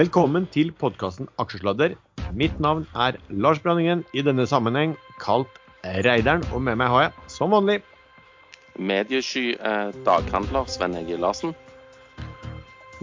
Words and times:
Velkommen 0.00 0.46
til 0.48 0.70
podkasten 0.80 1.26
Aksjesladder. 1.42 1.92
Mitt 2.32 2.54
navn 2.56 2.86
er 2.96 3.18
Lars 3.28 3.58
Branningen, 3.60 4.00
i 4.16 4.22
denne 4.24 4.46
sammenheng 4.48 4.94
kalt 5.20 5.58
Reideren. 5.84 6.40
Og 6.56 6.62
med 6.64 6.78
meg 6.80 6.88
har 6.88 7.02
jeg, 7.02 7.24
som 7.28 7.52
vanlig, 7.52 7.82
Mediesky 8.80 9.58
eh, 9.58 9.90
daghandler 10.06 10.70
Sven 10.72 10.96
Egil 10.96 11.20
Larsen. 11.20 11.52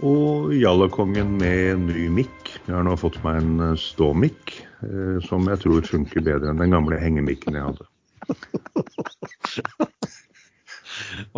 Og 0.01 0.49
Jallekongen 0.57 1.35
med 1.37 1.83
ny 1.83 2.07
mikk. 2.15 2.55
Jeg 2.63 2.73
har 2.79 2.87
nå 2.87 2.95
fått 2.97 3.21
meg 3.27 3.43
en 3.43 3.61
eh, 3.67 3.75
ståmikk, 3.77 4.55
eh, 4.87 5.21
som 5.27 5.45
jeg 5.51 5.61
tror 5.67 5.85
funker 5.85 6.25
bedre 6.25 6.49
enn 6.49 6.65
den 6.65 6.73
gamle 6.73 6.97
hengemikken 7.03 7.59
jeg 7.59 7.67
hadde. 7.67 7.85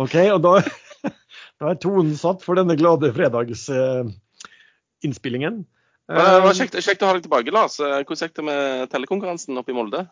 OK, 0.06 0.16
og 0.24 0.40
da, 0.46 0.56
da 1.60 1.74
er 1.74 1.84
tonen 1.84 2.16
satt 2.16 2.48
for 2.48 2.56
denne 2.56 2.80
glade 2.80 3.12
fredagsinnspillingen. 3.12 4.16
Men 6.10 6.24
Det 6.26 6.40
var 6.42 6.56
kjekt, 6.58 6.78
kjekt 6.82 7.02
å 7.04 7.10
ha 7.10 7.14
deg 7.16 7.26
tilbake, 7.26 7.52
Lars. 7.54 7.76
Eh, 7.80 8.00
Hvordan 8.02 8.26
gikk 8.28 8.34
det 8.40 8.46
med 8.48 8.90
tellekonkurransen 8.90 9.60
oppe 9.60 9.70
i 9.70 9.76
Molde? 9.76 10.08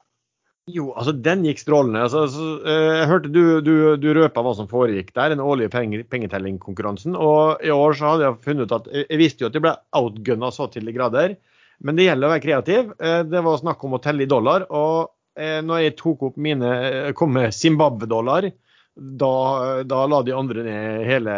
Jo, 0.68 0.90
altså 1.00 1.14
den 1.16 1.46
gikk 1.46 1.62
strålende. 1.62 2.02
Altså, 2.04 2.26
så, 2.30 2.46
eh, 2.68 2.88
jeg 3.00 3.08
hørte 3.08 3.30
du, 3.32 3.42
du, 3.64 3.74
du 3.96 4.08
røpa 4.14 4.44
hva 4.44 4.52
som 4.54 4.68
foregikk 4.70 5.14
der, 5.16 5.32
den 5.32 5.42
årlige 5.42 5.72
penge, 5.72 6.02
pengetellingkonkurransen. 6.12 7.16
Og 7.16 7.64
i 7.64 7.72
år 7.72 7.96
så 7.98 8.12
hadde 8.12 8.26
jeg 8.26 8.40
funnet 8.44 8.68
ut 8.68 8.74
at 8.76 8.90
Jeg 8.92 9.20
visste 9.20 9.44
jo 9.44 9.50
at 9.50 9.56
jeg 9.56 9.64
ble 9.64 9.74
outgunna 9.96 10.52
så 10.54 10.68
til 10.70 10.86
de 10.86 10.94
grader. 10.94 11.38
Men 11.80 11.98
det 11.98 12.08
gjelder 12.08 12.28
å 12.28 12.32
være 12.34 12.44
kreativ. 12.44 12.92
Eh, 13.00 13.22
Det 13.32 13.44
var 13.48 13.62
snakk 13.62 13.84
om 13.88 13.96
å 13.96 14.02
telle 14.04 14.26
i 14.26 14.30
dollar. 14.30 14.68
Og 14.70 15.08
eh, 15.40 15.58
når 15.64 15.86
jeg 15.86 15.98
tok 15.98 16.28
opp 16.30 16.36
mine 16.36 16.72
eh, 17.08 17.12
kom 17.16 17.32
med 17.34 17.54
Zimbabwe-dollar, 17.56 18.50
da, 18.98 19.82
da 19.86 20.04
la 20.10 20.22
de 20.26 20.34
andre 20.34 20.64
ned 20.66 21.04
hele, 21.06 21.34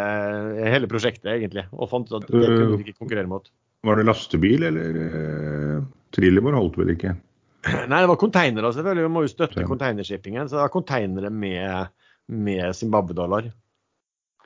hele 0.65 0.89
prosjektet, 0.91 1.29
egentlig. 1.35 1.67
Og 1.77 1.91
fant 1.91 2.09
ut 2.09 2.19
at 2.21 2.29
det 2.29 2.47
kunne 2.49 2.77
de 2.77 2.85
ikke 2.85 3.03
konkurrere 3.03 3.31
mot. 3.31 3.51
Var 3.87 4.01
det 4.01 4.07
lastebil, 4.09 4.65
eller 4.69 5.01
eh, 5.05 5.83
Trillebår 6.17 6.57
holdt 6.57 6.79
vel 6.81 6.95
ikke? 6.95 7.15
Nei, 7.61 8.01
det 8.01 8.09
var 8.09 8.21
containere, 8.21 8.73
selvfølgelig. 8.73 9.05
Vi 9.05 9.13
må 9.13 9.25
jo 9.25 9.33
støtte 9.33 9.53
Container. 9.53 9.71
containershippingen. 9.75 10.49
Så 10.49 10.57
det 10.57 10.63
var 10.65 10.73
containere 10.73 11.31
med, 11.33 11.93
med 12.33 12.77
Zimbabwe-dollar. 12.77 13.51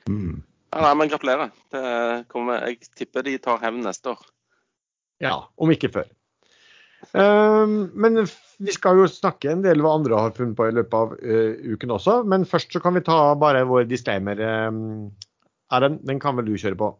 Mm. 0.09 0.43
Ja, 0.75 0.81
nei, 0.83 0.93
men 0.99 1.11
Gratulerer. 1.11 1.53
Det 1.71 1.85
kommer, 2.31 2.65
jeg 2.67 2.91
tipper 2.99 3.23
de 3.23 3.37
tar 3.39 3.63
hevn 3.63 3.85
neste 3.85 4.11
år. 4.11 4.25
Ja, 5.23 5.37
om 5.55 5.71
ikke 5.71 5.93
før. 5.93 6.11
Um, 7.15 7.91
men 7.95 8.25
vi 8.59 8.73
skal 8.75 9.01
jo 9.01 9.07
snakke 9.11 9.51
en 9.51 9.63
del 9.65 9.81
hva 9.83 9.95
andre 9.97 10.19
har 10.27 10.35
funnet 10.35 10.57
på 10.57 10.67
i 10.69 10.75
løpet 10.75 10.97
av 10.99 11.15
uh, 11.19 11.73
uken 11.75 11.95
også. 11.97 12.19
Men 12.29 12.47
først 12.49 12.75
så 12.75 12.81
kan 12.83 12.95
vi 12.97 13.05
ta 13.05 13.19
bare 13.39 13.65
vår 13.67 13.87
disclaimer. 13.89 14.39
Um, 14.69 15.09
Erlend, 15.73 16.03
den 16.07 16.21
kan 16.21 16.37
vel 16.37 16.47
du 16.47 16.55
kjøre 16.59 16.77
på? 16.79 16.93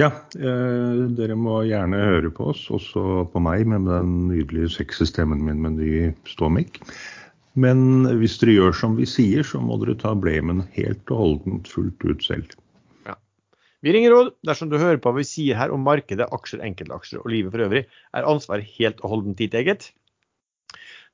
Ja, 0.00 0.08
eh, 0.34 1.02
dere 1.14 1.36
må 1.38 1.60
gjerne 1.68 2.00
høre 2.02 2.30
på 2.34 2.48
oss, 2.50 2.64
også 2.66 3.28
på 3.30 3.42
meg 3.42 3.62
med 3.70 3.86
den 3.86 4.14
nydelige 4.32 4.72
sexy 4.74 5.06
stemmen 5.06 5.44
min 5.46 5.60
med 5.62 5.78
ny 5.78 6.08
ståmikk. 6.26 6.80
Men 7.54 8.02
hvis 8.18 8.40
dere 8.40 8.56
gjør 8.56 8.74
som 8.74 8.96
vi 8.98 9.06
sier, 9.06 9.46
så 9.46 9.60
må 9.62 9.78
dere 9.78 9.94
ta 10.00 10.16
blemen 10.18 10.64
helt 10.74 11.14
og 11.14 11.20
holdent 11.20 11.70
fullt 11.70 12.02
ut 12.02 12.26
selv. 12.26 12.56
Vi 13.84 13.92
ringer 13.92 14.14
råd. 14.14 14.32
Dersom 14.48 14.70
du 14.72 14.78
hører 14.80 14.96
på 15.02 15.12
hva 15.12 15.20
vi 15.20 15.28
sier 15.28 15.58
her 15.60 15.74
om 15.74 15.84
markedet, 15.84 16.26
aksjer, 16.32 16.62
enkeltaksjer 16.64 17.20
og 17.20 17.28
livet 17.32 17.52
for 17.52 17.66
øvrig, 17.66 17.84
er 18.16 18.30
ansvaret 18.30 18.70
helt 18.78 19.02
og 19.04 19.12
holdent 19.12 19.40
ditt 19.42 19.54
eget. 19.60 19.90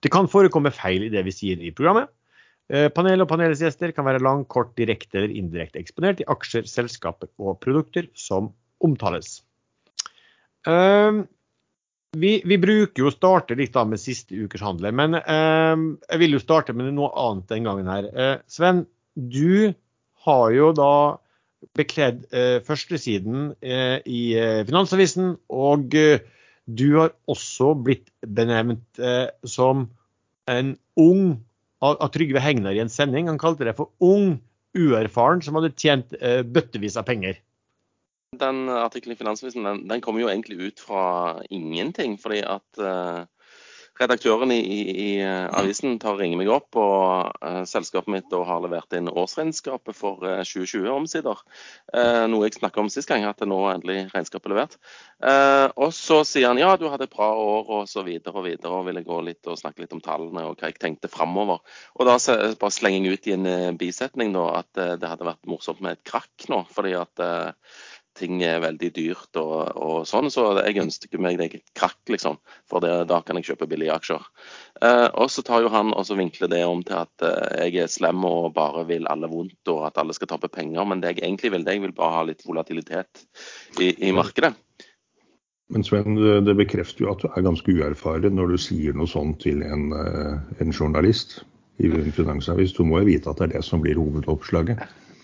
Det 0.01 0.13
kan 0.15 0.31
forekomme 0.31 0.71
feil 0.73 1.05
i 1.09 1.13
det 1.13 1.25
vi 1.27 1.35
sier 1.35 1.61
i 1.61 1.75
programmet. 1.75 2.13
Panelet 2.71 3.25
og 3.25 3.29
panelets 3.33 3.63
gjester 3.65 3.91
kan 3.91 4.07
være 4.07 4.23
lang, 4.23 4.45
kort, 4.47 4.77
direkte 4.79 5.19
eller 5.19 5.33
indirekte 5.35 5.81
eksponert 5.81 6.23
i 6.23 6.27
aksjer, 6.31 6.69
selskaper 6.71 7.33
og 7.43 7.59
produkter 7.65 8.07
som 8.15 8.53
omtales. 8.87 9.41
Ehm, 10.71 11.25
vi, 12.14 12.36
vi 12.47 12.59
bruker 12.63 13.03
jo 13.03 13.11
å 13.11 13.14
starte 13.14 13.57
litt 13.59 13.75
da 13.75 13.83
med 13.89 14.03
siste 14.03 14.39
ukers 14.39 14.63
handler, 14.63 14.95
men 14.95 15.19
ehm, 15.19 15.89
jeg 16.07 16.23
vil 16.23 16.39
jo 16.39 16.42
starte 16.42 16.77
med 16.77 16.92
noe 16.95 17.11
annet 17.19 17.51
den 17.51 17.67
gangen 17.67 17.91
her. 17.91 18.07
Eh, 18.14 18.36
Sven, 18.51 18.85
du 19.14 19.75
har 20.27 20.47
jo 20.55 20.70
da 20.77 20.92
bekledd 21.77 22.25
eh, 22.35 22.59
førstesiden 22.65 23.53
eh, 23.61 23.98
i 24.09 24.23
eh, 24.39 24.63
Finansavisen, 24.69 25.35
og 25.53 25.97
du 26.71 26.87
har 26.97 27.15
også 27.31 27.73
blitt 27.83 28.11
benevnt 28.23 29.01
som 29.48 29.89
en 30.51 30.75
ung 31.01 31.25
av, 31.83 32.05
Trygve 32.15 32.43
Hegnar 32.45 32.77
i 32.77 32.83
en 32.83 32.93
sending. 32.93 33.27
Han 33.27 33.41
kalte 33.41 33.67
det 33.67 33.75
for 33.79 33.91
ung, 34.05 34.37
uerfaren, 34.79 35.43
som 35.43 35.59
hadde 35.59 35.73
tjent 35.75 36.15
bøttevis 36.55 36.95
av 37.01 37.09
penger. 37.09 37.41
Den 38.39 38.69
artikkelen 38.71 39.17
i 39.17 39.19
Finansavisen 39.19 39.67
den, 39.67 39.83
den 39.91 40.05
kommer 40.05 40.23
jo 40.23 40.31
egentlig 40.31 40.61
ut 40.63 40.85
fra 40.85 41.41
ingenting. 41.51 42.15
Fordi 42.23 42.45
at 42.47 42.85
redaktøren 44.00 44.52
i, 44.55 44.61
i, 44.61 45.08
eh, 45.20 45.46
avisen 45.61 45.98
tar 46.00 46.16
og 46.16 46.22
ringer 46.22 46.40
meg 46.40 46.50
opp, 46.52 46.77
og 46.80 47.36
uh, 47.44 47.62
selskapet 47.68 48.12
mitt 48.12 48.33
har 48.33 48.62
levert 48.64 48.96
inn 48.96 49.11
årsregnskapet 49.11 49.96
for 49.96 50.24
uh, 50.24 50.40
2020 50.40 50.88
omsider. 50.92 51.44
Uh, 51.92 52.27
noe 52.33 52.48
jeg 52.48 52.58
snakka 52.58 52.83
om 52.83 52.90
sist 52.92 53.11
gang, 53.11 53.27
at 53.28 53.44
nå 53.44 53.61
er 53.66 53.78
endelig 53.78 54.00
regnskapet 54.14 54.50
er 54.50 54.56
levert. 54.56 54.78
Eh, 55.20 55.66
og 55.77 55.90
så 55.92 56.22
sier 56.24 56.48
han 56.48 56.58
ja, 56.61 56.70
du 56.80 56.86
hadde 56.88 57.05
et 57.05 57.12
bra 57.12 57.28
år 57.36 57.68
og 57.77 57.88
så 57.90 58.00
videre 58.06 58.40
og 58.40 58.46
videre, 58.46 58.72
og 58.72 58.86
ville 58.88 59.05
gå 59.05 59.18
litt 59.27 59.48
og 59.50 59.58
snakke 59.61 59.84
litt 59.84 59.92
om 59.92 60.00
tallene 60.05 60.46
og 60.48 60.56
hva 60.56 60.70
jeg 60.70 60.80
tenkte 60.80 61.11
framover. 61.12 61.61
Og 61.98 62.08
da 62.08 62.17
bare 62.61 62.72
slenger 62.72 63.05
jeg 63.05 63.18
ut 63.18 63.28
i 63.28 63.34
en 63.36 63.50
eh, 63.50 63.67
bisetning 63.80 64.32
da, 64.36 64.46
at 64.62 64.80
eh, 64.80 64.94
det 65.00 65.11
hadde 65.11 65.28
vært 65.28 65.50
morsomt 65.50 65.82
med 65.84 65.98
et 65.98 66.05
krakk 66.08 66.48
nå. 66.52 66.62
fordi 66.72 66.94
at 66.96 67.24
eh, 67.24 67.77
ting 68.20 68.42
er 68.47 68.61
veldig 68.63 68.91
dyrt 68.97 69.39
og, 69.41 69.70
og 69.81 69.97
sånn, 70.08 70.29
så 70.33 70.45
jeg 70.61 70.79
ønsker 70.85 71.23
meg 71.23 71.39
det 71.41 71.48
et 71.57 71.73
krakk, 71.77 71.98
liksom. 72.13 72.36
For 72.70 72.85
det, 72.85 72.92
da 73.11 73.19
kan 73.25 73.41
jeg 73.41 73.48
kjøpe 73.51 73.69
billige 73.70 73.97
aksjer. 73.97 74.23
Eh, 74.85 75.08
og 75.17 75.31
så 75.33 75.45
tar 75.47 75.64
jo 75.64 75.73
han 75.73 75.91
og 75.97 76.05
så 76.08 76.17
vinkler 76.20 76.53
det 76.53 76.63
om 76.69 76.85
til 76.86 77.01
at 77.01 77.27
eh, 77.27 77.67
jeg 77.70 77.85
er 77.86 77.92
slem 77.92 78.23
og 78.29 78.53
bare 78.57 78.85
vil 78.89 79.09
alle 79.11 79.30
vondt, 79.33 79.59
og 79.73 79.86
at 79.89 79.98
alle 80.01 80.17
skal 80.17 80.30
tape 80.35 80.53
penger. 80.53 80.85
Men 80.86 81.03
det 81.03 81.17
jeg 81.17 81.25
egentlig 81.25 81.55
vil, 81.57 81.64
det 81.67 81.79
jeg 81.79 81.86
vil 81.89 81.97
bare 81.97 82.20
ha 82.20 82.27
litt 82.30 82.45
volatilitet 82.47 83.25
i, 83.80 83.95
i 84.09 84.13
markedet. 84.17 84.55
Men 85.70 85.85
Sven, 85.86 86.17
det- 86.19 86.41
det 86.48 86.57
bekrefter 86.59 87.05
jo 87.05 87.13
at 87.13 87.23
du 87.23 87.29
er 87.30 87.45
ganske 87.47 87.70
uerfaren 87.70 88.35
når 88.35 88.57
du 88.57 88.59
sier 88.59 88.97
noe 88.98 89.07
sånt 89.07 89.39
til 89.45 89.63
en, 89.63 89.92
eh, 89.95 90.63
en 90.64 90.73
journalist 90.75 91.41
i 91.80 91.86
en 91.86 92.11
finansavis. 92.13 92.75
Du 92.77 92.83
må 92.85 92.98
jo 93.01 93.07
vite 93.13 93.30
at 93.30 93.39
det 93.39 93.47
er 93.51 93.55
det 93.59 93.64
som 93.64 93.80
blir 93.85 93.97
hovedoppslaget. 94.01 94.83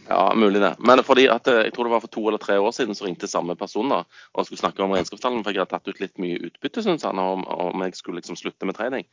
Ja, 0.09 0.34
mulig 0.34 0.61
det. 0.61 0.75
Men 0.78 1.03
fordi 1.03 1.27
at 1.31 1.49
eh, 1.50 1.65
jeg 1.67 1.72
tror 1.75 1.89
det 1.89 1.93
var 1.97 2.03
for 2.05 2.12
to 2.15 2.22
eller 2.28 2.39
tre 2.43 2.59
år 2.62 2.72
siden 2.75 2.94
så 2.94 3.09
ringte 3.09 3.28
samme 3.31 3.56
person 3.59 3.91
da, 3.91 4.03
og 4.34 4.47
skulle 4.47 4.61
snakke 4.61 4.84
om 4.84 4.94
regnskapstallene, 4.94 5.43
for 5.43 5.55
jeg 5.55 5.65
hadde 5.65 5.72
tatt 5.75 5.91
ut 5.91 6.03
litt 6.03 6.15
mye 6.22 6.39
utbytte, 6.47 6.84
syns 6.84 7.06
han, 7.06 7.19
om, 7.19 7.43
om 7.50 7.83
jeg 7.83 7.97
skulle 7.99 8.21
liksom 8.21 8.39
slutte 8.39 8.69
med 8.69 8.78
trening. 8.78 9.06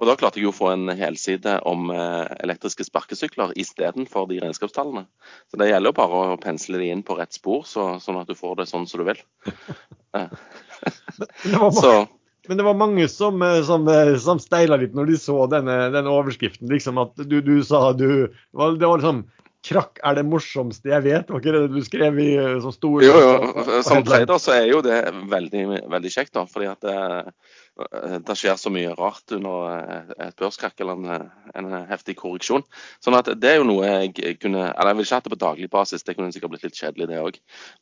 Og 0.00 0.08
da 0.08 0.16
klarte 0.20 0.40
jeg 0.40 0.48
jo 0.48 0.54
å 0.54 0.56
få 0.56 0.72
en 0.72 0.88
helside 0.96 1.58
om 1.68 1.92
eh, 1.92 2.24
elektriske 2.44 2.88
sparkesykler 2.88 3.52
istedenfor 3.60 4.30
de 4.32 4.40
regnskapstallene. 4.44 5.04
Så 5.52 5.60
det 5.60 5.68
gjelder 5.68 5.92
jo 5.92 5.98
bare 6.00 6.22
å 6.22 6.40
pensle 6.40 6.80
de 6.80 6.92
inn 6.94 7.04
på 7.04 7.18
rett 7.20 7.36
spor, 7.36 7.66
så, 7.68 7.90
sånn 8.00 8.20
at 8.22 8.30
du 8.30 8.36
får 8.38 8.62
det 8.62 8.70
sånn 8.72 8.88
som 8.88 9.04
du 9.04 9.08
vil. 9.10 9.20
Men 10.16 11.52
det 11.52 11.58
var, 11.60 11.74
så 11.76 11.92
men 12.48 12.56
det 12.56 12.64
var 12.64 12.74
mange 12.80 13.04
som, 13.12 13.42
eh, 13.42 13.62
som, 13.62 13.84
som 14.24 14.38
steila 14.40 14.78
litt 14.80 14.94
når 14.96 15.10
de 15.10 15.16
så 15.20 15.42
denne, 15.52 15.74
denne 15.92 16.12
overskriften. 16.12 16.70
liksom 16.72 16.96
At 17.02 17.12
du, 17.20 17.42
du 17.44 17.58
sa 17.66 17.92
du 17.92 18.08
Det 18.08 18.56
var, 18.56 18.78
det 18.80 18.88
var 18.88 19.02
liksom 19.02 19.26
Krakk 19.66 19.98
er 20.06 20.14
det 20.14 20.22
morsomste 20.22 20.92
jeg 20.92 21.02
vet. 21.02 21.30
Var 21.32 21.40
ikke 21.42 21.52
det 21.56 21.70
du 21.72 21.80
skrev 21.82 22.18
i 22.22 22.28
eh, 22.38 22.58
så 22.62 22.70
stor 22.70 23.02
Jo, 23.02 23.14
jo. 23.18 23.64
Som 23.82 24.04
trader 24.06 24.38
så 24.38 24.52
er 24.54 24.68
jo 24.70 24.78
det 24.86 25.00
veldig, 25.32 25.64
veldig 25.90 26.12
kjekt, 26.14 26.30
da. 26.36 26.44
Fordi 26.46 26.68
at 26.70 26.86
det, 26.86 27.32
det 28.28 28.36
skjer 28.38 28.54
så 28.60 28.70
mye 28.70 28.92
rart 28.98 29.34
under 29.34 30.06
et 30.14 30.38
børskrakk 30.38 30.78
eller 30.84 31.02
en, 31.02 31.26
en 31.58 31.74
heftig 31.90 32.14
korreksjon. 32.20 32.62
Sånn 33.02 33.18
at 33.18 33.32
det 33.34 33.50
er 33.50 33.58
jo 33.58 33.66
noe 33.66 33.88
jeg 34.06 34.38
kunne 34.38 34.68
Eller 34.68 34.92
jeg 34.92 34.98
vil 35.00 35.08
ikke 35.08 35.18
hatt 35.18 35.26
det 35.26 35.34
på 35.34 35.40
daglig 35.42 35.70
basis, 35.74 36.06
det 36.06 36.14
kunne 36.14 36.30
sikkert 36.34 36.54
blitt 36.54 36.68
litt 36.68 36.78
kjedelig, 36.78 37.10
det 37.10 37.18
òg. 37.24 37.40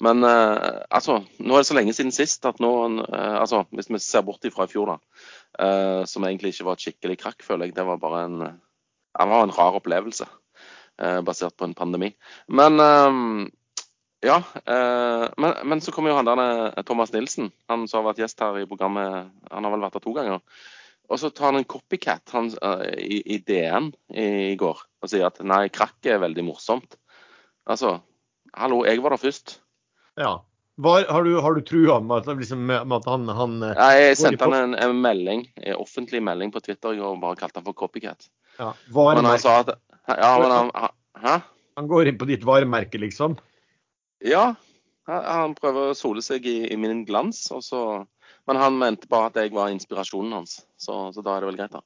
Men 0.08 0.24
eh, 0.24 0.80
altså, 0.88 1.18
nå 1.42 1.58
er 1.58 1.60
det 1.64 1.70
så 1.70 1.76
lenge 1.76 1.96
siden 1.96 2.14
sist 2.14 2.48
at 2.48 2.62
nå 2.62 2.72
eh, 3.04 3.36
Altså, 3.36 3.66
hvis 3.76 3.92
vi 3.92 4.00
ser 4.00 4.24
bort 4.24 4.48
ifra 4.48 4.64
i 4.64 4.72
fjor, 4.72 4.96
da. 4.96 5.28
eh, 5.60 6.02
som 6.08 6.24
egentlig 6.24 6.54
ikke 6.56 6.70
var 6.70 6.80
et 6.80 6.88
skikkelig 6.88 7.20
krakk, 7.20 7.44
føler 7.44 7.68
jeg. 7.68 7.76
Det 7.76 7.84
var 7.84 8.00
bare 8.00 8.24
en 8.30 8.40
Det 8.40 9.28
var 9.28 9.44
en 9.44 9.54
rar 9.60 9.76
opplevelse. 9.76 10.26
Eh, 11.02 11.20
basert 11.26 11.56
på 11.56 11.68
en 11.68 11.76
pandemi. 11.76 12.12
Men 12.48 12.80
eh, 12.80 13.20
ja, 14.26 14.40
eh, 14.64 15.26
men, 15.36 15.54
men 15.64 15.84
så 15.84 15.92
kommer 15.92 16.12
jo 16.12 16.18
han 16.18 16.28
der 16.28 16.42
eh, 16.46 16.82
Thomas 16.88 17.12
Nilsen. 17.14 17.52
Han 17.70 17.86
som 17.88 18.02
har 18.02 18.12
vært 18.12 18.24
gjest 18.24 18.42
her 18.42 18.58
i 18.62 18.66
programmet. 18.68 19.30
Han 19.52 19.68
har 19.68 19.76
vel 19.76 19.86
vært 19.86 20.00
her 20.00 20.06
to 20.06 20.16
ganger. 20.16 20.42
Og 21.06 21.20
så 21.22 21.30
tar 21.30 21.52
han 21.52 21.60
en 21.60 21.68
copycat 21.70 22.32
han, 22.34 22.48
i, 22.98 23.20
i 23.36 23.36
DN 23.46 23.92
i, 24.10 24.24
i 24.50 24.56
går 24.58 24.80
og 24.82 25.10
sier 25.12 25.28
at 25.28 25.38
nei, 25.46 25.68
krakk 25.70 26.08
er 26.10 26.18
veldig 26.18 26.42
morsomt. 26.48 26.96
Altså, 27.70 28.00
hallo, 28.58 28.80
jeg 28.88 28.98
var 29.04 29.14
der 29.14 29.22
først. 29.22 29.60
Ja. 30.18 30.32
Var, 30.76 31.06
har, 31.08 31.24
du, 31.24 31.38
har 31.40 31.54
du 31.54 31.62
trua 31.64 32.00
med 32.04 32.16
at, 32.18 32.26
liksom, 32.36 32.66
med 32.66 32.92
at 32.92 33.06
han, 33.08 33.22
han 33.32 33.54
Nei, 33.62 33.92
jeg 33.96 34.18
sendte 34.20 34.44
han 34.44 34.56
en, 34.58 34.74
en 34.76 34.98
melding, 35.00 35.46
en 35.62 35.78
offentlig 35.80 36.20
melding 36.20 36.50
på 36.52 36.60
Twitter 36.66 36.98
og 37.00 37.22
bare 37.22 37.38
kalte 37.40 37.62
han 37.62 37.64
for 37.64 37.78
copycat. 37.78 38.28
ja, 38.58 38.74
var, 38.92 39.16
Men 39.16 39.30
han 39.30 39.40
sa 39.40 39.60
at 39.62 39.72
Ja, 40.06 40.32
men 40.40 40.50
han 40.50 40.70
Hæ? 41.16 41.38
Han 41.76 41.88
går 41.88 42.08
inn 42.08 42.18
på 42.20 42.28
ditt 42.28 42.44
varemerke, 42.44 42.98
liksom? 43.00 43.36
Ja. 44.24 44.54
Han, 45.06 45.54
prøver 45.54 45.92
å 45.92 45.96
sole 45.96 46.22
seg 46.24 46.46
i, 46.48 46.58
i 46.72 46.76
min 46.80 47.04
glans, 47.06 47.44
så, 47.62 47.80
men 48.48 48.58
han 48.58 48.78
mente 48.80 49.08
bare 49.10 49.30
at 49.30 49.36
jeg 49.38 49.52
var 49.54 49.70
inspirasjonen 49.70 50.34
hans. 50.40 50.58
Så, 50.80 50.96
så 51.14 51.24
da 51.24 51.36
er 51.36 51.44
det 51.44 51.50
vel 51.52 51.60
greit, 51.60 51.76
da. 51.76 51.84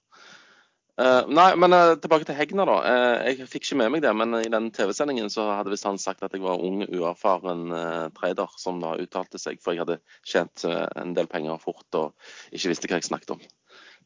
Uh, 1.00 1.24
nei, 1.32 1.48
men 1.56 1.72
uh, 1.72 1.94
tilbake 2.00 2.26
til 2.28 2.36
Hegnar, 2.36 2.68
da. 2.68 2.78
Uh, 2.84 3.28
jeg 3.30 3.48
fikk 3.48 3.66
ikke 3.66 3.78
med 3.80 3.92
meg 3.94 4.02
det, 4.04 4.12
men 4.16 4.36
i 4.40 4.50
den 4.52 4.68
TV-sendingen 4.74 5.30
så 5.32 5.46
hadde 5.48 5.72
visst 5.72 5.88
han 5.88 6.00
sagt 6.00 6.24
at 6.26 6.34
jeg 6.36 6.44
var 6.44 6.60
ung, 6.60 6.82
uerfaren 6.84 7.72
trader 8.16 8.52
som 8.60 8.82
da 8.82 8.96
uttalte 9.00 9.40
seg, 9.40 9.62
for 9.64 9.72
jeg 9.72 9.84
hadde 9.84 10.00
tjent 10.28 10.66
en 10.68 11.14
del 11.16 11.30
penger 11.30 11.60
fort 11.62 11.98
og 11.98 12.12
ikke 12.52 12.72
visste 12.72 12.90
hva 12.90 13.00
jeg 13.00 13.08
snakket 13.08 13.34
om. 13.36 13.42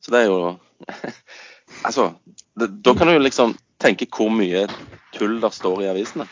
Så 0.04 0.14
det 0.14 0.22
er 0.22 0.30
jo 0.30 0.38
Altså, 1.88 2.10
det, 2.60 2.68
da 2.84 2.92
kan 2.94 3.08
du 3.08 3.16
jo 3.16 3.22
liksom 3.24 3.54
tenke 3.82 4.06
hvor 4.10 4.30
mye 4.32 4.66
tull 5.14 5.36
der 5.42 5.50
står 5.54 5.82
i 5.84 5.88
avisene. 5.92 6.26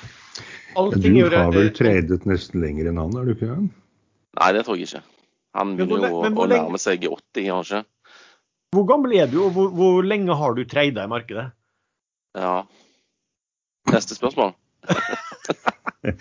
Allting 0.76 1.14
Du 1.18 1.22
har 1.36 1.50
vel 1.52 1.68
re- 1.68 1.74
tradet 1.76 2.24
nesten 2.26 2.60
lenger 2.64 2.88
enn 2.90 2.98
han, 3.02 3.12
er 3.20 3.24
du 3.28 3.32
ikke 3.34 3.48
det? 3.50 3.58
Nei, 4.40 4.50
det 4.56 4.62
tror 4.64 4.76
jeg 4.80 4.86
ikke. 4.88 5.02
Han 5.58 5.68
begynner 5.76 6.08
jo 6.08 6.16
å 6.24 6.46
nærme 6.48 6.78
seg 6.80 7.04
80, 7.04 7.44
kanskje. 7.50 7.78
ikke? 7.82 7.88
Hvor 8.72 8.84
gammel 8.88 9.12
er 9.20 9.26
du, 9.28 9.36
og 9.44 9.50
hvor, 9.52 9.68
hvor 9.76 10.00
lenge 10.06 10.32
har 10.40 10.54
du 10.56 10.62
trada 10.64 11.04
i 11.04 11.08
markedet? 11.12 11.50
Ja. 12.38 12.54
Neste 13.92 14.14
spørsmål. 14.16 14.54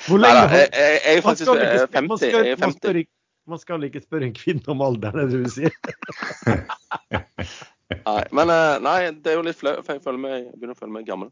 Hvor 0.09 0.19
lenge 0.19 0.41
har 0.44 0.51
jeg, 0.57 0.68
jeg, 0.75 1.00
jeg 1.06 1.15
er 1.15 1.18
Man 1.21 1.23
faktisk 1.29 1.47
skal 1.47 1.56
ikke 1.62 1.71
eh, 1.71 1.77
sp- 1.88 1.95
man 1.95 2.03
50. 2.12 2.19
skal- 2.19 2.45
Jeg 2.45 2.51
er 2.51 2.57
man 2.59 2.69
50. 2.75 2.79
spør 2.81 3.00
Man 3.51 3.59
skal 3.63 3.83
ikke 3.88 4.01
spørre 4.03 4.25
en 4.27 4.33
kvinne 4.38 4.68
om 4.75 4.81
alderen, 4.85 5.18
er 5.19 5.25
det 5.25 5.31
det 5.31 5.41
du 5.47 5.51
sier? 5.56 5.71
Nei, 7.91 8.23
men 8.31 8.51
eh, 8.53 8.77
nei, 8.83 8.97
det 9.11 9.31
er 9.31 9.38
jo 9.38 9.43
litt 9.45 9.59
flaut, 9.59 9.81
for 9.85 9.97
jeg, 9.97 10.21
meg, 10.21 10.33
jeg 10.38 10.55
begynner 10.55 10.77
å 10.77 10.79
føle 10.79 10.95
meg 10.95 11.07
gammel. 11.07 11.31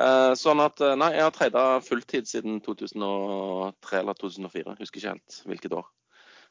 Eh, 0.00 0.32
sånn 0.38 0.62
at 0.64 0.82
eh, 0.84 0.96
Nei, 0.98 1.12
jeg 1.16 1.26
har 1.26 1.34
trada 1.34 1.64
fulltid 1.84 2.28
siden 2.30 2.60
2003 2.66 4.00
eller 4.02 4.18
2004. 4.18 4.76
Husker 4.80 5.00
ikke 5.00 5.14
helt 5.14 5.40
hvilket 5.50 5.76
år. 5.78 5.86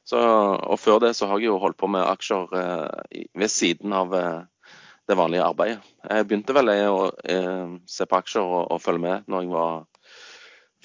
Så, 0.07 0.19
og 0.19 0.79
før 0.79 1.01
det 1.03 1.11
så 1.17 1.27
har 1.29 1.41
jeg 1.41 1.51
jo 1.51 1.59
holdt 1.61 1.77
på 1.79 1.89
med 1.91 2.05
aksjer 2.07 2.55
eh, 2.59 3.25
ved 3.37 3.53
siden 3.53 3.93
av 3.95 4.15
eh, 4.17 4.71
det 5.09 5.17
vanlige 5.19 5.45
arbeidet. 5.45 5.91
Jeg 6.05 6.29
begynte 6.29 6.55
vel 6.55 6.71
jeg, 6.71 6.89
å 6.89 7.79
se 7.89 8.05
på 8.05 8.17
aksjer 8.19 8.45
og, 8.45 8.61
og 8.75 8.81
følge 8.83 9.03
med 9.07 9.29
når 9.29 9.45
jeg 9.45 9.53
var 9.55 9.77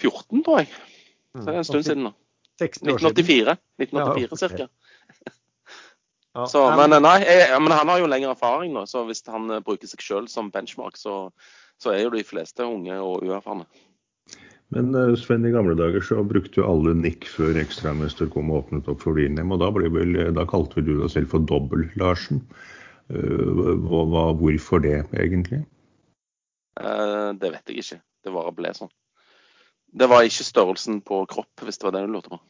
14, 0.00 0.44
tror 0.44 0.62
jeg. 0.62 0.70
Så 1.35 1.44
det 1.44 1.53
er 1.53 1.61
en 1.61 1.69
stund 1.69 1.87
siden 1.87 2.06
nå. 2.09 2.15
60 2.62 2.87
1984. 2.87 3.50
Ja, 3.50 3.56
1984 3.82 4.32
ok. 4.32 4.38
cirka. 4.38 4.69
Ja. 6.35 6.47
Så, 6.51 6.65
men, 6.75 6.91
nei, 7.05 7.19
jeg, 7.23 7.51
men 7.63 7.73
han 7.73 7.91
har 7.93 8.01
jo 8.03 8.11
lengre 8.11 8.33
erfaring 8.35 8.73
nå, 8.75 8.85
så 8.91 9.05
hvis 9.07 9.23
han 9.31 9.47
eh, 9.55 9.63
bruker 9.63 9.87
seg 9.87 10.03
sjøl 10.03 10.25
som 10.31 10.51
benchmark, 10.55 10.99
så, 10.99 11.29
så 11.79 11.95
er 11.95 12.03
jo 12.03 12.15
de 12.15 12.25
fleste 12.27 12.67
unge 12.67 12.97
og 12.99 13.23
uerfarne. 13.23 13.69
Men 14.75 14.91
eh, 14.99 15.13
Sven, 15.21 15.47
i 15.47 15.53
gamle 15.55 15.77
dager 15.79 16.03
så 16.03 16.25
brukte 16.27 16.59
jo 16.59 16.67
alle 16.67 16.97
nikk 16.99 17.29
før 17.31 17.61
ekstramester 17.63 18.31
kom 18.33 18.51
og 18.51 18.65
åpnet 18.65 18.91
opp 18.91 19.05
for 19.07 19.21
din 19.21 19.39
hjem, 19.39 19.55
og 19.55 19.63
da, 19.63 19.71
ble 19.75 19.93
vel, 19.95 20.19
da 20.35 20.47
kalte 20.51 20.81
vel 20.81 20.89
du 20.89 20.97
deg 21.05 21.13
selv 21.15 21.31
for 21.37 21.47
Dobbel-Larsen. 21.47 22.43
Eh, 23.15 23.55
hvorfor 23.87 24.83
det, 24.83 25.05
egentlig? 25.13 25.63
Eh, 26.81 27.31
det 27.39 27.55
vet 27.55 27.71
jeg 27.71 27.85
ikke. 27.85 28.01
Det 28.25 28.33
bare 28.35 28.55
ble 28.57 28.75
sånn. 28.75 28.93
Det 29.95 30.11
var 30.11 30.27
ikke 30.27 30.47
størrelsen 30.47 30.99
på 31.07 31.23
kropp, 31.31 31.53
hvis 31.63 31.79
det 31.79 31.87
var 31.87 31.95
det 31.95 32.07
du 32.09 32.15
lurte 32.17 32.33
på. 32.33 32.41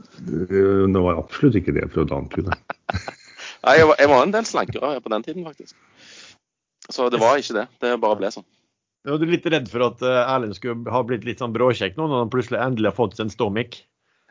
Eh, 0.00 0.86
Det 0.90 1.02
var 1.04 1.20
absolutt 1.20 1.58
ikke 1.60 1.74
det, 1.76 1.88
for 1.92 2.04
å 2.04 2.20
antyde. 2.20 2.56
Nei, 3.66 3.74
jeg 3.76 3.90
var, 3.90 3.98
jeg 4.00 4.10
var 4.12 4.24
en 4.24 4.32
del 4.34 4.48
slankere 4.48 4.94
på 5.04 5.12
den 5.12 5.26
tiden, 5.26 5.44
faktisk. 5.44 5.76
Så 6.90 7.10
det 7.12 7.20
var 7.22 7.38
ikke 7.38 7.58
det. 7.60 7.66
Det 7.82 7.94
bare 8.02 8.18
ble 8.18 8.32
sånn. 8.34 8.46
Er 9.08 9.16
du 9.20 9.24
litt 9.28 9.46
redd 9.48 9.68
for 9.72 9.86
at 9.86 10.02
eh, 10.04 10.18
Erlend 10.34 10.56
skulle 10.58 10.92
ha 10.92 11.00
blitt 11.06 11.24
litt 11.28 11.40
sånn 11.40 11.54
bråkjekk 11.54 11.96
nå, 11.96 12.08
når 12.10 12.24
han 12.26 12.32
plutselig 12.32 12.60
endelig 12.60 12.90
har 12.90 12.98
fått 12.98 13.16
seg 13.16 13.28
en 13.28 13.32
stormic? 13.32 13.82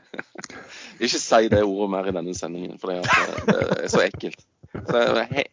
Ikke 1.03 1.21
si 1.21 1.49
det 1.49 1.63
ordet 1.65 1.89
mer 1.93 2.09
i 2.09 2.13
denne 2.15 2.35
sendingen, 2.37 2.77
for 2.81 2.93
det 2.93 3.01
er, 3.01 3.39
det 3.49 3.83
er 3.85 3.91
så 3.93 4.03
ekkelt. 4.05 4.41
Så 4.73 4.99
he- 5.31 5.47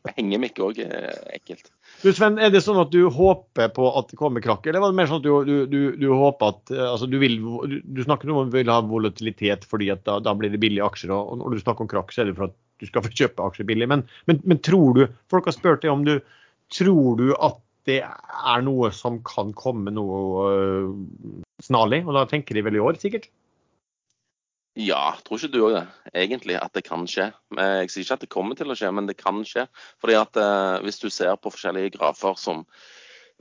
ikke 0.47 0.65
òg 0.67 0.79
er 0.85 1.15
ekkelt. 1.35 1.71
Du 2.03 2.11
Sven, 2.13 2.39
er 2.39 2.51
det 2.53 2.63
sånn 2.65 2.79
at 2.81 2.91
du 2.93 3.09
håper 3.13 3.71
på 3.75 3.89
at 3.99 4.11
det 4.13 4.19
kommer 4.21 4.45
krakk, 4.45 4.67
eller 4.67 4.83
var 4.83 4.93
det 4.93 4.99
mer 4.99 5.09
sånn 5.11 5.23
at 5.23 5.27
du, 5.27 5.33
du, 5.49 5.55
du, 5.71 5.81
du 5.97 6.07
håper 6.13 6.53
at 6.53 6.73
eh, 6.75 6.85
altså 6.85 7.09
du 7.09 7.17
vil 7.23 7.39
du, 7.41 8.03
snakker 8.05 8.31
om 8.31 8.43
at 8.45 8.53
du 8.53 8.59
vil 8.59 8.73
ha 8.73 8.81
volatilitet 8.85 9.65
fordi 9.69 9.91
at 9.95 10.05
da, 10.09 10.19
da 10.21 10.35
blir 10.37 10.53
det 10.53 10.61
billige 10.63 10.85
aksjer, 10.85 11.15
og 11.17 11.39
når 11.41 11.57
du 11.57 11.65
snakker 11.65 11.87
om 11.87 11.93
krakk, 11.93 12.13
så 12.13 12.23
er 12.23 12.31
det 12.31 12.37
for 12.39 12.51
at 12.51 12.57
du 12.81 12.89
skal 12.91 13.07
få 13.07 13.13
kjøpe 13.15 13.47
aksjer 13.47 13.69
billig. 13.69 13.89
Men, 13.89 14.05
men, 14.29 14.43
men 14.45 14.61
tror 14.61 14.99
du 14.99 15.07
Folk 15.33 15.49
har 15.49 15.57
spurt 15.57 15.85
deg 15.85 15.95
om 15.95 16.05
du 16.07 16.19
tror 16.75 17.17
du 17.21 17.31
at 17.39 17.63
det 17.87 18.01
er 18.03 18.63
noe 18.67 18.91
som 18.91 19.21
kan 19.25 19.53
komme 19.57 19.93
noe 19.95 20.47
øh, 20.51 20.89
snarlig, 21.63 22.03
og 22.05 22.17
da 22.19 22.25
tenker 22.29 22.59
de 22.59 22.65
vel 22.67 22.79
i 22.79 22.83
år, 22.83 22.99
sikkert? 22.99 23.29
Ja, 24.77 25.15
tror 25.25 25.41
ikke 25.41 25.55
du 25.55 25.63
òg 25.65 25.73
det? 25.73 25.87
Egentlig 26.13 26.59
at 26.61 26.75
det 26.77 26.83
kan 26.85 27.07
skje. 27.09 27.31
Jeg 27.57 27.89
sier 27.89 28.05
ikke 28.05 28.17
at 28.19 28.25
det 28.27 28.33
kommer 28.35 28.59
til 28.59 28.69
å 28.69 28.77
skje, 28.77 28.91
men 28.93 29.07
det 29.09 29.17
kan 29.17 29.41
skje. 29.49 29.65
Fordi 30.03 30.19
at 30.21 30.37
eh, 30.37 30.83
Hvis 30.85 31.01
du 31.01 31.09
ser 31.09 31.33
på 31.41 31.53
forskjellige 31.55 31.95
grafer 31.97 32.37
som 32.37 32.67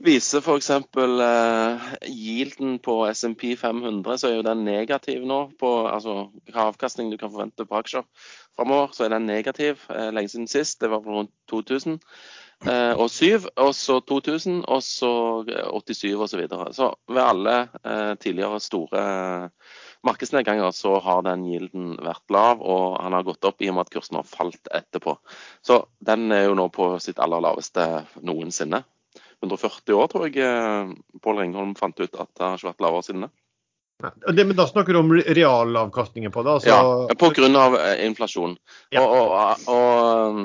viser 0.00 0.40
f.eks. 0.40 0.70
Eh, 0.70 1.84
yielden 2.08 2.78
på 2.80 2.96
SMP 3.12 3.52
500, 3.60 4.16
så 4.16 4.30
er 4.30 4.38
jo 4.38 4.46
den 4.46 4.64
negativ 4.64 5.26
nå. 5.28 5.42
på 5.60 5.72
altså 5.90 6.30
Hva 6.54 6.70
avkastning 6.70 7.12
du 7.12 7.18
kan 7.20 7.32
forvente 7.32 7.68
på 7.68 7.78
aksjer 7.82 8.08
framover, 8.56 8.96
så 8.96 9.04
er 9.04 9.12
den 9.12 9.28
negativ. 9.28 9.84
Eh, 9.92 10.08
lenge 10.16 10.32
siden 10.32 10.48
sist. 10.48 10.80
Det 10.80 10.88
var 10.88 11.04
på 11.04 11.18
rundt 11.18 11.34
2000. 11.52 12.00
Eh, 12.64 12.94
og 12.96 13.10
7, 13.12 13.44
og 13.60 13.74
så 13.76 13.98
2000, 14.00 14.62
og 14.64 14.80
så 14.82 15.12
eh, 15.52 15.68
87 15.68 16.14
osv. 16.14 16.30
Så, 16.32 16.40
videre. 16.40 16.72
så 16.72 16.94
ved 17.12 17.22
alle 17.22 17.56
eh, 17.84 18.14
tidligere 18.16 18.60
store 18.60 19.04
eh, 19.04 19.74
markedsnedganger 20.06 20.74
så 20.74 20.96
har 21.02 21.24
den 21.26 21.44
gilden 21.48 21.94
vært 22.02 22.24
lav, 22.32 22.62
og 22.62 22.98
han 23.02 23.16
har 23.16 23.26
gått 23.26 23.46
opp 23.48 23.62
i 23.62 23.70
og 23.70 23.78
med 23.78 23.86
at 23.86 23.94
kursen 23.94 24.20
har 24.20 24.28
falt 24.28 24.70
etterpå. 24.74 25.16
Så 25.66 25.82
den 26.06 26.30
er 26.34 26.46
jo 26.48 26.58
nå 26.58 26.68
på 26.74 26.94
sitt 27.02 27.20
aller 27.22 27.42
laveste 27.44 27.86
noensinne. 28.26 28.84
140 29.44 29.98
år, 29.98 30.06
tror 30.10 30.28
jeg 30.28 30.40
eh, 30.40 30.94
Pål 31.22 31.42
Ringholm 31.42 31.74
fant 31.76 31.98
ut 32.00 32.14
at 32.14 32.30
det 32.32 32.44
har 32.44 32.56
ikke 32.56 32.70
vært 32.70 32.86
lavere 32.86 33.04
siden 33.04 33.26
det. 33.26 33.32
Det, 34.36 34.44
men 34.44 34.56
da 34.56 34.66
snakker 34.68 34.92
du 34.92 34.98
om 35.00 35.12
realavkastningen 35.12 36.32
på 36.32 36.42
det? 36.44 36.56
Altså, 36.58 36.68
Ja, 36.68 37.16
av 37.56 37.76
eh, 37.80 38.02
inflasjon. 38.04 38.56
Ja. 38.92 39.04
Og, 39.04 39.30
og, 39.32 39.68
og, 39.72 40.40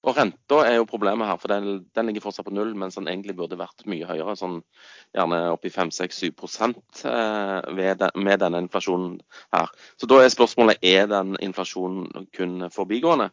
og 0.00 0.16
renta 0.16 0.62
er 0.64 0.78
jo 0.78 0.86
problemet 0.88 1.28
her, 1.28 1.36
for 1.36 1.52
den, 1.52 1.82
den 1.96 2.08
ligger 2.08 2.24
fortsatt 2.24 2.46
på 2.46 2.54
null, 2.56 2.70
mens 2.78 2.96
den 2.96 3.08
egentlig 3.10 3.34
burde 3.36 3.58
vært 3.60 3.84
mye 3.90 4.06
høyere. 4.08 4.32
sånn 4.38 4.60
Gjerne 5.12 5.40
opp 5.52 5.66
i 5.68 5.72
5-6-7 5.74 6.30
ved 7.76 8.04
med 8.16 8.40
denne 8.40 8.62
inflasjonen 8.64 9.18
her. 9.52 9.68
Så 10.00 10.08
da 10.08 10.22
er 10.22 10.32
spørsmålet 10.32 10.80
er 10.86 11.10
den 11.10 11.34
inflasjonen 11.44 12.30
kun 12.36 12.70
forbigående. 12.72 13.28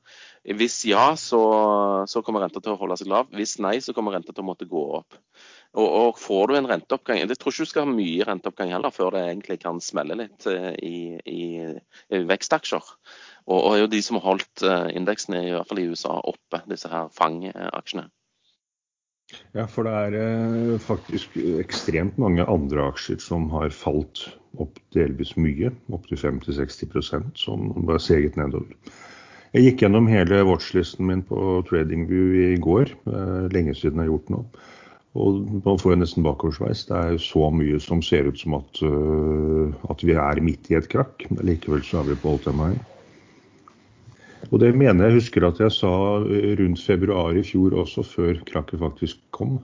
Hvis 0.59 0.81
ja, 0.87 1.13
så, 1.19 1.39
så 2.07 2.23
kommer 2.23 2.43
renta 2.43 2.59
til 2.63 2.75
å 2.75 2.81
holde 2.81 2.99
seg 2.99 3.11
lav. 3.11 3.31
Hvis 3.35 3.57
nei, 3.63 3.77
så 3.83 3.95
kommer 3.95 4.15
renta 4.15 4.35
til 4.35 4.43
å 4.43 4.49
måtte 4.49 4.67
gå 4.67 4.83
opp. 4.99 5.19
Og, 5.77 5.87
og 5.87 6.19
får 6.19 6.49
du 6.49 6.55
en 6.57 6.69
renteoppgang 6.69 7.19
Jeg 7.19 7.35
tror 7.35 7.53
ikke 7.53 7.65
du 7.67 7.69
skal 7.69 7.83
ha 7.85 7.91
mye 7.91 8.27
renteoppgang 8.27 8.71
heller 8.73 8.93
før 8.95 9.11
det 9.13 9.25
egentlig 9.27 9.59
kan 9.61 9.81
smelle 9.83 10.15
litt 10.17 10.47
eh, 10.49 10.71
i, 10.83 10.99
i, 11.27 11.41
i 12.15 12.21
vekstaksjer. 12.27 12.87
Og, 13.47 13.57
og 13.57 13.73
er 13.73 13.81
jo 13.81 13.91
de 13.91 14.03
som 14.03 14.19
har 14.19 14.27
holdt 14.27 14.63
eh, 14.67 14.93
indeksene, 14.99 15.41
i 15.47 15.55
hvert 15.55 15.69
fall 15.69 15.81
i 15.81 15.87
USA, 15.87 16.17
oppe, 16.27 16.61
disse 16.67 16.91
her 16.91 17.07
fangaksjene. 17.15 18.09
Ja, 19.55 19.65
for 19.67 19.87
det 19.87 19.93
er 19.93 20.17
eh, 20.19 20.73
faktisk 20.83 21.35
ekstremt 21.59 22.19
mange 22.21 22.45
andre 22.47 22.89
aksjer 22.91 23.19
som 23.23 23.49
har 23.55 23.73
falt 23.75 24.27
opp 24.59 24.79
delvis 24.95 25.33
mye, 25.39 25.71
opptil 25.93 26.19
50-60% 26.19 27.35
som 27.39 27.69
bare 27.87 28.03
seget 28.03 28.39
nedover. 28.39 28.71
Jeg 29.55 29.63
gikk 29.63 29.83
gjennom 29.83 30.09
hele 30.11 30.41
watchlisten 30.47 31.07
min 31.07 31.23
på 31.27 31.61
TradingView 31.69 32.51
i 32.51 32.57
går, 32.63 32.91
eh, 33.11 33.45
lenge 33.55 33.75
siden 33.75 34.01
jeg 34.01 34.07
har 34.07 34.15
gjort 34.15 34.33
noe. 34.35 34.65
Og 35.17 35.39
nå 35.63 35.73
får 35.81 35.93
jeg 35.93 36.01
nesten 36.03 36.25
bakoversveis. 36.25 36.83
Det 36.89 36.97
er 36.97 37.15
så 37.21 37.47
mye 37.49 37.79
som 37.81 38.03
ser 38.05 38.27
ut 38.29 38.37
som 38.37 38.53
at, 38.59 38.83
uh, 38.85 39.73
at 39.89 40.03
vi 40.05 40.13
er 40.13 40.43
midt 40.45 40.69
i 40.69 40.77
et 40.77 40.89
krakk. 40.91 41.25
Men 41.31 41.47
likevel 41.47 41.81
så 41.81 42.03
er 42.03 42.11
vi 42.11 42.19
på 42.21 42.35
all 42.35 42.43
time 42.43 42.67
high. 42.67 42.96
Og 44.51 44.59
det 44.61 44.73
mener 44.77 45.09
jeg 45.09 45.19
husker 45.19 45.47
at 45.47 45.59
jeg 45.59 45.73
sa 45.75 45.93
eh, 46.23 46.53
rundt 46.59 46.83
februar 46.83 47.37
i 47.37 47.43
fjor 47.45 47.75
også, 47.83 48.05
før 48.05 48.39
krakket 48.47 48.83
faktisk 48.83 49.23
kom. 49.35 49.59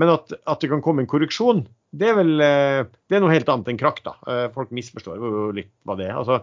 Men 0.00 0.10
at, 0.16 0.34
at 0.34 0.62
det 0.62 0.70
kan 0.72 0.82
komme 0.82 1.04
en 1.04 1.10
korreksjon, 1.10 1.64
det 1.94 2.10
er 2.10 2.18
vel 2.18 2.34
eh, 2.42 2.82
det 3.08 3.16
er 3.16 3.22
noe 3.22 3.34
helt 3.34 3.50
annet 3.50 3.70
enn 3.70 3.80
krakk. 3.80 4.02
da. 4.06 4.16
Eh, 4.26 4.46
Folk 4.54 4.74
misforstår 4.74 5.20
jo 5.20 5.48
litt 5.54 5.70
hva 5.86 5.96
det 5.98 6.08
er. 6.08 6.16
Altså, 6.18 6.40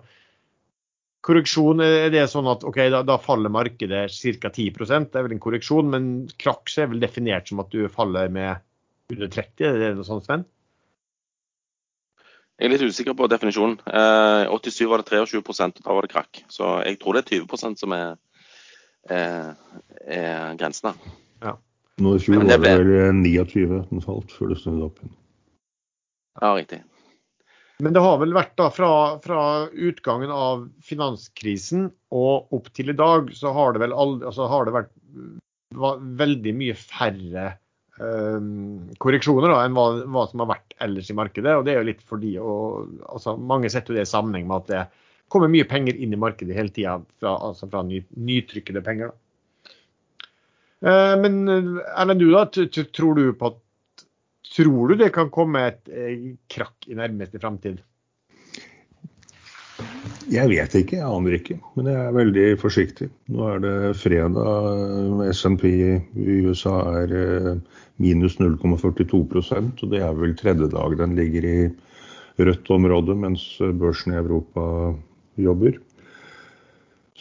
korreksjon 1.28 1.84
er 1.84 2.10
det 2.14 2.24
sånn 2.32 2.48
at 2.50 2.64
ok, 2.68 2.80
da, 2.94 3.04
da 3.08 3.20
faller 3.22 3.52
markedet 3.54 4.08
ca. 4.42 4.54
10% 4.56 5.12
det 5.12 5.20
er 5.20 5.28
vel 5.28 5.36
en 5.36 5.44
korreksjon, 5.44 5.92
men 5.92 6.12
krakk 6.42 6.72
er 6.80 6.90
vel 6.94 7.04
definert 7.04 7.52
som 7.52 7.62
at 7.64 7.76
du 7.76 7.84
faller 7.92 8.32
med 8.32 8.64
under 9.12 9.28
30, 9.28 9.68
er 9.68 9.80
det 9.82 9.94
noe 10.00 10.08
sånt, 10.08 10.26
Sven? 10.26 10.48
Jeg 12.62 12.70
er 12.70 12.76
litt 12.76 12.94
usikker 12.94 13.16
på 13.18 13.26
definisjonen. 13.26 13.80
Eh, 13.90 14.52
87 14.54 14.86
var 14.86 15.02
det 15.02 15.10
23 15.10 15.40
og 15.42 15.80
da 15.82 15.96
var 15.98 16.06
det 16.06 16.12
krakk. 16.12 16.44
Så 16.54 16.76
jeg 16.86 17.00
tror 17.02 17.18
det 17.18 17.24
er 17.24 17.42
20% 17.42 17.82
som 17.82 17.96
er, 17.98 18.12
er, 19.10 19.56
er 20.06 20.54
grensen 20.62 20.94
Ja. 21.42 21.56
Nå 21.98 22.14
I 22.20 22.22
fjor 22.22 22.44
var 22.44 22.52
det 22.52 22.60
vel 22.62 23.18
29 23.18 23.66
den 23.90 24.06
falt 24.06 24.36
før 24.36 24.54
det 24.54 24.60
snudde 24.62 24.92
opp 24.92 25.02
igjen. 25.02 25.16
Ja, 26.38 26.54
riktig. 26.54 26.84
Men 27.82 27.98
det 27.98 28.06
har 28.06 28.22
vel 28.22 28.38
vært 28.38 28.54
da 28.62 28.70
fra, 28.70 28.92
fra, 29.26 29.42
utgangen 29.74 30.30
av 30.30 30.68
finanskrisen 30.86 31.90
og 32.14 32.54
opp 32.54 32.70
til 32.78 32.94
i 32.94 32.98
dag, 32.98 33.34
så 33.34 33.56
har 33.58 33.74
det 33.74 33.82
vel 33.88 33.98
aldri, 33.98 34.28
altså 34.30 34.46
har 34.52 34.70
det 34.70 34.76
vært 34.78 34.94
veldig 36.22 36.54
mye 36.62 36.78
færre 36.78 37.48
korreksjoner 39.02 39.52
da, 39.52 39.60
enn 39.66 39.76
hva, 39.78 39.86
hva, 40.10 40.26
som 40.30 40.44
har 40.44 40.52
vært 40.56 40.76
ellers 40.82 41.12
i 41.12 41.18
markedet. 41.18 41.56
og 41.58 41.66
det 41.68 41.74
er 41.74 41.82
jo 41.82 41.90
litt 41.92 42.04
fordi, 42.08 42.36
og, 42.42 42.92
altså, 43.10 43.36
Mange 43.38 43.70
setter 43.70 43.98
det 43.98 44.06
i 44.06 44.12
sammenheng 44.12 44.48
med 44.50 44.64
at 44.64 44.72
det 44.72 44.86
kommer 45.32 45.52
mye 45.52 45.68
penger 45.70 45.96
inn 45.96 46.14
i 46.14 46.20
markedet 46.20 46.58
hele 46.58 46.74
tida 46.74 46.98
fra, 47.22 47.36
altså 47.50 47.70
fra 47.72 47.84
ny, 47.88 48.02
nytrykkede 48.18 48.84
penger. 48.86 49.14
Uh, 50.82 51.14
men 51.22 51.44
Erlend, 51.46 52.24
du 52.24 52.32
da, 52.34 52.48
tror 52.50 53.20
du 53.20 53.28
på 53.38 53.52
at 53.54 53.62
Tror 54.52 54.90
du 54.92 54.98
det 55.00 55.14
kan 55.16 55.30
komme 55.32 55.62
et 55.70 55.88
eh, 55.88 56.34
krakk 56.52 56.90
i 56.92 56.98
nærmeste 57.00 57.40
framtid? 57.40 57.78
Jeg 60.32 60.48
vet 60.52 60.76
ikke, 60.78 61.00
jeg 61.00 61.08
aner 61.08 61.36
ikke. 61.38 61.58
Men 61.78 61.88
jeg 61.90 62.00
er 62.00 62.16
veldig 62.16 62.46
forsiktig. 62.62 63.08
Nå 63.32 63.48
er 63.48 63.62
det 63.64 63.76
fredag. 64.00 65.24
SMP 65.34 65.66
i 65.72 66.38
USA 66.46 66.76
er 67.02 67.16
eh, 67.18 67.80
minus 68.02 68.38
0,42% 68.42 69.86
og 69.86 69.94
det 69.94 70.02
er 70.02 70.18
vel 70.18 70.36
tredje 70.40 70.70
dag 70.74 70.98
den 71.00 71.16
ligger 71.18 71.48
i 71.48 71.58
rødt 72.42 72.70
område, 72.74 73.16
mens 73.18 73.44
børsen 73.60 74.14
i 74.14 74.20
Europa 74.20 74.64
jobber. 75.38 75.78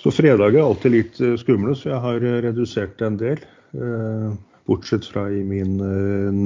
Så 0.01 0.13
fredag 0.15 0.55
er 0.55 0.65
alltid 0.65 0.95
litt 0.95 1.19
eh, 1.21 1.35
skumle, 1.41 1.75
så 1.77 1.93
jeg 1.93 2.05
har 2.05 2.23
redusert 2.47 3.03
en 3.05 3.19
del. 3.21 3.43
Bortsett 4.71 5.07
fra 5.07 5.27
i 5.31 5.43
min 5.47 5.77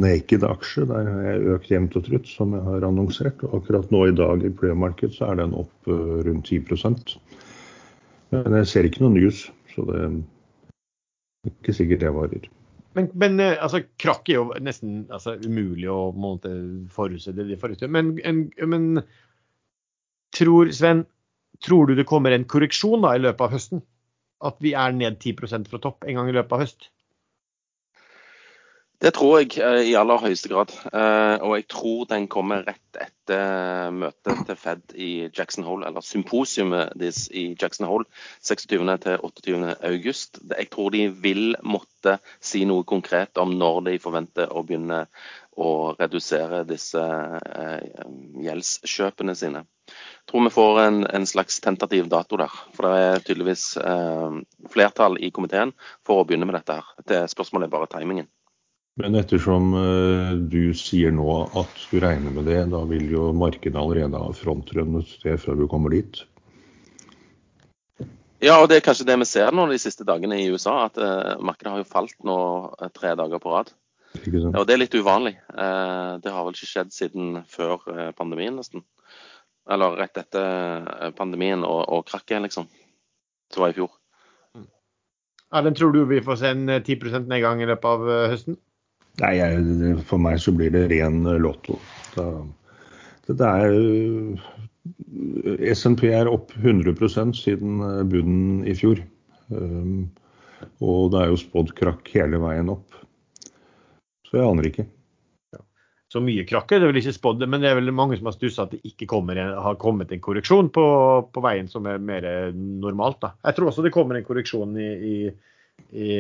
Naked-aksje, 0.01 0.85
der 0.89 1.09
har 1.09 1.23
jeg 1.29 1.55
økt 1.55 1.71
jevnt 1.71 1.97
og 1.99 2.07
trutt, 2.09 2.29
som 2.29 2.53
jeg 2.57 2.65
har 2.67 2.87
annonsert. 2.89 3.45
Og 3.47 3.61
akkurat 3.61 3.93
nå 3.93 4.03
i 4.09 4.17
dag 4.17 4.45
i 4.45 4.53
pre-market 4.53 5.15
så 5.17 5.31
er 5.31 5.41
den 5.43 5.55
opp 5.57 5.89
rundt 5.89 6.51
10% 6.51 7.17
Men 8.35 8.59
jeg 8.61 8.71
ser 8.71 8.89
ikke 8.89 9.05
noe 9.05 9.15
news, 9.15 9.47
så 9.75 9.87
det 9.89 10.03
er 10.03 10.19
ikke 11.53 11.77
sikkert 11.77 12.05
det 12.05 12.15
varer. 12.17 12.49
Men, 12.95 13.09
men 13.19 13.41
eh, 13.43 13.57
altså, 13.59 13.83
krakk 14.01 14.29
er 14.31 14.39
jo 14.39 14.47
nesten 14.63 15.05
altså, 15.13 15.37
umulig 15.43 15.89
å 15.91 16.13
forutse. 16.95 17.35
det 17.35 17.59
forutse. 17.63 17.91
Men, 17.91 18.15
en, 18.27 18.47
men 18.71 19.03
tror, 20.35 20.71
Sven, 20.75 21.05
tror 21.65 21.91
du 21.91 21.97
det 21.99 22.07
kommer 22.11 22.35
en 22.35 22.47
korreksjon 22.51 23.05
da, 23.05 23.15
i 23.17 23.23
løpet 23.25 23.47
av 23.47 23.55
høsten? 23.57 23.85
At 24.45 24.59
vi 24.63 24.75
er 24.79 24.95
ned 24.95 25.19
10% 25.21 25.71
fra 25.71 25.81
topp 25.83 26.07
en 26.07 26.21
gang 26.21 26.31
i 26.31 26.37
løpet 26.37 26.55
av 26.55 26.65
høst? 26.65 26.91
Det 29.03 29.11
tror 29.17 29.41
jeg 29.41 29.59
eh, 29.59 29.91
i 29.91 29.97
aller 29.99 30.21
høyeste 30.23 30.49
grad. 30.49 30.73
Eh, 30.93 31.37
og 31.43 31.57
jeg 31.59 31.67
tror 31.73 32.07
den 32.11 32.29
kommer 32.31 32.63
rett 32.65 32.81
etter 32.95 33.91
møtet 33.93 34.45
til 34.47 34.59
Fed 34.61 34.95
i 34.95 35.11
Jackson 35.35 35.67
Hole, 35.67 35.89
eller 35.89 36.05
symposiumet 36.05 36.95
deres 37.01 37.25
i 37.35 37.49
Jackson 37.61 37.89
Hole 37.91 38.07
26. 38.47 38.87
til 39.03 39.19
28. 39.27 39.75
august. 39.91 40.39
Jeg 40.53 40.71
tror 40.71 40.95
de 40.95 41.09
vil 41.11 41.57
måtte 41.67 42.19
si 42.41 42.63
noe 42.69 42.87
konkret 42.87 43.41
om 43.43 43.57
når 43.59 43.81
de 43.89 43.99
forventer 44.03 44.53
å 44.55 44.63
begynne 44.63 45.05
å 45.57 45.95
redusere 45.99 46.65
disse 46.69 47.03
eh, 47.03 48.07
gjeldskjøpene 48.47 49.35
sine. 49.39 49.65
Jeg 49.91 50.31
tror 50.31 50.47
vi 50.47 50.55
får 50.55 50.81
en, 50.85 51.03
en, 51.07 51.27
slags 51.29 51.61
tentativ 51.61 52.09
dato 52.11 52.39
der. 52.41 52.55
For 52.75 52.89
det 52.89 53.03
er 53.03 53.27
tydeligvis 53.27 53.67
eh, 53.83 54.41
flertall 54.73 55.21
i 55.21 55.31
komiteen 55.35 55.75
for 56.07 56.23
å 56.23 56.27
begynne 56.29 56.49
med 56.49 56.59
dette 56.59 56.79
her. 56.81 56.95
Det 57.05 57.27
spørsmålet 57.35 57.69
er 57.69 57.77
bare 57.77 57.91
timingen. 57.99 58.31
Men 58.95 59.17
ettersom 59.19 59.73
eh, 59.75 60.37
du 60.39 60.71
sier 60.79 61.11
nå 61.15 61.27
at 61.59 61.81
du 61.91 61.99
regner 62.03 62.35
med 62.35 62.47
det, 62.47 62.61
da 62.71 62.85
vil 62.87 63.09
jo 63.11 63.33
markedet 63.35 63.79
allerede 63.81 64.21
ha 64.23 64.31
frontrunnet 64.37 65.17
det 65.25 65.35
før 65.43 65.59
du 65.59 65.65
kommer 65.71 65.91
dit? 65.97 66.21
Ja, 68.45 68.61
og 68.61 68.69
det 68.71 68.79
er 68.79 68.85
kanskje 68.87 69.09
det 69.09 69.17
vi 69.19 69.27
ser 69.27 69.55
nå 69.57 69.65
de 69.71 69.81
siste 69.83 70.07
dagene 70.07 70.39
i 70.39 70.47
USA. 70.53 70.85
At 70.87 71.01
uh, 71.01 71.41
markedet 71.43 71.73
har 71.73 71.81
jo 71.81 71.89
falt 71.89 72.15
nå 72.29 72.37
uh, 72.71 72.91
tre 72.95 73.15
dager 73.19 73.43
på 73.43 73.55
rad. 73.55 73.73
Og 74.15 74.63
det 74.69 74.77
er 74.77 74.79
litt 74.79 74.95
uvanlig. 74.95 75.33
Det 75.51 76.31
har 76.31 76.45
vel 76.47 76.55
ikke 76.55 76.69
skjedd 76.71 76.93
siden 76.95 77.41
før 77.51 77.81
pandemien, 78.15 78.55
nesten. 78.55 78.85
Eller 79.67 79.97
rett 79.99 80.21
etter 80.21 81.11
pandemien 81.19 81.65
og, 81.67 81.81
og 81.91 82.05
krakket, 82.07 82.45
liksom. 82.45 82.69
Som 83.51 83.65
var 83.65 83.73
i 83.73 83.77
fjor. 83.81 83.91
Erlend, 85.51 85.81
tror 85.81 85.91
du 85.97 86.05
vi 86.07 86.23
får 86.23 86.39
se 86.45 86.55
en 86.55 86.77
10% 86.77 87.27
nedgang 87.27 87.65
i 87.65 87.67
løpet 87.73 87.91
av 87.91 88.07
høsten? 88.37 88.61
Nei, 89.23 89.37
jeg, 89.39 89.95
For 90.09 90.19
meg 90.19 90.41
så 90.43 90.55
blir 90.57 90.73
det 90.75 90.89
ren 90.91 91.23
lotto. 91.43 91.79
Da, 92.17 92.27
det 93.31 93.47
er 93.47 93.77
SNP 95.75 96.09
er 96.11 96.29
opp 96.29 96.53
100 96.59 97.33
siden 97.39 97.81
eh, 97.85 98.03
bunnen 98.09 98.65
i 98.69 98.75
fjor. 98.77 99.01
Um, 99.49 100.11
og 100.85 101.13
det 101.13 101.23
er 101.23 101.31
jo 101.31 101.41
spådd 101.41 101.73
krakk 101.79 102.11
hele 102.17 102.41
veien 102.43 102.73
opp. 102.73 102.99
Så 104.25 104.41
jeg 104.41 104.49
aner 104.49 104.69
ikke. 104.69 104.87
Ja. 105.55 105.63
Så 106.13 106.23
mye 106.25 106.45
krakk 106.49 106.73
er 106.73 106.83
det 106.83 106.91
vel 106.91 107.01
ikke 107.01 107.15
spådd, 107.17 107.47
men 107.49 107.63
det 107.63 107.71
er 107.71 107.79
vel 107.79 107.95
mange 107.97 108.19
som 108.19 108.29
har 108.29 108.37
stussa 108.37 108.67
at 108.67 108.75
det 108.75 108.83
ikke 108.89 109.09
kommer, 109.15 109.39
har 109.39 109.79
kommet 109.81 110.13
en 110.13 110.25
korreksjon 110.25 110.73
på, 110.75 110.85
på, 111.31 111.45
veien 111.45 111.71
som 111.71 111.87
er 111.91 112.03
mer 112.03 112.27
normalt. 112.55 113.21
Da. 113.23 113.35
Jeg 113.47 113.59
tror 113.59 113.71
også 113.71 113.85
det 113.87 113.95
kommer 113.95 114.19
en 114.19 114.27
korreksjon 114.27 114.77
i, 114.81 114.91
i, 114.91 115.17
i, 115.95 116.13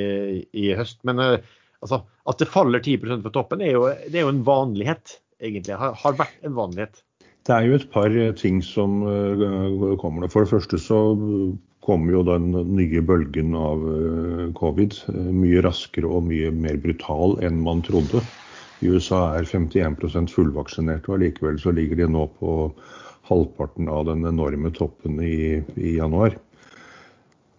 i 0.64 0.70
høst. 0.78 1.02
men 1.08 1.20
uh, 1.20 1.54
altså, 1.84 2.02
At 2.24 2.40
det 2.40 2.48
faller 2.48 2.80
10% 2.80 3.22
fra 3.24 3.32
toppen, 3.34 3.62
er 3.62 3.76
jo, 3.76 3.88
det 4.08 4.20
er 4.20 4.24
jo 4.26 4.32
en 4.32 4.44
vanlighet, 4.46 5.18
egentlig. 5.44 5.76
Har, 5.80 5.96
har 6.00 6.16
vært 6.16 6.46
en 6.46 6.56
vanlighet. 6.56 7.02
Det 7.44 7.52
er 7.52 7.66
jo 7.68 7.76
et 7.76 7.90
par 7.92 8.14
ting 8.40 8.62
som 8.64 9.02
uh, 9.04 9.92
kommer. 10.00 10.24
For 10.32 10.46
det 10.46 10.52
første 10.54 10.80
så 10.80 11.00
kommer 11.84 12.16
jo 12.16 12.22
den 12.24 12.54
nye 12.72 13.02
bølgen 13.04 13.52
av 13.58 13.84
uh, 13.84 14.46
covid 14.56 14.96
mye 15.12 15.60
raskere 15.66 16.08
og 16.08 16.24
mye 16.30 16.48
mer 16.56 16.80
brutal 16.80 17.36
enn 17.44 17.60
man 17.66 17.84
trodde. 17.84 18.24
I 18.80 18.88
USA 18.88 19.20
er 19.36 19.44
51% 19.48 20.32
fullvaksinerte, 20.32 21.10
og 21.10 21.18
allikevel 21.18 21.60
så 21.60 21.72
ligger 21.76 22.00
de 22.00 22.08
nå 22.16 22.24
på 22.40 22.56
halvparten 23.28 23.88
av 23.92 24.08
den 24.08 24.24
enorme 24.28 24.72
toppen 24.76 25.20
i, 25.24 25.60
i 25.76 25.96
januar. 25.98 26.36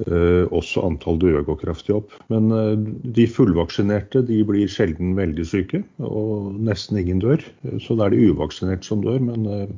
Eh, 0.03 0.43
også 0.51 0.81
antall 0.83 1.15
døde 1.21 1.45
går 1.47 1.55
kraftig 1.61 1.93
opp. 1.95 2.11
Men 2.31 2.51
eh, 2.51 2.75
de 3.15 3.25
fullvaksinerte 3.31 4.19
de 4.27 4.43
blir 4.47 4.67
sjelden 4.71 5.15
veldig 5.15 5.45
syke, 5.47 5.83
og 6.03 6.53
nesten 6.67 6.97
ingen 6.99 7.19
dør. 7.23 7.39
Så 7.79 7.95
da 7.95 8.05
er 8.05 8.09
det 8.11 8.25
uvaksinerte 8.27 8.85
som 8.89 8.99
dør, 9.05 9.19
men, 9.23 9.45
eh, 9.47 9.69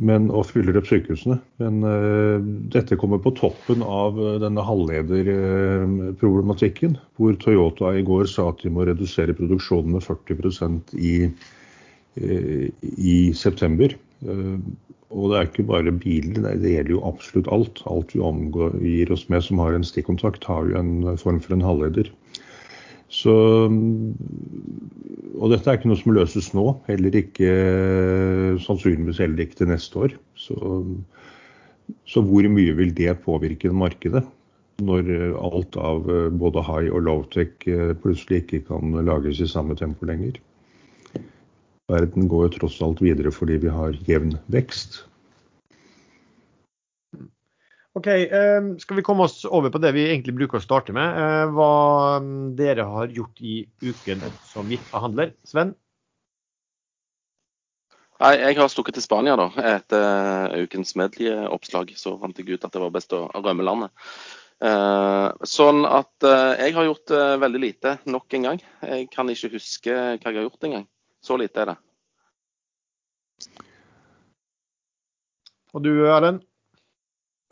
men, 0.00 0.30
og 0.32 0.46
fyller 0.48 0.78
opp 0.80 0.88
sykehusene. 0.88 1.36
Men 1.60 1.84
dette 2.72 2.96
kommer 2.96 3.20
på 3.20 3.36
toppen 3.36 3.84
av 3.84 4.16
denne 4.40 4.64
halvlederproblematikken, 4.64 6.96
hvor 7.20 7.36
Toyota 7.36 7.92
i 7.92 8.00
går 8.08 8.24
sa 8.32 8.48
at 8.48 8.64
de 8.64 8.72
må 8.72 8.88
redusere 8.88 9.36
produksjonen 9.36 9.92
med 9.98 10.04
40% 10.06 10.96
i, 10.96 11.28
i 12.16 13.36
september. 13.36 13.92
Og 15.10 15.30
det 15.30 15.38
er 15.38 15.48
ikke 15.48 15.66
bare 15.66 15.90
biler, 15.90 16.54
det 16.62 16.70
gjelder 16.70 16.94
jo 16.94 17.02
absolutt 17.08 17.48
alt. 17.50 17.82
Alt 17.90 18.14
vi 18.14 18.22
omgir 18.22 19.10
oss 19.10 19.26
med 19.32 19.42
som 19.42 19.58
har 19.62 19.74
en 19.74 19.86
stikkontakt, 19.86 20.46
har 20.46 20.68
jo 20.70 20.78
en 20.78 21.16
form 21.18 21.40
for 21.42 21.56
en 21.56 21.64
halvleder. 21.66 22.12
Så, 23.10 23.32
og 25.34 25.50
dette 25.50 25.66
er 25.66 25.80
ikke 25.80 25.90
noe 25.90 25.98
som 25.98 26.14
løses 26.14 26.52
nå, 26.54 26.66
heller 26.86 27.16
ikke 27.18 27.48
sannsynligvis 28.62 29.18
heller 29.24 29.42
ikke 29.42 29.58
til 29.58 29.72
neste 29.72 30.04
år. 30.06 30.14
Så, 30.38 30.54
så 32.06 32.22
hvor 32.22 32.46
mye 32.54 32.76
vil 32.78 32.94
det 32.94 33.16
påvirke 33.24 33.72
markedet? 33.74 34.22
Når 34.80 35.10
alt 35.42 35.74
av 35.76 36.06
både 36.38 36.62
high 36.64 36.94
og 36.94 37.02
low-tech 37.08 37.66
plutselig 38.00 38.44
ikke 38.44 38.62
kan 38.70 38.94
lages 39.04 39.42
i 39.42 39.50
samme 39.50 39.74
tempo 39.76 40.06
lenger. 40.08 40.38
Verden 41.90 42.28
går 42.30 42.46
jo 42.46 42.56
tross 42.60 42.80
alt 42.86 43.02
videre 43.02 43.32
fordi 43.34 43.58
vi 43.64 43.70
har 43.72 43.96
jevn 44.06 44.36
vekst. 44.52 45.02
Ok, 47.98 48.06
ehm, 48.06 48.78
Skal 48.78 48.96
vi 48.96 49.02
komme 49.02 49.26
oss 49.26 49.44
over 49.44 49.70
på 49.70 49.80
det 49.82 49.90
vi 49.96 50.06
egentlig 50.06 50.36
bruker 50.38 50.60
å 50.60 50.62
starte 50.62 50.94
med? 50.94 51.16
Eh, 51.18 51.46
hva 51.50 51.70
mm, 52.22 52.52
dere 52.58 52.86
har 52.86 53.10
gjort 53.10 53.40
i 53.42 53.64
uken 53.82 54.22
som 54.46 54.70
gikk 54.70 54.92
av 54.94 55.08
handler. 55.08 55.32
Sven? 55.44 55.74
Nei, 58.20 58.36
Jeg 58.36 58.58
har 58.60 58.70
stukket 58.70 58.94
til 58.94 59.02
Spania 59.02 59.34
da, 59.40 59.48
etter 59.72 60.06
eh, 60.54 60.68
ukens 60.68 60.94
medieoppslag. 60.94 61.90
Så 61.98 62.14
fant 62.20 62.38
jeg 62.38 62.54
ut 62.54 62.64
at 62.68 62.70
det 62.70 62.84
var 62.84 62.94
best 62.94 63.16
å 63.16 63.26
rømme 63.34 63.66
landet. 63.66 63.90
Sånn 65.48 65.86
at 65.88 66.26
jeg 66.60 66.74
har 66.76 66.84
gjort 66.84 67.12
veldig 67.40 67.60
lite 67.62 67.94
nok 68.12 68.34
en 68.36 68.42
gang. 68.44 68.58
Jeg 68.84 69.06
kan 69.08 69.30
ikke 69.32 69.48
huske 69.54 69.94
hva 69.94 70.18
jeg 70.20 70.36
har 70.36 70.44
gjort 70.44 70.66
engang. 70.68 70.84
Så 71.24 71.36
lite 71.40 71.62
er 71.62 71.72
det. 71.72 71.78
Og 75.74 75.84
du 75.84 75.92
Erlend? 76.08 76.42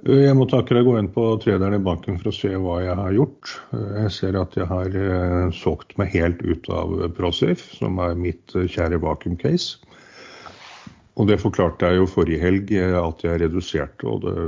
Jeg 0.06 0.34
må 0.38 0.44
takke 0.46 0.76
deg 0.76 0.86
gå 0.86 0.92
inn 1.00 1.08
på 1.10 1.24
trederen 1.42 1.74
i 1.74 1.82
banken 1.82 2.20
for 2.20 2.30
å 2.30 2.34
se 2.34 2.52
hva 2.54 2.76
jeg 2.84 2.94
har 3.00 3.14
gjort. 3.16 3.50
Jeg 3.74 4.12
ser 4.14 4.38
at 4.38 4.54
jeg 4.54 4.68
har 4.70 4.94
eh, 4.94 5.48
solgt 5.58 5.96
meg 5.98 6.12
helt 6.14 6.42
ut 6.46 6.70
av 6.70 6.94
ProSafe, 7.16 7.66
som 7.80 7.98
er 8.04 8.14
mitt 8.18 8.54
eh, 8.54 8.68
kjære 8.70 9.00
vakuum 9.02 9.34
case. 9.40 9.82
Og 11.18 11.26
det 11.26 11.40
forklarte 11.42 11.90
jeg 11.90 11.98
jo 11.98 12.06
forrige 12.12 12.44
helg, 12.44 12.70
at 12.78 13.24
jeg 13.26 13.42
reduserte. 13.42 14.06
og 14.06 14.22
det, 14.22 14.46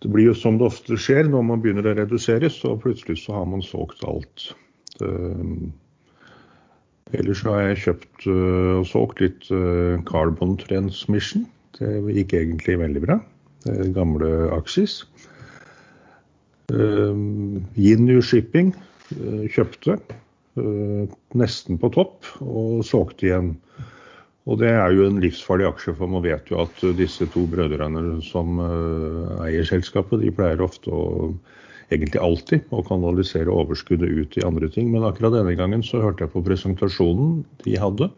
det 0.00 0.08
blir 0.08 0.30
jo 0.30 0.38
som 0.40 0.56
det 0.56 0.70
ofte 0.70 0.96
skjer 0.96 1.28
når 1.28 1.44
man 1.44 1.60
begynner 1.60 1.90
å 1.90 1.96
redusere, 1.98 2.48
så 2.48 2.78
plutselig 2.80 3.20
så 3.20 3.36
har 3.36 3.48
man 3.50 3.60
solgt 3.60 4.00
alt. 4.08 4.48
Ellers 7.16 7.42
har 7.42 7.64
jeg 7.64 7.80
kjøpt 7.84 8.26
og 8.30 8.86
solgt 8.86 9.22
litt 9.22 9.48
Carbon 10.06 10.54
Transmission. 10.60 11.46
Det 11.78 11.90
gikk 12.14 12.34
egentlig 12.38 12.76
veldig 12.80 13.02
bra. 13.02 13.16
Det 13.64 13.74
er 13.74 13.94
gamle 13.96 14.30
Axis. 14.54 15.00
Ginnu 16.70 18.20
Shipping 18.22 18.70
kjøpte 19.50 19.98
nesten 21.40 21.80
på 21.80 21.90
topp 21.94 22.28
og 22.44 22.84
solgte 22.86 23.26
igjen. 23.26 23.54
Og 24.48 24.58
det 24.62 24.70
er 24.72 24.94
jo 24.94 25.06
en 25.06 25.20
livsfarlig 25.22 25.66
aksje, 25.68 25.94
for 25.98 26.10
man 26.10 26.24
vet 26.24 26.48
jo 26.50 26.62
at 26.62 26.84
disse 26.98 27.26
to 27.34 27.44
brødrene 27.50 28.20
som 28.24 28.58
eier 29.44 29.66
selskapet, 29.68 30.22
de 30.22 30.32
pleier 30.34 30.62
ofte 30.64 30.94
å 30.94 31.32
egentlig 31.90 32.22
alltid 32.22 32.74
å 32.74 32.82
kanalisere 32.86 33.52
overskuddet 33.52 34.10
ut 34.10 34.36
i 34.38 34.44
andre 34.46 34.70
ting. 34.72 34.90
Men 34.92 35.06
akkurat 35.08 35.34
denne 35.36 35.56
gangen 35.58 35.84
så 35.86 36.02
hørte 36.04 36.26
jeg 36.26 36.34
på 36.34 36.44
presentasjonen 36.46 37.40
de 37.64 37.78
hadde. 37.80 38.10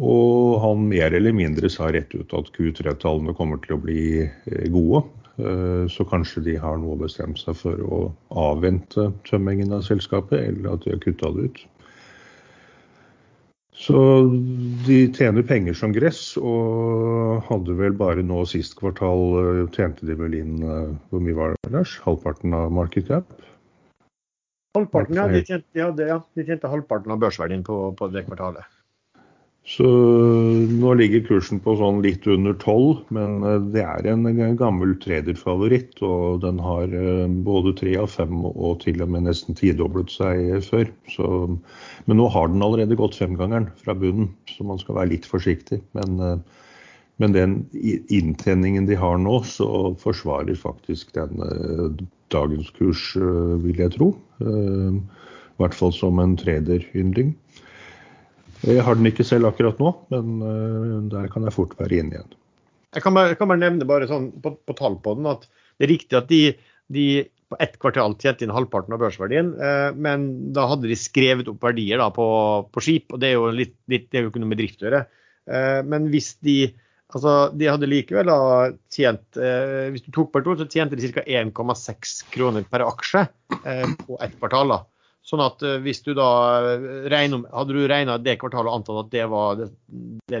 Og 0.00 0.60
han 0.62 0.86
mer 0.88 1.12
eller 1.12 1.34
mindre 1.36 1.68
sa 1.72 1.90
rett 1.92 2.14
ut 2.16 2.32
at 2.36 2.48
Q3-tallene 2.56 3.34
kommer 3.36 3.60
til 3.64 3.76
å 3.76 3.82
bli 3.82 4.24
gode. 4.72 5.04
Eh, 5.40 5.84
så 5.88 6.04
kanskje 6.08 6.44
de 6.44 6.56
har 6.60 6.80
noe 6.80 6.96
bestemt 7.00 7.40
seg 7.40 7.56
for 7.60 7.84
å 7.84 8.00
avvente 8.40 9.10
tømmingen 9.28 9.72
av 9.76 9.84
selskapet, 9.86 10.48
eller 10.48 10.74
at 10.74 10.84
de 10.84 10.94
har 10.94 11.04
kutta 11.04 11.32
det 11.36 11.48
ut. 11.48 11.62
Så 13.82 13.98
de 14.86 14.98
tjener 15.16 15.42
penger 15.46 15.74
som 15.74 15.94
gress, 15.94 16.36
og 16.38 17.42
hadde 17.48 17.74
vel 17.80 17.96
bare 17.98 18.22
nå 18.22 18.44
sist 18.46 18.76
kvartal 18.78 19.24
eh, 19.40 19.62
tjente 19.74 20.06
de 20.06 20.14
vel 20.18 20.36
inn 20.38 20.60
eh, 20.62 20.92
Hvor 21.10 21.24
mye 21.24 21.38
var 21.38 21.56
det, 21.56 21.72
Lars? 21.74 21.96
Halvparten 22.04 22.54
av 22.54 22.70
market 22.74 23.08
cap? 23.10 23.32
Halvparten, 24.78 25.18
ja. 25.18 25.26
De 25.32 25.42
tjente, 25.42 25.66
ja, 25.76 25.90
det, 25.90 26.06
ja. 26.12 26.20
De 26.38 26.46
tjente 26.46 26.70
halvparten 26.70 27.14
av 27.14 27.24
børsverdien 27.24 27.66
på, 27.66 27.80
på 27.98 28.10
det 28.14 28.22
kvartalet. 28.28 28.70
Så 29.62 29.86
nå 29.86 30.92
ligger 30.98 31.22
kursen 31.22 31.60
på 31.62 31.76
sånn 31.78 32.00
litt 32.02 32.24
under 32.26 32.56
12, 32.58 33.04
men 33.14 33.44
eh, 33.46 33.60
det 33.74 33.84
er 33.86 34.08
en 34.10 34.24
gammel 34.58 34.96
traderfavoritt. 35.02 36.00
Og 36.02 36.40
den 36.42 36.58
har 36.62 36.90
eh, 36.90 37.28
både 37.46 37.74
tre 37.78 37.94
av 38.02 38.10
fem 38.10 38.42
og 38.50 38.80
til 38.82 39.04
og 39.04 39.12
med 39.14 39.28
nesten 39.28 39.54
tidoblet 39.58 40.10
seg 40.10 40.66
før. 40.66 40.90
Så, 41.14 41.28
men 42.08 42.18
nå 42.18 42.26
har 42.34 42.50
den 42.50 42.64
allerede 42.66 42.98
gått 42.98 43.20
femgangeren 43.20 43.70
fra 43.78 43.94
bunnen, 43.94 44.32
så 44.50 44.66
man 44.66 44.82
skal 44.82 44.98
være 44.98 45.14
litt 45.14 45.30
forsiktig. 45.30 45.78
Men, 45.94 46.18
eh, 46.18 46.66
men 47.22 47.36
den 47.36 47.56
inntjeningen 48.10 48.88
de 48.90 48.98
har 48.98 49.20
nå, 49.22 49.44
så 49.46 49.92
forsvarer 50.02 50.58
faktisk 50.58 51.12
den 51.14 51.38
dagens 52.34 52.72
kurs, 52.74 53.12
vil 53.62 53.78
jeg 53.78 53.92
tro. 53.94 54.08
I 54.42 55.60
hvert 55.60 55.76
fall 55.76 55.92
som 55.94 56.18
en 56.18 56.34
traderyndling. 56.40 57.36
Jeg 58.62 58.84
har 58.86 58.98
den 58.98 59.08
ikke 59.10 59.26
selv 59.26 59.48
akkurat 59.50 59.80
nå, 59.82 59.90
men 60.14 60.32
eh, 60.46 60.96
der 61.12 61.28
kan 61.32 61.46
jeg 61.46 61.54
fort 61.54 61.74
være 61.80 61.98
inne 61.98 62.18
igjen. 62.18 62.34
Jeg 62.92 63.04
kan 63.04 63.16
bare, 63.16 63.32
jeg 63.32 63.40
kan 63.40 63.48
bare 63.50 63.62
nevne 63.62 63.88
bare 63.88 64.08
sånn 64.10 64.28
på, 64.44 64.54
på, 64.68 64.76
tall 64.78 64.98
på 65.02 65.16
den 65.18 65.30
at 65.30 65.46
det 65.80 65.86
er 65.86 65.92
riktig 65.94 66.18
at 66.18 66.28
de, 66.30 66.42
de 66.92 67.06
på 67.52 67.58
ett 67.64 67.74
kvartal 67.80 68.14
tjente 68.20 68.46
inn 68.46 68.52
halvparten 68.54 68.94
av 68.94 69.02
børsverdien, 69.02 69.50
eh, 69.56 69.88
men 69.96 70.28
da 70.56 70.68
hadde 70.70 70.90
de 70.90 70.98
skrevet 70.98 71.50
opp 71.50 71.64
verdier 71.64 72.00
da, 72.00 72.10
på, 72.14 72.26
på, 72.72 72.84
skip, 72.84 73.10
og 73.12 73.22
det 73.22 73.32
er 73.32 73.36
jo, 73.38 73.50
litt, 73.56 73.76
litt, 73.92 74.08
det 74.12 74.20
er 74.20 74.26
jo 74.26 74.32
ikke 74.32 74.44
noe 74.44 74.52
med 74.52 74.62
drift 74.62 74.84
å 74.84 74.88
gjøre. 74.88 75.02
Eh, 75.50 75.80
men 75.88 76.08
hvis 76.12 76.34
de 76.44 76.56
altså 77.12 77.34
de 77.58 77.68
hadde 77.68 77.88
likevel 77.90 78.30
da 78.30 78.38
tjent 78.92 79.36
eh, 79.36 79.90
Hvis 79.92 80.06
du 80.06 80.12
tok 80.14 80.30
bort 80.32 80.46
to, 80.46 80.54
så 80.60 80.68
tjente 80.70 80.96
de 80.96 81.10
ca. 81.12 81.24
1,6 81.26 82.14
kroner 82.32 82.64
per 82.68 82.86
aksje 82.86 83.26
eh, 83.66 83.88
på 84.06 84.16
ett 84.22 84.38
kvartal. 84.38 84.72
da. 84.72 84.80
Sånn 85.22 85.42
at 85.44 85.62
eh, 85.62 85.78
hvis 85.84 86.02
du 86.02 86.12
da 86.18 86.28
eh, 86.72 86.86
regner, 87.12 87.44
Hadde 87.54 87.76
du 87.76 87.84
regna 87.90 88.18
det 88.18 88.36
kvartalet 88.40 88.70
og 88.70 88.80
antatt 88.80 89.02
at 89.04 89.12
det 89.14 89.26
var 89.30 89.60
det, 89.60 89.68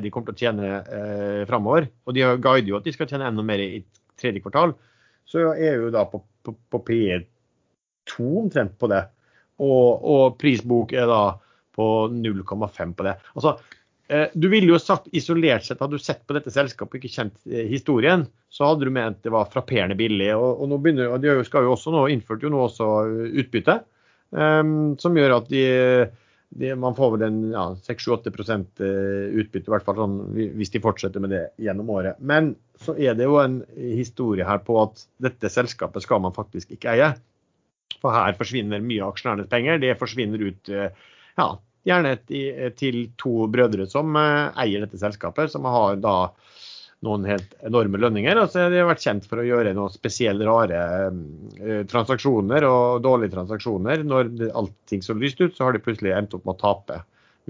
de 0.02 0.10
kommer 0.10 0.32
til 0.32 0.34
å 0.34 0.40
tjene 0.42 0.70
eh, 0.82 1.42
framover, 1.48 1.86
og 2.06 2.16
de 2.16 2.24
guider 2.42 2.72
jo 2.72 2.80
at 2.80 2.88
de 2.88 2.94
skal 2.94 3.10
tjene 3.10 3.28
enda 3.30 3.44
mer 3.46 3.62
i 3.62 3.84
tredje 4.18 4.42
kvartal, 4.42 4.74
så 5.28 5.52
er 5.54 5.78
jo 5.78 5.92
da 5.94 6.02
på, 6.10 6.18
på, 6.42 6.54
på 6.74 6.80
P2 6.88 8.32
omtrent 8.42 8.74
på 8.80 8.90
det. 8.90 9.04
Og, 9.62 10.02
og 10.02 10.34
prisbok 10.40 10.96
er 10.98 11.06
da 11.06 11.22
på 11.76 11.86
0,5 12.10 12.96
på 12.98 13.06
det. 13.06 13.14
Altså, 13.36 13.54
eh, 14.10 14.34
du 14.34 14.48
ville 14.50 14.72
jo 14.72 14.82
sagt 14.82 15.06
isolert 15.14 15.68
sett, 15.68 15.78
hadde 15.78 16.00
du 16.00 16.02
sett 16.02 16.26
på 16.26 16.34
dette 16.34 16.50
selskapet 16.52 16.98
og 16.98 17.06
ikke 17.06 17.14
kjent 17.20 17.38
historien, 17.70 18.26
så 18.50 18.72
hadde 18.72 18.90
du 18.90 18.94
ment 18.98 19.22
det 19.22 19.30
var 19.32 19.50
frapperende 19.54 19.94
billig. 19.96 20.32
Og, 20.34 20.58
og 20.58 20.74
nå 20.74 20.82
begynner, 20.82 21.14
og 21.14 21.22
de 21.22 21.38
skal 21.46 21.68
jo 21.68 21.76
også 21.76 21.94
nå, 21.94 22.08
innført 22.10 22.42
jo 22.42 22.50
nå 22.50 22.66
også 22.66 22.90
utbytte. 23.30 23.78
Um, 24.32 24.94
som 24.96 25.16
gjør 25.16 25.34
at 25.36 25.48
de, 25.52 25.64
de, 26.56 26.70
man 26.80 26.96
får 26.96 27.10
vel 27.14 27.24
en 27.26 27.40
ja, 27.52 27.64
6-8 27.84 28.32
eh, 28.32 29.34
utbytte, 29.42 29.68
i 29.68 29.72
hvert 29.74 29.84
fall 29.84 29.98
sånn, 30.00 30.14
hvis 30.56 30.72
de 30.72 30.80
fortsetter 30.84 31.20
med 31.20 31.34
det 31.34 31.42
gjennom 31.60 31.90
året. 31.92 32.20
Men 32.20 32.54
så 32.80 32.96
er 32.96 33.18
det 33.18 33.28
jo 33.28 33.36
en 33.42 33.60
historie 33.76 34.46
her 34.48 34.62
på 34.64 34.78
at 34.82 35.04
dette 35.22 35.52
selskapet 35.52 36.04
skal 36.06 36.24
man 36.24 36.36
faktisk 36.36 36.72
ikke 36.72 36.96
eie. 36.96 37.12
For 38.00 38.14
her 38.16 38.32
forsvinner 38.38 38.82
mye 38.82 39.04
av 39.04 39.12
aksjonærenes 39.12 39.52
penger. 39.52 39.82
Det 39.82 39.98
forsvinner 40.00 40.48
ut 40.48 40.72
eh, 40.72 41.04
ja, 41.38 41.48
gjerne 41.88 42.16
til 42.78 42.98
to 43.20 43.46
brødre 43.52 43.86
som 43.90 44.16
eh, 44.18 44.48
eier 44.64 44.86
dette 44.86 45.00
selskapet, 45.00 45.52
som 45.52 45.68
har 45.68 46.00
da 46.02 46.16
noen 47.02 47.26
helt 47.26 47.54
enorme 47.66 47.98
lønninger. 47.98 48.38
Altså, 48.44 48.68
de 48.70 48.78
har 48.78 48.88
vært 48.88 49.02
kjent 49.02 49.26
for 49.28 49.42
å 49.42 49.46
gjøre 49.46 49.74
noen 49.74 49.92
spesielt 49.92 50.42
rare 50.46 50.80
eh, 51.08 51.82
transaksjoner 51.90 52.66
og 52.68 53.02
dårlige 53.02 53.34
transaksjoner. 53.34 54.04
Når 54.06 54.30
allting 54.50 55.02
så 55.02 55.16
lyst 55.18 55.42
ut, 55.42 55.56
så 55.56 55.66
har 55.66 55.74
de 55.74 55.82
plutselig 55.82 56.14
endt 56.14 56.36
opp 56.38 56.46
med 56.46 56.54
å 56.54 56.62
tape 56.62 57.00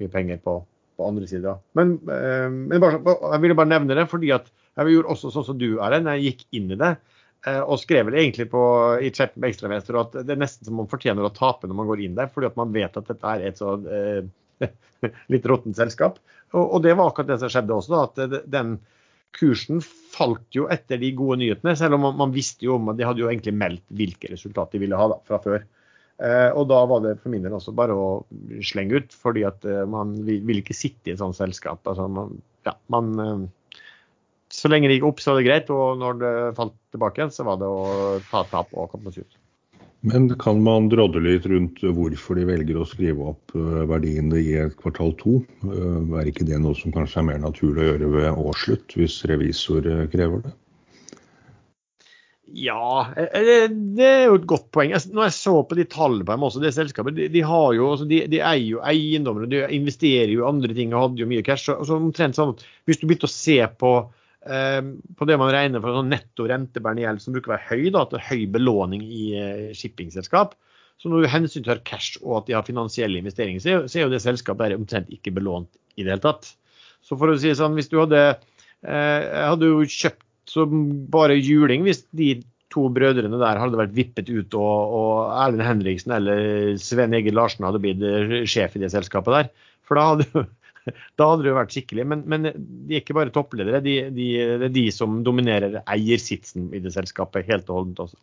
mye 0.00 0.12
penger 0.12 0.40
på, 0.44 0.56
på 0.96 1.08
andre 1.08 1.28
sider. 1.28 1.60
Men, 1.76 1.98
eh, 2.08 2.48
men 2.48 2.82
bare, 2.82 3.02
jeg 3.04 3.44
ville 3.44 3.58
bare 3.58 3.72
nevne 3.74 3.98
det 3.98 4.08
fordi 4.10 4.32
at 4.34 4.48
jeg 4.78 4.94
gjorde 4.94 5.12
også 5.12 5.32
sånn 5.34 5.48
som 5.50 5.58
du, 5.60 5.68
Erlend. 5.84 6.08
Jeg 6.16 6.30
gikk 6.30 6.46
inn 6.56 6.72
i 6.72 6.78
det 6.80 6.94
eh, 6.94 7.60
og 7.60 7.76
skrev 7.82 8.08
vel 8.08 8.16
egentlig 8.22 8.48
på, 8.54 8.62
i 9.04 9.12
chatten 9.12 9.42
med 9.42 9.52
ekstrainvestor 9.52 10.00
at 10.00 10.16
det 10.22 10.32
er 10.32 10.40
nesten 10.40 10.68
som 10.68 10.80
man 10.80 10.88
fortjener 10.88 11.28
å 11.28 11.34
tape 11.36 11.68
når 11.68 11.80
man 11.82 11.90
går 11.90 12.06
inn 12.06 12.16
der, 12.16 12.32
fordi 12.32 12.48
at 12.48 12.56
man 12.60 12.72
vet 12.72 12.96
at 12.96 13.10
dette 13.10 13.36
er 13.36 13.44
et 13.50 13.60
så 13.60 13.76
eh, 13.84 14.24
litt 15.34 15.50
råttent 15.50 15.76
selskap. 15.76 16.16
Og, 16.52 16.64
og, 16.64 16.80
det 16.84 16.96
var 16.96 17.12
akkurat 17.12 17.34
det 17.34 17.38
som 17.42 17.52
skjedde 17.52 17.76
også. 17.76 17.92
da, 17.92 18.08
at 18.08 18.48
den 18.48 18.78
kursen 19.36 19.80
falt 19.82 20.44
jo 20.54 20.66
etter 20.72 21.00
de 21.00 21.12
gode 21.16 21.40
nyhetene, 21.40 21.74
selv 21.78 21.96
om 21.96 22.04
man, 22.06 22.18
man 22.20 22.34
visste 22.34 22.66
jo 22.66 22.76
om 22.76 22.90
at 22.92 22.98
de 22.98 23.06
hadde 23.08 23.22
jo 23.24 23.30
egentlig 23.30 23.54
meldt 23.56 23.84
hvilke 23.96 24.30
resultat 24.32 24.74
de 24.74 24.82
ville 24.82 24.98
ha 24.98 25.08
da, 25.14 25.18
fra 25.28 25.40
før. 25.42 25.64
Eh, 26.22 26.50
og 26.54 26.68
da 26.70 26.82
var 26.86 27.02
det 27.02 27.16
for 27.22 27.32
min 27.32 27.42
del 27.42 27.56
også 27.56 27.74
bare 27.74 27.96
å 27.96 28.08
slenge 28.62 29.00
ut, 29.00 29.16
fordi 29.16 29.46
at 29.48 29.64
eh, 29.66 29.82
man 29.88 30.14
vil, 30.26 30.60
ikke 30.60 30.76
sitte 30.76 31.10
i 31.10 31.14
et 31.16 31.22
sånt 31.22 31.38
selskap. 31.38 31.80
Altså, 31.88 32.06
man, 32.12 32.36
ja, 32.68 32.76
man, 32.92 33.12
eh, 33.24 33.80
så 34.52 34.70
lenge 34.70 34.90
det 34.90 35.00
gikk 35.00 35.08
opp, 35.08 35.22
så 35.24 35.32
var 35.32 35.40
det 35.40 35.48
greit, 35.48 35.72
og 35.72 36.02
når 36.02 36.20
det 36.20 36.34
falt 36.58 36.76
tilbake 36.94 37.22
igjen, 37.22 37.34
så 37.34 37.48
var 37.48 37.58
det 37.62 37.70
å 37.72 38.20
ta 38.28 38.44
tap 38.52 38.74
og 38.76 38.92
komme 38.92 39.14
seg 39.14 39.24
ut. 39.24 39.41
Men 40.04 40.26
kan 40.38 40.58
man 40.62 40.88
drodle 40.90 41.20
litt 41.22 41.44
rundt 41.46 41.78
hvorfor 41.82 42.34
de 42.34 42.46
velger 42.48 42.80
å 42.80 42.86
skrive 42.90 43.28
opp 43.32 43.52
eh, 43.54 43.84
verdiene 43.86 44.40
i 44.40 44.56
et 44.64 44.74
kvartal 44.80 45.12
to? 45.20 45.36
Eh, 45.62 46.16
er 46.18 46.30
ikke 46.30 46.46
det 46.48 46.58
noe 46.58 46.74
som 46.74 46.94
kanskje 46.94 47.20
er 47.20 47.28
mer 47.28 47.38
naturlig 47.44 47.84
å 47.84 47.86
gjøre 47.92 48.08
ved 48.16 48.40
årsslutt, 48.42 48.96
hvis 48.98 49.20
revisor 49.30 49.86
eh, 49.86 50.08
krever 50.10 50.42
det? 50.48 50.52
Ja, 52.52 53.06
det 53.14 54.04
er 54.04 54.26
jo 54.26 54.40
et 54.40 54.48
godt 54.50 54.66
poeng. 54.74 54.90
Når 54.92 55.28
jeg 55.28 55.36
så 55.36 55.54
på 55.64 55.78
de 55.78 55.86
tallene 55.88 56.26
på 56.26 56.34
dem 56.34 56.48
også, 56.48 56.60
det 56.60 56.74
selskapet, 56.76 57.14
de, 57.16 57.28
de, 57.32 57.44
har 57.46 57.68
jo, 57.78 57.92
altså, 57.94 58.08
de, 58.10 58.18
de 58.28 58.42
eier 58.42 58.66
jo 58.74 58.82
eiendommer, 58.84 59.46
de 59.48 59.62
investerer 59.78 60.34
jo 60.34 60.42
i 60.42 60.50
andre 60.50 60.74
ting 60.76 60.92
og 60.92 61.06
hadde 61.06 61.22
jo 61.22 61.30
mye 61.30 61.46
cash. 61.46 61.70
Så, 61.70 61.78
så 61.88 61.96
omtrent 61.96 62.36
sånn 62.36 62.56
at 62.56 62.66
Hvis 62.90 63.00
du 63.00 63.06
begynte 63.06 63.30
å 63.30 63.32
se 63.32 63.56
på 63.78 63.94
på 64.42 65.26
det 65.28 65.38
man 65.38 65.52
regner 65.54 65.82
for 65.82 65.94
sånn 65.94 66.10
netto 66.10 66.48
rentebærende 66.50 67.04
gjeld, 67.04 67.22
som 67.22 67.34
bruker 67.36 67.52
å 67.52 67.54
være 67.54 67.68
høy, 67.70 67.84
da, 67.94 68.04
til 68.10 68.24
høy 68.26 68.40
belåning 68.56 69.04
i 69.06 69.24
eh, 69.38 69.68
shippingselskap. 69.78 70.56
Så 70.98 71.10
når 71.10 71.24
du 71.24 71.32
hensyntar 71.32 71.82
cash 71.86 72.18
og 72.22 72.40
at 72.40 72.48
de 72.48 72.56
har 72.56 72.66
finansielle 72.66 73.18
investeringer, 73.22 73.62
så 73.62 73.98
er 73.98 74.06
jo 74.06 74.12
det 74.12 74.22
selskapet 74.22 74.68
der 74.68 74.78
omtrent 74.78 75.10
ikke 75.14 75.34
belånt 75.34 75.70
i 75.96 76.04
det 76.04 76.14
hele 76.14 76.24
tatt. 76.24 76.52
Så 77.02 77.18
for 77.18 77.30
å 77.30 77.38
si 77.38 77.50
sånn, 77.58 77.74
hvis 77.78 77.90
du 77.90 77.98
hadde 78.00 78.22
eh, 78.30 79.30
hadde 79.42 79.70
jo 79.70 79.82
kjøpt 79.86 80.22
som 80.50 80.72
bare 81.10 81.38
juling 81.38 81.84
hvis 81.86 82.02
de 82.18 82.34
to 82.72 82.88
brødrene 82.90 83.38
der 83.38 83.60
hadde 83.60 83.78
vært 83.78 83.94
vippet 83.94 84.30
ut 84.32 84.54
og, 84.58 84.94
og 84.96 85.14
Erlend 85.36 85.64
Henriksen 85.66 86.14
eller 86.16 86.72
Sven 86.82 87.14
Egil 87.14 87.36
Larsen 87.36 87.66
hadde 87.68 87.82
blitt 87.82 88.02
sjef 88.50 88.74
i 88.74 88.82
det 88.82 88.90
selskapet 88.94 89.36
der. 89.36 89.50
For 89.86 89.98
da 89.98 90.06
hadde 90.12 90.46
da 91.18 91.28
hadde 91.30 91.46
det 91.46 91.52
jo 91.52 91.58
vært 91.58 91.76
skikkelig. 91.76 92.06
Men, 92.12 92.24
men, 92.30 92.50
de 92.52 92.96
er 92.96 93.04
ikke 93.04 93.16
bare 93.18 93.34
toppledere, 93.34 93.82
de, 93.84 93.96
de, 94.14 94.28
det 94.62 94.68
er 94.68 94.76
de 94.76 94.86
som 94.94 95.20
dominerer 95.26 95.80
eiersitsen 95.82 96.70
i 96.74 96.82
det 96.82 96.94
selskapet 96.94 97.48
helt 97.50 97.70
og 97.70 97.80
holdent 97.80 98.04
også. 98.06 98.20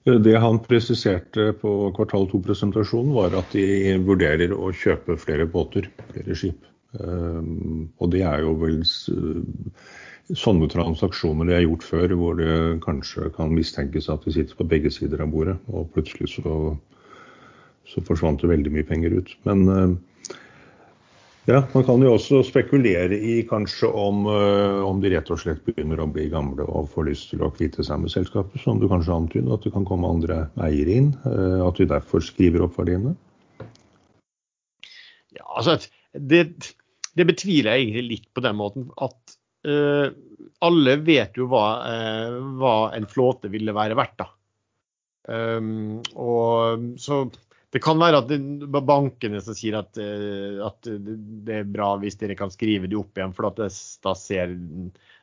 Det 0.00 0.32
han 0.40 0.62
presiserte 0.64 1.50
på 1.60 1.70
kvartal 1.96 2.24
to-presentasjonen, 2.30 3.12
var 3.12 3.34
at 3.36 3.52
de 3.52 3.98
vurderer 4.00 4.54
å 4.56 4.70
kjøpe 4.72 5.18
flere 5.20 5.44
båter, 5.50 5.90
flere 6.14 6.36
skip. 6.38 6.62
Og 6.96 8.06
det 8.14 8.22
er 8.24 8.46
jo 8.46 8.54
vel 8.62 8.80
sånne 10.36 10.68
transaksjoner 10.70 11.48
de 11.48 11.56
har 11.56 11.64
gjort 11.66 11.84
før, 11.86 12.14
hvor 12.18 12.38
det 12.38 12.54
kanskje 12.84 13.30
kan 13.34 13.52
mistenkes 13.54 14.08
at 14.12 14.24
de 14.24 14.34
sitter 14.34 14.56
på 14.56 14.68
begge 14.72 14.92
sider 14.94 15.22
av 15.24 15.32
bordet, 15.34 15.56
og 15.68 15.90
plutselig 15.94 16.30
så, 16.36 16.76
så 17.90 18.04
forsvant 18.06 18.42
det 18.42 18.52
veldig 18.52 18.72
mye 18.74 18.88
penger 18.88 19.18
ut. 19.18 19.34
Men 19.48 19.64
eh, 19.74 19.94
ja, 21.50 21.60
man 21.74 21.84
kan 21.86 22.02
jo 22.04 22.14
også 22.14 22.40
spekulere 22.46 23.16
i 23.16 23.40
kanskje 23.48 23.88
om, 23.96 24.24
eh, 24.30 24.80
om 24.86 25.00
de 25.02 25.10
rett 25.12 25.30
og 25.32 25.40
slett 25.42 25.62
begynner 25.66 26.02
å 26.02 26.08
bli 26.10 26.28
gamle 26.32 26.66
og 26.66 26.90
får 26.92 27.08
lyst 27.08 27.30
til 27.32 27.42
å 27.44 27.50
kvitte 27.54 27.84
seg 27.86 28.02
med 28.02 28.12
selskapet, 28.12 28.62
som 28.62 28.80
du 28.80 28.86
kanskje 28.90 29.16
antyder, 29.16 29.54
at 29.54 29.66
det 29.66 29.72
kan 29.74 29.86
komme 29.88 30.10
andre 30.10 30.44
eiere 30.62 30.98
inn. 31.00 31.10
Eh, 31.26 31.58
at 31.66 31.80
du 31.80 31.88
derfor 31.90 32.24
skriver 32.24 32.66
opp 32.66 32.78
verdiene. 32.80 33.16
Ja, 35.34 35.46
altså 35.46 35.78
det, 36.14 36.46
det 37.18 37.28
betviler 37.28 37.76
jeg 37.76 37.88
egentlig 37.88 38.06
litt 38.14 38.32
på 38.34 38.46
den 38.46 38.58
måten 38.60 38.90
at 39.02 39.38
Uh, 39.60 40.08
alle 40.64 40.94
vet 41.04 41.36
jo 41.36 41.44
hva, 41.50 41.64
uh, 41.84 42.36
hva, 42.56 42.76
en 42.96 43.04
flåte 43.04 43.50
ville 43.52 43.74
være 43.76 43.96
verdt. 43.98 44.22
da. 44.22 44.28
Um, 45.28 46.00
og 46.16 46.96
så 46.96 47.26
Det 47.70 47.82
kan 47.82 48.00
være 48.00 48.22
at 48.22 48.30
det 48.30 48.82
bankene 48.82 49.40
som 49.44 49.54
sier 49.54 49.78
at, 49.78 49.94
uh, 50.00 50.62
at, 50.66 50.90
det 51.46 51.60
er 51.60 51.68
bra 51.70 51.92
hvis 52.02 52.18
dere 52.18 52.38
kan 52.38 52.50
skrive 52.50 52.90
det 52.90 52.98
opp 52.98 53.18
igjen, 53.18 53.34
for 53.36 53.50
det, 53.58 53.68
da, 54.02 54.14
ser, 54.18 54.56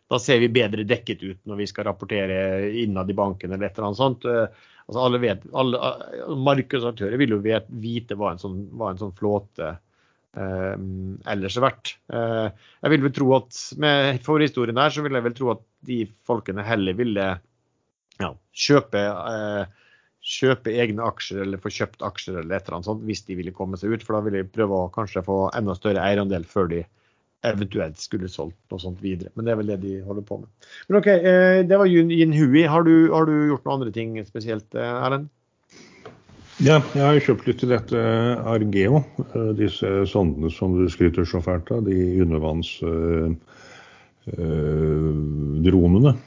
da, 0.08 0.20
ser, 0.22 0.40
vi 0.44 0.54
bedre 0.56 0.88
dekket 0.88 1.26
ut 1.26 1.42
når 1.50 1.64
vi 1.64 1.68
skal 1.68 1.90
rapportere 1.90 2.70
innad 2.84 3.12
i 3.12 3.18
banken 3.18 3.52
eller 3.52 3.68
et 3.68 3.76
eller 3.76 3.90
annet 3.90 4.00
sånt. 4.00 4.30
altså 4.30 5.04
alle 5.04 5.20
vet, 5.24 5.44
alle, 5.52 5.92
Markedsaktører 6.48 7.20
vil 7.20 7.36
jo 7.36 7.44
vite 7.44 8.16
hva 8.16 8.32
en 8.32 8.42
sånn, 8.42 8.64
hva 8.80 8.94
en 8.94 9.04
sånn 9.04 9.18
flåte 9.20 9.76
Eh, 10.38 10.76
ellers 11.32 11.58
er 11.58 11.66
verdt. 11.66 11.94
Eh, 12.14 12.48
jeg 12.84 12.94
vil 12.94 13.04
vel 13.08 13.14
tro 13.16 13.32
at 13.40 13.60
Med 13.82 14.20
forhistorien 14.26 14.78
her 14.78 14.94
så 14.94 15.06
vil 15.06 15.18
jeg 15.18 15.26
vel 15.26 15.36
tro 15.38 15.54
at 15.56 15.64
de 15.88 16.02
folkene 16.28 16.66
heller 16.68 16.98
ville 16.98 17.26
ja, 18.18 18.30
kjøpe, 18.66 19.02
eh, 19.02 19.87
kjøpe 20.28 20.74
egne 20.76 21.06
aksjer 21.08 21.46
eller 21.46 21.62
få 21.64 21.72
kjøpt 21.72 22.04
aksjer 22.04 22.42
eller 22.42 22.58
et 22.58 22.68
eller 22.68 22.80
annet 22.80 22.90
sånt 22.90 23.06
hvis 23.08 23.24
de 23.30 23.38
ville 23.40 23.56
komme 23.56 23.80
seg 23.80 23.96
ut. 23.96 24.04
For 24.04 24.18
da 24.18 24.24
ville 24.26 24.44
de 24.44 24.52
prøve 24.52 24.76
å 24.76 24.92
kanskje 24.94 25.24
få 25.26 25.48
enda 25.56 25.76
større 25.78 26.04
eierandel 26.04 26.48
før 26.48 26.72
de 26.74 26.84
eventuelt 27.48 28.02
skulle 28.02 28.28
solgt 28.32 28.58
noe 28.74 28.82
sånt 28.82 29.00
videre. 29.04 29.32
Men 29.38 29.48
det 29.48 29.54
er 29.54 29.60
vel 29.62 29.72
det 29.72 29.80
de 29.86 29.96
holder 30.04 30.26
på 30.28 30.42
med. 30.42 30.52
Men 30.90 31.00
OK, 31.00 31.10
det 31.70 31.80
var 31.80 31.88
Yin 31.88 32.36
Hui. 32.36 32.66
Har 32.68 32.84
du, 32.84 32.96
har 33.14 33.30
du 33.30 33.36
gjort 33.54 33.64
noen 33.64 33.80
andre 33.80 33.94
ting 33.96 34.18
spesielt, 34.28 34.68
Erlend? 34.76 35.30
Ja, 36.58 36.80
jeg 36.98 37.04
har 37.06 37.20
kjøpt 37.22 37.46
litt 37.46 37.60
til 37.62 37.70
dette 37.70 38.00
Argeo. 38.50 39.04
Eh, 39.28 39.52
disse 39.60 39.90
sondene 40.10 40.50
som 40.50 40.74
du 40.74 40.88
skryter 40.90 41.28
så 41.30 41.38
fælt 41.46 41.70
av. 41.74 41.84
De 41.86 41.98
undervannsdronene. 42.24 43.38
Øh, 44.34 46.18
eh, 46.18 46.24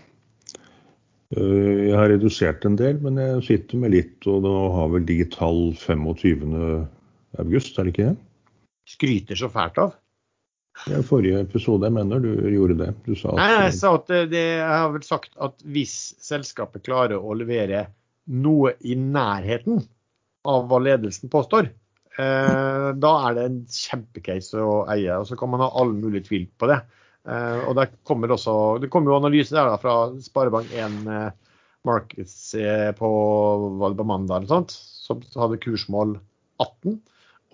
jeg 1.30 1.94
har 1.94 2.10
redusert 2.10 2.64
en 2.66 2.76
del, 2.78 2.98
men 3.04 3.18
jeg 3.20 3.42
sitter 3.46 3.78
med 3.78 3.94
litt, 3.94 4.18
og 4.26 4.42
nå 4.42 4.54
har 4.74 4.88
vel 4.96 5.04
de 5.06 5.20
tall 5.30 5.70
25. 5.78 6.56
august, 7.38 7.78
er 7.78 7.86
det 7.86 7.94
ikke 7.94 8.08
det? 8.08 8.16
Skryter 8.90 9.38
så 9.38 9.50
fælt 9.52 9.78
av? 9.78 9.92
Ja, 10.88 11.02
forrige 11.04 11.42
episode, 11.44 11.86
jeg 11.86 11.94
mener 11.94 12.22
du 12.22 12.30
gjorde 12.50 12.78
det. 12.80 12.90
Du 13.04 13.12
sa 13.14 13.34
at, 13.34 13.38
Nei, 13.38 13.48
jeg 13.66 13.74
sa 13.76 13.94
at 13.98 14.12
det, 14.32 14.44
jeg 14.58 14.68
har 14.70 14.92
vel 14.94 15.04
sagt 15.06 15.34
at 15.46 15.64
hvis 15.68 15.96
selskapet 16.24 16.86
klarer 16.86 17.20
å 17.20 17.36
levere 17.36 17.84
noe 18.30 18.74
i 18.80 18.96
nærheten 18.98 19.82
av 20.48 20.66
hva 20.70 20.80
ledelsen 20.82 21.30
påstår, 21.32 21.68
eh, 22.16 22.86
da 22.96 23.12
er 23.26 23.36
det 23.36 23.44
en 23.48 23.60
kjempecase 23.70 24.62
å 24.62 24.80
eie. 24.94 25.18
og 25.18 25.28
Så 25.28 25.38
kan 25.38 25.52
man 25.52 25.62
ha 25.62 25.70
all 25.78 25.92
mulig 25.94 26.24
tvil 26.30 26.48
på 26.58 26.70
det. 26.70 26.80
Eh, 27.30 27.60
og 27.68 27.76
der 27.78 27.92
kommer 28.06 28.32
også, 28.34 28.80
Det 28.82 28.90
kommer 28.90 29.12
jo 29.12 29.20
analyse 29.20 29.54
der 29.54 29.68
da, 29.70 29.76
fra 29.80 30.10
Sparebank1 30.24 30.98
eh, 31.14 31.28
Markets 31.86 32.34
på, 32.98 33.10
var 33.80 33.92
det 33.92 33.96
på 33.96 34.04
mandag 34.04 34.42
eller 34.42 34.50
sånt, 34.50 34.74
som 34.74 35.22
hadde 35.40 35.60
kursmål 35.62 36.18
18. 36.60 36.98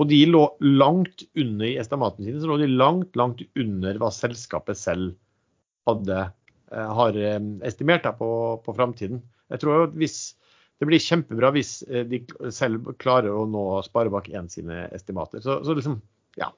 Og 0.02 0.08
de 0.10 0.18
lå 0.26 0.40
langt 0.64 1.22
under 1.38 1.68
i 1.68 1.76
estimatene 1.78 2.26
sine, 2.26 2.40
så 2.42 2.50
lå 2.50 2.56
de 2.58 2.72
langt, 2.72 3.14
langt 3.16 3.44
under 3.54 4.00
hva 4.02 4.10
selskapet 4.10 4.80
selv 4.80 5.14
hadde, 5.86 6.24
eh, 6.72 6.90
har 6.98 7.20
estimert 7.68 8.02
da, 8.08 8.16
på, 8.18 8.30
på 8.66 8.74
framtiden. 8.74 9.22
Jeg 9.54 9.62
tror 9.62 9.86
at 9.86 9.94
hvis 9.94 10.18
det 10.76 10.90
blir 10.90 11.00
kjempebra 11.00 11.48
hvis 11.54 11.78
de 11.86 12.18
selv 12.52 12.90
klarer 13.00 13.30
å 13.32 13.46
nå 13.48 13.62
Sparebank1 13.86 14.50
sine 14.58 14.82
estimater. 14.92 15.40
Så, 15.40 15.62
så, 15.64 15.76
liksom, 15.78 16.00
ja. 16.36 16.50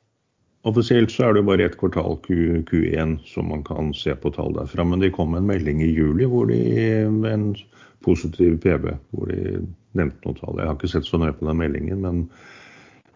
Offisielt 0.66 1.12
så 1.14 1.28
er 1.28 1.36
det 1.36 1.44
bare 1.46 1.66
ett 1.68 1.76
kvartal 1.78 2.16
Q, 2.24 2.64
Q1 2.66 3.18
som 3.28 3.48
man 3.52 3.62
kan 3.64 3.92
se 3.94 4.14
på 4.18 4.32
tall 4.34 4.56
derfra. 4.56 4.84
Men 4.84 5.02
det 5.04 5.14
kom 5.14 5.36
en 5.38 5.46
melding 5.46 5.82
i 5.84 5.92
juli 5.92 6.26
hvor 6.26 6.50
de, 6.50 6.58
med 7.14 7.32
en 7.32 7.48
positiv 8.04 8.58
PB 8.64 8.88
hvor 9.14 9.30
de 9.30 9.60
nevnte 9.98 10.26
noen 10.26 10.40
tall. 10.40 10.58
Jeg 10.58 10.70
har 10.70 10.78
ikke 10.78 10.90
sett 10.90 11.06
så 11.06 11.20
nøye 11.20 11.36
på 11.38 11.46
den 11.46 11.60
meldingen, 11.62 12.02
men, 12.02 12.24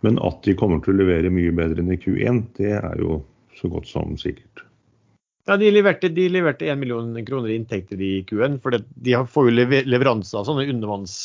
men 0.07 0.21
at 0.23 0.39
de 0.47 0.55
kommer 0.59 0.83
til 0.83 0.95
å 0.95 1.03
levere 1.03 1.35
mye 1.35 1.55
bedre 1.57 1.83
enn 1.83 1.95
i 1.95 2.01
Q1, 2.01 2.45
det 2.59 2.77
er 2.79 3.03
jo 3.03 3.21
så 3.59 3.71
godt 3.73 3.91
som 3.91 4.15
sikkert. 4.21 4.65
Ja, 5.51 5.57
De 5.59 5.71
leverte, 5.75 6.13
de 6.15 6.29
leverte 6.31 6.69
1 6.71 6.79
million 6.79 7.11
kroner 7.27 7.51
i 7.51 7.59
inntekter 7.59 7.99
i 7.99 8.21
Q1. 8.29 8.61
For 8.63 8.79
de 8.79 9.17
får 9.35 9.49
jo 9.49 9.55
leveranser 9.91 10.39
av 10.39 10.47
sånne 10.47 10.69
undervanns 10.71 11.17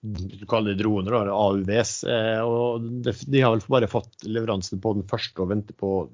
du 0.00 0.46
kaller 0.48 0.72
det 0.72 0.82
droner, 0.82 1.12
da, 1.12 1.34
AUVs. 1.34 1.92
Eh, 2.08 2.40
og 2.40 2.86
de 3.04 3.42
har 3.42 3.52
vel 3.52 3.64
bare 3.68 3.90
fått 3.90 4.24
leveransen 4.24 4.80
på 4.80 4.94
den 4.96 5.06
første 5.08 5.42
og 5.42 5.50
venter 5.52 5.76
på 5.76 6.08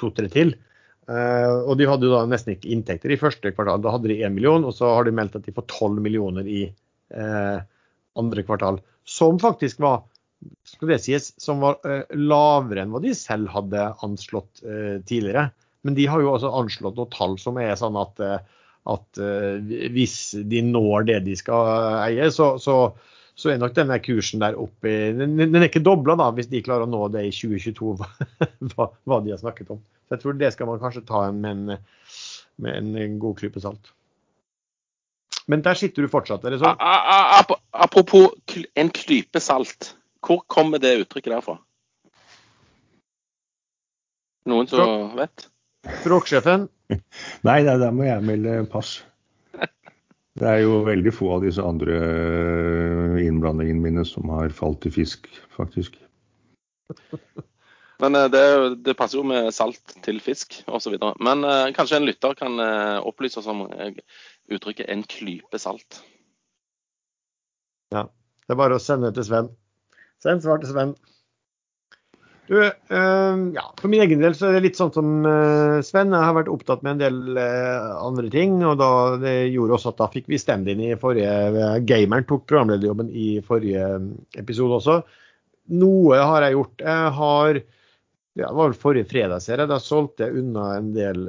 to-tre 0.00 0.30
til. 0.32 0.54
Eh, 1.10 1.50
og 1.62 1.76
de 1.78 1.86
hadde 1.86 2.08
jo 2.08 2.14
da 2.16 2.24
nesten 2.30 2.56
ikke 2.56 2.72
inntekter 2.74 3.14
i 3.14 3.20
første 3.20 3.52
kvartal. 3.54 3.82
Da 3.84 3.94
hadde 3.94 4.10
de 4.10 4.20
én 4.24 4.34
million, 4.34 4.66
og 4.66 4.74
så 4.74 4.90
har 4.96 5.06
de 5.06 5.14
meldt 5.14 5.38
at 5.38 5.46
de 5.46 5.54
får 5.54 5.68
12 5.68 6.00
millioner 6.02 6.48
i 6.50 6.64
eh, 6.66 7.58
andre 8.18 8.46
kvartal. 8.46 8.80
Som 9.06 9.38
faktisk 9.42 9.82
var 9.82 10.02
skal 10.64 10.94
det 10.94 11.02
sies, 11.04 11.34
som 11.36 11.60
var 11.60 11.82
lavere 12.16 12.80
enn 12.80 12.94
hva 12.94 13.02
de 13.04 13.10
selv 13.12 13.50
hadde 13.52 13.82
anslått 14.00 14.62
tidligere. 15.04 15.50
Men 15.84 15.98
de 15.98 16.06
har 16.08 16.22
jo 16.24 16.30
også 16.32 16.52
anslått 16.56 16.96
noen 16.96 17.10
tall 17.12 17.34
som 17.42 17.58
er 17.60 17.74
sånn 17.76 17.98
at, 18.00 18.22
at 18.88 19.20
uh, 19.20 19.74
hvis 19.92 20.14
de 20.48 20.62
når 20.64 21.10
det 21.10 21.18
de 21.26 21.36
skal 21.36 21.68
eie, 22.06 22.30
så, 22.32 22.54
så, 22.56 22.78
så 23.40 23.52
er 23.52 23.60
nok 23.60 23.72
denne 23.76 23.96
kursen 24.04 24.42
der 24.42 24.58
oppe 24.60 24.90
Den, 25.16 25.38
den 25.40 25.56
er 25.56 25.70
ikke 25.70 25.82
dobla 25.84 26.28
hvis 26.36 26.50
de 26.50 26.60
klarer 26.64 26.84
å 26.84 26.90
nå 26.90 27.06
det 27.14 27.24
i 27.28 27.32
2022, 27.32 27.94
hva, 28.74 28.90
hva, 29.08 29.20
de 29.24 29.32
har 29.32 29.40
snakket 29.40 29.72
om. 29.72 29.80
Så 30.04 30.16
jeg 30.16 30.24
tror 30.24 30.36
det 30.36 30.52
skal 30.52 30.68
man 30.68 30.82
kanskje 30.82 31.06
ta 31.08 31.22
med 31.32 31.50
en, 31.50 31.80
med 32.60 33.00
en 33.00 33.16
god 33.22 33.40
klype 33.40 33.62
salt. 33.64 33.92
Men 35.50 35.64
der 35.64 35.78
sitter 35.78 36.04
du 36.04 36.10
fortsatt, 36.12 36.44
er 36.44 36.54
det 36.54 36.60
sånn? 36.60 36.76
Apropos 37.72 38.36
en 38.78 38.92
klype 38.94 39.40
salt. 39.42 39.94
Hvor 40.20 40.44
kommer 40.52 40.82
det 40.82 40.98
uttrykket 41.00 41.32
derfra? 41.32 41.56
Noen 44.50 44.68
som 44.68 45.16
vet? 45.16 45.48
Språksjefen? 46.02 46.68
Nei, 47.46 47.60
nei, 47.62 47.76
der 47.80 47.92
må 47.94 48.04
jeg 48.04 48.22
melde 48.26 48.60
pass. 48.70 48.98
Det 50.38 50.46
er 50.46 50.60
jo 50.62 50.84
veldig 50.86 51.12
få 51.14 51.32
av 51.34 51.42
disse 51.42 51.64
andre 51.64 51.96
eh, 51.98 53.16
innblandingene 53.26 53.82
mine 53.82 54.04
som 54.06 54.30
har 54.30 54.52
falt 54.54 54.86
i 54.86 54.92
fisk, 54.94 55.26
faktisk. 55.56 55.98
Men 58.00 58.14
eh, 58.14 58.28
det, 58.32 58.44
det, 58.86 58.94
passer 58.98 59.18
jo 59.18 59.24
med 59.26 59.50
salt 59.54 59.96
til 60.04 60.20
fisk 60.22 60.60
osv. 60.70 60.96
Men 61.20 61.44
eh, 61.44 61.66
kanskje 61.76 61.98
en 62.00 62.08
lytter 62.08 62.36
kan 62.38 62.62
eh, 62.62 62.98
opplyse 63.06 63.40
oss 63.42 63.50
om 63.50 63.66
uh, 63.66 63.90
uttrykket 64.50 64.88
'en 64.88 65.04
klype 65.04 65.58
salt'. 65.58 66.00
Ja. 67.94 68.06
Det 68.46 68.56
er 68.56 68.58
bare 68.58 68.78
å 68.78 68.82
sende 68.82 69.12
til 69.14 69.26
Sven. 69.26 69.50
Send 70.22 70.42
svar 70.42 70.58
til 70.62 70.72
Sven. 70.72 70.96
Du, 72.50 72.58
uh, 72.58 73.36
ja, 73.54 73.62
For 73.78 73.86
min 73.92 74.02
egen 74.02 74.22
del 74.24 74.34
så 74.34 74.48
er 74.48 74.56
det 74.56 74.64
litt 74.64 74.78
sånn 74.78 74.90
som 74.90 75.10
uh, 75.22 75.78
Sven. 75.86 76.10
Jeg 76.10 76.26
har 76.26 76.34
vært 76.34 76.50
opptatt 76.50 76.80
med 76.82 76.96
en 76.96 77.02
del 77.04 77.38
uh, 77.38 78.00
andre 78.02 78.30
ting. 78.32 78.56
og 78.66 78.80
da, 78.80 78.90
Det 79.22 79.34
gjorde 79.52 79.76
også 79.76 79.92
at 79.92 80.00
da 80.00 80.08
fikk 80.10 80.26
vi 80.32 80.40
stand-in 80.42 80.82
i 80.82 80.96
forrige 80.98 81.76
Gameren 81.86 82.26
tok 82.26 82.48
programlederjobben 82.50 83.12
i 83.14 83.28
forrige 83.46 83.84
episode 84.42 84.80
også. 84.80 84.96
Noe 85.78 86.18
har 86.18 86.48
jeg 86.48 86.56
gjort. 86.56 86.74
Jeg 86.82 87.12
har 87.20 87.60
ja, 87.60 88.48
Det 88.48 88.56
var 88.56 88.72
vel 88.72 88.80
forrige 88.82 89.10
fredag, 89.12 89.44
ser 89.44 89.62
jeg. 89.62 89.70
Da 89.70 89.78
solgte 89.84 90.26
jeg 90.26 90.42
unna 90.42 90.72
en 90.80 90.90
del 90.96 91.22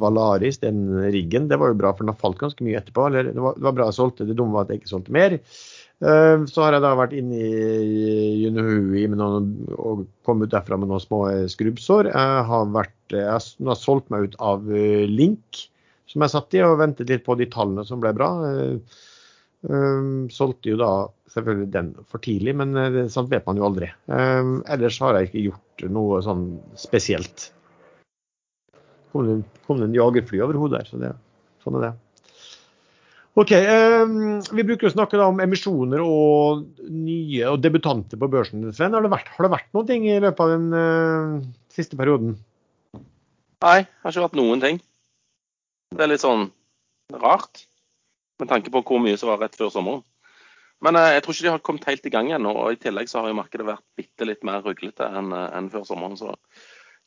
Valaris, 0.00 0.62
den 0.64 0.86
riggen. 1.12 1.50
Det 1.52 1.60
var 1.60 1.74
jo 1.74 1.80
bra, 1.82 1.92
for 1.92 2.06
den 2.06 2.14
har 2.14 2.24
falt 2.24 2.40
ganske 2.40 2.64
mye 2.64 2.80
etterpå. 2.80 3.04
Eller 3.10 3.34
det 3.34 3.44
var, 3.44 3.60
det 3.60 3.68
var 3.68 3.76
bra 3.76 3.90
jeg 3.90 3.98
solgte, 4.00 4.28
det 4.30 4.38
dumme 4.40 4.56
var 4.56 4.64
at 4.64 4.72
jeg 4.72 4.80
ikke 4.80 4.94
solgte 4.94 5.16
mer. 5.18 5.36
Eh, 5.36 5.69
så 6.00 6.62
har 6.64 6.72
jeg 6.72 6.80
da 6.80 6.94
vært 6.96 7.12
inne 7.12 7.36
i 7.36 8.04
Junuhui 8.40 9.02
og 9.76 10.06
kommet 10.24 10.48
derfra 10.54 10.78
med 10.80 10.88
noen 10.88 11.02
små 11.02 11.18
skrubbsår. 11.52 12.08
Jeg 12.08 12.46
har, 12.48 12.70
vært, 12.72 12.96
jeg 13.12 13.28
har 13.28 13.76
solgt 13.76 14.08
meg 14.08 14.30
ut 14.30 14.38
av 14.40 14.64
eh, 14.72 15.04
Link, 15.04 15.66
som 16.08 16.24
jeg 16.24 16.32
satt 16.32 16.56
i, 16.56 16.62
og 16.64 16.78
ventet 16.80 17.12
litt 17.12 17.26
på 17.26 17.36
de 17.36 17.50
tallene 17.52 17.84
som 17.84 18.00
ble 18.00 18.14
bra. 18.16 18.30
Eh, 19.68 20.28
solgte 20.32 20.72
jo 20.72 20.78
da 20.80 20.90
selvfølgelig 21.30 21.72
den 21.74 21.90
for 22.08 22.22
tidlig, 22.24 22.54
men 22.56 22.76
eh, 22.80 23.00
sånt 23.12 23.30
vet 23.32 23.46
man 23.46 23.60
jo 23.60 23.66
aldri. 23.68 23.90
Eh, 24.08 24.52
ellers 24.72 25.00
har 25.04 25.18
jeg 25.18 25.28
ikke 25.28 25.46
gjort 25.50 25.84
noe 25.92 26.20
sånn 26.24 26.46
spesielt. 26.80 27.50
Det, 29.12 29.40
kom 29.66 29.80
det 29.82 29.90
en 29.90 29.98
jagerfly 29.98 30.40
over 30.40 30.56
hodet 30.60 30.80
her, 30.80 30.88
så 30.88 31.00
det, 31.02 31.12
sånn 31.64 31.76
er 31.80 31.88
det. 31.88 31.92
OK. 33.40 33.52
Eh, 33.56 34.10
vi 34.52 34.66
bruker 34.66 34.90
å 34.90 34.92
snakke 34.92 35.20
om 35.24 35.40
emisjoner 35.40 36.02
og 36.04 36.66
nye 36.92 37.48
og 37.48 37.62
debutanter 37.64 38.20
på 38.20 38.28
børsen. 38.28 38.66
Sven, 38.76 38.92
har 38.92 39.06
det 39.06 39.12
vært, 39.12 39.30
har 39.36 39.46
det 39.46 39.52
vært 39.54 39.70
noen 39.76 39.88
ting 39.88 40.06
i 40.08 40.18
løpet 40.20 40.44
av 40.44 40.52
den 40.52 40.66
eh, 40.76 41.48
siste 41.72 41.96
perioden? 41.96 42.34
Nei, 43.64 43.78
det 43.84 44.04
har 44.04 44.12
ikke 44.12 44.26
vært 44.26 44.40
noen 44.40 44.64
ting. 44.64 44.80
Det 45.96 46.04
er 46.04 46.12
litt 46.12 46.24
sånn 46.24 46.50
rart, 47.20 47.64
med 48.40 48.50
tanke 48.52 48.72
på 48.72 48.82
hvor 48.86 49.00
mye 49.02 49.18
som 49.20 49.32
var 49.32 49.40
rett 49.42 49.56
før 49.58 49.72
sommeren. 49.72 50.04
Men 50.84 50.96
eh, 50.96 51.14
jeg 51.16 51.24
tror 51.24 51.36
ikke 51.36 51.46
de 51.46 51.54
har 51.54 51.64
kommet 51.64 51.88
helt 51.88 52.06
i 52.08 52.12
gang 52.12 52.30
ennå. 52.34 52.52
Og 52.56 52.76
i 52.76 52.82
tillegg 52.82 53.08
så 53.10 53.22
har 53.22 53.32
jo 53.32 53.38
markedet 53.40 53.68
vært 53.68 53.86
bitte 54.00 54.28
litt 54.28 54.44
mer 54.48 54.60
ruglete 54.64 55.08
enn 55.08 55.32
eh, 55.36 55.48
enn 55.56 55.72
før 55.72 55.88
sommeren. 55.88 56.16
Så. 56.20 56.36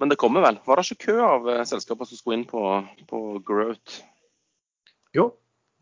Men 0.01 0.09
det 0.09 0.19
kommer 0.21 0.45
vel. 0.45 0.59
Var 0.65 0.79
det 0.79 0.89
ikke 0.89 1.11
kø 1.11 1.19
av 1.25 1.49
eh, 1.49 1.63
selskaper 1.69 2.09
som 2.09 2.19
skulle 2.19 2.41
inn 2.41 2.49
på, 2.49 2.63
på 3.09 3.23
Growth? 3.45 4.01
Jo, 5.13 5.29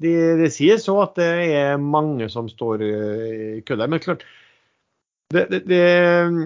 det 0.02 0.16
de 0.42 0.50
sier 0.54 0.80
så 0.82 0.98
at 1.04 1.18
det 1.20 1.30
er 1.56 1.82
mange 1.82 2.28
som 2.34 2.50
står 2.52 2.86
eh, 2.86 3.26
i 3.60 3.64
kø 3.66 3.78
der. 3.80 3.92
Men 3.92 4.02
klart, 4.04 4.26
det, 5.32 5.48
det, 5.52 5.62
det, 5.70 5.86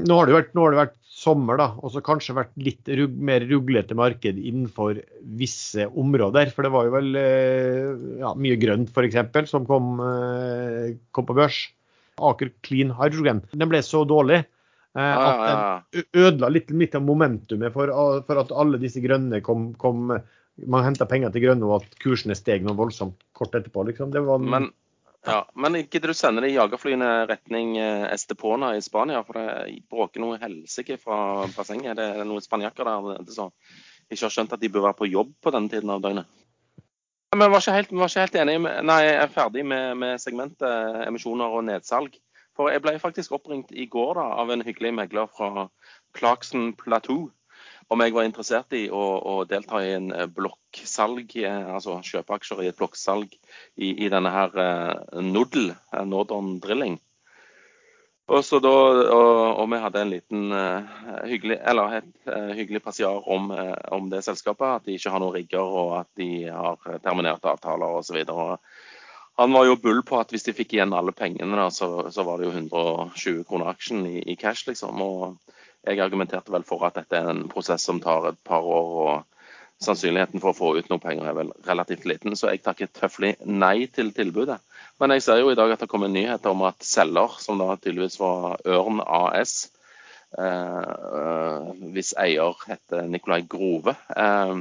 nå, 0.05 0.19
har 0.19 0.29
det 0.29 0.37
vært, 0.37 0.53
nå 0.55 0.65
har 0.65 0.75
det 0.75 0.81
vært 0.83 0.97
sommer, 1.15 1.57
da, 1.59 1.69
og 1.79 1.93
så 1.93 2.03
kanskje 2.05 2.35
vært 2.37 2.51
litt 2.59 2.89
rug, 2.99 3.13
mer 3.29 3.45
ruglete 3.47 3.95
marked 3.97 4.37
innenfor 4.37 4.99
visse 5.39 5.87
områder. 5.87 6.51
For 6.53 6.67
det 6.67 6.73
var 6.75 6.87
jo 6.87 6.95
vel 6.97 7.19
eh, 7.19 8.03
ja, 8.21 8.33
mye 8.37 8.59
grønt 8.61 8.91
f.eks. 8.91 9.49
som 9.51 9.67
kom, 9.69 9.95
eh, 10.03 10.97
kom, 11.15 11.27
på 11.29 11.37
børs. 11.37 11.63
Aker 12.15 12.51
Clean 12.63 12.93
Hydrogen. 12.95 13.41
Den 13.51 13.71
ble 13.71 13.81
så 13.83 14.05
dårlig 14.07 14.41
eh, 14.43 14.99
at 14.99 15.41
den 15.95 16.05
ødela 16.21 16.51
litt, 16.51 16.71
litt 16.71 16.95
av 16.95 17.03
momentumet 17.07 17.73
for, 17.75 17.91
for, 18.27 18.43
at 18.43 18.53
alle 18.55 18.79
disse 18.83 19.03
grønne 19.03 19.41
kom, 19.43 19.71
kom 19.79 20.13
Man 20.63 20.85
henta 20.85 21.07
penger 21.09 21.33
til 21.33 21.43
grønne, 21.43 21.67
og 21.67 21.83
at 21.83 21.95
kursene 21.99 22.35
steg 22.37 22.63
noe 22.63 22.77
voldsomt 22.77 23.19
kort 23.35 23.55
etterpå. 23.57 23.83
Liksom. 23.89 24.13
Var 24.15 24.43
Men 24.43 24.69
ja, 25.25 25.41
Men 25.55 25.73
gidder 25.89 26.13
du 26.13 26.13
sende 26.13 26.43
de 26.45 26.53
jagerflyene 26.53 27.25
retning 27.25 27.77
eh, 27.81 28.05
Estepona 28.13 28.75
i 28.77 28.81
Spania? 28.85 29.23
For 29.25 29.39
det 29.39 29.81
bråker 29.89 30.21
noe 30.21 30.37
helsike 30.41 30.99
fra 31.01 31.47
bassenget. 31.55 31.97
Det 31.97 32.05
er 32.05 32.27
noen 32.29 32.45
spanjakker 32.45 32.85
der 32.87 33.33
som 33.33 33.51
ikke 34.05 34.27
har 34.27 34.35
skjønt 34.35 34.53
at 34.53 34.61
de 34.61 34.69
bør 34.69 34.85
være 34.89 34.99
på 35.01 35.09
jobb 35.09 35.31
på 35.41 35.53
denne 35.55 35.71
tiden 35.71 35.89
av 35.89 36.03
døgnet. 36.03 36.29
Men 37.35 37.51
var 37.51 37.63
ikke 37.63 37.73
helt, 37.75 37.91
var 37.91 38.11
ikke 38.11 38.27
helt 38.27 38.37
enig 38.43 38.59
med, 38.63 38.77
Nei, 38.87 38.99
jeg 39.03 39.15
er 39.19 39.33
ferdig 39.33 39.65
med, 39.67 39.97
med 39.99 40.21
segmentet 40.23 41.01
emisjoner 41.07 41.57
og 41.57 41.65
nedsalg. 41.67 42.13
For 42.55 42.71
jeg 42.71 42.85
ble 42.85 42.93
faktisk 43.01 43.33
oppringt 43.35 43.73
i 43.75 43.89
går 43.91 44.13
da, 44.15 44.29
av 44.39 44.53
en 44.53 44.63
hyggelig 44.63 44.93
megler 44.95 45.27
fra 45.27 45.65
Clarkson 46.15 46.69
Plateau 46.79 47.25
om 47.93 48.01
jeg 48.01 48.15
var 48.15 48.25
interessert 48.25 48.73
i 48.73 48.85
å, 48.89 49.03
å 49.21 49.33
delta 49.49 49.81
i 49.83 49.93
en 49.95 50.11
eh, 50.13 50.29
blokksalg, 50.31 51.35
eh, 51.37 51.73
altså 51.75 51.99
kjøpe 52.05 52.37
aksjer 52.39 52.63
i 52.63 52.69
et 52.71 52.79
blokksalg 52.79 53.33
i, 53.35 53.91
i, 53.91 54.09
denne 54.09 54.31
her 54.33 54.55
Nodl, 54.55 55.27
Nodel, 55.29 56.07
Northern 56.09 56.55
Drilling. 56.63 56.97
Og, 58.25 58.41
så 58.41 58.57
da, 58.57 58.69
og, 59.13 59.39
og 59.61 59.67
vi 59.69 59.79
hadde 59.83 60.01
en 60.01 60.09
liten 60.09 60.45
uh, 60.49 61.01
hyggelig, 61.29 61.59
eller 61.69 61.99
et 61.99 62.07
uh, 62.25 62.55
hyggelig 62.57 62.81
passiar 62.81 63.19
om, 63.29 63.51
uh, 63.53 63.75
om, 63.93 64.07
det 64.09 64.23
selskapet. 64.25 64.65
At 64.65 64.87
de 64.87 64.95
ikke 64.97 65.11
har 65.13 65.21
noen 65.21 65.35
rigger, 65.35 65.61
og 65.61 65.91
at 65.99 66.09
de 66.17 66.47
har 66.49 66.81
terminerte 67.05 67.51
avtaler 67.51 67.99
osv. 67.99 68.17
Han 69.37 69.53
var 69.53 69.67
jo 69.67 69.77
bull 69.83 70.01
på 70.07 70.17
at 70.17 70.33
hvis 70.33 70.47
de 70.47 70.55
fikk 70.57 70.73
igjen 70.73 70.95
alle 70.97 71.13
pengene, 71.13 71.53
da, 71.59 71.67
så, 71.69 72.07
så, 72.09 72.25
var 72.25 72.41
det 72.41 72.47
jo 72.47 72.55
120 72.55 73.45
kroner 73.45 73.69
aksjen 73.75 74.01
i, 74.09 74.17
i 74.33 74.37
cash, 74.41 74.65
liksom. 74.71 75.05
Og 75.05 75.37
jeg 75.85 76.01
argumenterte 76.01 76.53
vel 76.53 76.65
for 76.65 76.85
at 76.87 76.97
dette 76.97 77.17
er 77.17 77.29
en 77.29 77.45
prosess 77.51 77.85
som 77.85 78.01
tar 78.01 78.31
et 78.31 78.39
par 78.47 78.65
år, 78.65 78.91
og 79.05 79.35
sannsynligheten 79.83 80.41
for 80.41 80.53
å 80.53 80.57
få 80.57 80.71
ut 80.79 80.89
noe 80.89 81.03
penger 81.03 81.29
er 81.29 81.37
vel 81.37 81.51
relativt 81.67 82.07
liten. 82.09 82.35
Så 82.37 82.49
jeg 82.49 82.63
takker 82.65 82.91
tøffelig 82.95 83.35
nei 83.45 83.87
til 83.93 84.11
tilbudet. 84.15 84.57
Men 85.01 85.11
jeg 85.15 85.25
ser 85.25 85.41
jo 85.41 85.51
i 85.51 85.57
dag 85.57 85.73
at 85.73 85.83
det 85.83 85.89
kommer 85.91 86.11
nyheter 86.11 86.53
om 86.53 86.63
at 86.67 86.85
selger, 86.85 87.35
som 87.43 87.59
da 87.59 87.75
tydeligvis 87.75 88.17
var 88.21 88.61
Ørn 88.63 89.01
AS, 89.03 89.55
eh, 90.39 91.73
hvis 91.95 92.13
eier 92.21 92.63
heter 92.69 93.09
Nikolai 93.11 93.41
Grove, 93.51 93.97
eh, 94.15 94.55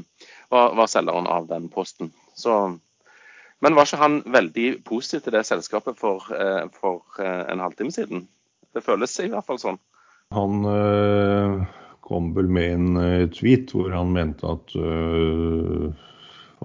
var, 0.51 0.75
var, 0.75 0.91
selgeren 0.91 1.31
av 1.31 1.49
den 1.51 1.71
posten. 1.73 2.11
Så, 2.35 2.59
men 3.63 3.79
var 3.79 3.87
ikke 3.87 4.03
han 4.03 4.21
veldig 4.27 4.69
positiv 4.87 5.25
til 5.25 5.39
det 5.39 5.47
selskapet 5.47 5.99
for, 6.01 6.27
eh, 6.35 6.67
for 6.75 7.23
eh, 7.23 7.45
en 7.55 7.63
halvtime 7.63 7.95
siden? 7.95 8.27
Det 8.75 8.83
føles 8.83 9.15
i 9.23 9.31
hvert 9.31 9.47
fall 9.47 9.63
sånn. 9.63 9.79
Han 10.33 10.65
øh, 10.65 11.63
kom 12.03 12.33
vel 12.37 12.49
med 12.51 12.73
en 12.73 12.97
øh, 12.97 13.29
tweet 13.31 13.73
hvor 13.73 13.91
han 13.93 14.13
mente 14.13 14.47
at, 14.47 14.77
øh, 14.77 15.93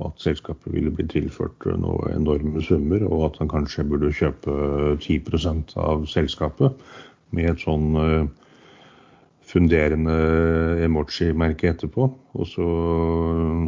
at 0.06 0.12
selskapet 0.18 0.74
ville 0.74 0.92
bli 0.96 1.08
tilført 1.08 1.68
noe 1.78 2.14
enorme 2.16 2.64
summer, 2.64 3.04
og 3.08 3.26
at 3.30 3.40
han 3.42 3.52
kanskje 3.52 3.88
burde 3.90 4.14
kjøpe 4.16 4.54
10% 5.04 5.76
av 5.78 6.06
selskapet 6.08 6.78
med 7.36 7.52
et 7.52 7.62
sånn 7.62 7.92
funderende 9.50 10.16
emoji-merke 10.86 11.74
etterpå. 11.74 12.08
Og 12.38 12.48
så 12.48 12.66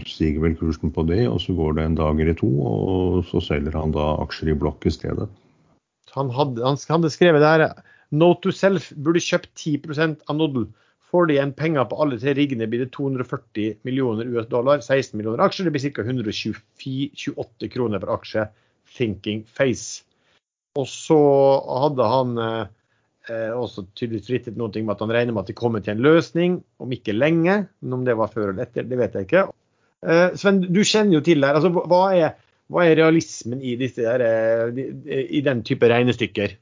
stiger 0.08 0.46
vel 0.46 0.56
kursen 0.58 0.94
på 0.96 1.04
det, 1.10 1.26
og 1.28 1.42
så 1.44 1.54
går 1.58 1.78
det 1.78 1.86
en 1.86 2.00
dag 2.00 2.24
eller 2.24 2.38
to, 2.38 2.50
og 2.64 3.22
så 3.28 3.44
selger 3.44 3.76
han 3.78 3.94
da 3.96 4.14
aksjer 4.24 4.54
i 4.54 4.58
blokk 4.64 4.88
i 4.88 4.94
stedet. 4.96 5.28
Han 6.16 6.32
hadde, 6.34 6.64
han 6.64 6.80
hadde 6.90 7.12
skrevet 7.12 7.44
der 7.44 7.68
Note 8.12 8.44
to 8.44 8.52
self 8.56 8.92
burde 9.00 9.24
kjøpt 9.24 9.52
10 9.56 10.18
av 10.28 10.36
Noddle. 10.36 10.68
Får 11.12 11.28
de 11.28 11.36
igjen 11.36 11.54
penger 11.56 11.88
på 11.92 11.98
alle 12.04 12.18
tre 12.20 12.34
riggene, 12.38 12.68
blir 12.72 12.86
det 12.86 12.94
240 12.96 13.82
millioner 13.88 14.30
US 14.32 14.48
dollar, 14.52 14.80
16 14.80 15.18
millioner 15.20 15.44
aksjer. 15.44 15.68
Det 15.68 15.74
blir 15.76 15.96
ca. 15.96 16.06
128 16.08 17.72
kroner 17.74 18.04
per 18.04 18.14
aksje. 18.16 18.46
Thinking 18.92 19.44
Face. 19.48 20.04
Og 20.80 20.88
så 20.88 21.20
hadde 21.84 22.08
han 22.08 22.38
eh, 22.44 23.52
også 23.56 23.86
tydeligvis 23.96 24.30
frittet 24.30 24.60
noe 24.60 24.72
med 24.72 24.94
at 24.96 25.04
han 25.04 25.14
regner 25.16 25.36
med 25.36 25.44
at 25.44 25.52
de 25.52 25.58
kommer 25.58 25.84
til 25.84 25.96
en 25.96 26.04
løsning 26.04 26.62
om 26.80 26.96
ikke 26.96 27.16
lenge. 27.16 27.66
Men 27.84 28.00
om 28.00 28.08
det 28.08 28.16
var 28.20 28.32
før 28.32 28.52
eller 28.52 28.66
etter, 28.68 28.88
det 28.88 29.00
vet 29.00 29.16
jeg 29.16 29.28
ikke. 29.28 29.46
Eh, 30.08 30.28
Sven, 30.40 30.64
du 30.68 30.82
kjenner 30.84 31.20
jo 31.20 31.24
til 31.26 31.44
det 31.44 31.52
her. 31.52 31.60
Altså, 31.60 31.72
hva, 31.76 32.04
er, 32.16 32.36
hva 32.72 32.88
er 32.88 33.00
realismen 33.00 33.64
i, 33.64 33.76
disse 33.80 34.04
der, 34.08 34.24
eh, 34.24 35.24
i 35.28 35.44
den 35.46 35.64
type 35.68 35.92
regnestykker? 35.92 36.56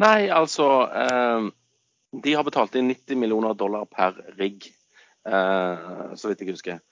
Nei, 0.00 0.26
altså 0.32 0.68
eh, 0.90 1.44
De 2.24 2.34
har 2.34 2.46
betalt 2.46 2.74
inn 2.78 2.90
90 2.90 3.20
millioner 3.20 3.54
dollar 3.58 3.86
per 3.90 4.16
rigg, 4.38 4.66
eh, 5.28 5.86
så 6.18 6.30
vidt 6.30 6.42
jeg 6.42 6.54
husker. 6.56 6.82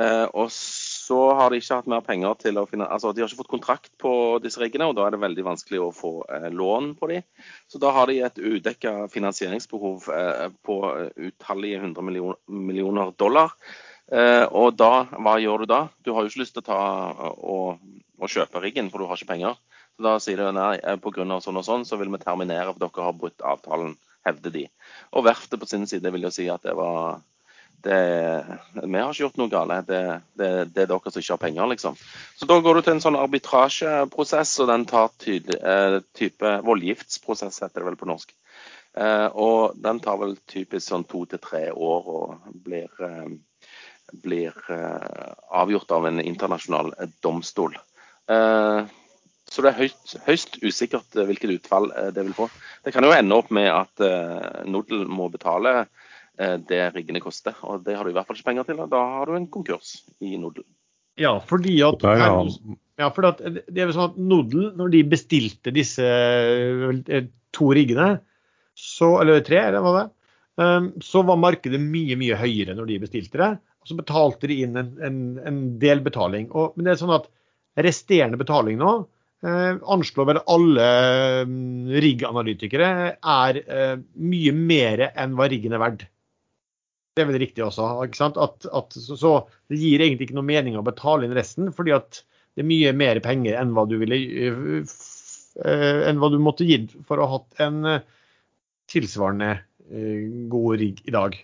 Eh, 0.00 0.26
og 0.34 0.48
så 0.50 1.18
har 1.38 1.52
de 1.52 1.60
ikke 1.60 1.76
hatt 1.78 1.88
mer 1.92 2.02
penger 2.02 2.32
til 2.40 2.56
å 2.58 2.64
finne 2.66 2.88
Altså, 2.90 3.12
de 3.14 3.22
har 3.22 3.30
ikke 3.30 3.44
fått 3.44 3.52
kontrakt 3.52 3.92
på 4.00 4.12
disse 4.42 4.58
riggene, 4.58 4.88
og 4.90 4.96
da 4.98 5.06
er 5.06 5.14
det 5.14 5.22
veldig 5.22 5.44
vanskelig 5.46 5.80
å 5.84 5.92
få 5.94 6.12
eh, 6.26 6.48
lån 6.50 6.94
på 6.98 7.10
dem. 7.12 7.26
Så 7.70 7.80
da 7.82 7.92
har 7.94 8.10
de 8.10 8.18
et 8.26 8.40
udekka 8.40 8.94
finansieringsbehov 9.12 10.08
eh, 10.16 10.48
på 10.66 10.78
utallige 11.28 11.84
hundre 11.84 12.06
millioner, 12.08 12.40
millioner 12.48 13.12
dollar. 13.20 13.54
Eh, 14.12 14.44
og 14.50 14.74
da, 14.76 15.06
hva 15.14 15.38
gjør 15.40 15.64
du 15.64 15.70
da? 15.70 15.84
Du 16.04 16.12
har 16.12 16.24
jo 16.24 16.32
ikke 16.32 16.42
lyst 16.42 16.58
til 16.58 16.64
å 16.64 16.68
ta 16.72 16.80
og, 17.32 17.84
og 18.20 18.34
kjøpe 18.34 18.60
riggen, 18.64 18.90
for 18.92 19.00
du 19.00 19.08
har 19.08 19.20
ikke 19.20 19.32
penger. 19.32 19.60
Så 19.94 20.02
Da 20.02 20.16
sier 20.18 20.40
de 20.42 20.50
nei, 20.52 20.78
eh, 20.82 20.96
pga. 20.96 21.40
sånn 21.40 21.60
og 21.60 21.64
sånn, 21.64 21.84
så 21.86 21.98
vil 21.98 22.10
vi 22.10 22.18
terminere 22.18 22.72
for 22.72 22.80
dere 22.82 23.04
har 23.04 23.12
brutt 23.12 23.38
avtalen, 23.40 23.96
hevder 24.26 24.50
de. 24.50 24.68
Og 25.12 25.24
verftet 25.24 25.60
på 25.60 25.68
sin 25.68 25.86
side 25.86 26.10
vil 26.10 26.22
jo 26.22 26.30
si 26.30 26.48
at 26.48 26.62
det 26.62 26.74
var 26.74 27.22
det, 27.84 28.46
Vi 28.74 28.98
har 28.98 29.12
ikke 29.12 29.22
gjort 29.22 29.36
noe 29.36 29.50
galt, 29.52 29.86
det, 29.86 30.20
det, 30.34 30.48
det, 30.72 30.82
er 30.82 30.88
dere 30.88 31.10
som 31.12 31.20
ikke 31.20 31.34
har 31.34 31.42
penger, 31.42 31.66
liksom. 31.68 31.98
Så 32.34 32.46
da 32.48 32.58
går 32.58 32.74
du 32.74 32.82
til 32.82 32.94
en 32.94 33.02
sånn 33.04 33.18
arbitrasjeprosess, 33.20 34.58
og 34.64 34.70
den 34.72 34.86
tar 34.88 35.12
tydelig, 35.20 35.60
eh, 35.60 35.98
type 36.16 36.54
voldgiftsprosess, 36.64 37.60
heter 37.60 37.82
det 37.84 37.90
vel 37.90 38.00
på 38.00 38.08
norsk. 38.08 38.32
Eh, 38.96 39.28
og 39.36 39.76
den 39.84 40.00
tar 40.00 40.16
vel 40.16 40.36
typisk 40.48 40.88
sånn 40.88 41.04
to 41.04 41.26
til 41.28 41.42
tre 41.44 41.66
år 41.70 42.08
og 42.16 42.48
blir, 42.64 42.88
blir 44.24 44.56
avgjort 45.50 45.92
av 45.92 46.08
en 46.08 46.24
internasjonal 46.24 46.94
domstol. 47.20 47.76
Eh, 48.32 48.94
så 49.54 49.62
det 49.62 49.70
er 49.70 49.84
høyst, 49.84 50.16
høyst, 50.26 50.56
usikkert 50.66 51.14
eh, 51.14 51.26
hvilket 51.28 51.52
utfall 51.54 51.90
eh, 51.94 52.10
det 52.14 52.24
vil 52.26 52.34
få. 52.34 52.48
Det 52.82 52.94
kan 52.94 53.06
jo 53.06 53.12
ende 53.14 53.36
opp 53.38 53.52
med 53.54 53.68
at 53.70 54.02
uh, 54.02 54.64
Nodel 54.66 55.04
må 55.06 55.28
betale 55.30 55.84
uh, 55.84 56.56
det 56.58 56.80
riggene 56.96 57.22
koster. 57.22 57.54
Og 57.62 57.84
det 57.86 57.94
har 57.94 58.02
du 58.02 58.10
i 58.10 58.16
hvert 58.16 58.26
fall 58.26 58.40
ikke 58.40 58.50
penger 58.50 58.66
til. 58.66 58.80
og 58.82 58.90
Da 58.90 59.02
har 59.18 59.30
du 59.30 59.36
en 59.38 59.46
konkurs 59.54 60.00
i 60.18 60.34
Nodel. 60.40 60.66
Ja, 61.20 61.36
fordi 61.38 61.76
at, 61.86 62.02
ja, 62.02 63.08
for 63.14 63.28
at 63.28 63.38
det 63.44 63.78
er 63.78 63.92
sånn 63.94 64.10
at 64.10 64.18
Nodel, 64.18 64.72
når 64.74 64.90
de 64.96 65.04
bestilte 65.06 65.70
disse 65.74 66.02
to 67.54 67.68
riggene, 67.78 68.16
så, 68.74 69.12
eller 69.22 69.44
tre, 69.46 69.60
eller 69.68 69.84
hva 69.84 69.92
det 70.00 70.08
um, 70.58 70.88
så 70.98 71.22
var 71.22 71.38
markedet 71.38 71.78
mye, 71.78 72.16
mye 72.18 72.34
høyere 72.38 72.74
når 72.74 72.90
de 72.90 73.00
bestilte 73.04 73.38
det. 73.38 73.52
Og 73.84 73.92
så 73.92 73.98
betalte 73.98 74.50
de 74.50 74.58
inn 74.64 74.74
en, 74.80 74.90
en, 75.06 75.18
en 75.46 75.62
delbetaling. 75.78 76.50
Og, 76.50 76.74
men 76.74 76.88
det 76.88 76.96
er 76.96 77.02
sånn 77.04 77.14
at 77.14 77.30
resterende 77.84 78.40
betaling 78.40 78.82
nå 78.82 79.04
eh, 79.44 79.76
anslår 79.94 80.28
vel 80.30 80.40
alle 80.50 80.88
mm, 81.48 81.92
rigg-analytikere 82.04 82.90
er 83.14 83.60
eh, 83.62 83.94
mye 84.32 84.54
mer 84.56 85.06
enn 85.12 85.36
hva 85.38 85.48
riggen 85.52 85.76
er 85.76 85.82
verdt. 85.82 86.06
Det 87.14 87.22
er 87.22 87.30
vel 87.30 87.42
riktig 87.44 87.62
også. 87.62 87.86
ikke 88.06 88.18
sant? 88.18 88.38
At, 88.42 88.66
at, 88.74 88.96
så, 88.98 89.18
så, 89.18 89.34
det 89.70 89.78
gir 89.78 90.02
egentlig 90.02 90.28
ikke 90.28 90.38
noe 90.40 90.48
mening 90.48 90.78
å 90.78 90.86
betale 90.86 91.28
inn 91.28 91.36
resten, 91.36 91.70
fordi 91.74 91.94
at 91.94 92.24
det 92.54 92.64
er 92.64 92.70
mye 92.70 92.94
mer 92.96 93.20
penger 93.22 93.56
enn 93.58 93.74
hva 93.74 93.86
du 93.90 93.96
ville 94.00 94.18
eh, 94.18 96.02
enn 96.08 96.20
hva 96.22 96.30
du 96.30 96.38
måtte 96.42 96.66
gitt 96.66 96.94
for 97.06 97.18
å 97.18 97.28
ha 97.28 97.38
hatt 97.38 97.64
en 97.66 97.80
eh, 97.90 98.04
tilsvarende 98.90 99.50
eh, 99.54 100.26
god 100.50 100.80
rigg 100.82 101.02
i 101.06 101.14
dag. 101.14 101.38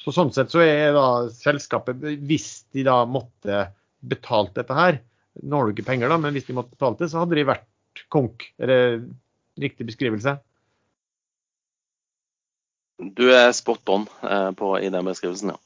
Så 0.00 0.14
Sånn 0.16 0.32
sett 0.32 0.52
så 0.52 0.62
er 0.64 0.94
da 0.96 1.28
selskapet, 1.32 2.00
hvis 2.24 2.64
de 2.72 2.86
da 2.86 3.02
måtte 3.08 3.66
betalt 4.00 4.54
dette 4.56 4.76
her, 4.76 5.00
nå 5.42 5.56
har 5.56 5.66
du 5.66 5.74
ikke 5.74 5.88
penger, 5.88 6.10
da, 6.10 6.18
men 6.20 6.34
hvis 6.36 6.48
de 6.48 6.56
måtte 6.56 6.74
betale 6.74 6.98
det, 7.00 7.10
så 7.12 7.22
hadde 7.22 7.38
de 7.38 7.48
vært 7.48 8.04
konk. 8.12 8.46
Er 8.60 8.70
det 8.70 8.80
riktig 9.60 9.86
beskrivelse? 9.88 10.36
Du 13.00 13.30
er 13.32 13.52
spot 13.56 13.88
on 13.88 14.06
eh, 14.26 14.50
på, 14.56 14.74
i 14.80 14.90
den 14.92 15.08
beskrivelsen, 15.08 15.54
ja. 15.54 15.60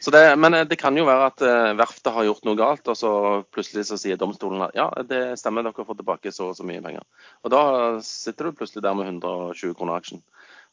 Det, 0.00 0.36
men 0.40 0.54
eh, 0.54 0.64
det 0.64 0.78
kan 0.80 0.96
jo 0.96 1.04
være 1.04 1.26
at 1.28 1.42
eh, 1.44 1.72
verftet 1.76 2.14
har 2.14 2.24
gjort 2.24 2.46
noe 2.48 2.56
galt, 2.56 2.88
og 2.88 2.96
så 2.96 3.10
plutselig 3.52 3.84
så 3.90 3.98
sier 4.00 4.20
domstolen 4.20 4.64
at 4.64 4.78
ja, 4.78 4.88
det 5.04 5.36
stemmer, 5.40 5.66
dere 5.66 5.84
får 5.84 5.98
tilbake 5.98 6.32
så 6.32 6.50
og 6.50 6.56
så 6.56 6.64
mye 6.66 6.80
penger. 6.84 7.04
Og 7.44 7.52
da 7.52 7.62
sitter 8.04 8.48
du 8.48 8.56
plutselig 8.56 8.84
der 8.86 8.96
med 8.96 9.10
120 9.12 9.76
kroner 9.76 10.00
aksjen. 10.00 10.24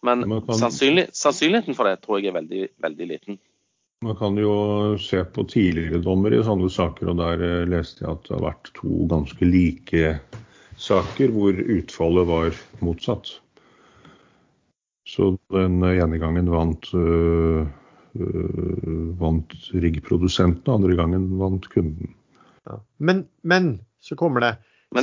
Men 0.06 0.23
sannsynlig, 0.54 1.10
sannsynligheten 1.17 1.76
for 1.76 1.89
det 1.89 2.00
tror 2.04 2.21
jeg 2.21 2.32
er 2.32 2.38
veldig, 2.38 2.63
veldig 2.86 3.08
liten. 3.10 3.39
Man 4.06 4.16
kan 4.16 4.38
jo 4.38 4.98
se 5.02 5.24
på 5.34 5.44
tidligere 5.50 6.04
dommer 6.06 6.36
i 6.36 6.44
sånne 6.46 6.70
saker, 6.70 7.10
og 7.10 7.18
der 7.18 7.42
eh, 7.42 7.66
leste 7.70 8.04
jeg 8.04 8.12
at 8.12 8.28
det 8.28 8.36
har 8.36 8.44
vært 8.46 8.70
to 8.78 9.08
ganske 9.10 9.48
like 9.50 10.12
saker 10.78 11.34
hvor 11.34 11.58
utfallet 11.58 12.30
var 12.30 12.60
motsatt. 12.86 13.32
Så 15.08 15.32
den 15.56 15.80
ene 15.88 16.20
gangen 16.22 16.52
vant, 16.52 16.90
øh, 16.94 17.66
vant 19.18 19.56
riggprodusenten, 19.74 20.74
andre 20.74 20.98
gangen 21.00 21.30
vant 21.40 21.66
kunden. 21.72 22.14
Ja. 22.68 22.82
Men, 23.00 23.24
men, 23.42 23.78
så 24.04 24.20
kommer 24.20 24.44
det 24.44 24.54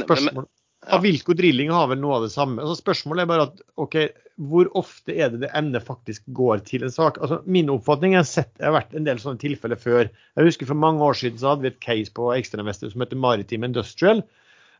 spørsmål. 0.05 0.45
Ja. 0.45 0.51
Avilko 0.99 1.33
Drilling 1.35 1.73
har 1.73 1.89
vel 1.89 2.03
noe 2.03 2.19
av 2.19 2.27
det 2.27 2.35
samme. 2.35 2.61
Altså 2.61 2.77
spørsmålet 2.83 3.25
er 3.25 3.31
bare 3.31 3.49
at 3.49 3.63
OK, 3.81 3.97
hvor 4.35 4.67
ofte 4.79 5.15
er 5.15 5.31
det 5.31 5.45
det 5.45 5.51
emnet 5.55 5.85
faktisk 5.87 6.25
går 6.35 6.65
til 6.67 6.85
en 6.87 6.93
sak? 6.93 7.21
Altså 7.23 7.41
Min 7.47 7.71
oppfatning 7.71 8.17
er 8.19 8.27
sett, 8.27 8.51
det 8.59 8.67
har 8.67 8.75
vært 8.75 8.95
en 8.97 9.07
del 9.07 9.21
sånne 9.23 9.39
tilfeller 9.43 9.79
før. 9.79 10.09
Jeg 10.11 10.49
husker 10.49 10.67
For 10.71 10.79
mange 10.79 11.05
år 11.07 11.19
siden 11.21 11.39
så 11.39 11.53
hadde 11.53 11.67
vi 11.67 11.71
et 11.71 11.83
case 11.85 12.15
på 12.15 12.33
ekstrainvestor 12.35 12.91
som 12.91 13.05
heter 13.05 13.21
Maritime 13.21 13.71
Industrial. 13.71 14.25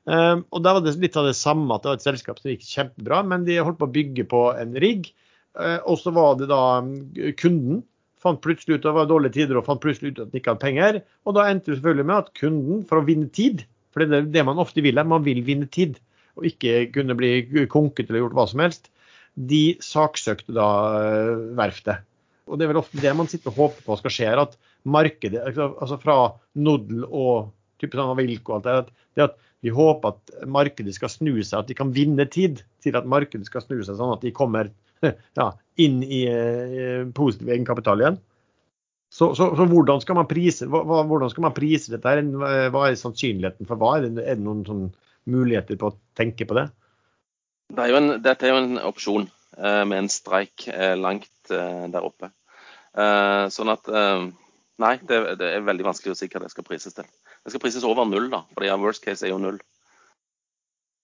Um, 0.05 0.45
og 0.51 0.65
Der 0.65 0.77
var 0.77 0.83
det 0.85 0.97
litt 1.01 1.17
av 1.17 1.29
det 1.29 1.37
samme, 1.39 1.71
at 1.73 1.85
det 1.85 1.93
var 1.93 2.01
et 2.01 2.07
selskap 2.07 2.41
som 2.41 2.51
gikk 2.51 2.67
kjempebra, 2.67 3.23
men 3.25 3.47
de 3.47 3.61
holdt 3.61 3.79
på 3.81 3.89
å 3.89 3.95
bygge 3.95 4.27
på 4.29 4.43
en 4.59 4.75
rigg. 4.83 5.13
Uh, 5.55 5.79
og 5.87 6.01
så 6.03 6.11
var 6.15 6.35
det 6.41 6.51
da 6.51 6.83
kunden 7.39 7.85
fant 8.25 8.41
plutselig 8.43 8.79
ut 8.79 8.83
at 8.83 8.89
det 8.89 8.97
var 8.97 9.09
dårlige 9.09 9.37
tider 9.37 9.61
og 9.61 9.67
fant 9.69 9.83
plutselig 9.83 10.15
ut 10.15 10.25
at 10.25 10.33
de 10.33 10.41
ikke 10.41 10.55
hadde 10.55 10.65
penger. 10.65 10.99
Og 11.29 11.37
da 11.37 11.47
endte 11.47 11.71
det 11.71 11.79
selvfølgelig 11.79 12.09
med 12.11 12.17
at 12.25 12.35
kunden, 12.41 12.83
for 12.89 13.01
å 13.01 13.07
vinne 13.07 13.31
tid, 13.37 13.63
for 13.93 14.03
det 14.03 14.19
er 14.19 14.29
det 14.35 14.45
man 14.49 14.61
ofte 14.63 14.83
vil, 14.85 14.99
er 14.99 15.09
man 15.09 15.25
vil 15.27 15.45
vinne 15.47 15.69
tid 15.71 16.01
og 16.35 16.49
ikke 16.49 16.89
kunne 16.95 17.15
bli 17.15 17.67
konket 17.71 18.09
eller 18.09 18.25
gjort 18.25 18.35
hva 18.35 18.47
som 18.51 18.63
helst, 18.65 18.89
de 19.35 19.63
saksøkte 19.83 20.55
da 20.55 20.69
uh, 20.95 21.47
verftet. 21.59 22.05
Og 22.45 22.59
Det 22.59 22.67
er 22.67 22.73
vel 22.75 22.83
ofte 22.83 23.01
det 23.01 23.15
man 23.17 23.31
sitter 23.31 23.51
og 23.53 23.59
håper 23.59 23.87
på 23.87 23.97
skal 23.99 24.13
skje, 24.13 24.31
at 24.45 24.59
markedet, 24.85 25.41
altså, 25.41 25.71
altså 25.81 25.99
fra 26.03 26.17
Nodel 26.61 27.07
og 27.09 27.51
type 27.81 27.97
sånn 27.97 28.13
Avilco 28.13 28.53
og 28.53 28.69
alt 28.69 28.91
det, 28.91 28.95
det 29.17 29.27
at 29.31 29.39
vi 29.65 29.73
håper 29.73 30.13
at 30.13 30.35
markedet 30.51 30.93
skal 30.93 31.09
snu 31.09 31.39
seg, 31.41 31.63
at 31.63 31.71
de 31.71 31.77
kan 31.79 31.93
vinne 31.97 32.27
tid 32.29 32.61
til 32.85 32.99
at 32.99 33.09
markedet 33.09 33.49
skal 33.49 33.65
snu 33.65 33.79
seg, 33.81 33.97
sånn 33.97 34.13
at 34.13 34.25
de 34.25 34.35
kommer 34.37 34.69
ja, 35.41 35.49
inn 35.81 36.03
i 36.05 36.27
uh, 36.29 37.09
positiv 37.17 37.51
egenkapital 37.51 38.05
igjen. 38.05 38.21
Så, 39.15 39.31
så, 39.39 39.53
så, 39.55 39.65
hvordan, 39.71 40.01
skal 40.03 40.19
man 40.19 40.27
prise, 40.27 40.67
hvordan 40.67 41.31
skal 41.31 41.45
man 41.47 41.55
prise 41.55 41.93
dette? 41.93 42.11
her? 42.11 42.71
Hva 42.75 42.89
er 42.89 42.97
sannsynligheten 42.99 43.69
for 43.69 43.79
hva? 43.79 43.93
Er 44.01 44.09
det, 44.09 44.25
er 44.25 44.41
det 44.41 44.43
noen 44.43 44.65
sånn 44.67 44.89
muligheter 45.31 45.79
på 45.79 45.93
å 45.93 45.95
tenke 46.19 46.49
på 46.51 46.57
det? 46.59 46.65
Det 47.73 47.85
er 47.85 47.99
en, 47.99 48.11
dette 48.23 48.47
er 48.47 48.53
jo 48.53 48.63
en 48.63 48.81
opsjon 48.85 49.27
eh, 49.59 49.83
med 49.89 50.03
en 50.03 50.11
streik 50.13 50.67
eh, 50.69 50.95
langt 50.99 51.53
eh, 51.53 51.85
der 51.93 52.07
oppe. 52.07 52.33
Sånn 52.95 53.73
at 53.73 53.89
Nei, 53.91 54.93
det, 55.03 55.17
det, 55.41 55.49
er 55.51 55.65
veldig 55.67 55.87
vanskelig 55.89 56.13
å 56.13 56.19
si 56.19 56.29
hva 56.31 56.45
det 56.45 56.51
skal 56.53 56.67
prises 56.67 56.95
til. 56.95 57.09
Det 57.43 57.51
skal 57.51 57.63
prises 57.65 57.87
over 57.87 58.07
null, 58.07 58.29
da, 58.31 58.45
fordi 58.55 58.71
worst 58.79 59.03
case 59.03 59.27
er 59.27 59.33
jo 59.33 59.41
null. 59.43 59.59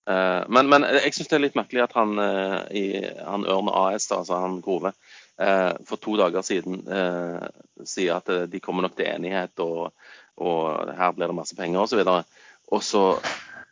Men, 0.07 0.69
men, 0.71 0.85
jeg 0.87 1.11
syns 1.17 1.27
det 1.33 1.35
er 1.35 1.43
litt 1.43 1.57
merkelig 1.59 1.83
at 1.83 1.97
han, 1.99 2.15
i, 2.71 2.85
han 3.27 3.43
Ørn 3.43 3.67
AS, 3.67 4.07
da, 4.07 4.21
altså 4.21 4.39
han 4.39 4.61
Grove, 4.63 4.93
for 5.35 5.99
to 5.99 6.15
dager 6.19 6.47
siden 6.47 6.79
sier 7.83 8.21
at 8.21 8.31
de 8.51 8.63
kommer 8.63 8.87
nok 8.87 8.95
til 8.95 9.11
enighet, 9.11 9.59
og, 9.59 9.91
og 10.39 10.95
her 10.95 11.11
blir 11.17 11.27
det 11.27 11.39
masse 11.41 11.59
penger 11.59 11.83
osv. 11.83 12.07
Og 12.71 12.87
så 12.87 13.05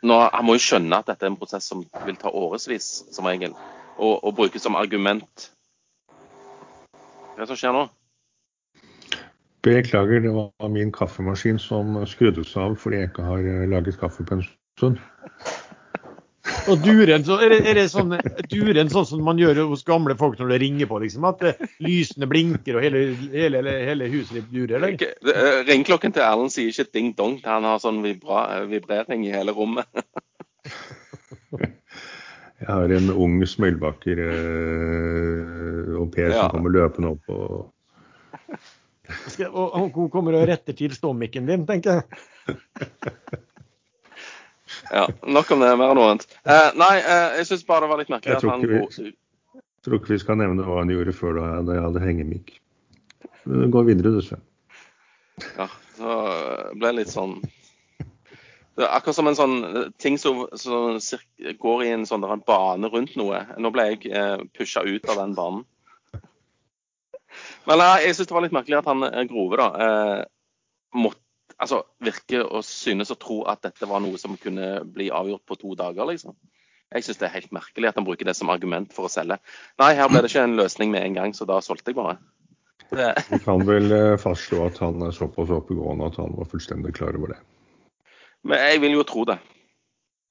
nå, 0.01 0.17
Han 0.33 0.45
må 0.45 0.55
jo 0.57 0.63
skjønne 0.63 0.99
at 1.01 1.09
dette 1.09 1.25
er 1.25 1.33
en 1.33 1.39
prosess 1.39 1.69
som 1.71 1.83
vil 2.05 2.19
ta 2.19 2.31
årevis, 2.31 2.89
som 3.11 3.27
regel, 3.29 3.55
og, 3.97 4.23
og 4.23 4.35
brukes 4.35 4.63
som 4.63 4.77
argument. 4.79 5.49
Hva 6.09 7.39
er 7.39 7.45
det 7.45 7.51
som 7.51 7.59
skjer 7.59 7.75
nå? 7.75 7.87
Beklager, 9.63 10.21
det 10.23 10.31
var 10.31 10.71
min 10.71 10.91
kaffemaskin 10.95 11.59
som 11.59 11.97
skrudde 12.07 12.45
seg 12.47 12.61
av 12.63 12.77
fordi 12.79 13.01
jeg 13.01 13.09
ikke 13.11 13.25
har 13.27 13.43
eh, 13.43 13.65
laget 13.67 13.99
kaffe 13.99 14.23
på 14.23 14.37
en 14.37 14.45
stund. 14.77 15.01
Og 16.69 16.83
duren, 16.83 17.23
så 17.25 17.39
er 17.41 17.53
det, 17.53 17.59
er 17.67 17.77
det 17.79 17.85
sånn, 17.91 18.13
duren 18.51 18.91
sånn 18.91 19.07
som 19.09 19.23
man 19.25 19.39
gjør 19.41 19.63
hos 19.71 19.83
gamle 19.87 20.15
folk 20.19 20.37
når 20.39 20.53
det 20.53 20.59
ringer 20.63 20.89
på? 20.89 20.99
liksom, 21.03 21.25
At 21.29 21.41
eh, 21.47 21.63
lysene 21.83 22.29
blinker 22.29 22.77
og 22.77 22.85
hele, 22.85 23.01
hele, 23.33 23.63
hele 23.89 24.09
huset 24.11 24.39
ditt 24.39 24.51
durer? 24.53 24.77
eller? 24.77 24.93
Eh, 25.33 25.59
ringklokken 25.69 26.13
til 26.15 26.25
Erlend 26.25 26.53
sier 26.53 26.69
ikke 26.69 26.93
ding-dong, 26.95 27.39
han 27.45 27.67
har 27.67 27.81
sånn 27.81 28.03
vibra, 28.05 28.65
vibrering 28.69 29.25
i 29.27 29.33
hele 29.33 29.55
rommet. 29.57 29.89
Jeg 32.59 32.67
har 32.67 32.91
en 32.91 33.11
ung 33.15 33.37
smellbakker 33.47 34.19
eh, 34.19 35.91
og 35.95 36.09
Per 36.11 36.33
som 36.35 36.49
kommer 36.51 36.73
løpende 36.75 37.13
opp 37.15 37.29
og 37.31 37.69
Og 39.47 39.95
hun 39.95 40.09
kommer 40.11 40.35
og 40.37 40.43
retter 40.49 40.75
til 40.77 40.91
ståmikken 40.93 41.47
din, 41.47 41.63
tenker 41.69 42.01
jeg. 42.01 42.03
Ja, 44.91 45.07
nok 45.25 45.51
om 45.55 45.63
det. 45.63 45.71
Mer 45.79 45.93
enn 45.93 45.99
noe 45.99 46.11
annet. 46.13 46.25
Eh, 46.43 46.69
nei, 46.79 46.95
eh, 46.99 47.39
jeg 47.39 47.49
syns 47.49 47.65
bare 47.67 47.85
det 47.85 47.91
var 47.93 48.01
litt 48.01 48.13
merkelig 48.13 48.37
at 48.37 48.47
han 48.49 48.65
vi, 48.65 48.81
Jeg 49.09 49.85
tror 49.85 49.99
ikke 49.99 50.13
vi 50.13 50.21
skal 50.21 50.39
nevne 50.41 50.65
hva 50.67 50.81
han 50.81 50.91
gjorde 50.93 51.15
før 51.15 51.39
da, 51.39 51.47
da 51.67 51.77
jeg 51.77 51.85
hadde 51.87 52.03
hengemikk. 52.05 52.57
Gå 53.49 53.85
videre, 53.87 54.13
du, 54.13 54.21
Sven. 54.25 54.43
Ja, 55.55 55.69
så 55.95 56.19
ble 56.75 56.91
det 56.91 56.97
litt 56.99 57.13
sånn 57.13 57.39
det 58.79 58.85
er 58.85 58.93
akkurat 58.95 59.17
som 59.17 59.27
en 59.27 59.35
sånn 59.35 59.55
ting 59.99 60.15
som, 60.15 60.45
som 60.55 60.95
går 61.59 61.81
i 61.83 61.89
en 61.91 62.05
sånn 62.07 62.23
en 62.23 62.43
bane 62.47 62.87
rundt 62.87 63.17
noe. 63.19 63.41
Nå 63.59 63.73
ble 63.75 63.89
jeg 63.89 64.07
eh, 64.15 64.39
pusha 64.55 64.85
ut 64.87 65.09
av 65.11 65.19
den 65.19 65.33
banen. 65.35 65.65
Men 67.67 67.81
nei, 67.81 68.05
jeg 68.05 68.15
syns 68.15 68.29
det 68.29 68.37
var 68.37 68.45
litt 68.45 68.55
merkelig 68.55 68.77
at 68.79 68.87
han 68.87 69.03
eh, 69.09 69.25
Grove 69.27 69.59
da, 69.59 69.67
eh, 69.83 70.21
måtte 70.95 71.19
altså, 71.59 71.83
virker 72.03 72.45
og 72.47 72.63
synes 72.67 73.11
å 73.13 73.19
tro 73.19 73.41
at 73.51 73.61
dette 73.65 73.89
var 73.89 74.01
noe 74.03 74.19
som 74.21 74.37
kunne 74.41 74.79
bli 74.87 75.09
avgjort 75.13 75.45
på 75.47 75.59
to 75.59 75.75
dager, 75.79 76.07
liksom. 76.09 76.37
Jeg 76.89 77.05
syns 77.05 77.19
det 77.21 77.27
er 77.27 77.35
helt 77.35 77.53
merkelig 77.53 77.91
at 77.91 77.99
han 77.99 78.05
bruker 78.07 78.25
det 78.25 78.33
som 78.37 78.49
argument 78.49 78.95
for 78.95 79.05
å 79.05 79.13
selge. 79.13 79.37
Nei, 79.77 79.91
her 79.97 80.09
ble 80.09 80.23
det 80.23 80.31
ikke 80.31 80.47
en 80.47 80.57
løsning 80.57 80.89
med 80.95 81.05
en 81.05 81.19
gang, 81.19 81.35
så 81.37 81.45
da 81.45 81.59
solgte 81.61 81.93
jeg 81.93 81.99
bare. 81.99 82.17
Vi 82.89 83.39
kan 83.43 83.61
vel 83.67 83.91
eh, 83.93 84.17
fastslå 84.17 84.63
at 84.65 84.79
han 84.81 85.03
er 85.05 85.13
såpass 85.13 85.51
oppegående 85.53 86.07
at 86.09 86.17
han 86.17 86.33
var 86.39 86.49
fullstendig 86.49 86.95
klar 86.97 87.17
over 87.19 87.35
det. 87.35 87.39
Men 88.49 88.63
jeg 88.63 88.81
vil 88.81 88.97
jo 88.97 89.05
tro 89.05 89.27
det. 89.29 89.37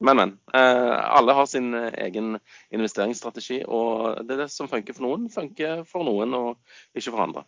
Men, 0.02 0.18
men. 0.18 0.32
Eh, 0.54 0.96
alle 1.18 1.34
har 1.38 1.46
sin 1.46 1.70
eh, 1.74 1.94
egen 2.06 2.40
investeringsstrategi, 2.74 3.60
og 3.66 4.24
det 4.26 4.34
er 4.34 4.44
det 4.44 4.50
som 4.54 4.70
funker 4.70 4.96
for 4.96 5.06
noen, 5.06 5.28
funker 5.30 5.84
for 5.86 6.06
noen 6.06 6.34
og 6.38 6.98
ikke 6.98 7.12
for 7.12 7.22
andre. 7.22 7.46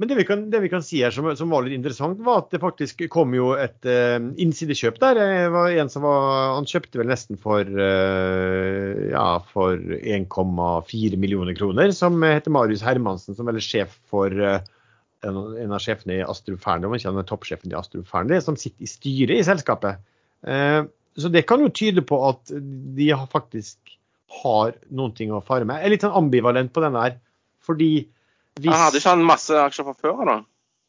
Men 0.00 0.08
det 0.08 0.16
vi, 0.18 0.24
kan, 0.26 0.44
det 0.50 0.58
vi 0.64 0.70
kan, 0.72 0.82
si 0.82 1.02
her 1.04 1.12
som, 1.14 1.28
som, 1.36 1.50
var 1.52 1.66
litt 1.66 1.76
interessant, 1.76 2.20
var 2.24 2.40
at 2.42 2.54
det 2.54 2.62
faktisk 2.62 3.04
kom 3.12 3.34
jo 3.36 3.52
et 3.60 3.86
uh, 3.86 4.16
innsidekjøp 4.40 4.96
der. 5.02 5.18
Det 5.20 5.50
var 5.54 5.76
en 5.78 5.92
som 5.92 6.06
var, 6.06 6.54
Han 6.56 6.68
kjøpte 6.68 6.98
vel 6.98 7.10
nesten 7.12 7.38
for, 7.40 7.62
uh, 7.62 9.02
ja, 9.12 9.26
for 9.52 9.76
1,4 9.76 11.20
millioner 11.20 11.54
kroner, 11.58 11.92
som 11.94 12.16
heter 12.24 12.54
Marius 12.54 12.84
Hermansen, 12.86 13.36
som 13.38 13.46
vel 13.46 13.60
er 13.60 13.66
sjef 13.66 13.94
for 14.10 14.32
uh, 14.32 14.58
en, 15.22 15.38
en, 15.60 15.76
av 15.76 15.84
sjefene 15.84 16.18
i 16.18 16.24
Astrup 16.26 16.64
Fearnley, 16.64 16.88
om 16.88 16.96
ikke 16.96 17.12
han 17.12 17.20
er 17.22 17.28
toppsjefen 17.28 17.70
i 17.70 17.78
Astrup 17.78 18.08
Fearnley, 18.10 18.42
som 18.42 18.58
sitter 18.58 18.88
i 18.88 18.90
styret 18.90 19.38
i 19.38 19.46
selskapet. 19.46 20.02
så 20.42 21.28
det 21.30 21.44
kan 21.46 21.60
jo 21.62 21.68
tyde 21.70 22.02
på 22.02 22.16
at 22.26 22.50
de 22.50 23.06
faktisk 23.30 23.92
har 24.42 24.74
noen 24.90 25.14
ting 25.14 25.30
å 25.30 25.44
fare 25.44 25.68
med. 25.68 25.78
Jeg 25.78 25.86
er 25.86 25.94
litt 25.94 26.06
sånn 26.06 26.18
ambivalent 26.18 26.72
på 26.74 26.82
denne 26.82 27.04
her, 27.04 27.14
fordi 27.62 28.08
hvis... 28.60 28.70
Han 28.70 28.82
hadde 28.86 29.00
ikke 29.00 29.14
han 29.14 29.26
masse 29.28 29.60
aksjer 29.66 29.88
fra 29.88 29.94
før? 29.96 30.24
da? 30.28 30.38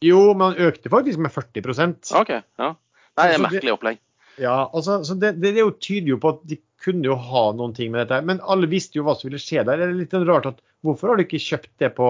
Jo, 0.04 0.24
men 0.34 0.52
han 0.52 0.72
økte 0.72 0.92
faktisk 0.92 1.22
med 1.24 1.32
40% 1.32 2.12
OK. 2.20 2.34
ja. 2.60 2.74
Nei, 3.14 3.28
det 3.30 3.38
er 3.38 3.44
merkelig 3.46 3.74
opplegg. 3.76 4.00
Ja, 4.42 4.56
altså, 4.74 4.98
så 5.06 5.16
det, 5.22 5.36
det, 5.44 5.54
det 5.56 5.66
tyder 5.84 6.16
jo 6.16 6.20
på 6.22 6.34
at 6.34 6.46
de 6.50 6.58
kunne 6.84 7.06
jo 7.06 7.16
ha 7.16 7.44
noen 7.56 7.76
ting 7.78 7.92
med 7.94 8.04
dette. 8.04 8.20
Men 8.26 8.42
alle 8.50 8.70
visste 8.72 8.98
jo 9.00 9.06
hva 9.08 9.16
som 9.16 9.30
ville 9.30 9.42
skje 9.42 9.64
der. 9.64 9.80
Det 9.80 9.88
er 9.88 9.98
litt 9.98 10.16
rart 10.28 10.50
at 10.50 10.62
hvorfor 10.84 11.12
har 11.12 11.20
du 11.20 11.26
ikke 11.26 11.42
kjøpt 11.42 11.72
det 11.84 11.94
på 11.98 12.10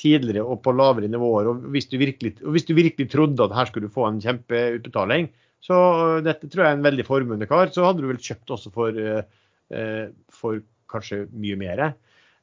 tidligere 0.00 0.46
og 0.48 0.62
på 0.64 0.74
lavere 0.74 1.10
nivåer? 1.12 1.50
Og 1.52 1.68
hvis 1.74 1.90
du 1.92 1.98
virkelig, 2.00 2.34
hvis 2.40 2.66
du 2.68 2.74
virkelig 2.78 3.10
trodde 3.12 3.44
at 3.44 3.54
her 3.56 3.68
skulle 3.70 3.90
du 3.90 3.94
få 3.94 4.08
en 4.08 4.22
kjempeutbetaling, 4.24 5.30
så 5.62 5.76
dette 6.24 6.48
tror 6.50 6.64
jeg 6.64 6.74
er 6.74 6.80
en 6.80 6.88
veldig 6.88 7.06
formuende 7.06 7.46
kar, 7.50 7.70
så 7.70 7.84
hadde 7.86 8.02
du 8.02 8.08
vel 8.10 8.22
kjøpt 8.22 8.50
også 8.56 8.72
for, 8.74 8.96
uh, 8.96 10.08
for 10.34 10.64
kanskje 10.90 11.26
mye 11.30 11.60
mer. 11.60 11.84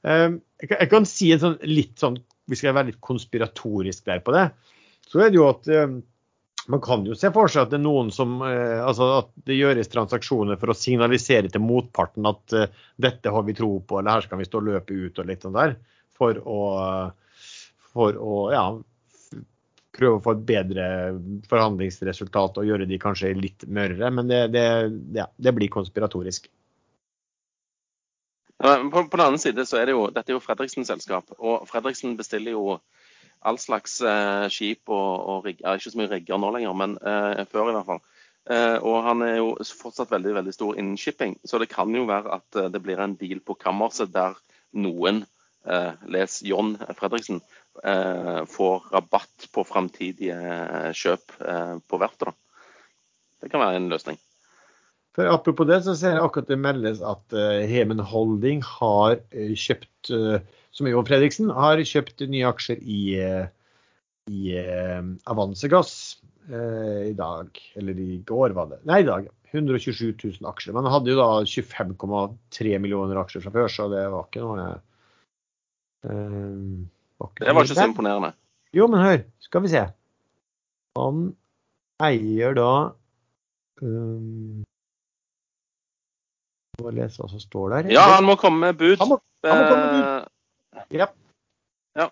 Um, 0.02 0.40
jeg, 0.64 0.88
kan 0.92 1.08
si 1.08 1.32
en 1.34 1.42
sånn 1.42 1.58
litt 1.68 2.00
sånn, 2.00 2.20
hvis 2.48 2.62
jeg 2.62 2.70
skal 2.70 2.78
være 2.78 2.92
litt 2.94 3.02
konspiratorisk 3.04 4.06
der 4.08 4.22
på 4.24 4.36
det, 4.36 4.46
så 5.10 5.26
er 5.26 5.32
det 5.32 5.40
jo 5.40 5.50
at 5.50 5.68
um, 5.74 6.00
man 6.70 6.82
kan 6.86 7.06
jo 7.08 7.18
se 7.18 7.32
for 7.34 7.52
seg 7.52 7.66
at 7.66 7.72
det 7.74 7.80
er 7.80 7.86
noen 7.86 8.12
som 8.14 8.44
eh, 8.46 8.78
altså 8.78 9.08
at 9.24 9.30
det 9.48 9.58
gjøres 9.58 9.90
transaksjoner 9.90 10.60
for 10.62 10.70
å 10.70 10.78
signalisere 10.78 11.50
til 11.50 11.64
motparten 11.66 12.28
at 12.30 12.56
uh, 12.56 12.68
dette 13.02 13.34
har 13.34 13.48
vi 13.48 13.56
tro 13.58 13.72
på, 13.82 14.00
eller 14.00 14.20
her 14.20 14.28
skal 14.28 14.42
vi 14.42 14.48
stå 14.48 14.62
og 14.62 14.70
løpe 14.70 14.94
ut 14.94 15.22
og 15.24 15.30
litt 15.32 15.48
sånn 15.48 15.58
der. 15.58 15.76
For 16.20 16.38
å, 16.44 16.60
for 17.96 18.20
å 18.20 18.38
ja, 18.54 18.64
prøve 19.96 20.20
å 20.20 20.24
få 20.24 20.36
et 20.36 20.46
bedre 20.48 20.86
forhandlingsresultat 21.50 22.60
og 22.60 22.68
gjøre 22.68 22.88
de 22.90 23.00
kanskje 23.02 23.34
litt 23.38 23.66
mørere. 23.68 24.12
Men 24.14 24.30
det, 24.30 24.42
det, 24.54 24.66
ja, 25.16 25.30
det 25.38 25.56
blir 25.56 25.72
konspiratorisk. 25.74 26.50
På, 28.60 28.90
på, 28.92 29.18
den 29.18 29.26
annen 29.26 29.40
side 29.40 29.64
så 29.66 29.80
er 29.80 29.88
det 29.88 29.96
jo, 29.96 30.08
dette 30.12 30.34
er 30.34 30.36
jo 30.36 30.44
Fredriksen-selskap, 30.44 31.32
og 31.40 31.68
Fredriksen 31.70 32.18
bestiller 32.20 32.58
jo 32.58 32.80
all 33.40 33.60
slags 33.60 34.02
eh, 34.04 34.48
skip 34.52 34.92
og, 34.92 35.14
og 35.32 35.46
rigger. 35.48 35.78
Ikke 35.80 35.94
så 35.94 36.00
mye 36.02 36.12
rigger 36.12 36.42
nå 36.42 36.52
lenger, 36.56 36.76
men 36.76 36.98
eh, 37.00 37.46
før 37.48 37.72
i 37.72 37.76
hvert 37.78 37.88
fall. 37.88 38.02
Eh, 38.50 38.78
og 38.84 39.04
han 39.06 39.24
er 39.24 39.38
jo 39.38 39.54
fortsatt 39.80 40.12
veldig 40.12 40.36
veldig 40.42 40.54
stor 40.56 40.76
innen 40.76 41.00
shipping, 41.00 41.38
så 41.46 41.60
det 41.62 41.70
kan 41.72 41.94
jo 41.96 42.08
være 42.10 42.40
at 42.40 42.60
eh, 42.60 42.70
det 42.74 42.84
blir 42.84 43.00
en 43.04 43.16
deal 43.20 43.40
på 43.46 43.56
kammerset 43.62 44.12
der 44.12 44.36
noen, 44.76 45.24
eh, 45.70 45.92
les 46.12 46.40
John 46.48 46.76
Fredriksen, 47.00 47.40
eh, 47.84 48.44
får 48.50 48.90
rabatt 48.96 49.50
på 49.56 49.64
framtidige 49.68 50.40
kjøp 50.98 51.38
på 51.88 52.02
verftet. 52.02 52.36
Det 53.40 53.52
kan 53.52 53.64
være 53.64 53.80
en 53.80 53.92
løsning. 53.94 54.20
For 55.20 55.28
Apropos 55.28 55.68
det, 55.68 55.82
så 55.84 55.98
ser 56.00 56.16
jeg 56.16 56.24
akkurat 56.24 56.48
det 56.48 56.56
meldes 56.64 57.02
at 57.04 57.34
Hemen 57.68 58.00
Holding 58.00 58.62
har 58.64 59.18
kjøpt 59.36 60.14
som 60.76 60.88
Ivo 60.88 61.04
Fredriksen, 61.06 61.50
har 61.54 61.82
kjøpt 61.84 62.24
nye 62.30 62.48
aksjer 62.48 62.80
i, 62.80 63.02
i 64.30 64.54
uh, 64.56 65.10
Avansegass 65.32 65.94
uh, 66.52 67.10
i 67.10 67.16
dag. 67.18 67.62
Eller 67.80 68.00
i 68.00 68.20
går, 68.28 68.56
var 68.58 68.70
det. 68.72 68.82
Nei, 68.90 69.02
i 69.04 69.10
dag. 69.10 69.28
127 69.50 70.14
000 70.14 70.50
aksjer. 70.52 70.76
Men 70.76 70.86
han 70.86 71.00
hadde 71.00 71.12
jo 71.12 71.18
da 71.18 71.30
25,3 71.42 72.78
millioner 72.82 73.20
aksjer 73.24 73.44
fra 73.46 73.54
før, 73.56 73.72
så 73.74 73.90
det 73.92 74.06
var 74.14 74.30
ikke 74.30 74.46
noe 74.46 74.70
uh, 76.06 76.78
var 77.20 77.34
ikke 77.34 77.48
Det 77.48 77.58
var 77.58 77.68
ikke 77.68 77.82
så 77.82 77.90
imponerende. 77.90 78.34
Jo, 78.78 78.86
men 78.92 79.02
hør, 79.02 79.24
skal 79.42 79.66
vi 79.66 79.74
se. 79.74 79.84
Han 81.00 81.32
eier 82.06 82.54
da 82.56 82.72
um, 83.82 84.62
må 86.84 86.94
lese 86.96 87.22
hva 87.22 87.30
som 87.32 87.42
står 87.42 87.76
der. 87.76 87.90
Ja, 87.94 88.06
han 88.16 88.28
må 88.28 88.38
komme 88.40 88.70
med 88.70 88.80
bud. 88.80 88.96
Han 89.02 89.12
må, 89.14 89.20
han 89.46 89.62
må 89.62 89.68
komme 89.70 89.84
med 89.86 89.98
bud. 89.98 90.96
Ja. 90.96 91.10
ja. 92.00 92.08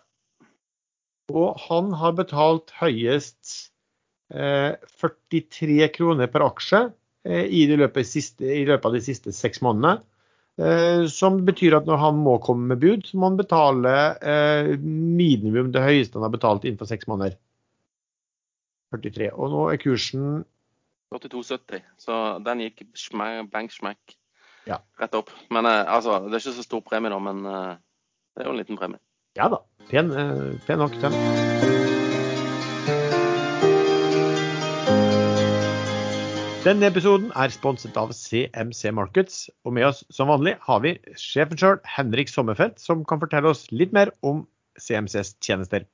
Og 1.34 1.58
han 1.68 1.94
har 2.02 2.18
betalt 2.18 2.74
høyest 2.80 3.56
eh, 4.34 4.76
43 5.02 5.90
kroner 5.96 6.30
per 6.32 6.46
aksje 6.48 6.84
eh, 7.28 7.48
i, 7.48 7.66
løpet 7.74 8.10
siste, 8.10 8.46
i, 8.46 8.66
løpet 8.68 8.90
av 8.90 8.98
de 8.98 9.04
siste 9.04 9.36
seks 9.36 9.64
månedene. 9.66 10.02
Eh, 10.58 11.06
som 11.14 11.44
betyr 11.46 11.76
at 11.78 11.90
når 11.90 12.00
han 12.02 12.22
må 12.26 12.38
komme 12.42 12.72
med 12.72 12.82
bud, 12.82 13.06
så 13.06 13.20
må 13.20 13.30
han 13.30 13.40
betale 13.40 13.96
eh, 14.26 14.76
minimum 14.82 15.70
det 15.76 15.86
høyeste 15.86 16.18
han 16.18 16.26
har 16.26 16.34
betalt 16.34 16.66
innenfor 16.66 16.90
seks 16.90 17.10
måneder. 17.10 17.38
43. 18.96 19.34
Og 19.36 19.52
nå 19.52 19.66
er 19.72 19.82
kursen 19.82 20.46
82,70, 21.14 21.84
Så 21.98 22.16
den 22.44 22.64
gikk 22.66 22.84
bank 23.52 23.72
smack 23.72 24.18
ja. 24.68 24.82
rett 25.02 25.16
opp. 25.18 25.32
Men 25.54 25.66
eh, 25.66 25.84
altså, 25.88 26.20
det 26.28 26.38
er 26.38 26.44
ikke 26.44 26.58
så 26.60 26.66
stor 26.66 26.84
premie 26.86 27.12
nå, 27.14 27.20
men 27.24 27.46
eh, 27.48 27.76
det 28.36 28.44
er 28.44 28.50
jo 28.50 28.56
en 28.56 28.62
liten 28.62 28.80
premie. 28.80 29.02
Ja 29.38 29.50
da. 29.54 29.62
Pen, 29.90 30.12
eh, 30.12 30.58
pen 30.68 30.82
nok, 30.82 30.98
den. 31.02 31.16
Denne 36.68 36.90
episoden 36.90 37.30
er 37.40 37.52
sponset 37.54 37.96
av 37.96 38.10
CMC 38.12 38.92
Markets, 38.92 39.46
og 39.64 39.78
med 39.78 39.88
oss 39.88 40.02
som 40.12 40.28
vanlig 40.28 40.58
har 40.66 40.82
vi 40.84 40.98
sjefen 41.16 41.60
sjøl, 41.60 41.78
Henrik 41.88 42.28
Sommerfelt, 42.28 42.82
som 42.84 43.06
kan 43.08 43.22
fortelle 43.24 43.54
oss 43.54 43.70
litt 43.72 43.96
mer 43.96 44.12
om 44.20 44.44
CMCs 44.76 45.38
tjenester. 45.40 45.88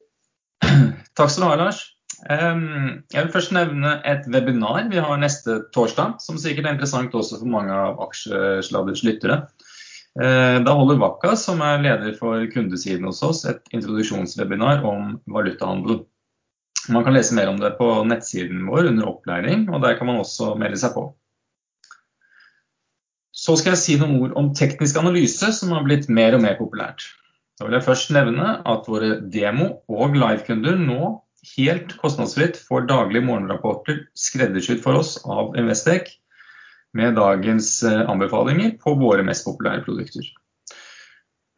Takk 1.13 1.29
skal 1.29 1.43
du 1.43 1.49
ha, 1.51 1.59
Lars. 1.61 1.92
Jeg 2.23 3.19
vil 3.19 3.31
først 3.33 3.51
nevne 3.55 3.97
et 4.07 4.27
webinar 4.31 4.85
vi 4.91 5.01
har 5.03 5.19
neste 5.19 5.59
torsdag, 5.75 6.21
som 6.23 6.39
sikkert 6.39 6.69
er 6.69 6.75
interessant 6.77 7.15
også 7.17 7.41
for 7.41 7.51
mange 7.51 7.75
av 7.75 7.99
Aksjesladers 8.05 9.03
lyttere. 9.03 9.41
Eh, 10.21 10.59
da 10.61 10.75
holder 10.77 10.99
Vakka, 11.01 11.33
som 11.39 11.61
er 11.65 11.81
leder 11.81 12.13
for 12.19 12.43
kundesiden 12.53 13.07
hos 13.09 13.23
oss, 13.25 13.43
et 13.49 13.65
introduksjonswebinar 13.73 14.85
om 14.85 15.17
valutahandel. 15.25 16.03
Man 16.93 17.05
kan 17.05 17.15
lese 17.15 17.35
mer 17.35 17.49
om 17.49 17.59
det 17.59 17.73
på 17.79 17.89
nettsiden 18.05 18.67
vår 18.69 18.91
under 18.91 19.09
opplæring, 19.09 19.65
og 19.73 19.81
der 19.81 19.97
kan 19.97 20.07
man 20.11 20.21
også 20.21 20.53
melde 20.59 20.77
seg 20.79 20.93
på. 20.95 21.07
Så 23.33 23.57
skal 23.57 23.73
jeg 23.73 23.81
si 23.81 23.97
noen 23.97 24.19
ord 24.21 24.37
om 24.39 24.51
teknisk 24.55 24.99
analyse, 25.01 25.49
som 25.57 25.73
har 25.73 25.83
blitt 25.87 26.05
mer 26.07 26.37
og 26.37 26.43
mer 26.45 26.59
populært. 26.59 27.07
Da 27.57 27.65
vil 27.65 27.75
jeg 27.79 27.85
først 27.87 28.13
nevne 28.13 28.59
at 28.69 28.87
våre 28.89 29.15
demo- 29.33 29.81
og 29.89 30.13
livekunder 30.15 30.77
nå 30.77 31.15
helt 31.55 31.97
kostnadsfritt 31.99 32.59
får 32.67 32.87
daglige 32.89 33.25
morgenrapporter 33.27 34.05
skreddersydd 34.17 34.83
for 34.83 34.99
oss 35.01 35.17
av 35.23 35.57
Investec 35.59 36.15
med 36.97 37.17
dagens 37.17 37.75
eh, 37.83 38.03
anbefalinger 38.09 38.77
på 38.83 38.95
våre 38.99 39.25
mest 39.25 39.45
populære 39.47 39.83
produkter. 39.85 40.29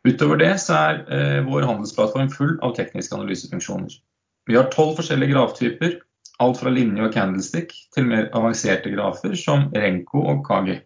Utover 0.05 0.39
det 0.41 0.53
så 0.61 0.77
er 0.77 0.99
eh, 1.09 1.39
vår 1.45 1.67
handelsplattform 1.67 2.31
full 2.33 2.57
av 2.65 2.75
tekniske 2.77 3.15
analysefunksjoner. 3.17 3.95
Vi 4.45 4.57
har 4.57 4.69
tolv 4.73 4.99
forskjellige 4.99 5.33
graftyper, 5.33 5.95
alt 6.43 6.59
fra 6.59 6.73
linje 6.73 7.05
og 7.05 7.13
candlestick 7.15 7.71
til 7.95 8.09
mer 8.09 8.27
avanserte 8.35 8.91
grafer 8.93 9.33
som 9.39 9.69
Renko 9.73 10.21
og 10.29 10.43
Kagi. 10.47 10.77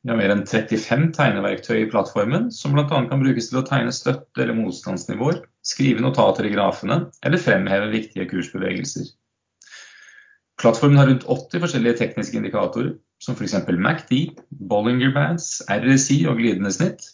Vi 0.00 0.08
har 0.08 0.16
mer 0.16 0.32
enn 0.32 0.46
35 0.48 1.10
tegneverktøy 1.12 1.82
i 1.82 1.88
plattformen, 1.92 2.48
som 2.54 2.72
bl.a. 2.72 2.86
kan 2.88 3.20
brukes 3.20 3.50
til 3.50 3.60
å 3.60 3.66
tegne 3.68 3.92
støtte- 3.92 4.40
eller 4.40 4.56
motstandsnivåer, 4.56 5.42
skrive 5.66 6.02
notater 6.04 6.46
i 6.48 6.52
grafene 6.54 7.02
eller 7.26 7.42
fremheve 7.42 7.90
viktige 7.92 8.28
kursbevegelser. 8.30 9.10
Plattformen 10.60 11.00
har 11.00 11.08
rundt 11.08 11.24
80 11.24 11.62
forskjellige 11.64 11.98
tekniske 12.02 12.36
indikatorer, 12.36 12.92
som 13.20 13.36
f.eks. 13.36 13.54
MACD, 13.68 14.12
Bollinger 14.68 15.14
Bands, 15.14 15.62
RSI 15.68 16.24
og 16.28 16.40
glidende 16.40 16.72
snitt. 16.74 17.06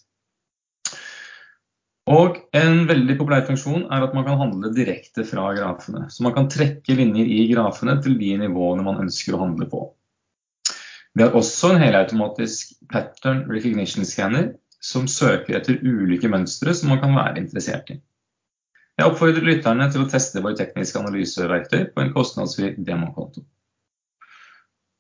Og 2.07 2.39
en 2.55 2.85
veldig 2.87 3.17
populær 3.19 3.47
funksjon 3.47 3.89
er 3.91 4.05
at 4.07 4.13
man 4.15 4.27
kan 4.27 4.39
handle 4.39 4.71
direkte 4.75 5.25
fra 5.27 5.49
grafene. 5.57 6.05
Så 6.11 6.23
man 6.23 6.35
kan 6.37 6.51
trekke 6.51 6.95
linjer 6.95 7.27
i 7.27 7.47
grafene 7.51 7.97
til 8.03 8.15
de 8.19 8.37
nivåene 8.45 8.87
man 8.87 9.01
ønsker 9.03 9.35
å 9.35 9.43
handle 9.43 9.67
på. 9.71 9.83
Vi 11.17 11.25
har 11.25 11.35
også 11.35 11.73
en 11.73 11.83
helautomatisk 11.83 12.77
pattern 12.93 13.47
recognition 13.51 14.07
scanner 14.07 14.53
som 14.83 15.09
søker 15.11 15.59
etter 15.59 15.81
ulike 15.83 16.31
mønstre 16.31 16.75
som 16.77 16.93
man 16.93 17.01
kan 17.03 17.15
være 17.17 17.41
interessert 17.43 17.91
i. 17.91 17.99
Jeg 18.97 19.11
oppfordrer 19.11 19.45
lytterne 19.45 19.91
til 19.93 20.07
å 20.07 20.09
teste 20.09 20.41
våre 20.41 20.57
tekniske 20.57 20.97
analyseverktøy 21.03 21.83
på 21.93 22.01
en 22.01 22.15
kostnadsfri 22.15 22.73
demokonto. 22.81 23.43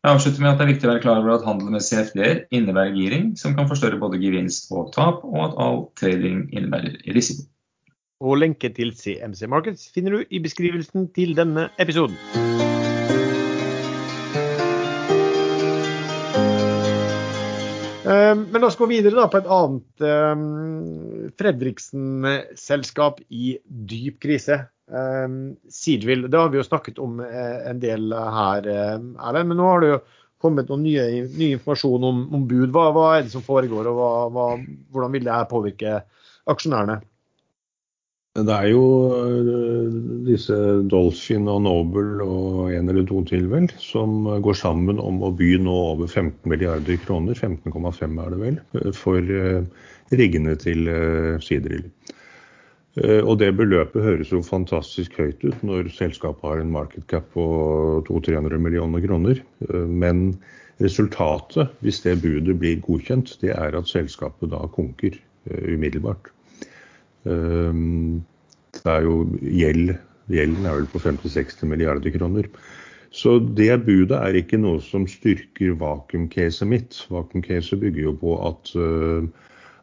Jeg 0.04 0.12
avslutter 0.12 0.44
med 0.44 0.50
at 0.50 0.60
det 0.60 0.66
er 0.66 0.70
viktig 0.74 0.86
å 0.86 0.90
være 0.90 1.02
klar 1.02 1.22
over 1.22 1.32
at 1.34 1.46
handel 1.48 1.72
med 1.72 1.82
CFD-er 1.82 2.42
innebærer 2.54 2.92
giring, 2.94 3.32
som 3.40 3.56
kan 3.56 3.70
forstørre 3.70 3.98
både 3.98 4.20
gevinst 4.20 4.68
og 4.70 4.92
tap, 4.94 5.24
og 5.24 5.40
at 5.48 5.56
all 5.64 5.80
trading 5.98 6.44
innebærer 6.52 7.00
risiko. 7.16 7.48
Og 8.20 8.38
lenke 8.44 8.70
til 8.76 8.92
CMC 8.96 9.48
Markets 9.48 9.88
finner 9.96 10.18
du 10.20 10.30
i 10.30 10.44
beskrivelsen 10.44 11.08
til 11.16 11.34
denne 11.36 11.70
episoden. 11.80 12.20
Men 18.06 18.60
la 18.60 18.68
oss 18.68 18.78
gå 18.78 18.86
videre 18.90 19.26
på 19.32 19.40
et 19.40 19.48
annet 19.50 20.04
um, 20.06 21.30
Fredriksen-selskap 21.38 23.20
i 23.28 23.56
dyp 23.66 24.20
krise. 24.22 24.60
Um, 24.86 25.56
det 25.66 26.38
har 26.38 26.52
vi 26.52 26.60
jo 26.60 26.66
snakket 26.66 27.00
om 27.02 27.18
eh, 27.24 27.70
en 27.70 27.80
del 27.82 28.12
her, 28.14 28.68
eh, 28.70 28.94
Erlend. 28.94 29.50
Men 29.50 29.58
nå 29.58 29.66
har 29.66 29.82
det 29.82 29.90
jo 29.90 29.98
kommet 30.42 30.70
noen 30.70 30.84
nye, 30.86 31.06
ny 31.26 31.50
informasjon 31.56 32.06
om, 32.06 32.22
om 32.36 32.46
bud. 32.46 32.70
Hva, 32.74 32.90
hva, 32.94 33.06
er 33.16 33.26
det 33.26 33.34
som 33.34 33.44
foregår, 33.44 33.90
og 33.90 33.98
hva, 33.98 34.10
hva, 34.30 34.46
hvordan 34.94 35.16
vil 35.16 35.26
det 35.26 35.34
her 35.34 35.50
påvirke 35.50 35.98
aksjonærene? 36.46 37.00
Det 38.36 38.52
er 38.52 38.68
jo 38.68 38.82
øh, 39.16 39.92
disse 40.26 40.56
Dolphin 40.90 41.46
og 41.48 41.62
Noble 41.64 42.24
og 42.24 42.72
en 42.74 42.90
eller 42.92 43.06
to 43.08 43.22
til, 43.24 43.46
vel, 43.48 43.70
som 43.80 44.26
går 44.44 44.58
sammen 44.60 45.00
om 45.00 45.22
å 45.24 45.30
by 45.32 45.54
nå 45.62 45.76
over 45.94 46.10
15 46.10 46.50
milliarder 46.52 47.00
kroner, 47.06 47.38
15,5 47.38 48.20
er 48.20 48.34
det 48.34 48.40
vel, 48.42 48.58
for 48.98 49.32
øh, 49.38 49.62
riggene 50.12 50.56
til 50.60 50.84
øh, 50.88 51.40
Og 53.22 53.38
det 53.40 53.50
beløpet 53.56 54.04
høres 54.04 54.32
jo 54.32 54.42
fantastisk 54.44 55.16
høyt 55.20 55.42
ut 55.44 55.64
når 55.64 55.90
selskapet 55.96 56.44
har 56.48 56.60
en 56.60 56.72
market 56.72 57.04
cap 57.08 57.26
på 57.32 57.44
200-300 58.08 58.56
millioner 58.56 59.04
kroner. 59.04 59.42
Men 59.88 60.38
resultatet, 60.80 61.68
hvis 61.84 62.00
det 62.04 62.22
budet 62.22 62.56
blir 62.56 62.80
godkjent, 62.80 63.36
det 63.40 63.52
er 63.52 63.76
at 63.76 63.92
selskapet 63.92 64.48
da 64.52 64.64
konker 64.72 65.20
umiddelbart. 65.44 66.32
Ehm, 67.26 68.24
det 68.76 68.92
er 68.92 69.06
jo 69.06 69.22
gjeld. 69.42 69.96
Gjelden 70.32 70.66
er 70.66 70.80
vel 70.80 70.88
på 70.90 71.00
50-60 71.02 71.68
milliarder 71.70 72.12
kroner. 72.14 72.48
Så 73.14 73.38
det 73.56 73.72
budet 73.86 74.18
er 74.18 74.36
ikke 74.36 74.58
noe 74.60 74.80
som 74.84 75.06
styrker 75.08 75.76
vakuumcaset 75.80 76.68
mitt. 76.68 76.98
Vakuumcaset 77.12 77.80
bygger 77.80 78.10
jo 78.10 78.14
på 78.20 78.34
at, 78.44 78.72
eh, 78.76 79.28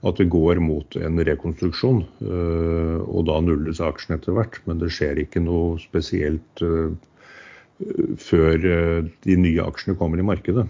at, 0.04 0.20
det 0.20 0.30
går 0.34 0.60
mot 0.62 0.98
en 1.00 1.24
rekonstruksjon. 1.30 2.04
Eh, 2.22 3.00
og 3.08 3.26
da 3.32 3.40
nulles 3.42 3.82
aksjen 3.82 4.18
etter 4.18 4.38
hvert. 4.38 4.60
Men 4.68 4.84
det 4.84 4.92
skjer 4.94 5.24
ikke 5.24 5.42
noe 5.42 5.80
spesielt 5.82 6.66
eh, 6.66 6.94
før 8.22 8.60
de 9.26 9.36
nye 9.40 9.64
aksjene 9.64 9.98
kommer 10.00 10.22
i 10.22 10.28
markedet. 10.28 10.68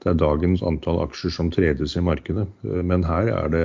Det 0.00 0.14
er 0.14 0.20
dagens 0.20 0.62
antall 0.64 1.02
aksjer 1.02 1.32
som 1.34 1.50
tredes 1.52 1.92
i 1.98 2.02
markedet. 2.04 2.46
Men 2.64 3.04
her 3.04 3.28
er 3.34 3.50
det 3.52 3.64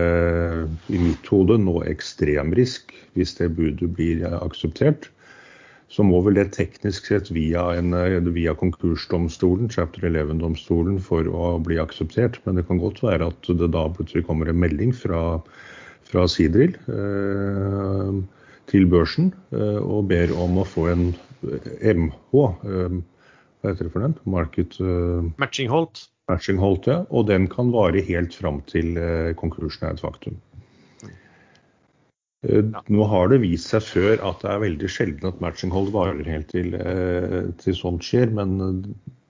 i 0.92 1.00
mitt 1.00 1.28
hode 1.32 1.56
nå 1.64 1.80
ekstremrisk 1.88 2.92
hvis 3.16 3.38
det 3.38 3.54
budet 3.56 3.88
blir 3.96 4.26
akseptert. 4.42 5.08
Så 5.88 6.04
må 6.04 6.20
vel 6.26 6.36
det 6.36 6.50
teknisk 6.58 7.08
sett 7.08 7.30
via, 7.32 7.62
en, 7.78 7.96
via 8.36 8.56
konkursdomstolen, 8.58 9.70
chapter 9.72 10.04
11-domstolen, 10.10 10.98
for 11.00 11.30
å 11.30 11.54
bli 11.64 11.78
akseptert. 11.80 12.42
Men 12.44 12.60
det 12.60 12.66
kan 12.68 12.82
godt 12.84 13.00
være 13.06 13.30
at 13.32 13.52
det 13.62 13.70
da 13.72 13.86
plutselig 13.96 14.26
kommer 14.28 14.52
en 14.52 14.60
melding 14.60 14.92
fra, 14.98 15.22
fra 16.10 16.26
Sidril 16.28 16.76
eh, 16.92 18.18
til 18.74 18.90
børsen 18.92 19.32
eh, 19.56 19.80
og 19.80 20.10
ber 20.12 20.34
om 20.36 20.60
å 20.60 20.68
få 20.68 20.90
en 20.92 21.08
MH. 21.46 22.44
Eh, 22.44 23.00
hva 23.62 23.72
heter 23.72 23.88
det 23.88 23.94
for 23.94 24.04
den? 24.04 24.20
Market 24.28 24.76
eh, 24.84 25.32
Matching 25.40 25.72
Holt 25.72 26.10
matching 26.32 26.60
holdt 26.62 26.88
det, 26.90 26.98
og 27.14 27.28
den 27.30 27.48
kan 27.52 27.72
vare 27.74 28.02
helt 28.06 28.36
fram 28.36 28.62
til 28.70 28.98
eh, 28.98 29.34
konkursen 29.38 29.88
er 29.88 29.96
et 29.96 30.04
faktum. 30.04 30.38
Eh, 32.46 32.64
nå 32.94 33.10
har 33.12 33.30
det 33.32 33.42
vist 33.44 33.70
seg 33.74 33.86
før 33.86 34.24
at 34.30 34.42
det 34.42 34.54
er 34.54 34.64
veldig 34.64 34.90
sjelden 34.92 35.30
at 35.30 35.44
matching 35.44 35.74
hold 35.74 35.92
varer 35.96 36.26
helt 36.30 36.50
til, 36.54 36.74
eh, 36.78 37.42
til 37.62 37.78
sånt 37.78 38.06
skjer, 38.06 38.34
men 38.34 38.58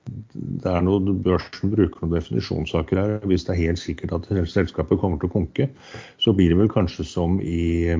det 0.06 0.70
er 0.70 0.86
noe 0.86 1.16
børsen 1.26 1.74
bruker 1.74 2.04
noen 2.04 2.16
definisjonssaker 2.16 3.02
her. 3.02 3.18
Hvis 3.28 3.48
det 3.48 3.56
er 3.56 3.64
helt 3.64 3.82
sikkert 3.82 4.16
at 4.16 4.30
selskapet 4.52 5.02
kommer 5.02 5.20
til 5.20 5.32
å 5.32 5.36
konke, 5.39 5.70
så 6.22 6.36
blir 6.36 6.54
det 6.54 6.60
vel 6.62 6.72
kanskje 6.72 7.08
som 7.10 7.39
i, 7.41 7.91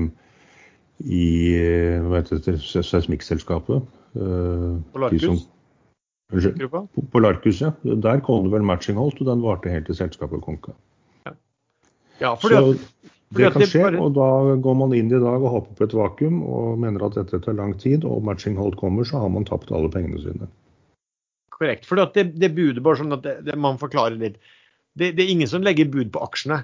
i 1.02 1.26
seismikkselskapet. 2.86 3.92
Polarcus? 4.14 5.48
Polarcus, 7.12 7.60
ja. 7.62 7.72
Der 7.82 8.20
kom 8.20 8.46
det 8.46 8.54
vel 8.56 8.66
matching 8.66 8.98
holdt, 8.98 9.20
og 9.22 9.30
den 9.30 9.44
varte 9.44 9.70
helt 9.70 9.86
til 9.86 9.98
selskapet 9.98 10.42
konka. 10.42 10.74
Ja. 11.26 11.34
ja 12.20 12.32
fordi 12.34 12.58
at, 12.58 12.86
fordi 13.30 13.44
det 13.44 13.52
kan 13.54 13.66
skje, 13.66 13.82
bare... 13.84 14.02
og 14.02 14.16
da 14.18 14.56
går 14.62 14.78
man 14.82 14.94
inn 14.96 15.10
i 15.12 15.22
dag 15.22 15.38
og 15.38 15.52
håper 15.54 15.78
på 15.78 15.86
et 15.86 15.96
vakuum 15.96 16.42
og 16.42 16.78
mener 16.82 17.06
at 17.06 17.18
dette 17.18 17.40
tar 17.44 17.58
lang 17.58 17.76
tid, 17.78 18.04
og 18.04 18.24
matching 18.26 18.58
hold 18.58 18.78
kommer, 18.80 19.06
så 19.06 19.22
har 19.22 19.30
man 19.32 19.46
tapt 19.46 19.70
alle 19.70 19.90
pengene 19.92 20.18
sine. 20.22 20.50
Korrekt. 21.54 21.86
For 21.88 21.98
det, 21.98 22.28
det 22.36 22.52
budet, 22.56 22.82
bare 22.84 23.00
sånn 23.00 23.16
at 23.16 23.24
det, 23.24 23.38
det, 23.46 23.56
man 23.58 23.78
forklarer 23.80 24.18
litt 24.20 24.40
det, 24.96 25.12
det, 25.12 25.22
er 25.22 25.30
ingen 25.30 25.48
som 25.48 25.64
legger 25.64 25.88
bud 25.92 26.10
på 26.14 26.22
aksjene. 26.24 26.62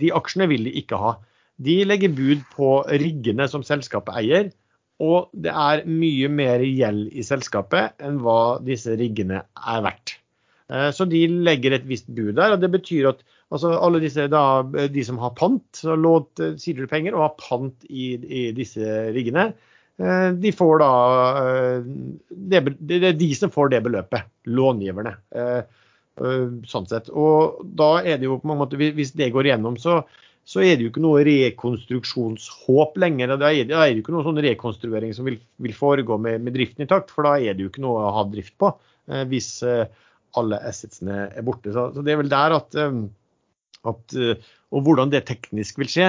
De 0.00 0.10
aksjene 0.14 0.46
vil 0.48 0.66
de 0.66 0.72
ikke 0.80 0.98
ha. 1.00 1.16
De 1.60 1.82
legger 1.84 2.12
bud 2.16 2.44
på 2.54 2.70
riggene 3.02 3.44
som 3.50 3.64
selskapet 3.66 4.14
eier, 4.20 4.50
og 4.98 5.30
det 5.32 5.52
er 5.54 5.84
mye 5.86 6.28
mer 6.30 6.62
gjeld 6.66 7.12
i 7.14 7.22
selskapet 7.26 8.00
enn 8.02 8.18
hva 8.22 8.58
disse 8.66 8.96
riggene 8.98 9.44
er 9.46 9.84
verdt. 9.84 10.16
Eh, 10.72 10.90
så 10.94 11.06
de 11.08 11.22
legger 11.46 11.76
et 11.76 11.86
visst 11.88 12.08
bud 12.10 12.34
der. 12.36 12.54
og 12.56 12.60
Det 12.60 12.70
betyr 12.72 13.10
at 13.12 13.24
altså 13.54 13.72
alle 13.78 14.02
disse, 14.02 14.28
da, 14.28 14.62
de 14.90 15.04
som 15.06 15.20
har 15.22 15.36
pant, 15.38 15.82
lånt 15.84 16.42
eh, 16.44 16.84
penger 16.90 17.16
og 17.16 17.24
har 17.28 17.34
pant 17.40 17.88
i, 17.88 18.14
i, 18.18 18.44
disse 18.56 18.84
riggene, 19.14 19.52
eh, 20.02 20.30
de 20.34 20.52
får 20.52 20.82
da 20.82 20.92
det, 22.28 22.64
er 22.98 23.12
de 23.16 23.34
som 23.38 23.54
får 23.54 23.74
det 23.74 23.84
beløpet. 23.86 24.28
Långiverne. 24.48 25.16
Sånn 26.66 26.88
sett. 26.90 27.12
Og 27.14 27.60
da 27.78 28.00
er 28.02 28.18
det 28.18 28.26
jo 28.26 28.40
på 28.42 28.50
en 28.50 28.58
måte, 28.58 28.74
Hvis 28.74 29.12
det 29.14 29.30
går 29.30 29.46
igjennom, 29.46 29.76
så, 29.78 30.00
så 30.48 30.62
er 30.64 30.78
det 30.78 30.86
jo 30.86 30.90
ikke 30.92 31.04
noe 31.04 31.20
rekonstruksjonshåp 31.26 32.94
lenger. 33.02 33.34
Da 33.36 33.50
er 33.52 33.66
det, 33.66 33.74
da 33.74 33.82
er 33.84 33.92
det 33.92 34.00
jo 34.00 34.04
ikke 34.06 34.14
noe 34.14 34.24
sånn 34.24 34.40
rekonstruering 34.46 35.10
som 35.16 35.28
vil, 35.28 35.36
vil 35.60 35.74
foregå 35.76 36.16
med, 36.24 36.40
med, 36.40 36.54
driften 36.56 36.86
i 36.86 36.88
takt, 36.88 37.12
for 37.12 37.28
da 37.28 37.34
er 37.36 37.56
det 37.56 37.66
jo 37.66 37.72
ikke 37.72 37.84
noe 37.84 38.06
å 38.06 38.14
ha 38.16 38.22
drift 38.32 38.54
på 38.60 38.70
eh, 38.72 39.26
hvis 39.28 39.50
eh, 39.68 39.84
alle 40.40 40.60
assetsene 40.70 41.26
er 41.28 41.44
borte. 41.44 41.74
Så, 41.74 41.90
så, 41.92 42.04
det 42.04 42.14
er 42.14 42.22
vel 42.22 42.32
der 42.32 42.56
at, 42.56 42.78
eh, 42.80 42.96
at 43.92 44.16
eh, 44.16 44.48
Og 44.72 44.88
hvordan 44.88 45.12
det 45.12 45.26
teknisk 45.28 45.82
vil 45.82 45.92
skje. 45.92 46.08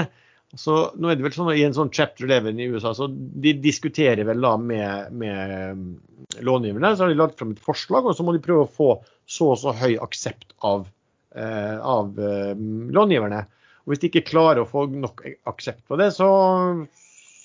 Så 0.56 0.78
nå 0.96 1.12
er 1.12 1.20
det 1.20 1.28
vel 1.28 1.36
sånn 1.36 1.52
I 1.54 1.68
en 1.68 1.76
sånn 1.76 1.92
chapter 1.94 2.24
11 2.26 2.64
i 2.64 2.72
USA 2.72 2.96
så 2.98 3.06
de 3.12 3.54
diskuterer 3.62 4.24
vel 4.26 4.42
da 4.42 4.56
med, 4.56 5.12
med 5.20 5.56
eh, 5.60 6.42
långiverne. 6.48 6.96
Så 6.96 7.04
har 7.04 7.12
de 7.12 7.20
lagt 7.20 7.36
frem 7.40 7.52
et 7.58 7.64
forslag, 7.68 8.08
og 8.08 8.16
så 8.16 8.24
må 8.24 8.40
de 8.40 8.48
prøve 8.48 8.64
å 8.70 8.72
få 8.72 8.92
så 9.30 9.52
og 9.52 9.60
så 9.62 9.76
høy 9.84 10.00
aksept 10.00 10.56
av, 10.64 10.88
eh, 11.36 11.76
av 11.76 12.16
långiverne. 12.16 13.44
Og 13.90 13.96
Hvis 13.96 14.04
de 14.04 14.10
ikke 14.12 14.28
klarer 14.30 14.62
å 14.62 14.70
få 14.70 14.84
nok 14.94 15.24
aksept 15.50 15.82
på 15.90 15.98
det, 15.98 16.12
så, 16.14 16.28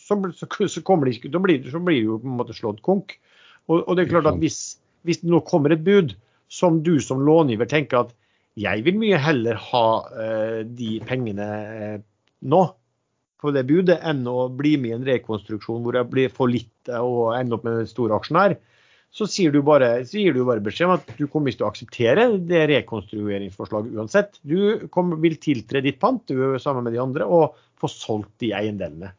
så, 0.04 0.18
så, 0.36 0.82
kommer 0.84 1.08
de 1.08 1.40
blir, 1.40 1.70
så 1.72 1.80
blir 1.80 2.02
de 2.02 2.10
jo 2.10 2.18
på 2.20 2.28
en 2.28 2.36
måte 2.36 2.52
slått 2.52 2.82
konk. 2.84 3.14
Og, 3.70 3.78
og 3.80 3.96
det 3.96 4.04
er 4.04 4.10
klart 4.10 4.28
at 4.28 4.36
hvis, 4.42 4.58
hvis, 5.08 5.22
det 5.22 5.32
nå 5.32 5.40
kommer 5.48 5.72
et 5.72 5.86
bud 5.86 6.12
som 6.52 6.82
du 6.84 6.98
som 7.00 7.24
långiver 7.24 7.70
tenker 7.70 8.02
at 8.02 8.12
jeg 8.60 8.84
vil 8.84 9.00
mye 9.00 9.16
heller 9.16 9.56
ha 9.70 9.86
uh, 10.04 10.60
de 10.68 10.98
pengene 11.08 11.48
uh, 11.48 11.96
nå 12.44 12.60
på 13.40 13.54
det 13.56 13.64
budet 13.64 13.96
enn 14.04 14.20
å 14.28 14.50
bli 14.52 14.76
med 14.76 14.92
i 14.92 14.94
en 14.98 15.08
rekonstruksjon 15.08 15.80
hvor 15.80 15.96
jeg 15.96 16.12
blir 16.12 16.36
for 16.36 16.52
litt 16.52 16.92
og 16.92 17.38
ender 17.38 17.56
opp 17.56 17.64
med 17.64 17.80
en 17.80 17.88
stor 17.88 18.12
aksjonær, 18.20 18.58
så 19.14 19.26
sier 19.30 19.52
du 19.54 19.60
bare, 19.62 20.00
gir 20.10 20.34
du 20.34 20.40
bare 20.46 20.62
beskjed 20.64 20.88
om 20.88 20.96
at 20.96 21.12
du 21.14 21.28
kommer 21.30 21.54
til 21.54 21.62
å 21.62 21.70
akseptere 21.70 22.26
det 22.50 22.64
rekonstrueringsforslaget 22.72 23.94
uansett. 23.94 24.40
Du 24.42 24.88
kommer, 24.94 25.20
vil 25.22 25.36
tiltre 25.38 25.84
ditt 25.84 26.00
pant 26.02 26.24
du 26.26 26.56
sammen 26.62 26.82
med 26.86 26.96
de 26.96 27.02
andre 27.02 27.28
og 27.28 27.54
få 27.78 27.90
solgt 27.92 28.32
de 28.42 28.50
eiendelene. 28.58 29.12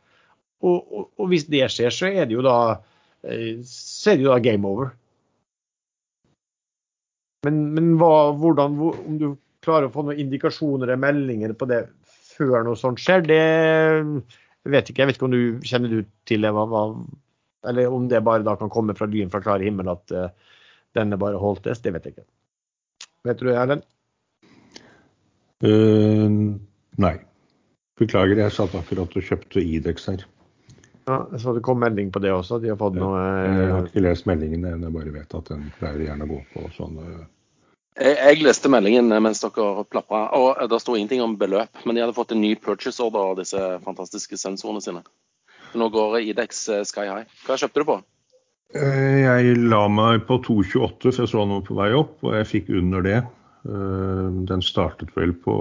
Og, 0.66 0.76
og, 0.84 1.08
og, 1.16 1.26
hvis 1.32 1.48
det 1.48 1.64
skjer, 1.72 1.96
så 1.96 2.12
er 2.12 2.28
det 2.28 2.36
jo 2.36 2.44
da, 2.44 2.58
eh, 3.24 3.64
så 3.64 4.12
er 4.12 4.20
det 4.20 4.28
jo 4.28 4.34
da 4.34 4.44
game 4.44 4.68
over. 4.68 4.92
Men, 7.48 7.62
men 7.78 7.92
hva, 8.02 8.14
hvordan, 8.36 8.76
om 8.82 9.20
du 9.22 9.30
klarer 9.64 9.88
å 9.88 9.94
få 9.94 10.10
noen 10.10 10.20
indikasjoner 10.26 10.90
eller 10.90 11.02
meldinger 11.02 11.56
på 11.56 11.70
det 11.72 11.86
før 12.36 12.66
noe 12.68 12.76
sånt 12.80 13.00
skjer, 13.00 13.24
det 13.30 13.44
vet 14.66 14.90
ikke. 14.90 15.06
Jeg 15.06 15.12
vet 15.12 15.20
ikke 15.20 15.30
om 15.30 15.36
du 15.36 15.64
kjenner 15.64 16.02
du 16.02 16.02
til 16.28 16.44
det. 16.44 16.52
Hva, 16.52 16.66
hva, 16.68 16.90
eller 17.70 17.92
om 17.94 18.08
det 18.12 18.24
bare 18.26 18.46
da 18.46 18.56
kan 18.60 18.72
komme 18.74 18.96
fra 18.98 19.08
lyn 19.10 19.32
fra 19.34 19.42
klar 19.44 19.64
himmel 19.64 19.92
at 19.94 20.16
uh, 20.16 20.30
denne 20.96 21.20
bare 21.22 21.42
holdtes, 21.42 21.82
det 21.84 21.94
vet 21.96 22.08
jeg 22.08 22.16
ikke. 22.16 22.28
Vet 23.26 23.42
du 23.42 23.50
det, 23.50 23.58
Erlend? 23.60 23.86
Uh, 25.66 26.56
nei. 27.02 27.16
Beklager, 28.00 28.42
jeg 28.44 28.52
satt 28.52 28.76
akkurat 28.76 29.14
og 29.16 29.24
kjøpte 29.24 29.64
Idex 29.64 30.10
her. 30.12 30.26
Ja, 31.06 31.22
Så 31.38 31.54
det 31.54 31.62
kom 31.64 31.80
melding 31.80 32.12
på 32.12 32.20
det 32.20 32.34
også? 32.34 32.58
De 32.60 32.72
har 32.72 32.78
fått 32.82 32.98
noe 32.98 33.20
Jeg 33.22 33.72
har 33.72 33.88
ikke 33.88 34.04
lest 34.04 34.26
meldingen, 34.26 34.66
jeg 34.66 34.94
bare 34.94 35.14
vet 35.14 35.36
at 35.38 35.52
den 35.52 35.68
pleier 35.78 36.08
gjerne 36.08 36.26
å 36.26 36.32
gå 36.32 36.40
på 36.54 36.70
sånne 36.74 37.26
jeg, 37.96 38.16
jeg, 38.18 38.42
leste 38.44 38.68
meldingen 38.68 39.08
mens 39.24 39.40
dere 39.40 39.86
plapra, 39.88 40.26
og 40.36 40.58
det 40.68 40.82
sto 40.84 40.98
ingenting 40.98 41.22
om 41.24 41.38
beløp. 41.40 41.72
Men 41.86 41.96
de 41.96 42.04
hadde 42.04 42.16
fått 42.18 42.34
en 42.36 42.42
ny 42.44 42.52
purchase 42.60 43.00
order 43.04 43.32
av 43.32 43.38
disse 43.40 43.62
fantastiske 43.86 44.40
sensorene 44.40 44.84
sine. 44.84 45.04
Nå 45.76 45.90
går 45.94 46.20
Idex 46.24 46.68
eh, 46.70 46.84
sky 46.88 47.08
high. 47.10 47.32
Hva 47.46 47.58
kjøpte 47.60 47.84
du 47.84 47.88
på? 47.90 47.98
Eh, 48.76 49.22
jeg 49.24 49.58
la 49.70 49.86
meg 49.92 50.26
på 50.30 50.40
2,28, 50.44 51.12
for 51.12 51.24
jeg 51.24 51.32
så 51.32 51.46
den 51.48 51.66
på 51.68 51.78
vei 51.78 51.92
opp, 51.96 52.18
og 52.26 52.38
jeg 52.38 52.50
fikk 52.52 52.72
under 52.82 53.06
det. 53.06 53.20
Eh, 53.68 54.28
den 54.52 54.64
startet 54.66 55.14
vel 55.18 55.36
på 55.46 55.56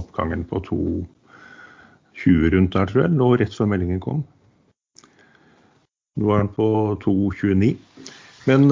oppgangen 0.00 0.46
på 0.48 0.62
2,20 0.68 2.50
rundt 2.56 2.76
der, 2.76 2.90
tror 2.90 3.06
jeg. 3.06 3.16
Lå 3.20 3.30
rett 3.40 3.56
før 3.56 3.70
meldingen 3.72 4.02
kom. 4.04 4.24
Nå 6.20 6.30
er 6.30 6.44
den 6.44 6.52
på 6.54 6.68
2,29. 7.04 7.74
Men 8.44 8.68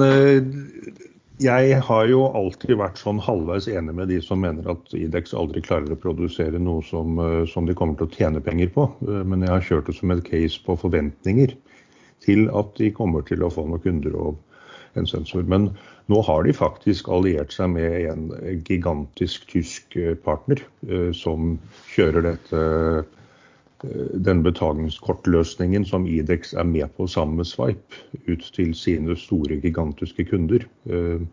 Jeg 1.41 1.79
har 1.81 2.07
jo 2.11 2.27
alltid 2.37 2.75
vært 2.77 2.99
sånn 3.01 3.17
halvveis 3.23 3.65
enig 3.71 3.95
med 3.97 4.11
de 4.13 4.19
som 4.21 4.43
mener 4.43 4.67
at 4.69 4.91
Idex 4.93 5.33
aldri 5.33 5.63
klarer 5.65 5.95
å 5.95 5.97
produsere 5.97 6.59
noe 6.61 6.83
som, 6.85 7.17
eh, 7.17 7.45
som 7.49 7.65
de 7.65 7.73
kommer 7.73 7.97
til 7.97 8.05
å 8.05 8.13
tjene 8.13 8.41
penger 8.43 8.69
på. 8.69 8.85
Eh, 9.01 9.23
men 9.25 9.41
jeg 9.41 9.49
har 9.49 9.65
kjørt 9.65 9.87
det 9.89 9.95
som 9.97 10.11
et 10.11 10.23
case 10.23 10.61
på 10.61 10.77
forventninger 10.77 11.55
til 12.21 12.49
at 12.53 12.75
de 12.77 12.91
kommer 12.91 13.25
til 13.25 13.41
å 13.41 13.49
få 13.49 13.65
noen 13.65 13.81
kunder 13.81 14.13
og 14.15 14.37
en 14.95 15.09
sensor. 15.09 15.41
Men 15.43 15.71
nå 16.07 16.21
har 16.21 16.43
de 16.43 16.53
faktisk 16.53 17.09
alliert 17.09 17.51
seg 17.51 17.73
med 17.73 18.05
en 18.11 18.61
gigantisk 18.63 19.47
tysk 19.49 19.97
eh, 19.97 20.13
partner 20.13 20.61
som 21.17 21.57
kjører 21.95 22.29
dette 22.29 23.05
den 24.25 24.43
betalingskortløsningen 24.45 25.85
som 25.85 26.07
Idex 26.07 26.53
er 26.53 26.67
med 26.67 26.91
på 26.97 27.07
sammen 27.07 27.41
med 27.41 27.49
Swipe, 27.49 28.03
ut 28.27 28.45
til 28.55 28.73
sine 28.77 29.15
store, 29.19 29.59
gigantiske 29.63 30.25
kunder. 30.29 30.63
Eh, 30.87 31.23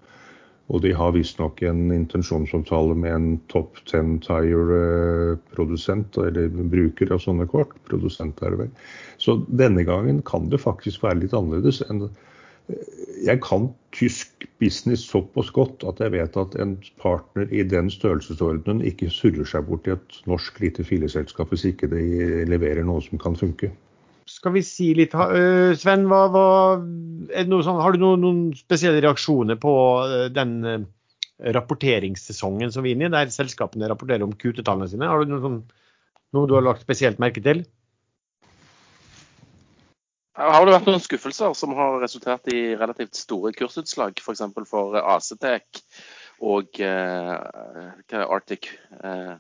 og 0.71 0.83
de 0.85 0.93
har 0.95 1.15
visstnok 1.17 1.63
en 1.67 1.91
intensjonsavtale 1.91 2.95
med 2.95 3.15
en 3.15 3.31
top 3.51 3.81
ten 3.91 4.19
tire-produsent, 4.23 6.19
eller 6.23 6.51
bruker 6.71 7.11
av 7.15 7.23
sånne 7.23 7.47
kort. 7.51 7.75
Produsent 7.91 8.39
er 8.43 8.55
det 8.55 8.61
vel. 8.65 8.75
Så 9.19 9.41
denne 9.51 9.83
gangen 9.87 10.23
kan 10.27 10.47
det 10.51 10.63
faktisk 10.63 11.03
være 11.03 11.25
litt 11.25 11.35
annerledes 11.35 11.83
enn 11.89 12.05
jeg 13.25 13.41
kan 13.45 13.69
tysk 13.97 14.47
business 14.63 15.03
såpass 15.09 15.51
godt 15.55 15.85
at 15.89 16.01
jeg 16.01 16.15
vet 16.15 16.37
at 16.41 16.57
en 16.63 16.77
partner 17.03 17.51
i 17.53 17.63
den 17.67 17.91
størrelsesordenen 17.93 18.83
ikke 18.87 19.11
surrer 19.13 19.49
seg 19.49 19.67
bort 19.69 19.89
i 19.89 19.95
et 19.95 20.21
norsk 20.31 20.61
lite 20.63 20.87
fileselskap 20.87 21.53
hvis 21.53 21.67
ikke 21.73 21.91
de 21.93 22.05
leverer 22.49 22.87
noe 22.87 23.03
som 23.05 23.21
kan 23.21 23.37
funke. 23.39 23.73
Skal 24.31 24.55
vi 24.55 24.63
si 24.63 24.93
litt, 24.95 25.15
Sven, 25.81 26.07
hva, 26.07 26.21
hva, 26.31 26.47
sånn, 27.35 27.83
har 27.83 27.97
du 27.97 28.03
noen, 28.03 28.23
noen, 28.23 28.41
spesielle 28.55 29.03
reaksjoner 29.03 29.59
på 29.59 29.75
den 30.31 30.87
rapporteringssesongen 31.57 32.71
som 32.71 32.85
vi 32.85 32.93
er 32.93 32.99
inne 32.99 33.09
i, 33.09 33.15
der 33.15 33.33
selskapene 33.35 33.89
rapporterer 33.91 34.23
om 34.27 34.37
QT-tallene 34.37 34.87
sine? 34.93 35.09
Har 35.11 35.25
du 35.25 35.33
noe, 35.33 35.43
sånn, 35.43 35.61
noe 36.37 36.47
du 36.47 36.55
har 36.55 36.67
lagt 36.67 36.87
spesielt 36.87 37.19
merke 37.23 37.43
til? 37.43 37.65
Har 40.39 40.65
det 40.65 40.75
vært 40.77 40.87
noen 40.87 41.03
skuffelser 41.03 41.55
som 41.59 41.73
har 41.75 41.99
resultert 42.03 42.47
i 42.55 42.77
relativt 42.79 43.19
store 43.19 43.51
kursutslag, 43.57 44.21
f.eks. 44.23 44.45
for, 44.55 44.69
for 44.69 44.99
ACTEC 45.01 45.81
og 46.47 46.79
eh, 46.81 48.21
Arctic 48.23 48.71
eh, 49.03 49.35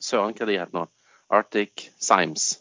Søren, 0.00 0.36
hva 0.38 0.46
de 0.48 0.56
heter 0.56 0.76
nå? 0.76 0.86
Arctic 1.34 1.88
Symes. 1.98 2.54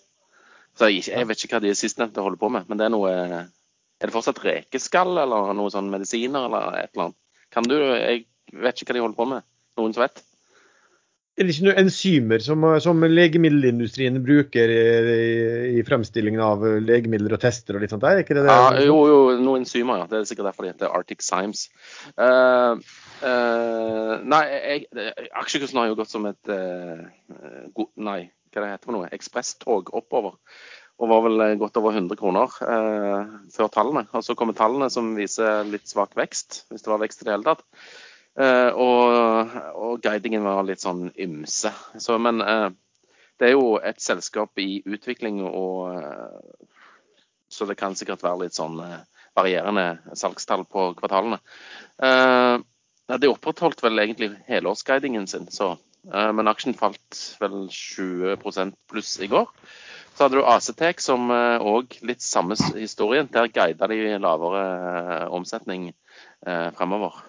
Jeg, 0.81 1.05
jeg, 1.07 1.27
vet 1.29 1.43
ikke 1.45 1.59
hva 1.59 1.63
de 1.63 1.75
sistnevnte 1.77 2.23
holder 2.25 2.41
på 2.41 2.49
med, 2.51 2.65
men 2.67 2.79
det 2.79 2.87
er 2.87 2.91
noe 2.91 3.11
Er 3.15 4.09
det 4.09 4.11
fortsatt 4.11 4.41
rekeskall 4.43 5.13
eller 5.21 5.53
noe 5.55 5.71
sånn 5.71 5.87
medisiner 5.93 6.49
eller 6.49 6.81
et 6.81 6.91
eller 6.91 7.05
annet? 7.05 7.19
Kan 7.53 7.69
du 7.69 7.77
Jeg 7.77 8.25
vet 8.51 8.81
ikke 8.81 8.91
hva 8.91 8.97
de 8.97 9.05
holder 9.05 9.19
på 9.21 9.29
med. 9.29 9.45
Noen 9.79 9.95
som 9.95 10.03
vet? 10.03 10.19
Er 11.35 11.43
det 11.43 11.51
ikke 11.51 11.65
noen 11.65 11.79
enzymer 11.81 12.39
som, 12.39 12.61
som 12.79 13.01
legemiddelindustrien 13.11 14.21
bruker 14.23 14.71
i, 14.71 14.83
i, 15.75 15.81
fremstillingen 15.83 16.39
av 16.39 16.61
legemidler 16.79 17.35
og 17.35 17.41
tester 17.43 17.75
og 17.75 17.83
litt 17.83 17.91
sånt 17.91 18.05
der? 18.05 18.21
Ikke 18.21 18.37
det 18.37 18.45
det? 18.45 18.53
Ja, 18.55 18.85
jo, 18.87 18.95
jo, 19.11 19.17
noen 19.41 19.65
enzymer, 19.65 19.99
ja. 19.99 20.05
Det 20.07 20.21
er 20.21 20.29
sikkert 20.29 20.47
derfor 20.47 20.63
det 20.63 20.71
heter 20.71 20.95
Arctic 20.95 21.25
Symes. 21.27 21.65
Uh, 22.15 22.79
uh, 23.19 24.13
nei, 24.23 24.41
jeg, 24.53 24.87
aksjekursen 25.41 25.81
har 25.81 25.91
jo 25.91 25.99
gått 25.99 26.13
som 26.13 26.29
et 26.31 26.53
uh, 26.55 27.03
go, 27.75 27.89
Nei, 27.99 28.21
hva 28.55 28.63
det 28.63 28.71
heter 28.77 28.95
noe? 28.95 29.11
Ekspresstog 29.19 29.91
oppover. 29.99 30.39
Og 31.03 31.11
var 31.11 31.25
vel 31.27 31.43
godt 31.59 31.75
over 31.81 31.97
100 31.99 32.15
kroner 32.15 32.53
før 33.51 33.67
tallene. 33.67 34.05
Og 34.15 34.23
så 34.23 34.31
kommer 34.39 34.55
tallene 34.55 34.87
som 34.87 35.11
viser 35.19 35.67
litt 35.67 35.91
svak 35.91 36.15
vekst, 36.15 36.61
hvis 36.71 36.85
det 36.85 36.93
var 36.93 37.01
vekst 37.03 37.19
i 37.19 37.27
det 37.27 37.35
hele 37.35 37.49
tatt. 37.49 37.65
Uh, 38.35 38.71
og, 38.75 39.53
og, 39.79 40.01
guidingen 40.03 40.43
var 40.43 40.65
litt 40.67 40.83
sånn 40.83 41.07
ymse. 41.23 41.71
Så, 42.03 42.17
men 42.19 42.43
uh, 42.43 42.67
det 43.39 43.47
er 43.47 43.53
jo 43.55 43.77
et 43.79 44.01
selskap 44.03 44.59
i 44.59 44.81
utvikling, 44.83 45.39
og 45.47 45.95
uh, 45.95 46.71
så 47.47 47.67
det 47.69 47.77
kan 47.79 47.95
sikkert 47.95 48.25
være 48.25 48.45
litt 48.45 48.57
sånn 48.57 48.81
varierende 49.35 50.15
salgstall 50.17 50.63
på 50.67 50.89
kvartalene. 50.97 51.37
de 53.05 53.29
opprettholdt 53.29 53.83
vel 53.83 54.01
egentlig 54.01 54.31
helårsguidingen 54.47 55.27
sin, 55.27 55.45
så, 55.53 55.75
men 56.09 56.49
aksjen 56.49 56.75
falt 56.75 57.19
vel 57.39 57.67
20 57.69 58.73
pluss 58.89 59.13
i 59.21 59.29
går. 59.31 59.45
Så 60.15 60.25
hadde 60.25 60.39
du 60.41 60.49
Acetec 60.49 61.03
som 61.03 61.29
òg 61.29 61.99
litt 62.01 62.25
samme 62.25 62.57
historien. 62.75 63.29
Der 63.31 63.51
guida 63.53 63.91
de 63.91 64.17
lavere 64.17 65.29
omsetning 65.37 65.91
fremover. 66.41 67.21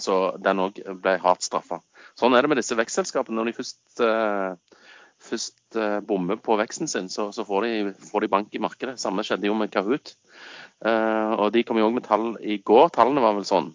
Så 0.00 0.14
den 0.40 0.60
òg 0.62 0.78
ble 1.02 1.18
hardt 1.20 1.44
straffa. 1.44 1.82
Sånn 2.16 2.32
er 2.32 2.44
det 2.44 2.52
med 2.52 2.60
disse 2.60 2.76
vekstselskapene. 2.78 3.36
Når 3.36 3.50
de 3.50 3.56
først, 3.58 3.80
uh, 4.00 4.86
først 5.20 5.76
uh, 5.76 5.98
bommer 6.08 6.38
på 6.40 6.56
veksten 6.60 6.88
sin, 6.88 7.10
så, 7.12 7.28
så 7.36 7.44
får, 7.44 7.66
de, 7.66 7.92
får, 8.08 8.24
de, 8.24 8.30
bank 8.32 8.56
i 8.56 8.62
markedet. 8.62 8.96
Samme 9.00 9.24
skjedde 9.26 9.50
jo 9.50 9.56
med 9.58 9.72
Kahoot. 9.74 10.14
Uh, 10.80 11.36
og 11.36 11.50
de 11.52 11.64
kom 11.68 11.80
jo 11.80 11.90
òg 11.90 11.98
med 11.98 12.06
tall 12.08 12.30
i 12.40 12.56
går. 12.64 12.88
Tallene 12.96 13.24
var 13.24 13.36
vel 13.36 13.48
sånn 13.48 13.68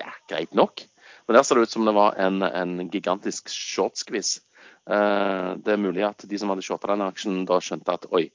ja, 0.00 0.12
greit 0.28 0.52
nok. 0.52 0.84
Men 1.24 1.38
der 1.38 1.46
ser 1.48 1.56
det 1.56 1.70
ut 1.70 1.72
som 1.72 1.88
det 1.88 1.96
var 1.96 2.18
en, 2.20 2.44
en 2.44 2.76
gigantisk 2.92 3.48
short-skvis. 3.48 4.36
det 4.84 5.72
er 5.72 5.80
mulig 5.80 6.02
at 6.04 6.26
de 6.28 6.36
som 6.36 6.50
hadde 6.52 6.64
shorta 6.66 6.90
den 6.90 7.00
aksjen, 7.06 7.38
da 7.48 7.56
skjønte 7.64 7.94
at 7.94 8.04
oi, 8.12 8.26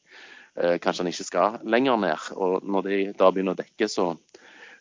kanskje 0.55 1.03
han 1.03 1.11
ikke 1.11 1.27
skal 1.27 1.59
lenger 1.69 1.99
ned. 2.01 2.31
Og 2.33 2.65
når 2.65 2.87
de 2.87 2.97
da 3.19 3.29
begynner 3.29 3.53
å 3.53 3.59
dekke, 3.59 3.85
så 3.85 4.07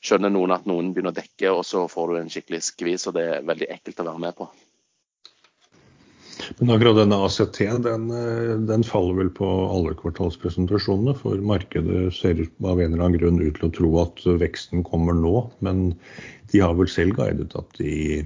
skjønner 0.05 0.32
noen 0.32 0.55
at 0.55 0.66
noen 0.68 0.92
begynner 0.94 1.14
å 1.14 1.18
dekke, 1.18 1.53
og 1.53 1.66
så 1.66 1.84
får 1.90 2.11
du 2.12 2.18
en 2.20 2.32
skikkelig 2.32 2.62
skvis. 2.70 3.07
og 3.09 3.18
Det 3.18 3.26
er 3.34 3.46
veldig 3.46 3.70
ekkelt 3.74 4.03
å 4.03 4.09
være 4.11 4.24
med 4.26 4.38
på. 4.38 4.49
Men 6.59 6.70
akkurat 6.72 6.96
denne 7.01 7.18
ACT 7.26 7.59
den, 7.84 8.07
den, 8.68 8.84
faller 8.86 9.16
vel 9.18 9.30
på 9.34 9.46
alle 9.68 9.94
kvartalspresentasjonene. 9.99 11.14
For 11.18 11.40
markedet 11.44 12.12
ser 12.16 12.40
av 12.62 12.80
en 12.80 12.94
eller 12.94 13.05
annen 13.05 13.18
grunn 13.20 13.40
ut 13.42 13.59
til 13.59 13.68
å 13.68 13.74
tro 13.74 13.90
at 14.05 14.22
veksten 14.40 14.86
kommer 14.86 15.16
nå. 15.18 15.34
Men 15.64 15.90
de 16.53 16.62
har 16.62 16.76
vel 16.78 16.90
selv 16.90 17.18
guidet 17.18 17.51
at 17.59 17.80
de, 17.80 18.22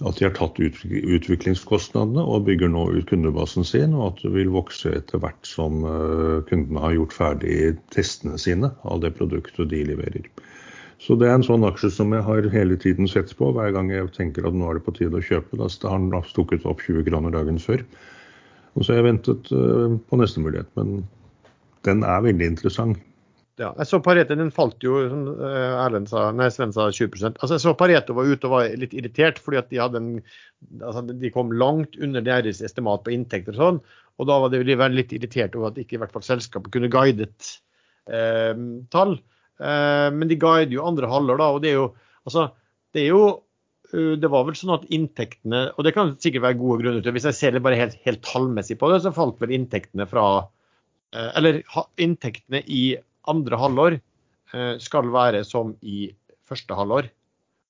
at 0.00 0.16
de 0.16 0.24
har 0.24 0.32
tatt 0.36 0.56
utviklingskostnadene 0.60 2.22
og 2.24 2.46
bygger 2.46 2.70
nå 2.72 2.86
ut 2.94 3.08
kundebasen 3.10 3.66
sin, 3.68 3.92
og 3.96 4.14
at 4.14 4.22
det 4.24 4.32
vil 4.32 4.52
vokse 4.54 4.92
etter 4.96 5.20
hvert 5.20 5.44
som 5.48 5.82
eh, 5.84 6.38
kundene 6.48 6.84
har 6.84 6.96
gjort 6.96 7.16
ferdig 7.16 7.56
testene 7.92 8.40
sine 8.40 8.72
av 8.88 9.02
det 9.04 9.12
produktet 9.18 9.68
de 9.72 9.82
leverer. 9.90 10.30
Så 11.00 11.16
det 11.16 11.28
er 11.28 11.38
en 11.38 11.44
sånn 11.44 11.64
aksje 11.64 11.92
som 11.94 12.12
jeg 12.12 12.24
har 12.26 12.48
hele 12.52 12.76
tiden 12.80 13.08
sett 13.08 13.32
på 13.36 13.52
hver 13.56 13.72
gang 13.76 13.92
jeg 13.92 14.10
tenker 14.16 14.48
at 14.48 14.56
nå 14.56 14.68
er 14.68 14.78
det 14.78 14.84
på 14.84 14.96
tide 14.96 15.16
å 15.16 15.24
kjøpe. 15.24 15.56
Da 15.56 15.68
har 15.88 16.02
den 16.02 16.26
stukket 16.28 16.66
opp 16.68 16.82
20 16.84 17.06
kroner 17.08 17.32
dagen 17.32 17.60
før. 17.60 17.84
Og 18.76 18.84
så 18.84 18.92
har 18.92 19.00
jeg 19.00 19.08
ventet 19.08 19.52
eh, 19.56 19.94
på 19.96 20.20
neste 20.20 20.44
mulighet. 20.44 20.68
Men 20.76 21.02
den 21.88 22.04
er 22.04 22.26
veldig 22.26 22.52
interessant. 22.52 23.00
Ja, 23.60 23.74
jeg 23.76 23.88
så 23.90 23.98
Pareto 24.00 24.36
den 24.38 24.52
falt 24.54 24.80
jo, 24.84 24.94
som 25.10 25.26
eh, 25.36 25.72
Erlend 25.82 26.08
sa, 26.08 26.30
nei, 26.32 26.46
Sven 26.52 26.70
sa 26.72 26.86
20 26.88 27.26
Altså 27.28 27.58
Jeg 27.58 27.64
så 27.66 27.74
Pareto 27.76 28.14
var 28.16 28.30
ute 28.30 28.48
og 28.48 28.54
var 28.54 28.70
litt 28.80 28.94
irritert 28.96 29.40
fordi 29.42 29.58
at 29.60 29.68
de, 29.68 29.80
hadde 29.82 30.00
en, 30.00 30.12
altså 30.78 31.02
de 31.10 31.32
kom 31.34 31.52
langt 31.52 31.98
under 32.00 32.24
deres 32.24 32.62
estimat 32.64 33.04
på 33.04 33.12
inntekter 33.12 33.52
og 33.58 33.60
sånn. 33.60 33.82
Og 34.20 34.28
da 34.30 34.38
var 34.40 34.54
de 34.54 34.64
litt 34.94 35.12
irritert 35.16 35.58
over 35.58 35.70
at 35.70 35.80
ikke 35.82 35.98
i 35.98 36.00
hvert 36.00 36.14
fall 36.14 36.24
selskapet 36.24 36.72
kunne 36.72 36.92
guidet 36.92 37.52
eh, 38.08 38.56
tall. 38.94 39.18
Eh, 39.60 40.08
men 40.14 40.30
de 40.30 40.40
guider 40.40 40.72
jo 40.78 40.86
andre 40.88 41.10
halvår, 41.10 41.40
da. 41.40 41.52
Og 41.52 41.62
det 41.64 41.72
er 41.74 41.78
jo 41.82 41.86
altså 42.24 42.48
det 42.94 43.04
er 43.04 43.12
jo 43.12 43.24
eh, 43.92 44.16
det 44.20 44.32
var 44.32 44.46
vel 44.48 44.56
sånn 44.58 44.74
at 44.78 44.88
inntektene, 44.92 45.66
og 45.76 45.86
det 45.86 45.94
kan 45.96 46.14
sikkert 46.16 46.46
være 46.48 46.60
gode 46.62 46.80
grunner 46.84 47.04
til 47.04 47.16
Hvis 47.16 47.28
jeg 47.28 47.38
ser 47.38 47.54
det 47.56 47.64
bare 47.64 47.78
helt, 47.80 48.00
helt 48.06 48.24
tallmessig 48.24 48.80
på 48.80 48.90
det, 48.92 49.02
så 49.04 49.14
falt 49.14 49.40
vel 49.42 49.54
inntektene 49.56 50.08
fra 50.10 50.26
eh, 51.12 51.30
Eller 51.36 51.62
inntektene 52.00 52.64
i 52.64 52.84
andre 53.28 53.58
halvår 53.60 53.98
skal 54.82 55.06
være 55.14 55.44
som 55.46 55.76
i 55.86 56.08
første 56.48 56.74
halvår. 56.74 57.06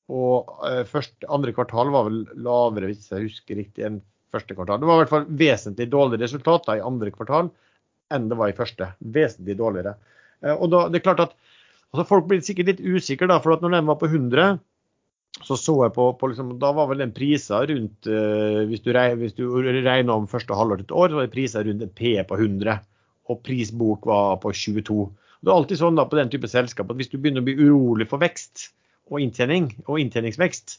Og 0.09 0.49
første, 0.89 1.27
andre 1.29 1.53
kvartal 1.53 1.91
var 1.93 2.07
vel 2.07 2.23
lavere, 2.41 2.89
hvis 2.89 3.11
jeg 3.11 3.27
husker 3.27 3.59
riktig, 3.61 3.85
enn 3.85 3.99
første 4.33 4.57
kvartal. 4.57 4.81
Det 4.81 4.89
var 4.89 4.97
i 4.97 5.03
hvert 5.03 5.13
fall 5.13 5.27
vesentlig 5.43 5.91
dårligere 5.93 6.25
resultater 6.25 6.79
i 6.79 6.87
andre 6.87 7.13
kvartal 7.13 7.51
enn 8.15 8.31
det 8.31 8.39
var 8.41 8.51
i 8.51 8.57
første. 8.57 8.89
Vesentlig 9.01 9.59
dårligere. 9.61 9.93
Og 10.57 10.71
da, 10.73 10.87
det 10.89 11.01
er 11.01 11.07
klart 11.11 11.25
at 11.27 11.37
Altså 11.91 12.07
Folk 12.07 12.29
blir 12.31 12.43
sikkert 12.47 12.69
litt 12.71 12.83
usikre, 12.87 13.29
da, 13.31 13.41
for 13.43 13.57
at 13.57 13.65
når 13.65 13.75
den 13.75 13.89
var 13.91 13.99
på 13.99 14.07
100, 14.11 14.61
så 15.47 15.57
så 15.59 15.75
jeg 15.85 15.95
på, 15.95 16.05
på 16.19 16.31
liksom, 16.31 16.53
Da 16.63 16.73
var 16.75 16.89
vel 16.91 17.03
den 17.05 17.13
prisa 17.15 17.61
rundt 17.67 18.09
uh, 18.11 18.67
Hvis 18.67 18.83
du, 18.83 18.91
regner, 18.95 19.19
hvis 19.21 19.37
du 19.37 19.47
regner 19.63 20.13
om 20.13 20.27
første 20.31 20.57
halvår 20.57 20.81
til 20.81 20.89
et 20.89 20.97
år, 21.03 21.11
så 21.11 21.19
var 21.19 21.27
det 21.27 21.35
priser 21.35 21.67
rundt 21.67 21.85
en 21.87 21.93
P 21.95 22.15
på 22.27 22.39
100. 22.39 22.79
Og 23.31 23.43
prisbok 23.47 24.07
var 24.11 24.41
på 24.43 24.53
22. 24.55 25.07
Det 25.41 25.51
er 25.51 25.57
alltid 25.57 25.81
sånn 25.81 25.99
da 25.99 26.05
på 26.09 26.19
den 26.19 26.31
type 26.33 26.51
selskap 26.51 26.93
at 26.93 27.01
hvis 27.01 27.11
du 27.13 27.17
begynner 27.19 27.45
å 27.45 27.49
bli 27.49 27.57
urolig 27.59 28.07
for 28.11 28.23
vekst 28.23 28.69
og 29.11 29.23
inntjening 29.25 29.71
og 29.87 29.99
inntjeningsvekst, 30.03 30.77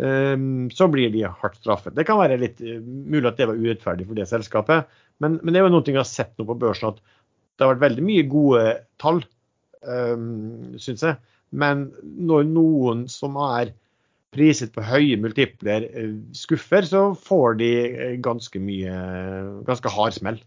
um, 0.00 0.70
så 0.72 0.88
blir 0.88 1.10
de 1.12 1.24
hardt 1.26 1.58
straffet. 1.58 1.96
Det 1.96 2.06
kan 2.08 2.20
være 2.20 2.38
litt 2.40 2.62
uh, 2.64 2.78
mulig 2.80 3.26
at 3.28 3.40
det 3.40 3.50
var 3.50 3.60
urettferdig 3.60 4.06
for 4.08 4.18
det 4.18 4.28
selskapet, 4.30 4.88
men, 5.22 5.38
men 5.42 5.52
det 5.52 5.60
er 5.60 5.66
jo 5.66 5.74
noe 5.74 5.86
jeg 5.90 6.00
har 6.00 6.08
sett 6.08 6.32
nå 6.38 6.46
på 6.48 6.58
børsen 6.62 6.92
at 6.92 7.02
det 7.02 7.66
har 7.66 7.74
vært 7.74 7.84
veldig 7.84 8.04
mye 8.06 8.26
gode 8.30 8.64
tall 9.02 9.20
um, 9.86 10.74
syns 10.80 11.04
jeg. 11.06 11.18
Men 11.54 11.88
når 12.02 12.48
noen 12.50 13.04
som 13.10 13.36
er 13.38 13.74
priset 14.34 14.72
på 14.74 14.82
høye 14.82 15.18
multipler 15.20 15.86
eh, 15.86 16.16
skuffer, 16.36 16.86
så 16.88 17.04
får 17.14 17.60
de 17.60 17.70
eh, 17.86 18.16
ganske 18.22 18.58
mye 18.62 18.94
ganske 19.68 19.92
hard 19.94 20.16
smell. 20.16 20.40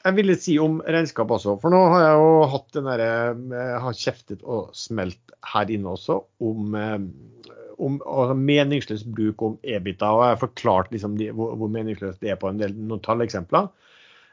Jeg 0.00 0.16
ville 0.16 0.36
si 0.40 0.54
om 0.62 0.78
regnskap 0.80 1.32
også, 1.34 1.58
for 1.60 1.72
nå 1.72 1.80
har 1.92 2.06
jeg 2.06 2.20
jo 2.22 2.30
hatt 2.54 2.76
den 2.76 2.86
derre 2.88 3.10
har 3.84 3.98
kjeftet 3.98 4.44
og 4.48 4.70
smelt 4.76 5.34
her 5.52 5.72
inne 5.72 5.92
også 5.92 6.16
om, 6.40 6.78
om 7.80 7.98
meningsløs 8.40 9.04
bruk 9.04 9.44
om 9.44 9.58
EBITA. 9.60 10.08
Og 10.08 10.24
jeg 10.24 10.34
har 10.34 10.40
forklart 10.40 10.90
liksom 10.94 11.18
de, 11.20 11.30
hvor, 11.36 11.52
hvor 11.60 11.72
meningsløst 11.72 12.24
det 12.24 12.32
er 12.32 12.40
på 12.40 12.48
en 12.48 12.60
del 12.60 12.72
noen 12.76 13.02
talleksempler. 13.04 13.68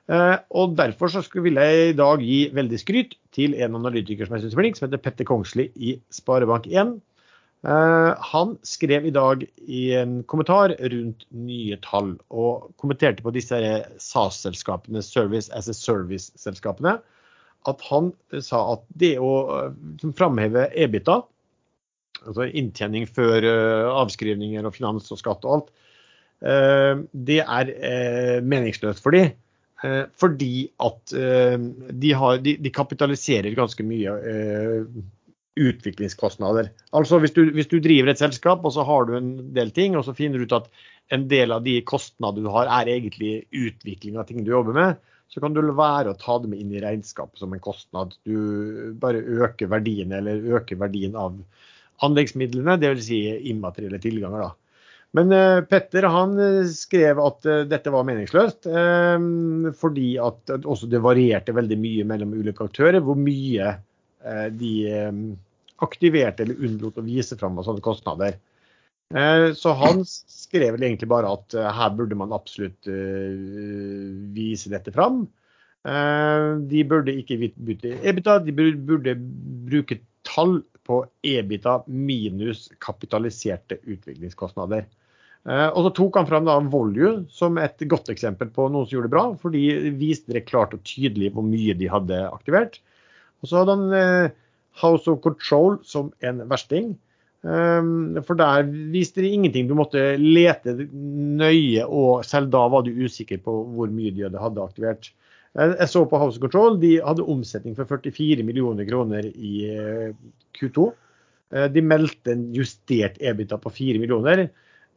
Eh, 0.08 0.38
og 0.56 0.78
Derfor 0.80 1.12
så 1.12 1.24
vil 1.36 1.60
jeg 1.60 1.90
i 1.90 1.98
dag 1.98 2.24
gi 2.24 2.40
veldig 2.56 2.80
skryt 2.80 3.18
til 3.36 3.56
en 3.60 3.76
analytiker 3.76 4.28
som 4.28 4.38
jeg 4.38 4.46
synes 4.46 4.56
er 4.56 4.62
flink, 4.62 4.80
som 4.80 4.88
heter 4.88 5.04
Petter 5.04 5.28
Kongsli 5.28 5.68
i 5.76 5.98
Sparebank1. 6.16 6.96
Eh, 7.68 8.14
han 8.32 8.58
skrev 8.64 9.06
i 9.06 9.12
dag 9.12 9.44
i 9.68 9.82
en 10.00 10.22
kommentar 10.24 10.72
rundt 10.94 11.26
nye 11.36 11.78
tall, 11.84 12.14
og 12.32 12.70
kommenterte 12.80 13.26
på 13.26 13.34
disse 13.36 13.60
SAS-selskapene, 14.00 15.04
Service 15.04 15.52
as 15.52 15.68
a 15.68 15.76
Service-selskapene, 15.76 16.98
at 17.68 17.82
han 17.90 18.14
sa 18.40 18.62
at 18.76 18.86
det 18.96 19.18
å 19.20 19.34
eh, 19.58 20.06
framheve 20.16 20.70
EBITA, 20.76 21.20
altså 22.24 22.48
inntjening 22.48 23.06
før 23.08 23.46
avskrivninger 24.02 24.66
og 24.66 24.74
finans 24.74 25.12
og 25.14 25.20
skatt 25.20 25.44
og 25.46 25.52
alt, 25.54 25.68
det 27.14 27.38
er 27.42 27.70
meningsløst 28.46 29.02
for. 29.02 29.16
Eh, 29.86 30.04
fordi 30.18 30.72
at 30.82 31.14
eh, 31.14 31.58
de, 31.94 32.14
har, 32.18 32.40
de, 32.42 32.56
de, 32.58 32.70
kapitaliserer 32.74 33.54
ganske 33.58 33.84
mye 33.86 34.14
eh, 34.26 34.88
utviklingskostnader. 35.58 36.72
Altså 36.98 37.20
hvis 37.24 37.34
du, 37.36 37.44
hvis 37.56 37.70
du, 37.72 37.80
driver 37.84 38.14
et 38.14 38.22
selskap 38.22 38.66
og 38.66 38.74
så 38.76 38.86
har 38.88 39.08
du 39.08 39.18
en 39.18 39.32
del 39.56 39.74
ting, 39.76 39.98
og 39.98 40.06
så 40.08 40.16
finner 40.18 40.40
du 40.40 40.48
ut 40.48 40.58
at 40.60 40.70
en 41.16 41.28
del 41.32 41.56
av 41.56 41.64
de 41.66 41.78
kostnader 41.88 42.44
du 42.44 42.52
har 42.54 42.70
er 42.82 42.92
egentlig 42.98 43.48
utvikling 43.56 44.20
av 44.20 44.28
ting 44.30 44.44
du 44.44 44.52
jobber 44.52 44.76
med, 44.76 45.02
så 45.32 45.44
kan 45.44 45.56
du 45.56 45.62
være 45.76 46.14
å 46.14 46.20
ta 46.20 46.38
det 46.40 46.52
med 46.52 46.62
inn 46.62 46.76
i 46.76 46.84
regnskapet 46.84 47.42
som 47.42 47.54
en 47.54 47.64
kostnad. 47.64 48.16
Du 48.28 48.94
bare 49.00 49.20
øker 49.20 49.72
verdien 49.72 50.14
eller 50.16 50.44
øker 50.60 50.80
verdien 50.80 51.18
av 51.20 51.36
anleggsmidlene, 52.06 52.78
dvs. 52.80 53.10
Si 53.10 53.20
immaterielle 53.52 54.00
tilganger. 54.04 54.46
da. 54.48 54.54
Men 55.16 55.32
uh, 55.32 55.64
Petter 55.66 56.08
han 56.12 56.36
eh, 56.42 56.68
skrev 56.70 57.20
at 57.24 57.48
uh, 57.48 57.64
dette 57.70 57.92
var 57.94 58.06
meningsløst, 58.08 58.68
uh, 58.68 59.72
fordi 59.80 60.12
at 60.22 60.52
også 60.60 60.90
det 60.92 61.04
varierte 61.04 61.56
veldig 61.56 61.80
mye 61.82 62.08
mellom 62.08 62.36
ulike 62.38 62.68
aktører 62.68 63.04
hvor 63.04 63.20
mye 63.20 63.78
de 64.28 64.72
aktiverte 65.86 66.46
eller 66.46 66.62
unnlot 66.68 67.00
å 67.00 67.06
vise 67.06 67.38
fram 67.40 67.60
sånne 67.64 67.84
kostnader. 67.86 68.40
Så 69.56 69.72
han 69.80 70.02
skrev 70.04 70.74
vel 70.76 70.84
egentlig 70.84 71.08
bare 71.08 71.30
at 71.32 71.54
her 71.56 71.94
burde 71.96 72.18
man 72.20 72.34
absolutt 72.36 72.90
vise 74.36 74.72
dette 74.74 74.92
fram. 74.92 75.22
De 75.86 76.82
burde 76.92 77.16
ikke 77.16 77.38
bytte 77.40 77.94
EBITA, 78.02 78.36
de 78.44 78.56
burde 78.58 79.14
bruke 79.70 80.02
tall 80.28 80.58
på 80.88 81.02
EBITA 81.24 81.82
minus 81.88 82.68
kapitaliserte 82.84 83.80
utviklingskostnader. 83.84 84.88
Eh, 85.48 85.70
og 85.70 85.86
så 85.86 85.94
tok 85.96 86.18
han 86.20 86.28
fram 86.28 86.48
da 86.48 86.58
Volue 86.72 87.22
som 87.32 87.60
et 87.62 87.80
godt 87.88 88.12
eksempel 88.12 88.50
på 88.52 88.68
noen 88.68 88.88
som 88.88 88.98
gjorde 88.98 89.10
det 89.10 89.16
bra, 89.16 89.26
for 89.40 89.56
de 89.56 89.94
viste 90.00 90.36
det 90.36 90.48
klart 90.50 90.76
og 90.76 90.84
tydelig 90.88 91.32
hvor 91.36 91.46
mye 91.48 91.76
de 91.78 91.88
hadde 91.92 92.20
aktivert. 92.28 92.82
Og 93.42 93.50
så 93.50 93.62
hadde 93.62 93.78
han 93.78 93.96
eh, 93.96 94.36
House 94.78 95.10
of 95.10 95.22
Control 95.26 95.80
som 95.86 96.12
en 96.26 96.44
versting. 96.50 96.96
Um, 97.48 98.18
for 98.26 98.36
der 98.40 98.66
viste 98.94 99.22
de 99.24 99.32
ingenting. 99.32 99.70
Du 99.70 99.76
måtte 99.78 100.18
lete 100.20 100.74
nøye, 100.92 101.86
og 101.86 102.26
selv 102.28 102.52
da 102.54 102.66
var 102.72 102.84
du 102.86 102.92
usikker 103.06 103.42
på 103.44 103.60
hvor 103.78 103.94
mye 103.94 104.14
de 104.16 104.28
hadde 104.42 104.64
aktivert. 104.64 105.12
Jeg 105.58 105.90
så 105.90 106.04
på 106.06 106.20
House 106.22 106.38
of 106.38 106.44
Control, 106.44 106.78
de 106.82 106.98
hadde 107.02 107.26
omsetning 107.26 107.78
for 107.78 107.90
44 107.90 108.46
millioner 108.46 108.86
kroner 108.90 109.26
i 109.26 109.54
eh, 109.72 110.12
Q2. 110.58 110.92
Eh, 111.56 111.68
de 111.74 111.82
meldte 111.82 112.36
en 112.36 112.44
justert 112.54 113.18
EBITA 113.24 113.58
på 113.64 113.72
4 113.74 114.02
millioner, 114.04 114.48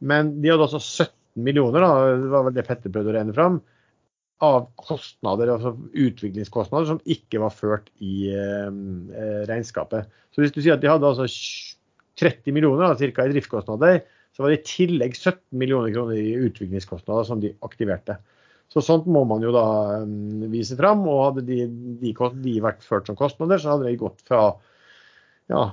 men 0.05 0.35
de 0.41 0.51
hadde 0.51 0.67
altså 0.67 0.81
17 0.81 1.45
millioner, 1.47 1.81
da, 1.81 2.11
det 2.19 2.29
var 2.33 2.45
vel 2.45 2.57
det 2.57 2.67
Petter 2.67 2.93
prøvde 2.93 3.13
å 3.13 3.15
regne 3.15 3.33
fram, 3.33 3.61
av 4.41 4.65
kostnader, 4.81 5.51
altså 5.53 5.75
utviklingskostnader 5.93 6.89
som 6.89 7.01
ikke 7.05 7.41
var 7.43 7.53
ført 7.53 7.91
i 8.01 8.31
eh, 8.33 8.71
regnskapet. 9.49 10.09
Så 10.33 10.41
hvis 10.41 10.55
du 10.55 10.61
sier 10.61 10.77
at 10.77 10.81
de 10.81 10.89
hadde 10.89 11.07
altså 11.07 11.27
30 12.21 12.55
millioner 12.55 12.97
cirka, 12.99 13.27
i 13.27 13.35
driftskostnader, 13.35 14.01
så 14.31 14.43
var 14.43 14.53
det 14.53 14.61
i 14.61 14.67
tillegg 14.67 15.13
17 15.17 15.39
millioner 15.61 15.93
kroner 15.93 16.17
i 16.17 16.35
utviklingskostnader 16.47 17.27
som 17.27 17.41
de 17.43 17.53
aktiverte. 17.67 18.17
Så 18.71 18.81
sånt 18.85 19.07
må 19.11 19.25
man 19.27 19.43
jo 19.43 19.51
da 19.53 19.65
um, 20.05 20.47
vise 20.51 20.77
fram. 20.79 21.03
Og 21.11 21.25
hadde 21.25 21.45
de, 21.49 21.65
de, 22.01 22.13
de, 22.15 22.57
vært 22.63 22.85
ført 22.87 23.09
som 23.09 23.19
kostnader, 23.19 23.59
så 23.59 23.75
hadde 23.75 23.89
de 23.89 23.99
gått 23.99 24.21
fra 24.27 24.45
ja, 25.51 25.65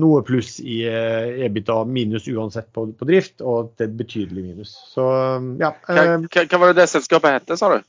noe 0.00 0.22
pluss 0.24 0.56
i 0.64 0.80
EBITDA 0.88 1.44
EBITA 1.50 1.76
minus 1.90 2.28
uansett 2.32 2.70
på, 2.72 2.88
på, 2.96 3.08
drift, 3.08 3.42
og 3.44 3.74
til 3.76 3.90
et 3.90 3.98
betydelig 3.98 4.46
minus. 4.46 4.72
Så 4.94 5.04
um, 5.36 5.52
ja. 5.60 5.74
Eh, 5.92 6.16
hva, 6.24 6.46
hva 6.48 6.62
var 6.62 6.72
det 6.72 6.80
det 6.80 6.88
selskapet 6.94 7.36
het, 7.36 7.54
sa 7.60 7.76
du? 7.76 7.84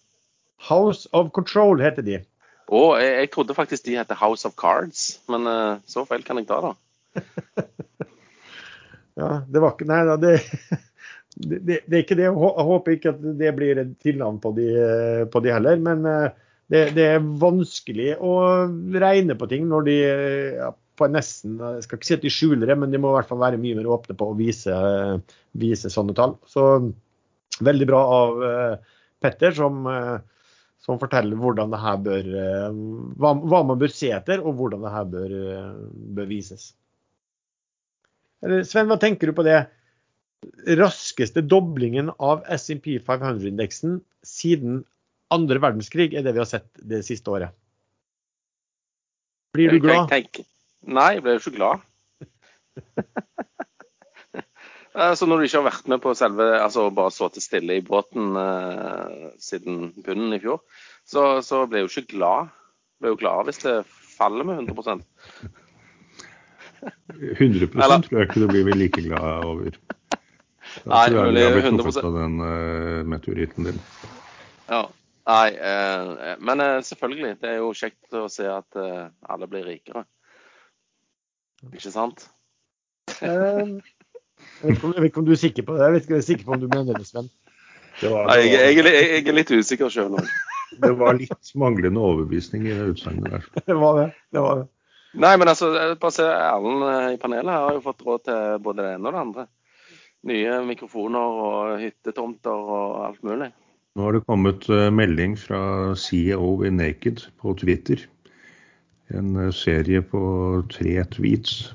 House 0.69 1.09
of 1.13 1.29
Control 1.35 1.83
heter 1.83 2.05
de. 2.05 2.17
Å, 2.67 2.81
jeg, 2.99 3.13
jeg, 3.21 3.29
trodde 3.31 3.55
faktisk 3.55 3.85
de 3.85 3.95
heter 3.99 4.19
House 4.19 4.47
of 4.47 4.57
Cards, 4.59 5.21
men 5.31 5.47
uh, 5.47 5.77
så 5.87 6.03
feil 6.09 6.25
kan 6.27 6.41
jeg 6.41 6.49
ta, 6.49 6.59
da. 6.65 6.73
ja, 9.21 9.29
det 9.47 9.63
var 9.63 9.73
ikke 9.73 9.87
Nei 9.89 10.01
da, 10.09 10.17
det 10.21 10.33
det, 11.37 11.79
det, 11.85 11.93
er 11.93 12.01
ikke 12.01 12.17
det. 12.17 12.27
Jeg 12.27 12.67
håper 12.69 12.95
ikke 12.95 13.13
at 13.13 13.23
det 13.39 13.53
blir 13.57 13.81
et 13.81 13.93
tilnavn 14.03 14.39
på 14.41 14.53
de, 14.57 14.67
på 15.31 15.41
de 15.43 15.53
heller. 15.53 15.79
Men 15.83 16.05
eh, 16.09 16.29
det, 16.71 16.83
det, 16.97 17.07
er 17.15 17.31
vanskelig 17.41 18.15
å 18.23 18.35
regne 18.97 19.37
på 19.39 19.49
ting 19.51 19.67
når 19.69 19.87
de 19.87 19.97
ja, 20.57 20.71
på 20.97 21.09
nesten 21.13 21.59
Jeg 21.61 21.83
skal 21.85 21.99
ikke 21.99 22.09
si 22.09 22.15
at 22.17 22.25
de 22.25 22.33
skjuler 22.33 22.71
det, 22.71 22.77
men 22.81 22.93
de 22.93 23.01
må 23.01 23.11
i 23.11 23.17
hvert 23.19 23.29
fall 23.29 23.43
være 23.43 23.61
mye 23.61 23.77
mer 23.77 23.91
åpne 23.97 24.17
på 24.17 24.31
å 24.31 24.37
vise, 24.37 24.77
vise 25.57 25.93
sånne 25.93 26.17
tall. 26.17 26.37
Så 26.49 26.63
veldig 27.63 27.89
bra 27.89 28.01
av 28.15 28.41
uh, 28.41 28.97
Petter, 29.21 29.53
som, 29.57 29.85
uh, 29.85 30.17
som, 30.87 30.99
forteller 31.01 31.39
hvordan 31.39 31.73
det 31.73 31.79
her 31.83 31.97
bør 31.99 32.27
uh, 32.33 32.81
hva, 33.19 33.33
hva, 33.43 33.63
man 33.67 33.79
bør 33.81 33.91
se 33.91 34.13
etter, 34.15 34.39
og 34.39 34.55
hvordan 34.59 34.85
det 34.85 34.93
her 34.93 35.09
bør, 35.13 35.39
bør 36.19 36.29
vises. 36.29 36.69
Sven, 38.69 38.87
hva 38.87 38.99
tenker 39.01 39.29
du 39.29 39.35
på 39.35 39.45
det? 39.47 39.65
raskeste 40.77 41.41
doblingen 41.41 42.11
av 42.21 42.43
SMP 42.53 42.97
500-indeksen 43.05 44.01
siden 44.25 44.83
andre 45.33 45.59
verdenskrig 45.63 46.13
er 46.15 46.25
det 46.25 46.35
vi 46.35 46.43
har 46.43 46.49
sett 46.49 46.69
det 46.77 47.03
siste 47.07 47.31
året. 47.33 47.55
Blir 49.57 49.73
du 49.73 49.81
glad? 49.81 50.13
Nei, 50.87 51.09
jeg 51.17 51.23
blir 51.25 51.37
jo 51.37 51.41
ikke 51.41 51.55
glad. 51.57 51.85
altså 54.97 55.27
Når 55.29 55.37
du 55.37 55.47
ikke 55.47 55.59
har 55.61 55.67
vært 55.69 55.89
med 55.91 56.01
på 56.03 56.13
selve 56.17 56.47
altså 56.57 56.87
bare 56.95 57.13
sittet 57.13 57.45
stille 57.45 57.77
i 57.77 57.85
båten 57.85 58.35
uh, 58.37 59.29
siden 59.41 59.91
bunnen 60.05 60.35
i 60.35 60.41
fjor, 60.41 60.61
så, 61.05 61.39
så 61.45 61.65
blir 61.65 61.83
jeg 61.83 61.87
jo 61.87 61.93
ikke 61.93 62.17
glad. 62.17 62.51
Blir 63.01 63.13
jo 63.13 63.21
glad 63.21 63.49
hvis 63.49 63.61
det 63.65 63.77
faller 64.17 64.47
med 64.47 64.65
100% 64.65 65.03
100 67.37 67.67
tror 67.73 68.19
jeg 68.19 68.27
ikke 68.27 68.41
du 68.43 68.47
blir 68.51 68.77
like 68.77 69.01
glad 69.01 69.45
over. 69.45 69.73
Nei, 70.91 71.07
har 71.09 71.55
blitt 71.55 71.81
truffet 71.81 72.05
av 72.05 72.17
den 72.17 72.37
uh, 72.41 73.01
meteoritten 73.09 73.69
din. 73.69 73.81
Ja. 74.69 74.85
Nei, 75.27 75.47
eh, 75.59 76.35
men 76.39 76.63
eh, 76.63 76.81
selvfølgelig. 76.87 77.35
Det 77.41 77.49
er 77.51 77.59
jo 77.59 77.73
kjekt 77.75 78.15
å 78.15 78.27
se 78.31 78.47
at 78.47 78.79
eh, 78.79 79.09
alle 79.27 79.49
blir 79.51 79.65
rikere. 79.67 80.05
Ikke 81.73 81.91
sant? 81.91 82.29
Jeg, 84.37 84.69
vet 84.69 84.77
ikke, 84.77 84.93
jeg 84.93 85.01
vet 85.01 85.11
ikke 85.11 85.21
om 85.21 85.27
du 85.27 85.33
er 85.33 85.41
sikker 85.41 85.67
på 85.67 85.75
det. 85.75 85.83
Jeg 85.83 85.95
vet 85.95 86.05
ikke 86.05 86.13
om 86.13 86.17
du 86.17 86.21
er 86.21 86.29
sikker 86.29 86.47
på 86.47 86.55
om 86.55 86.63
du 86.63 86.67
mener 86.71 86.97
det, 86.97 87.07
Sven. 87.09 87.29
Det 87.97 88.13
var, 88.13 88.29
Nei, 88.29 88.39
jeg, 88.45 88.77
jeg, 88.77 88.85
jeg, 88.85 89.21
er 89.25 89.37
litt 89.37 89.51
usikker 89.53 89.93
sjøl 89.93 90.09
nå. 90.13 90.23
det 90.83 90.93
var 90.99 91.17
litt 91.17 91.53
manglende 91.57 92.01
overbevisning 92.01 92.67
i 92.67 92.73
det 92.77 92.89
utsagnet 92.93 93.37
der. 93.37 93.45
Det 93.69 93.77
var 93.77 94.01
det. 94.01 94.09
det 94.33 94.43
var 94.43 94.63
det. 94.63 94.67
Nei, 95.17 95.33
men 95.39 95.49
altså, 95.49 95.71
bare 95.97 96.13
se 96.13 96.25
Erlend 96.27 97.13
i 97.15 97.21
panelet 97.21 97.53
har 97.53 97.77
jo 97.77 97.85
fått 97.85 98.03
råd 98.05 98.25
til 98.27 98.59
både 98.61 98.83
det 98.83 98.97
ene 98.97 99.07
og 99.07 99.15
det 99.15 99.21
andre 99.23 99.47
nye 100.27 100.59
mikrofoner 100.67 101.39
og 101.47 101.79
hyttetomter 101.81 102.51
og 102.77 103.05
alt 103.07 103.23
mulig. 103.25 103.49
Nå 103.97 104.05
har 104.05 104.13
det 104.13 104.27
kommet 104.27 104.67
uh, 104.69 104.89
melding 104.93 105.37
fra 105.39 105.95
CEO 105.97 106.51
i 106.67 106.71
Naked 106.73 107.23
på 107.41 107.55
Twitter. 107.57 108.03
En 109.15 109.33
uh, 109.37 109.49
serie 109.55 110.03
på 110.05 110.21
tre 110.73 110.99
tweets. 111.15 111.71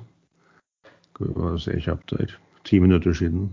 Skal 1.13 1.29
vi 1.29 1.39
bare 1.39 1.61
se 1.63 1.79
kjapt 1.83 2.15
der. 2.15 2.37
Ti 2.65 2.81
minutter 2.81 3.13
siden. 3.13 3.51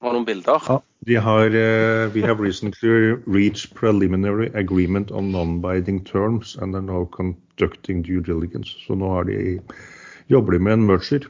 Var 0.00 0.12
det 0.12 0.16
noen 0.16 0.26
bilder? 0.28 0.62
Ja, 0.68 0.78
de 1.08 1.16
har, 1.20 1.46
uh, 1.52 2.12
we 2.14 2.22
have 2.24 2.40
recently 2.40 3.16
reached 3.26 3.74
preliminary 3.76 4.48
agreement 4.54 5.10
on 5.10 5.32
non-binding 5.32 6.04
terms 6.04 6.56
and 6.56 6.74
are 6.74 6.82
now 6.82 7.04
conducting 7.12 8.02
due 8.02 8.20
diligence. 8.20 8.76
Så 8.86 8.96
nå 8.96 9.10
har 9.12 9.28
de, 9.28 9.60
jobber 10.32 10.56
de 10.56 10.58
med 10.64 10.78
en 10.78 10.86
merger. 10.88 11.28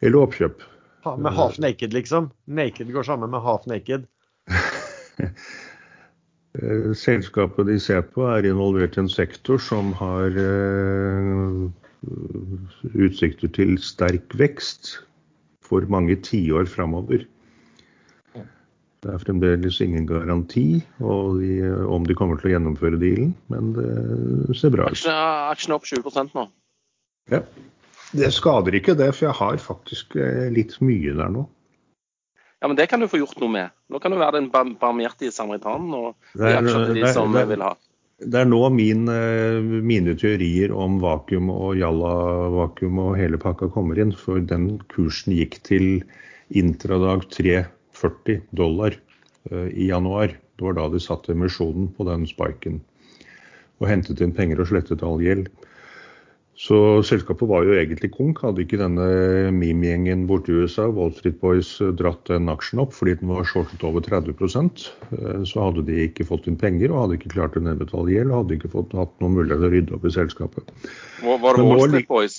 Eller 0.00 0.20
oppkjøp. 0.20 0.62
Ha, 1.04 1.16
med 1.16 1.32
half 1.32 1.58
naked, 1.58 1.96
liksom? 1.96 2.30
Naked 2.44 2.92
går 2.92 3.08
sammen 3.08 3.30
med 3.30 3.40
half 3.40 3.66
naked? 3.66 4.06
Eh, 6.58 6.92
selskapet 6.98 7.68
de 7.68 7.76
ser 7.78 8.00
på 8.10 8.24
er 8.26 8.48
involvert 8.48 8.96
i 8.96 9.04
en 9.04 9.08
sektor 9.08 9.60
som 9.62 9.92
har 9.94 10.34
uh, 10.34 11.68
utsikter 12.94 13.50
til 13.52 13.76
sterk 13.82 14.32
vekst 14.38 14.96
for 15.64 15.84
mange 15.92 16.16
tiår 16.24 16.68
framover. 16.70 17.26
Det 19.00 19.08
er 19.08 19.20
fremdeles 19.22 19.78
ingen 19.80 20.04
garanti 20.08 20.64
de, 21.00 21.50
om 21.88 22.04
de 22.04 22.16
kommer 22.16 22.40
til 22.40 22.50
å 22.50 22.54
gjennomføre 22.54 23.00
dealen, 23.00 23.32
men 23.52 23.72
det 23.76 24.56
ser 24.60 24.74
bra 24.74 24.90
ut. 24.90 25.06
Aksjene 25.08 25.78
opp 25.78 25.88
20% 25.88 26.36
nå. 26.36 26.44
Ja. 27.32 27.40
Det 28.10 28.28
skader 28.34 28.74
ikke 28.74 28.96
det, 28.98 29.12
for 29.14 29.28
jeg 29.28 29.38
har 29.38 29.60
faktisk 29.62 30.16
eh, 30.18 30.48
litt 30.52 30.74
mye 30.82 31.14
der 31.16 31.30
nå. 31.30 31.46
Ja, 32.60 32.68
men 32.68 32.76
det 32.76 32.90
kan 32.90 33.00
du 33.00 33.06
få 33.08 33.20
gjort 33.22 33.38
noe 33.40 33.52
med. 33.54 33.76
Nå 33.88 34.00
kan 34.02 34.12
du 34.12 34.18
være 34.20 34.40
den 34.40 34.50
barmhjertige 34.52 35.32
samaritanen 35.32 35.94
og 35.96 36.10
gi 36.34 36.50
aksjer 36.50 36.88
til 36.90 36.98
de 36.98 37.04
det, 37.06 37.12
som 37.16 37.32
det, 37.32 37.46
vil 37.48 37.62
ha. 37.64 37.70
Det 38.20 38.36
er 38.36 38.48
nå 38.48 38.60
min, 38.74 39.06
eh, 39.08 39.60
mine 39.80 40.12
teorier 40.12 40.74
om 40.76 40.98
vakuum 41.00 41.48
og 41.54 41.78
jalla-vakuum 41.80 42.98
og 43.00 43.16
hele 43.16 43.40
pakka 43.40 43.70
kommer 43.72 43.98
inn. 43.98 44.12
For 44.12 44.40
den 44.40 44.74
kursen 44.92 45.32
gikk 45.32 45.56
til 45.64 46.02
intradag 46.52 47.24
3,40 47.32 48.42
dollar 48.52 48.92
uh, 49.50 49.68
i 49.72 49.88
januar. 49.88 50.34
Det 50.36 50.66
var 50.66 50.76
da 50.76 50.88
de 50.92 51.00
satte 51.00 51.32
emisjonen 51.32 51.88
på 51.96 52.04
den 52.04 52.26
spiken. 52.28 52.82
Og 53.80 53.88
hentet 53.88 54.20
inn 54.20 54.36
penger 54.36 54.60
og 54.60 54.68
slettet 54.68 55.04
all 55.06 55.22
gjeld. 55.24 55.48
Så 56.60 56.76
selskapet 57.08 57.48
var 57.48 57.64
jo 57.64 57.72
egentlig 57.72 58.10
konk. 58.12 58.42
Hadde 58.44 58.60
ikke 58.66 58.76
denne 58.82 59.04
meme-gjengen 59.56 60.26
borte 60.28 60.52
i 60.52 60.58
USA, 60.60 60.90
Wall 60.92 61.14
Street 61.16 61.38
Boys, 61.40 61.70
dratt 61.96 62.28
den 62.28 62.52
aksjen 62.52 62.82
opp 62.82 62.92
fordi 62.92 63.14
den 63.22 63.30
var 63.32 63.48
shortet 63.48 63.84
over 63.86 64.04
30 64.04 64.34
eh, 64.36 65.40
så 65.48 65.62
hadde 65.64 65.86
de 65.88 66.02
ikke 66.04 66.26
fått 66.28 66.50
inn 66.50 66.58
penger 66.60 66.92
og 66.92 67.06
hadde 67.06 67.16
ikke 67.16 67.32
klart 67.32 67.56
å 67.56 67.64
nedbetale 67.64 68.12
gjeld 68.12 68.34
og 68.34 68.42
hadde 68.42 68.58
ikke 68.58 68.72
fått, 68.76 68.92
hatt 68.98 69.16
noen 69.24 69.38
mulighet 69.38 69.62
til 69.62 69.70
å 69.70 69.72
rydde 69.72 69.96
opp 69.96 70.04
i 70.04 70.14
selskapet. 70.18 70.74
Var 71.24 71.56
det 71.56 71.66
Wall 71.70 71.86
Street 71.86 72.12
Boys? 72.12 72.38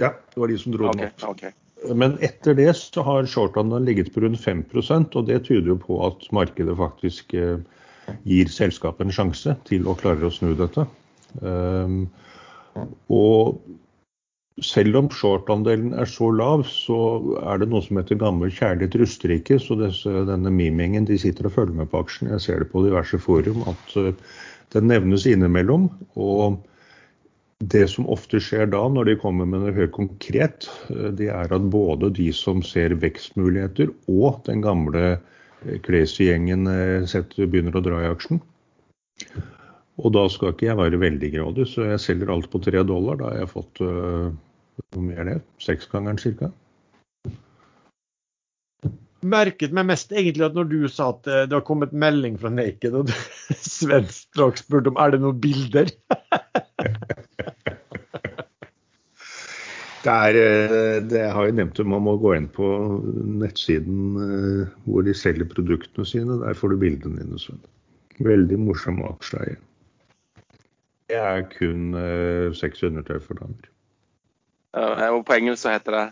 Ja, 0.00 0.14
det 0.16 0.40
var 0.40 0.54
de 0.54 0.58
som 0.64 0.72
dro 0.72 0.88
den 0.88 1.04
opp. 1.10 1.28
Okay. 1.34 1.52
Men 1.92 2.16
etter 2.24 2.56
det 2.56 2.70
så 2.80 3.04
har 3.04 3.28
shortene 3.28 3.84
ligget 3.84 4.08
på 4.14 4.24
rundt 4.24 4.40
5% 4.40 5.20
og 5.20 5.28
det 5.28 5.42
tyder 5.50 5.74
jo 5.74 5.80
på 5.84 6.00
at 6.08 6.24
markedet 6.32 6.80
faktisk 6.80 7.36
eh, 7.36 7.58
gir 8.24 8.48
selskapet 8.48 9.04
en 9.04 9.16
sjanse 9.20 9.60
til 9.68 9.84
å 9.84 10.00
klare 10.00 10.32
å 10.32 10.32
snu 10.32 10.54
dette. 10.56 10.88
Um, 11.44 12.06
og 13.12 13.60
selv 14.62 14.96
om 14.98 15.08
short-andelen 15.10 15.94
er 15.98 16.06
så 16.06 16.28
lav, 16.30 16.62
så 16.68 16.98
er 17.42 17.58
det 17.60 17.68
noe 17.72 17.82
som 17.82 17.98
heter 17.98 18.20
gammel 18.20 18.52
kjærlighet 18.54 18.94
ruster 19.00 19.32
ikke. 19.34 19.58
Så 19.58 19.76
disse, 19.80 20.10
denne 20.28 20.52
mimingen 20.54 21.08
de 21.08 21.18
sitter 21.18 21.48
og 21.48 21.56
følger 21.56 21.80
med 21.80 21.90
på 21.90 22.04
aksjen. 22.04 22.30
Jeg 22.30 22.44
ser 22.44 22.62
det 22.62 22.70
på 22.70 22.84
diverse 22.84 23.18
forum 23.18 23.64
at 23.70 23.96
uh, 23.98 24.12
den 24.74 24.88
nevnes 24.92 25.26
innimellom. 25.26 25.88
Og 26.14 26.60
det 27.64 27.86
som 27.90 28.06
ofte 28.12 28.38
skjer 28.42 28.68
da, 28.70 28.84
når 28.90 29.10
de 29.10 29.16
kommer 29.22 29.48
med 29.48 29.64
noe 29.64 29.74
helt 29.74 29.94
konkret, 29.96 30.68
uh, 30.92 31.10
det 31.10 31.32
er 31.34 31.50
at 31.50 31.70
både 31.74 32.12
de 32.14 32.30
som 32.36 32.62
ser 32.62 32.94
vekstmuligheter 33.02 33.90
og 34.06 34.44
den 34.46 34.62
gamle 34.62 35.16
uh, 35.16 35.76
crazy 35.82 36.28
gjengen 36.30 36.70
begynner 36.70 37.74
å 37.74 37.82
dra 37.82 38.04
i 38.04 38.12
aksjen. 38.12 38.42
Og 40.02 40.10
da 40.14 40.24
skal 40.32 40.50
ikke 40.50 40.66
jeg 40.66 40.78
være 40.78 40.98
veldig 40.98 41.30
grådig, 41.36 41.68
så 41.70 41.86
jeg 41.86 42.02
selger 42.02 42.32
alt 42.34 42.48
på 42.50 42.58
tre 42.62 42.82
dollar. 42.86 43.18
Da 43.20 43.30
har 43.30 43.44
jeg 43.44 43.52
fått 43.52 43.82
uh, 43.84 44.26
hvor 44.90 45.02
mye 45.04 45.20
er 45.22 45.26
det? 45.28 45.38
Seksgangeren 45.62 46.18
ca. 46.18 46.50
Merket 49.24 49.72
meg 49.72 49.86
mest 49.88 50.10
egentlig 50.12 50.44
at 50.44 50.56
når 50.58 50.66
du 50.72 50.80
sa 50.90 51.12
at 51.14 51.22
uh, 51.30 51.44
det 51.46 51.54
har 51.54 51.66
kommet 51.66 51.94
melding 51.94 52.34
fra 52.40 52.50
Naked, 52.50 52.92
og 52.98 53.12
Sven 53.76 54.08
straks 54.10 54.60
spurte 54.66 54.90
om 54.90 54.98
er 54.98 55.14
det 55.14 55.20
noen 55.22 55.38
bilder. 55.40 55.86
det 60.04 60.16
er, 60.16 60.34
uh, 60.34 60.98
det 61.06 61.22
har 61.36 61.46
jeg 61.46 61.56
nevnt, 61.60 61.78
man 61.86 62.02
må 62.08 62.16
gå 62.18 62.34
inn 62.34 62.50
på 62.50 62.66
nettsiden 63.44 64.18
hvor 64.88 65.06
de 65.06 65.14
selger 65.14 65.46
produktene 65.54 66.06
sine. 66.08 66.40
Der 66.42 66.58
får 66.58 66.74
du 66.74 66.82
bildene 66.82 67.22
dine, 67.22 67.38
Sven. 67.38 67.62
Veldig 68.26 68.58
morsom 68.66 68.98
aksjeeier. 69.06 69.62
Det 71.14 71.20
er 71.22 71.44
kun 71.46 71.94
uh, 71.94 72.50
sexundertøy 72.58 73.20
for 73.22 73.38
damer. 73.38 73.68
Uh, 74.74 75.14
og 75.14 75.20
på 75.28 75.36
engelsk 75.36 75.62
så 75.62 75.76
heter 75.76 75.94
det? 75.94 76.06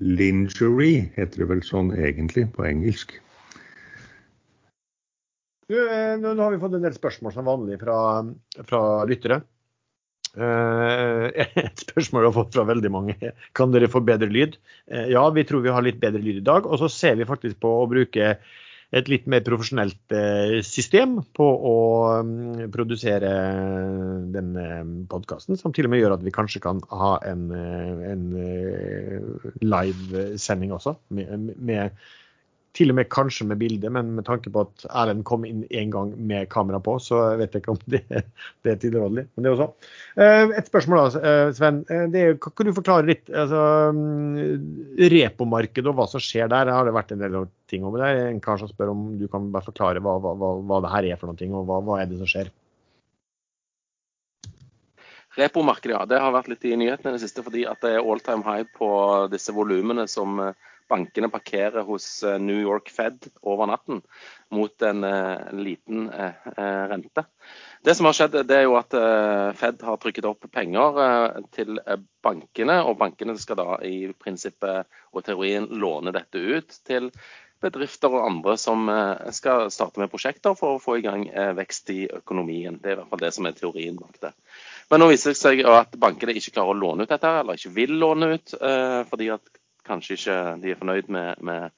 Lingerie 0.00 1.10
heter 1.18 1.42
det 1.42 1.48
vel 1.50 1.60
sånn 1.66 1.90
egentlig 1.92 2.46
på 2.54 2.64
engelsk. 2.64 3.12
Du, 5.68 5.76
eh, 5.76 6.14
nå 6.20 6.32
har 6.40 6.52
vi 6.52 6.60
fått 6.60 6.78
en 6.78 6.84
del 6.84 6.96
spørsmål 6.96 7.32
som 7.36 7.46
vanlig 7.48 7.78
fra, 7.80 7.98
fra 8.68 8.80
lyttere. 9.08 9.42
Et 10.34 11.84
spørsmål 11.84 12.24
vi 12.24 12.28
har 12.28 12.36
fått 12.36 12.56
fra 12.56 12.66
veldig 12.68 12.90
mange. 12.92 13.14
Kan 13.56 13.72
dere 13.72 13.88
få 13.92 14.02
bedre 14.04 14.28
lyd? 14.32 14.58
Ja, 15.12 15.22
vi 15.32 15.44
tror 15.46 15.62
vi 15.64 15.72
har 15.72 15.84
litt 15.84 16.00
bedre 16.02 16.20
lyd 16.24 16.40
i 16.40 16.44
dag. 16.44 16.66
Og 16.66 16.80
så 16.82 16.90
ser 16.92 17.16
vi 17.20 17.28
faktisk 17.28 17.60
på 17.64 17.70
å 17.84 17.88
bruke 17.88 18.34
et 18.94 19.10
litt 19.10 19.26
mer 19.30 19.42
profesjonelt 19.46 20.14
eh, 20.14 20.58
system 20.66 21.18
på 21.34 21.46
å 21.70 21.76
mm, 22.26 22.66
produsere 22.74 23.32
denne 24.34 24.66
podkasten, 25.10 25.58
som 25.58 25.74
til 25.74 25.88
og 25.88 25.94
med 25.94 26.02
gjør 26.02 26.16
at 26.18 26.26
vi 26.26 26.34
kanskje 26.34 26.62
kan 26.64 26.82
ha 26.94 27.16
en, 27.26 27.48
eh, 27.58 28.04
en 28.12 28.26
eh, 28.38 29.48
livesending 29.64 30.74
også, 30.76 30.96
med, 31.16 31.50
med 31.58 32.04
til 32.74 32.90
og 32.90 32.96
med 32.98 33.08
kanskje 33.12 33.46
med 33.46 33.60
bilde, 33.60 33.90
men 33.92 34.10
med 34.16 34.26
tanke 34.26 34.50
på 34.52 34.64
at 34.64 34.84
Erlend 34.90 35.22
kom 35.28 35.44
inn 35.46 35.62
en 35.70 35.92
gang 35.92 36.10
med 36.18 36.48
kamera 36.52 36.80
på, 36.82 36.96
så 37.02 37.20
vet 37.38 37.54
jeg 37.54 37.62
ikke 37.62 37.74
om 37.76 37.80
det, 37.94 38.02
det 38.66 38.72
er 38.72 38.80
tilrådelig. 38.82 39.26
Men 39.34 39.46
det 39.46 39.52
også. 39.54 39.68
Eh, 40.18 40.54
et 40.58 40.70
spørsmål 40.70 41.02
da, 41.04 41.22
eh, 41.30 41.52
Sven. 41.54 41.84
Eh, 41.86 42.18
er, 42.18 42.34
kan 42.42 42.66
du 42.66 42.74
forklare 42.74 43.06
litt 43.12 43.30
altså, 43.30 43.62
mm, 43.94 45.06
repomarkedet 45.14 45.92
og 45.92 46.00
hva 46.00 46.08
som 46.10 46.22
skjer 46.22 46.50
der? 46.50 46.72
Har 46.74 46.88
det 46.88 46.96
vært 46.98 47.14
en 47.14 47.22
del 47.22 47.38
ting 47.70 47.86
om 47.86 47.94
det? 48.00 48.10
En 48.26 48.42
kar 48.42 48.58
som 48.58 48.70
spør 48.70 48.92
om 48.96 49.06
du 49.22 49.28
kan 49.30 49.48
bare 49.54 49.70
forklare 49.70 50.02
hva, 50.02 50.18
hva, 50.18 50.52
hva 50.58 50.82
det 50.82 50.92
her 50.96 51.10
er 51.12 51.22
for 51.22 51.30
noe, 51.30 51.50
og 51.54 51.70
hva, 51.70 51.80
hva 51.86 52.02
er 52.02 52.10
det 52.10 52.20
som 52.24 52.30
skjer? 52.34 52.50
Repomarkedet, 55.38 55.94
ja. 55.94 56.04
Det 56.10 56.18
har 56.22 56.34
vært 56.34 56.50
litt 56.50 56.66
i 56.66 56.76
nyhetene 56.78 57.14
i 57.14 57.16
det 57.16 57.24
siste 57.24 57.42
fordi 57.42 57.64
at 57.70 57.80
det 57.82 57.96
er 57.96 58.02
all 58.02 58.22
time 58.22 58.46
high 58.46 58.66
på 58.74 58.88
disse 59.30 59.54
volumene 59.54 60.06
som 60.10 60.42
bankene 60.88 61.28
parkerer 61.28 61.82
hos 61.82 62.22
eh, 62.22 62.38
New 62.38 62.60
York 62.60 62.90
Fed 62.90 63.28
over 63.42 63.66
natten 63.66 64.02
mot 64.54 64.82
en, 64.82 65.04
eh, 65.04 65.52
liten 65.52 66.10
eh, 66.10 66.88
rente. 66.88 67.24
Det 67.84 67.94
som 67.94 68.08
har 68.08 68.16
skjedd, 68.16 68.36
det 68.48 68.58
er 68.58 68.66
jo 68.66 68.76
at 68.78 68.94
Fed 69.58 69.82
har 69.84 69.96
trykket 70.00 70.26
opp 70.28 70.46
penger 70.52 70.98
til 71.52 71.76
bankene, 72.24 72.78
og 72.88 72.96
bankene 72.96 73.34
skal 73.36 73.58
da 73.60 73.76
i 73.84 74.06
prinsippet 74.16 74.88
og 75.12 75.24
teorien 75.26 75.66
låne 75.68 76.14
dette 76.14 76.40
ut 76.40 76.78
til 76.88 77.10
bedrifter 77.60 78.12
og 78.12 78.24
andre 78.24 78.54
som 78.60 78.88
skal 79.36 79.68
starte 79.72 80.00
med 80.00 80.10
prosjekter 80.12 80.56
for 80.56 80.78
å 80.78 80.80
få 80.80 80.96
i 80.96 81.04
gang 81.04 81.26
vekst 81.58 81.92
i 81.92 82.06
økonomien. 82.08 82.78
Det 82.80 82.90
er 82.90 82.96
i 82.96 83.00
hvert 83.02 83.12
fall 83.12 83.22
det 83.26 83.32
som 83.36 83.48
er 83.48 83.58
teorien 83.58 84.00
bak 84.00 84.16
det. 84.24 84.32
Men 84.88 85.04
nå 85.04 85.10
viser 85.12 85.34
det 85.34 85.40
seg 85.42 85.60
at 85.68 86.00
bankene 86.00 86.36
ikke 86.40 86.56
klarer 86.56 86.72
å 86.72 86.80
låne 86.80 87.04
ut 87.04 87.12
dette, 87.12 87.34
eller 87.42 87.60
ikke 87.60 87.76
vil 87.76 87.94
låne 88.00 88.32
ut, 88.38 88.56
fordi 89.12 89.28
at 89.36 89.60
kanskje 89.86 90.18
ikke 90.18 90.36
de 90.62 90.72
er 90.72 90.80
fornøyd 90.80 91.10
med, 91.12 91.42
med, 91.44 91.74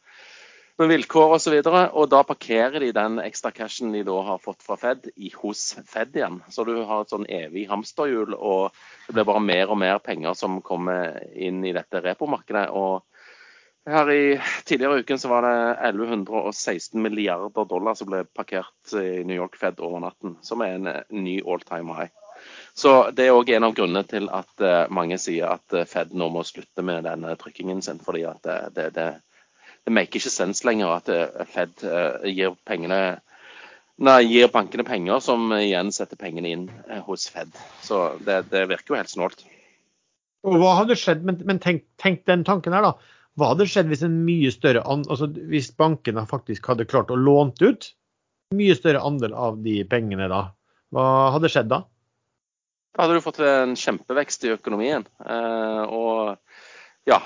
med 0.78 0.92
vilkår 0.92 1.36
osv. 1.38 1.57
Og, 1.59 1.68
så 1.68 1.82
og 1.88 2.11
da 2.12 2.22
parkerer 2.26 2.80
de 2.84 2.92
den 2.96 3.20
ekstra 3.24 3.52
cashen 3.54 3.94
de 3.94 4.04
da 4.07 4.20
har 4.30 4.42
fått 4.42 4.64
fra 4.66 4.78
Fed, 4.80 5.11
i, 5.16 5.32
hos 5.42 5.68
Fed 5.88 6.16
igjen. 6.16 6.40
Så 6.52 6.66
du 6.68 6.74
har 6.78 7.04
et 7.04 7.12
sånn 7.14 7.28
evig 7.28 7.66
hamsterhjul, 7.70 8.36
og 8.36 8.76
det 9.09 9.16
blir 9.18 9.28
bare 9.32 9.44
mer 9.44 9.74
og 9.74 9.80
mer 9.82 10.00
penger 10.04 10.38
som 10.38 10.62
kommer 10.64 11.20
inn 11.34 11.64
i 11.66 11.74
dette 11.76 12.04
repomarkedet. 12.04 12.68
og 12.70 13.04
her 13.86 14.11
i 14.11 14.22
Tidligere 14.66 14.98
i 14.98 15.02
uken 15.07 15.18
så 15.18 15.28
var 15.30 15.46
det 15.46 15.57
1116 15.88 17.02
milliarder 17.02 17.68
dollar 17.70 17.94
som 17.94 18.11
ble 18.11 18.24
parkert 18.34 18.94
i 18.98 19.22
New 19.22 19.36
York 19.38 19.54
Fed 19.61 19.78
over 19.78 20.02
natten, 20.02 20.34
som 20.42 20.64
er 20.66 20.74
en 20.74 20.88
ny 21.14 21.38
all 21.46 21.62
time 21.62 21.94
high. 21.94 22.11
Så 22.76 23.10
Det 23.16 23.24
er 23.24 23.36
òg 23.36 23.48
en 23.56 23.64
av 23.64 23.74
grunnene 23.76 24.04
til 24.04 24.28
at 24.28 24.50
uh, 24.60 24.84
mange 24.92 25.16
sier 25.20 25.48
at 25.54 25.76
uh, 25.76 25.86
Fed 25.88 26.12
nå 26.12 26.28
må 26.32 26.44
slutte 26.44 26.84
med 26.84 27.06
denne 27.08 27.32
trykkingen 27.40 27.80
sin. 27.82 28.02
fordi 28.02 28.26
at 28.28 28.42
det, 28.44 28.58
det, 28.76 28.90
det, 28.98 29.06
det 29.88 29.94
maker 29.96 30.20
ikke 30.20 30.34
sens 30.34 30.64
lenger 30.68 30.98
at 30.98 31.08
Fed 31.54 31.86
gir, 32.28 32.52
pengene, 32.68 33.00
nei, 33.96 34.20
gir 34.28 34.52
bankene 34.52 34.84
penger 34.84 35.24
som 35.24 35.48
igjen 35.56 35.92
setter 35.92 36.20
pengene 36.20 36.52
inn 36.52 36.70
hos 37.08 37.28
Fed. 37.32 37.56
Så 37.82 38.18
det, 38.26 38.44
virker 38.52 38.92
jo 38.92 39.00
helt 39.00 39.14
snålt. 39.14 39.46
Og 40.46 40.60
Hva 40.60 40.76
hadde 40.82 40.98
skjedd, 40.98 41.24
men, 41.26 41.40
men 41.48 41.62
tenk, 41.62 41.86
tenk, 42.02 42.26
den 42.28 42.44
tanken 42.44 42.76
her, 42.76 42.84
da. 42.84 43.16
Hva 43.36 43.52
hadde 43.52 43.66
skjedd 43.68 43.90
hvis 43.92 44.04
en 44.06 44.22
mye 44.24 44.50
større 44.52 44.82
altså 44.86 45.28
hvis 45.50 45.68
bankene 45.76 46.24
faktisk 46.28 46.70
hadde 46.70 46.86
klart 46.88 47.12
å 47.12 47.18
lånt 47.20 47.60
ut 47.60 47.90
mye 48.56 48.76
større 48.78 49.02
andel 49.04 49.34
av 49.36 49.58
de 49.64 49.82
pengene 49.88 50.28
da? 50.32 50.46
Hva 50.94 51.04
hadde 51.34 51.50
skjedd 51.52 51.68
da? 51.72 51.82
Da 52.97 53.05
hadde 53.05 53.18
du 53.18 53.24
fått 53.24 53.42
en 53.44 53.74
kjempevekst 53.76 54.47
i 54.49 54.55
økonomien. 54.55 55.03
Eh, 55.20 55.82
og 55.92 56.38
ja, 57.05 57.18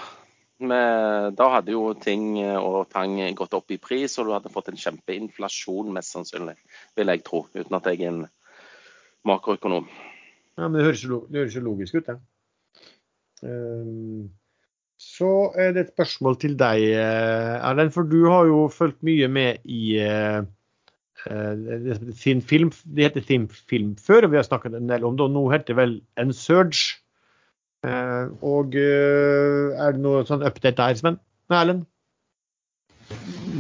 med, 0.59 1.37
da 1.39 1.47
hadde 1.55 1.77
jo 1.77 1.93
ting 1.95 2.41
og 2.43 2.89
tang 2.91 3.15
gått 3.39 3.55
opp 3.55 3.71
i 3.71 3.79
pris, 3.79 4.19
og 4.19 4.27
du 4.27 4.35
hadde 4.35 4.51
fått 4.51 4.73
en 4.73 4.81
kjempeinflasjon, 4.81 5.93
mest 5.95 6.17
sannsynlig, 6.17 6.57
vil 6.99 7.15
jeg 7.15 7.23
tro. 7.23 7.45
Uten 7.55 7.79
at 7.79 7.87
jeg 7.87 8.03
er 8.03 8.11
en 8.11 8.27
makroøkonom. 9.31 9.87
Ja, 10.59 10.67
men 10.67 10.81
Det 10.81 10.89
høres 10.89 11.07
det 11.31 11.61
jo 11.61 11.65
logisk 11.71 12.01
ut, 12.01 12.11
det. 12.11 12.19
Ja. 12.19 12.27
Um, 13.41 14.29
så 15.01 15.53
er 15.57 15.71
det 15.73 15.87
et 15.87 15.93
spørsmål 15.95 16.35
til 16.43 16.59
deg, 16.61 16.83
eh, 16.93 17.55
Erlend. 17.65 17.95
For 17.95 18.05
du 18.05 18.27
har 18.29 18.45
jo 18.51 18.67
fulgt 18.69 19.01
mye 19.07 19.31
med 19.33 19.63
i 19.65 19.95
Thin 22.21 22.41
Film. 22.41 22.73
Det 22.85 23.09
heter 23.09 23.25
sin 23.27 23.47
Film 23.49 23.95
før, 24.01 24.25
og 24.25 24.33
vi 24.33 24.41
har 24.41 24.47
snakket 24.47 24.77
en 24.77 24.89
del 24.91 25.05
om 25.05 25.17
det. 25.17 25.27
Og 25.27 25.35
nå 25.35 25.47
heter 25.53 25.73
det 25.73 25.79
vel 25.81 25.95
En 26.21 26.33
Surge. 26.33 26.99
Uh, 27.81 28.29
og 28.45 28.77
uh, 28.77 29.73
er 29.81 29.95
det 29.97 30.03
noe 30.05 30.27
sånn 30.29 30.45
update 30.45 30.77
der, 30.77 30.99
Sven? 30.99 31.17
Erlend? 31.51 31.87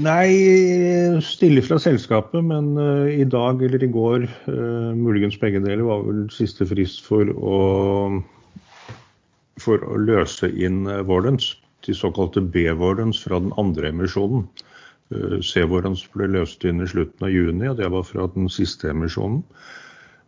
Nei, 0.05 1.21
stille 1.25 1.63
fra 1.67 1.81
selskapet, 1.83 2.39
men 2.47 2.77
i 3.11 3.25
dag 3.27 3.59
eller 3.67 3.83
i 3.83 3.89
går, 3.91 4.29
muligens 4.95 5.35
begge 5.43 5.59
deler, 5.65 5.83
var 5.89 6.05
vel 6.07 6.21
siste 6.31 6.69
frist 6.71 7.03
for 7.03 7.33
å, 7.35 7.57
for 9.59 9.83
å 9.83 9.99
løse 9.99 10.53
inn 10.55 10.85
Warrants, 10.87 11.51
de 11.83 11.97
såkalte 11.99 12.45
B-vårdens 12.55 13.25
fra 13.27 13.43
den 13.43 13.51
andre 13.59 13.91
emisjonen. 13.91 14.47
Uh, 15.11 15.39
C-Warrants 15.43 16.07
ble 16.15 16.31
løst 16.31 16.65
inn 16.65 16.83
i 16.83 16.89
slutten 16.91 17.27
av 17.27 17.35
juni, 17.35 17.69
og 17.71 17.79
det 17.81 17.91
var 17.93 18.07
fra 18.07 18.29
den 18.35 18.51
siste 18.53 18.93
emisjonen. 18.93 19.45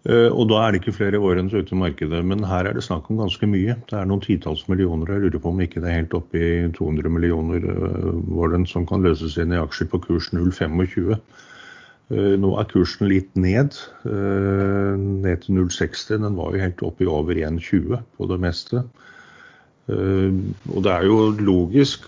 Eh, 0.03 0.29
og 0.35 0.49
da 0.51 0.59
er 0.59 0.73
det 0.73 0.81
ikke 0.81 0.97
flere 0.97 1.21
warrants 1.23 1.55
ute 1.55 1.75
i 1.75 1.79
markedet. 1.79 2.23
Men 2.27 2.43
her 2.47 2.67
er 2.67 2.75
det 2.75 2.83
snakk 2.87 3.09
om 3.11 3.21
ganske 3.23 3.47
mye. 3.47 3.77
Det 3.91 3.99
er 3.99 4.09
noen 4.11 4.25
titalls 4.25 4.65
millioner. 4.71 5.13
Jeg 5.15 5.27
lurer 5.27 5.43
på 5.45 5.53
om 5.53 5.63
ikke 5.63 5.83
det 5.83 5.91
er 5.91 6.01
helt 6.01 6.17
oppe 6.19 6.43
i 6.43 6.51
200 6.75 7.13
millioner 7.13 7.63
eh, 7.63 8.11
warrants 8.35 8.75
som 8.75 8.87
kan 8.89 9.07
løses 9.07 9.39
inn 9.39 9.55
i 9.55 9.61
aksjer 9.63 9.91
på 9.93 10.03
kurs 10.09 10.33
0,25. 10.35 11.15
Eh, 11.15 12.35
nå 12.43 12.51
er 12.59 12.71
kursen 12.73 13.13
litt 13.13 13.31
ned, 13.39 13.79
ned 14.03 15.45
til 15.45 15.61
0,60. 15.61 16.19
Den 16.27 16.41
var 16.41 16.51
jo 16.51 16.65
helt 16.67 16.85
oppe 16.91 17.07
i 17.07 17.13
over 17.21 17.39
1,20 17.39 18.03
på 18.19 18.31
det 18.33 18.43
meste. 18.43 18.83
Og 19.91 20.79
det 20.85 20.93
er 20.93 21.05
jo 21.09 21.17
logisk 21.43 22.05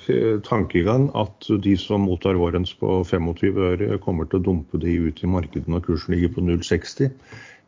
tankegang 0.47 1.09
at 1.19 1.49
de 1.65 1.73
som 1.81 2.05
mottar 2.07 2.39
vårens 2.39 2.71
på 2.79 3.01
25 3.03 3.59
øre, 3.59 3.99
kommer 3.99 4.29
til 4.31 4.39
å 4.39 4.45
dumpe 4.47 4.79
de 4.79 4.95
ut 5.09 5.23
i 5.25 5.31
markedet 5.31 5.67
når 5.67 5.83
kursen 5.89 6.15
ligger 6.15 6.37
på 6.37 6.45
0,60. 6.47 7.11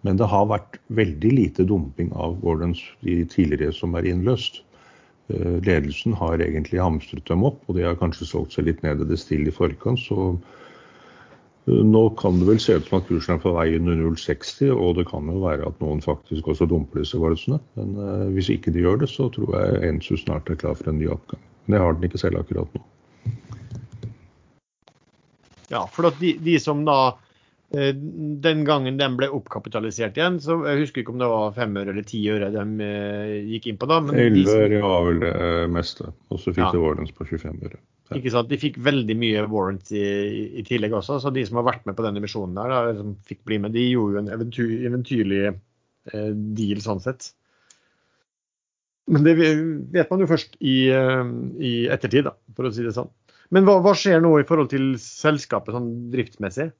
Men 0.07 0.21
det 0.21 0.29
har 0.31 0.47
vært 0.47 0.79
veldig 0.95 1.33
lite 1.35 1.67
dumping 1.67 2.13
av 2.15 2.39
Gordons 2.43 2.83
de 3.03 3.25
tidligere 3.33 3.75
som 3.75 3.97
er 3.99 4.07
innløst. 4.07 4.63
Eh, 5.33 5.57
ledelsen 5.67 6.15
har 6.21 6.39
egentlig 6.39 6.83
hamstret 6.83 7.27
dem 7.27 7.43
opp, 7.49 7.59
og 7.67 7.79
de 7.79 7.87
har 7.87 7.99
kanskje 7.99 8.29
solgt 8.29 8.55
seg 8.55 8.69
litt 8.69 8.85
ned 8.87 9.03
i 9.03 9.09
det 9.11 9.19
stille 9.19 9.51
i 9.51 9.57
forkant. 9.57 9.99
Så 9.99 10.37
eh, 10.37 10.66
nå 11.67 12.03
kan 12.21 12.39
det 12.41 12.47
vel 12.47 12.61
se 12.63 12.77
ut 12.79 12.87
som 12.87 13.01
at 13.01 13.09
kursen 13.09 13.35
er 13.35 13.43
på 13.43 13.53
vei 13.57 13.67
under 13.79 13.99
0,60, 13.99 14.71
og 14.71 14.97
det 15.01 15.07
kan 15.11 15.27
jo 15.33 15.41
være 15.43 15.67
at 15.67 15.83
noen 15.83 16.03
faktisk 16.05 16.53
også 16.53 16.69
dumper 16.71 17.03
disse 17.03 17.19
valutaene. 17.19 17.59
Men 17.79 17.97
uh, 17.99 18.27
hvis 18.37 18.53
ikke 18.55 18.75
de 18.75 18.85
gjør 18.85 19.03
det, 19.03 19.11
så 19.11 19.27
tror 19.35 19.57
jeg 19.59 19.91
Ensu 19.91 20.15
snart 20.21 20.51
er 20.53 20.61
klar 20.61 20.79
for 20.79 20.93
en 20.93 21.01
ny 21.03 21.11
oppgang. 21.11 21.43
Men 21.67 21.77
det 21.77 21.83
har 21.83 21.97
den 21.97 22.09
ikke 22.09 22.23
selv 22.23 22.43
akkurat 22.43 22.79
nå. 22.79 22.85
Ja, 25.73 25.83
for 25.91 26.07
de, 26.21 26.37
de 26.39 26.61
som 26.63 26.85
da 26.87 27.17
Eh, 27.75 27.95
den 28.41 28.65
gangen 28.65 28.99
den 28.99 29.17
ble 29.19 29.27
oppkapitalisert 29.35 30.19
igjen, 30.19 30.39
så 30.43 30.61
jeg 30.69 30.85
husker 30.85 31.03
ikke 31.03 31.17
om 31.17 31.19
det 31.19 31.31
var 31.33 31.55
fem 31.57 31.75
øre 31.75 31.91
eller 31.91 32.05
ti 32.07 32.21
øre 32.31 32.53
de 32.55 32.63
eh, 32.87 33.33
gikk 33.57 33.73
inn 33.73 33.81
på 33.81 33.89
da. 33.91 33.99
Elleve 34.15 34.55
øre 34.69 34.83
var 34.85 35.07
vel 35.09 35.19
det 35.25 35.35
meste, 35.75 36.13
og 36.31 36.39
så 36.39 36.55
fikk 36.55 36.69
ja. 36.69 36.71
de 36.77 36.83
warrants 36.85 37.17
på 37.17 37.27
25 37.27 37.59
øre. 37.67 37.81
Ikke 38.15 38.31
sant? 38.31 38.51
De 38.51 38.59
fikk 38.61 38.77
veldig 38.87 39.17
mye 39.19 39.43
warrants 39.51 39.91
i, 39.91 40.05
i, 40.61 40.63
tillegg 40.67 40.95
også, 40.95 41.19
så 41.23 41.33
de 41.35 41.43
som 41.47 41.59
har 41.59 41.67
vært 41.67 41.89
med 41.89 41.97
på 41.99 42.05
denne 42.07 42.23
misjonen, 42.23 42.55
der, 42.55 42.71
da, 42.71 42.95
som 43.01 43.17
fikk 43.27 43.41
bli 43.49 43.59
med, 43.63 43.75
de 43.75 43.83
gjorde 43.89 44.15
jo 44.15 44.23
en 44.23 44.31
eventyr, 44.37 44.75
eventyrlig 44.87 45.43
eh, 45.49 46.31
deal 46.59 46.83
sånn 46.85 47.03
sett. 47.03 47.33
Men 49.11 49.27
det 49.27 49.37
vet 49.39 50.11
man 50.11 50.23
jo 50.23 50.31
først 50.31 50.55
i, 50.61 50.77
eh, 50.95 51.25
i 51.59 51.75
ettertid, 51.91 52.29
da, 52.29 52.37
for 52.55 52.69
å 52.69 52.75
si 52.75 52.87
det 52.87 52.95
sånn. 52.95 53.11
Men 53.55 53.67
hva, 53.67 53.79
hva 53.83 53.95
skjer 53.99 54.23
nå 54.23 54.33
i 54.39 54.47
forhold 54.47 54.71
til 54.73 54.95
selskapet 55.03 55.75
sånn 55.75 55.91
driftsmessig? 56.15 56.71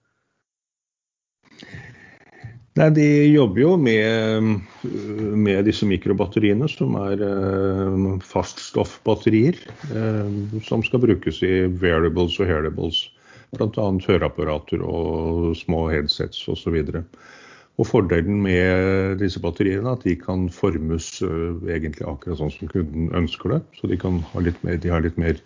Nei, 2.77 2.91
De 2.93 3.07
jobber 3.33 3.63
jo 3.63 3.71
med, 3.81 4.51
med 5.47 5.65
disse 5.65 5.87
mikrobatteriene, 5.89 6.69
som 6.69 6.97
er 7.01 7.23
uh, 7.25 8.19
faststoffbatterier. 8.21 9.57
Uh, 9.89 10.59
som 10.67 10.85
skal 10.85 11.01
brukes 11.07 11.41
i 11.47 11.55
variables 11.81 12.37
og 12.37 12.51
hearables. 12.51 13.07
Bl.a. 13.57 13.87
høreapparater 14.05 14.83
og 14.85 15.55
små 15.57 15.87
headsets 15.89 16.43
osv. 16.53 16.77
Og 17.77 17.89
Fordelen 17.89 18.43
med 18.45 19.23
disse 19.23 19.41
batteriene 19.41 19.95
er 19.95 19.97
at 19.97 20.05
de 20.05 20.19
kan 20.21 20.51
formes 20.53 21.09
uh, 21.25 21.57
egentlig 21.65 22.05
akkurat 22.05 22.43
sånn 22.43 22.53
som 22.59 22.73
kunden 22.75 23.09
ønsker 23.17 23.57
det. 23.57 23.63
Så 23.81 23.89
de, 23.89 23.97
kan 24.05 24.21
ha 24.35 24.45
litt 24.45 24.61
mer, 24.69 24.77
de 24.85 24.93
har 24.93 25.05
litt 25.07 25.17
mer 25.21 25.41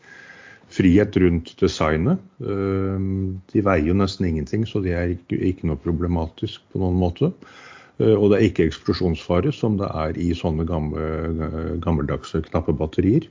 frihet 0.70 1.16
rundt 1.20 1.54
designet. 1.60 2.20
Ehm, 2.42 3.40
de 3.52 3.64
veier 3.66 3.90
jo 3.90 3.96
nesten 3.98 4.28
ingenting, 4.28 4.66
så 4.68 4.82
det 4.84 4.94
er 4.94 5.14
ikke, 5.16 5.38
ikke 5.50 5.70
noe 5.70 5.80
problematisk 5.80 6.62
på 6.70 6.82
noen 6.82 6.98
måte. 7.00 7.32
Eh, 7.98 8.14
og 8.14 8.30
det 8.30 8.38
er 8.38 8.48
ikke 8.48 8.68
eksplosjonsfare, 8.70 9.52
som 9.54 9.78
det 9.80 9.90
er 9.90 10.18
i 10.20 10.30
sånne 10.36 10.66
gamle, 10.68 11.08
gammeldagse 11.82 12.44
knappe 12.46 12.76
batterier. 12.78 13.26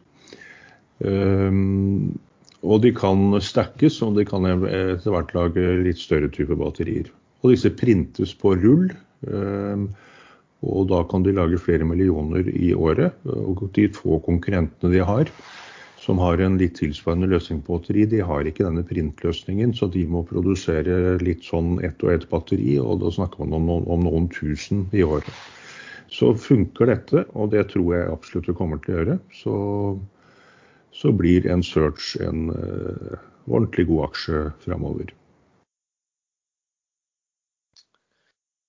Ehm, 1.06 2.12
og 2.60 2.84
de 2.84 2.92
kan 2.92 3.40
stackes, 3.40 4.02
og 4.04 4.20
de 4.20 4.28
kan 4.28 4.44
etter 4.50 5.16
hvert 5.16 5.34
lage 5.38 5.80
litt 5.86 6.02
større 6.02 6.28
type 6.34 6.58
batterier. 6.60 7.08
Og 7.40 7.54
disse 7.54 7.72
printes 7.72 8.36
på 8.36 8.58
rull. 8.60 8.90
Ehm, 9.32 9.88
og 10.60 10.90
da 10.92 11.06
kan 11.08 11.24
de 11.24 11.32
lage 11.32 11.62
flere 11.62 11.88
millioner 11.88 12.44
i 12.52 12.74
året. 12.76 13.16
Og 13.32 13.64
de 13.78 13.88
få 13.96 14.20
konkurrentene 14.26 14.92
de 14.92 15.06
har, 15.08 15.32
som 16.10 16.18
har 16.18 16.42
en 16.42 16.56
litt 16.58 16.80
tilsvarende 16.80 17.28
løsning 17.30 17.60
på 17.62 17.76
batteri, 17.76 18.08
de 18.10 18.24
har 18.26 18.48
ikke 18.50 18.66
denne 18.66 18.82
printløsningen, 18.82 19.76
så 19.78 19.86
de 19.94 20.08
må 20.10 20.24
produsere 20.26 21.20
litt 21.22 21.44
sånn 21.46 21.76
ett 21.86 22.02
og 22.02 22.16
ett 22.16 22.26
batteri, 22.32 22.80
og 22.82 23.04
da 23.04 23.12
snakker 23.14 23.46
man 23.46 23.54
om, 23.60 23.86
om 23.86 24.08
noen 24.08 24.26
tusen 24.34 24.88
i 24.90 25.04
året. 25.06 25.30
Så 26.10 26.32
funker 26.34 26.90
dette, 26.90 27.28
og 27.38 27.52
det 27.54 27.68
tror 27.76 27.94
jeg 27.94 28.10
absolutt 28.10 28.50
det 28.50 28.58
kommer 28.58 28.82
til 28.82 28.96
å 28.96 28.98
gjøre, 28.98 29.20
så, 29.38 29.60
så 30.98 31.14
blir 31.14 31.46
en 31.46 31.62
search 31.62 32.16
en 32.26 32.50
uh, 32.58 33.14
ordentlig 33.46 33.86
god 33.92 34.08
aksje 34.08 34.42
framover. 34.66 35.14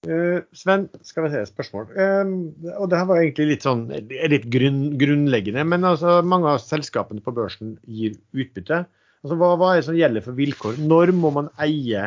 Uh, 0.09 0.40
Sven, 0.57 0.86
skal 1.05 1.26
vi 1.26 1.30
se 1.34 1.42
spørsmål. 1.51 1.90
Uh, 1.92 2.70
og 2.78 2.86
det 2.88 2.96
her 2.96 3.09
var 3.11 3.20
egentlig 3.20 3.51
litt 3.51 3.66
sånn 3.66 3.82
litt 3.92 4.46
grunn, 4.53 4.94
grunnleggende. 5.01 5.64
Men 5.68 5.84
altså, 5.84 6.20
mange 6.24 6.55
av 6.55 6.62
selskapene 6.64 7.20
på 7.20 7.34
børsen 7.36 7.74
gir 7.84 8.16
utbytte. 8.32 8.86
Altså, 9.20 9.36
hva, 9.36 9.53
hva, 9.61 9.74
er 9.74 9.82
det 9.82 9.88
som 9.90 9.98
gjelder 9.98 10.24
for 10.24 10.38
vilkår? 10.38 10.80
Når 10.80 11.12
må 11.18 11.34
man 11.36 11.53
eie 11.61 12.07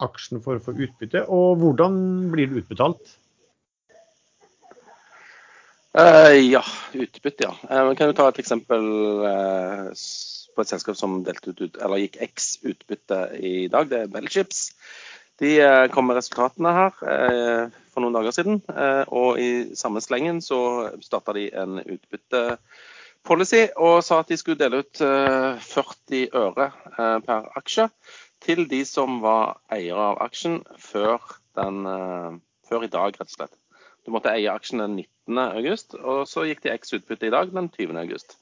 aksjen 0.00 0.40
for 0.44 0.56
å 0.56 0.64
få 0.64 0.72
utbytte, 0.80 1.26
og 1.32 1.60
hvordan 1.60 2.00
blir 2.32 2.48
det 2.48 2.62
utbetalt? 2.62 3.16
Uh, 5.96 6.32
ja, 6.40 6.64
utbytte, 6.96 7.50
ja. 7.50 7.52
Uh, 7.68 7.92
kan 7.96 8.08
du 8.08 8.16
ta 8.16 8.30
et 8.32 8.40
eksempel 8.40 8.88
på 10.56 10.64
et 10.64 10.72
selskap 10.72 10.96
som 10.96 11.20
ut, 11.20 11.76
gikk 12.00 12.16
X 12.30 12.54
utbytte 12.64 13.20
i 13.36 13.54
dag? 13.72 13.92
Det 13.92 14.06
er 14.06 14.12
Bellchips. 14.12 14.70
De 15.40 15.58
eh, 15.60 15.86
kom 15.92 16.06
med 16.08 16.16
resultatene 16.16 16.72
her 16.72 17.00
eh, 17.12 17.74
for 17.92 18.04
noen 18.04 18.16
dager 18.16 18.32
siden. 18.32 18.62
Eh, 18.72 19.02
og 19.12 19.40
i 19.40 19.50
samme 19.76 20.00
slengen 20.04 20.40
så 20.44 20.60
starta 21.04 21.34
de 21.36 21.50
en 21.52 21.80
utbyttepolicy 21.82 23.66
og 23.76 23.98
sa 24.06 24.22
at 24.22 24.32
de 24.32 24.38
skulle 24.40 24.60
dele 24.60 24.80
ut 24.84 25.02
40 25.02 26.22
øre 26.40 26.70
per 27.26 27.50
aksje 27.60 27.90
til 28.44 28.64
de 28.70 28.80
som 28.88 29.20
var 29.24 29.58
eiere 29.72 30.10
av 30.12 30.22
aksjen 30.24 30.60
før, 30.80 31.20
den, 31.58 31.84
før 32.68 32.84
i 32.86 32.92
dag, 32.92 33.16
rett 33.16 33.32
og 33.32 33.36
slett. 33.36 33.56
Du 34.06 34.12
måtte 34.14 34.30
eie 34.30 34.52
aksjen 34.52 34.84
den 34.84 35.00
19.8, 35.02 35.98
og 35.98 36.28
så 36.30 36.44
gikk 36.46 36.62
de 36.62 36.76
X 36.76 36.94
utbytte 36.94 37.26
i 37.26 37.32
dag 37.34 37.50
den 37.52 37.68
20.8. 37.74 38.36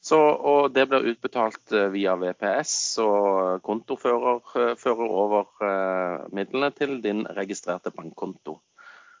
Så, 0.00 0.18
og 0.20 0.70
det 0.74 0.84
blir 0.90 1.08
utbetalt 1.10 1.72
eh, 1.74 1.88
via 1.90 2.14
VPS, 2.20 2.74
og 3.02 3.62
kontofører 3.66 4.52
eh, 4.60 4.74
fører 4.78 5.14
over 5.22 5.48
eh, 5.66 6.26
midlene 6.36 6.70
til 6.76 7.00
din 7.02 7.24
registrerte 7.26 7.90
bankkonto. 7.94 8.60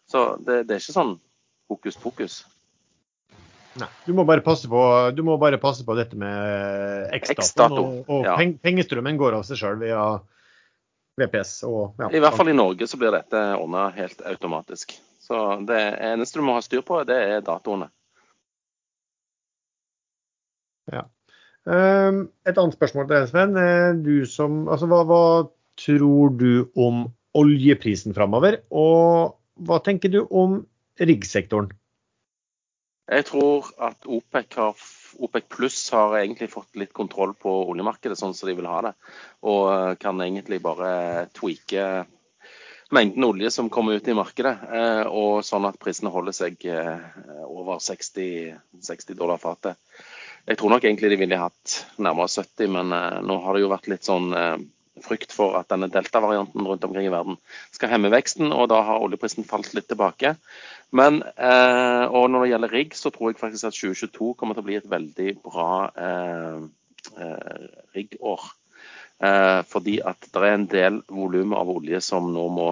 Så 0.06 0.28
det, 0.38 0.66
det 0.68 0.76
er 0.76 0.84
ikke 0.84 0.94
sånn 0.94 1.16
hokus 1.66 1.98
pokus. 1.98 2.36
Nei, 3.76 3.88
du 4.06 4.14
må 4.16 4.24
bare 4.24 4.44
passe 4.44 4.70
på, 4.70 4.82
du 5.12 5.24
må 5.26 5.34
bare 5.40 5.58
passe 5.60 5.84
på 5.84 5.96
dette 5.98 6.16
med 6.16 7.10
X-dato. 7.18 7.82
Og, 7.82 7.98
og 8.06 8.24
ja. 8.24 8.36
peng, 8.38 8.54
pengestrømmen 8.62 9.18
går 9.20 9.36
av 9.36 9.44
seg 9.48 9.60
sjøl 9.60 9.82
via 9.82 10.04
VPS. 11.20 11.58
Og, 11.68 11.98
ja, 12.00 12.08
I 12.14 12.22
hvert 12.22 12.38
fall 12.38 12.52
i 12.52 12.56
Norge 12.56 12.88
så 12.88 13.00
blir 13.00 13.12
dette 13.12 13.42
ordna 13.58 13.88
helt 13.96 14.22
automatisk. 14.24 14.96
Så 15.26 15.42
det 15.66 15.82
eneste 16.06 16.38
du 16.38 16.46
må 16.46 16.54
ha 16.56 16.62
styr 16.64 16.84
på, 16.86 17.02
det 17.08 17.18
er 17.18 17.44
datoene. 17.44 17.90
Um, 21.66 22.28
et 22.46 22.54
annet 22.54 22.76
spørsmål 22.76 23.08
til 23.08 23.16
deg, 23.16 23.30
Sven. 23.32 23.56
Eh, 23.58 24.26
som, 24.30 24.66
altså, 24.70 24.86
hva, 24.90 25.02
hva 25.08 25.22
tror 25.82 26.36
du 26.38 26.68
om 26.78 27.08
oljeprisen 27.36 28.14
framover? 28.16 28.60
Og 28.70 29.34
hva 29.66 29.80
tenker 29.82 30.12
du 30.12 30.22
om 30.30 30.60
riggsektoren? 31.02 31.72
Jeg 33.06 33.26
tror 33.28 33.66
at 33.82 34.06
OPEC, 34.10 34.54
har, 34.58 34.78
OPEC 35.22 35.48
pluss 35.50 35.78
har 35.94 36.16
egentlig 36.20 36.48
fått 36.50 36.78
litt 36.78 36.94
kontroll 36.94 37.36
på 37.38 37.52
oljemarkedet 37.70 38.18
sånn 38.18 38.34
som 38.34 38.50
de 38.50 38.56
vil 38.58 38.70
ha 38.70 38.80
det. 38.86 38.94
Og 39.46 39.62
eh, 39.72 39.94
kan 40.02 40.22
egentlig 40.22 40.60
bare 40.62 41.26
tweake 41.34 42.06
mengden 42.94 43.26
olje 43.26 43.50
som 43.50 43.70
kommer 43.74 43.98
ut 43.98 44.06
i 44.06 44.14
markedet. 44.14 44.54
eh, 44.70 45.02
Og 45.10 45.42
sånn 45.46 45.66
at 45.66 45.82
prisene 45.82 46.14
holder 46.14 46.34
seg 46.34 46.62
over 47.46 47.82
60, 47.82 48.54
60 48.86 49.18
dollar 49.18 49.42
fatet. 49.42 49.82
Jeg 50.46 50.60
tror 50.60 50.70
nok 50.70 50.84
egentlig 50.86 51.10
de 51.10 51.18
ville 51.18 51.40
hatt 51.40 51.80
nærmere 51.98 52.30
70, 52.30 52.70
men 52.70 52.92
eh, 52.94 53.20
nå 53.26 53.40
har 53.42 53.56
det 53.56 53.64
jo 53.64 53.72
vært 53.72 53.88
litt 53.90 54.06
sånn 54.06 54.30
eh, 54.36 54.58
frykt 55.04 55.34
for 55.34 55.56
at 55.58 55.68
denne 55.72 55.88
delta-varianten 55.92 56.66
rundt 56.66 56.84
omkring 56.86 57.08
i 57.08 57.12
verden 57.12 57.36
skal 57.74 57.90
hemme 57.92 58.12
veksten, 58.12 58.52
og 58.54 58.68
da 58.72 58.80
har 58.86 59.02
oljeprisen 59.04 59.46
falt 59.48 59.74
litt 59.76 59.88
tilbake. 59.90 60.34
Men 60.96 61.18
eh, 61.34 62.04
og 62.06 62.30
når 62.30 62.44
det 62.44 62.50
gjelder 62.52 62.76
rigg, 62.78 62.94
så 62.96 63.12
tror 63.12 63.32
jeg 63.32 63.40
faktisk 63.40 63.68
at 63.68 63.76
2022 63.76 64.34
kommer 64.38 64.56
til 64.56 64.64
å 64.64 64.68
bli 64.68 64.78
et 64.78 64.90
veldig 64.90 65.30
bra 65.44 65.70
eh, 66.06 66.60
eh, 67.16 67.66
fordi 69.66 69.96
at 70.04 70.26
det 70.30 70.42
er 70.42 70.52
en 70.52 70.70
del 70.70 71.02
volum 71.08 71.54
av 71.56 71.70
olje 71.72 72.00
som 72.04 72.32
nå 72.32 72.48
må 72.52 72.68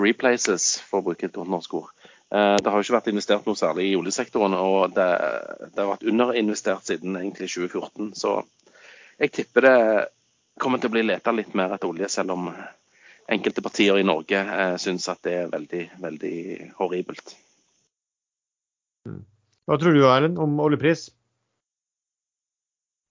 replaces, 0.00 0.80
for 0.88 1.00
å 1.00 1.06
bruke 1.10 1.26
et 1.28 1.36
godt 1.36 1.52
norsk 1.52 1.74
ord. 1.76 1.90
Eh, 2.30 2.56
Det 2.62 2.70
har 2.70 2.78
jo 2.78 2.86
ikke 2.86 2.98
vært 2.98 3.10
investert 3.12 3.46
noe 3.46 3.58
særlig 3.58 3.90
i 3.90 3.96
oljesektoren, 3.98 4.54
og 4.54 4.94
det, 4.94 5.08
det 5.74 5.82
har 5.82 5.92
vært 5.92 6.06
underinvestert 6.06 6.86
siden 6.86 7.18
egentlig 7.18 7.50
2014. 7.50 8.12
Så 8.14 8.36
jeg 9.18 9.32
tipper 9.34 9.66
det 9.66 9.78
kommer 10.60 10.78
til 10.78 10.90
å 10.90 10.94
bli 10.94 11.06
leta 11.08 11.32
litt 11.34 11.54
mer 11.58 11.74
etter 11.74 11.90
olje, 11.90 12.08
selv 12.12 12.36
om 12.36 12.50
enkelte 13.30 13.62
partier 13.62 13.98
i 13.98 14.06
Norge 14.06 14.38
eh, 14.40 14.76
syns 14.82 15.08
at 15.10 15.22
det 15.26 15.36
er 15.42 15.52
veldig, 15.52 15.84
veldig 16.02 16.36
horribelt. 16.78 17.34
Hva 19.66 19.78
tror 19.78 19.94
du 19.94 20.02
Erlend, 20.02 20.38
om 20.42 20.58
oljepris? 20.62 21.08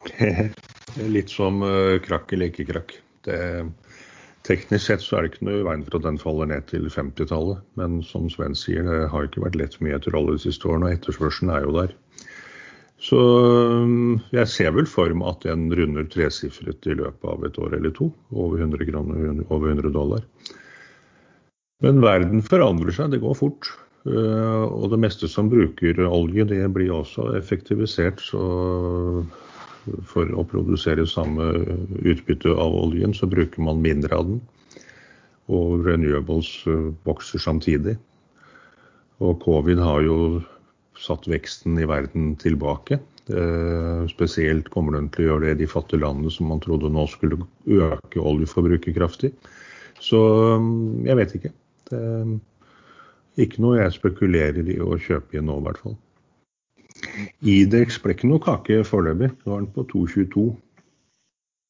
Litt 1.16 1.32
som 1.32 1.64
eh, 1.64 2.00
krakk 2.04 2.34
eller 2.36 2.52
ikke 2.52 2.68
krakk. 2.72 2.96
Det, 3.28 3.40
teknisk 4.50 4.90
sett 4.90 5.04
så 5.06 5.18
er 5.20 5.26
det 5.26 5.32
ikke 5.34 5.48
noe 5.48 5.62
i 5.62 5.66
veien 5.68 5.86
for 5.86 6.00
at 6.00 6.06
den 6.08 6.20
faller 6.22 6.50
ned 6.50 6.68
til 6.72 6.90
50-tallet. 6.92 7.64
Men 7.80 8.00
som 8.06 8.28
Sven 8.34 8.58
sier, 8.58 8.84
det 8.88 9.10
har 9.14 9.28
ikke 9.28 9.46
vært 9.46 9.58
lett 9.62 9.80
mye 9.86 9.98
etter 10.00 10.18
alle 10.18 10.36
de 10.36 10.44
siste 10.44 10.68
årene, 10.70 10.90
og 10.90 10.98
etterspørselen 10.98 11.54
er 11.54 11.68
jo 11.68 11.76
der. 11.78 11.96
Så 13.00 13.20
jeg 14.36 14.52
ser 14.52 14.74
vel 14.76 14.88
for 14.90 15.14
meg 15.16 15.30
at 15.32 15.46
den 15.48 15.70
runder 15.72 16.08
tresifret 16.12 16.88
i 16.90 16.98
løpet 17.00 17.30
av 17.32 17.46
et 17.48 17.60
år 17.64 17.78
eller 17.78 17.94
to. 17.96 18.10
Over 18.36 18.66
100 18.66 18.90
kroner, 18.90 19.46
over 19.48 19.72
100 19.72 19.94
dollar. 19.96 20.26
Men 21.80 22.02
verden 22.04 22.44
forandrer 22.44 22.92
seg, 22.92 23.14
det 23.14 23.22
går 23.24 23.38
fort. 23.40 23.72
Eh, 24.04 24.66
Og 24.68 24.90
det 24.92 25.00
meste 25.00 25.30
som 25.32 25.48
bruker 25.52 26.02
olje, 26.08 26.44
det 26.50 26.66
blir 26.76 26.92
også 26.92 27.30
effektivisert. 27.40 28.20
Så 28.20 28.42
for 30.08 30.30
å 30.36 30.46
produsere 30.48 31.08
samme 31.10 31.50
utbytte 32.00 32.54
av 32.54 32.76
oljen, 32.76 33.14
så 33.16 33.30
bruker 33.30 33.64
man 33.66 33.84
mindre 33.84 34.16
av 34.16 34.28
den. 34.30 34.42
Og 35.50 35.86
renewables 35.88 36.52
eh, 36.70 36.90
vokser 37.08 37.42
samtidig. 37.42 37.98
Og 39.20 39.40
covid 39.44 39.82
har 39.84 40.04
jo 40.06 40.18
satt 41.00 41.28
veksten 41.32 41.80
i 41.80 41.88
verden 41.90 42.34
tilbake. 42.40 43.00
Eh, 43.30 44.04
spesielt 44.12 44.70
kommer 44.74 44.98
den 44.98 45.10
til 45.14 45.26
å 45.26 45.32
gjøre 45.32 45.48
det 45.48 45.56
i 45.58 45.62
de 45.64 45.72
fattige 45.72 46.04
landene 46.04 46.32
som 46.34 46.50
man 46.52 46.62
trodde 46.64 46.92
nå 46.92 47.06
skulle 47.12 47.40
øke 47.66 48.22
oljeforbruket 48.22 48.96
kraftig. 48.98 49.34
Så 50.02 50.20
mm, 50.60 51.06
jeg 51.08 51.20
vet 51.20 51.36
ikke. 51.40 51.54
Det 51.90 52.00
er 52.00 53.46
ikke 53.46 53.64
noe 53.64 53.80
jeg 53.80 53.98
spekulerer 53.98 54.72
i 54.72 54.80
å 54.84 54.98
kjøpe 55.00 55.40
i 55.40 55.44
nå, 55.44 55.60
i 55.60 55.68
hvert 55.68 55.82
fall. 55.84 55.98
Idex 57.46 58.00
ble 58.04 58.16
ikke 58.16 58.30
noe 58.30 58.42
kake 58.44 58.82
foreløpig. 58.88 59.32
Nå 59.46 59.56
er 59.56 59.64
den 59.64 59.72
på 59.76 59.86
2,22. 59.92 60.50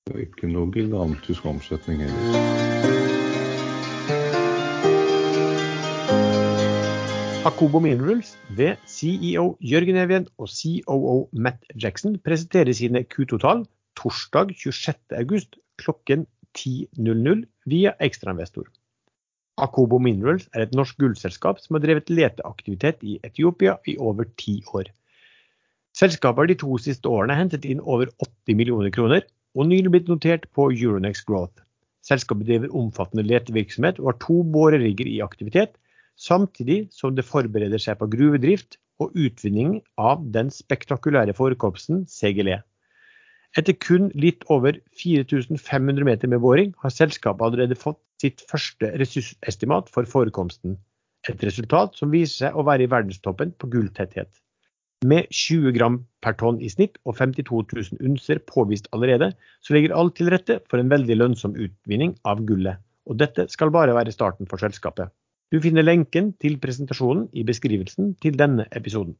Det 0.09 0.15
er 0.15 0.25
ikke 0.25 0.49
noe 0.49 0.71
gigantisk 0.73 1.45
omsetning 1.49 2.01
heller. 2.05 2.69
Akobo 7.47 7.79
Minerals 7.79 8.33
ved 8.57 8.81
CEO 8.89 9.53
Jørgen 9.63 9.95
Evjen 10.01 10.25
og 10.37 10.49
COO 10.51 11.29
Matt 11.31 11.63
Jackson 11.81 12.17
presenterer 12.19 12.75
sine 12.75 13.05
Q-tall 13.07 13.63
torsdag 13.95 14.51
26.8 14.59 15.55
klokken 15.79 16.25
10.00 16.57 17.45
via 17.71 17.93
ekstrainvestor. 18.03 18.67
Akobo 19.59 19.99
Minerals 20.03 20.49
er 20.53 20.65
et 20.65 20.75
norsk 20.75 20.99
gullselskap 20.99 21.59
som 21.63 21.77
har 21.77 21.83
drevet 21.85 22.11
leteaktivitet 22.11 23.03
i 23.07 23.17
Etiopia 23.23 23.77
i 23.87 23.95
over 23.97 24.27
ti 24.39 24.59
år. 24.73 24.91
Selskapet 25.99 26.39
har 26.39 26.47
de 26.47 26.55
to 26.61 26.77
siste 26.79 27.09
årene 27.11 27.35
hentet 27.35 27.65
inn 27.67 27.81
over 27.83 28.07
80 28.23 28.55
millioner 28.55 28.93
kroner, 28.95 29.25
og 29.57 29.67
nylig 29.67 29.91
blitt 29.91 30.11
notert 30.11 30.45
på 30.55 30.69
Euronex 30.71 31.25
Growth. 31.27 31.65
Selskapet 32.05 32.47
driver 32.47 32.75
omfattende 32.79 33.25
letevirksomhet 33.27 33.99
og 33.99 34.13
har 34.13 34.19
to 34.23 34.37
borerigger 34.53 35.09
i 35.09 35.19
aktivitet, 35.25 35.75
samtidig 36.15 36.85
som 36.95 37.17
det 37.17 37.27
forbereder 37.27 37.81
seg 37.81 37.99
på 37.99 38.07
gruvedrift 38.13 38.79
og 39.03 39.15
utvinning 39.17 39.79
av 39.99 40.23
den 40.35 40.51
spektakulære 40.53 41.35
forekomsten 41.35 42.05
CGLE. 42.07 42.61
Etter 43.57 43.75
kun 43.81 44.11
litt 44.13 44.45
over 44.53 44.77
4500 45.01 46.05
meter 46.05 46.31
med 46.31 46.43
boring 46.43 46.75
har 46.83 46.93
selskapet 46.93 47.47
allerede 47.47 47.79
fått 47.79 47.99
sitt 48.21 48.43
første 48.51 48.91
ressursestimat 49.01 49.89
for 49.91 50.07
forekomsten. 50.07 50.77
Et 51.27 51.43
resultat 51.43 51.97
som 51.97 52.13
viser 52.13 52.45
seg 52.45 52.59
å 52.59 52.67
være 52.67 52.85
i 52.85 52.91
verdenstoppen 52.91 53.55
på 53.57 53.71
gulltetthet. 53.73 54.29
Med 55.07 55.29
20 55.31 55.71
gram 55.77 56.01
per 56.19 56.35
tonn 56.35 56.57
i 56.59 56.67
snitt 56.67 56.97
og 57.07 57.15
52 57.15 57.61
000 57.71 58.01
unser 58.09 58.41
påvist 58.43 58.89
allerede, 58.91 59.29
så 59.63 59.73
ligger 59.73 59.95
alt 59.95 60.17
til 60.17 60.27
rette 60.33 60.57
for 60.67 60.81
en 60.81 60.91
veldig 60.91 61.15
lønnsom 61.15 61.55
utvinning 61.55 62.17
av 62.27 62.41
gullet. 62.43 62.81
Og 63.07 63.15
dette 63.21 63.47
skal 63.47 63.71
bare 63.71 63.95
være 63.95 64.11
starten 64.11 64.49
for 64.49 64.59
selskapet. 64.59 65.07
Du 65.49 65.61
finner 65.63 65.87
lenken 65.87 66.33
til 66.43 66.59
presentasjonen 66.59 67.29
i 67.31 67.45
beskrivelsen 67.47 68.11
til 68.19 68.35
denne 68.37 68.67
episoden. 68.75 69.15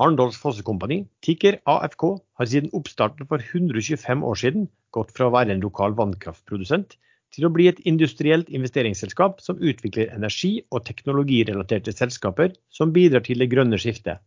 Arendals 0.00 0.40
Fossekompani, 0.40 1.04
ticker 1.22 1.60
AFK, 1.68 2.02
har 2.40 2.48
siden 2.50 2.72
oppstarten 2.74 3.28
for 3.28 3.44
125 3.44 4.24
år 4.24 4.40
siden 4.40 4.70
gått 4.90 5.12
fra 5.14 5.28
å 5.28 5.34
være 5.36 5.54
en 5.54 5.62
lokal 5.62 5.94
vannkraftprodusent 6.00 6.96
til 7.34 7.46
å 7.48 7.52
bli 7.52 7.66
et 7.70 7.80
industrielt 7.88 8.50
investeringsselskap 8.54 9.40
som 9.42 9.58
utvikler 9.58 10.12
energi- 10.14 10.62
og 10.70 10.84
teknologirelaterte 10.86 11.94
selskaper 11.94 12.54
som 12.70 12.94
bidrar 12.94 13.24
til 13.26 13.42
det 13.42 13.50
grønne 13.52 13.80
skiftet. 13.80 14.22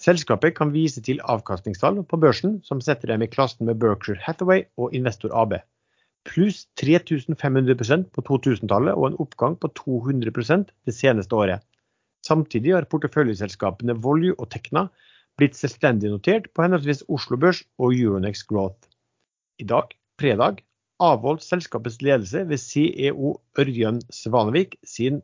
Selskapet 0.00 0.54
kan 0.56 0.72
vise 0.72 1.02
til 1.04 1.20
avkastningstall 1.28 2.00
på 2.08 2.18
børsen 2.20 2.60
som 2.64 2.80
setter 2.80 3.12
dem 3.12 3.22
i 3.22 3.28
klassen 3.28 3.68
med 3.68 3.80
Berkshire 3.82 4.22
Hathaway 4.24 4.64
og 4.80 4.94
Investor 4.96 5.34
AB. 5.36 5.58
Pluss 6.28 6.66
3500% 6.80 8.08
på 8.14 8.24
2000-tallet 8.28 8.96
og 8.96 9.10
en 9.10 9.18
oppgang 9.20 9.58
på 9.60 9.68
200% 9.76 10.72
det 10.88 10.94
seneste 10.96 11.36
året. 11.36 11.60
Samtidig 12.26 12.74
har 12.76 12.88
porteføljeselskapene 12.88 13.96
Volue 13.96 14.36
og 14.36 14.50
Tekna 14.52 14.88
blitt 15.40 15.56
selvstendig 15.56 16.10
notert 16.12 16.50
på 16.52 16.64
henholdsvis 16.64 17.06
Oslo 17.08 17.38
Børs 17.40 17.62
og 17.80 17.94
Euronex 17.96 18.44
Growth. 18.48 18.88
I 19.60 19.68
dag, 19.68 19.92
fredag, 20.20 20.60
avholdt 21.00 21.44
selskapets 21.44 22.00
ledelse 22.04 22.44
ved 22.48 22.60
CEO 22.60 23.32
Ørjan 23.58 24.00
Svanevik 24.12 24.76
sin 24.84 25.22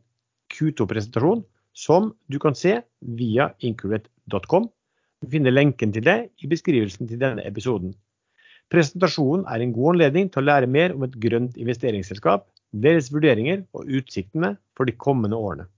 Q2-presentasjon, 0.54 1.44
som 1.76 2.10
du 2.32 2.38
kan 2.40 2.56
se 2.56 2.78
via 3.18 3.50
incurate.com. 3.60 4.70
Du 5.20 5.30
finner 5.32 5.52
lenken 5.52 5.92
til 5.92 6.04
det 6.06 6.18
i 6.40 6.48
beskrivelsen 6.48 7.08
til 7.10 7.20
denne 7.20 7.44
episoden. 7.48 7.94
Presentasjonen 8.72 9.46
er 9.46 9.62
en 9.62 9.74
god 9.76 9.94
anledning 9.94 10.30
til 10.32 10.42
å 10.42 10.48
lære 10.48 10.70
mer 10.70 10.94
om 10.96 11.04
et 11.06 11.16
grønt 11.22 11.58
investeringsselskap, 11.60 12.48
deres 12.72 13.12
vurderinger 13.14 13.62
og 13.76 13.86
utsiktene 14.00 14.56
for 14.76 14.88
de 14.88 14.96
kommende 14.96 15.38
årene. 15.38 15.68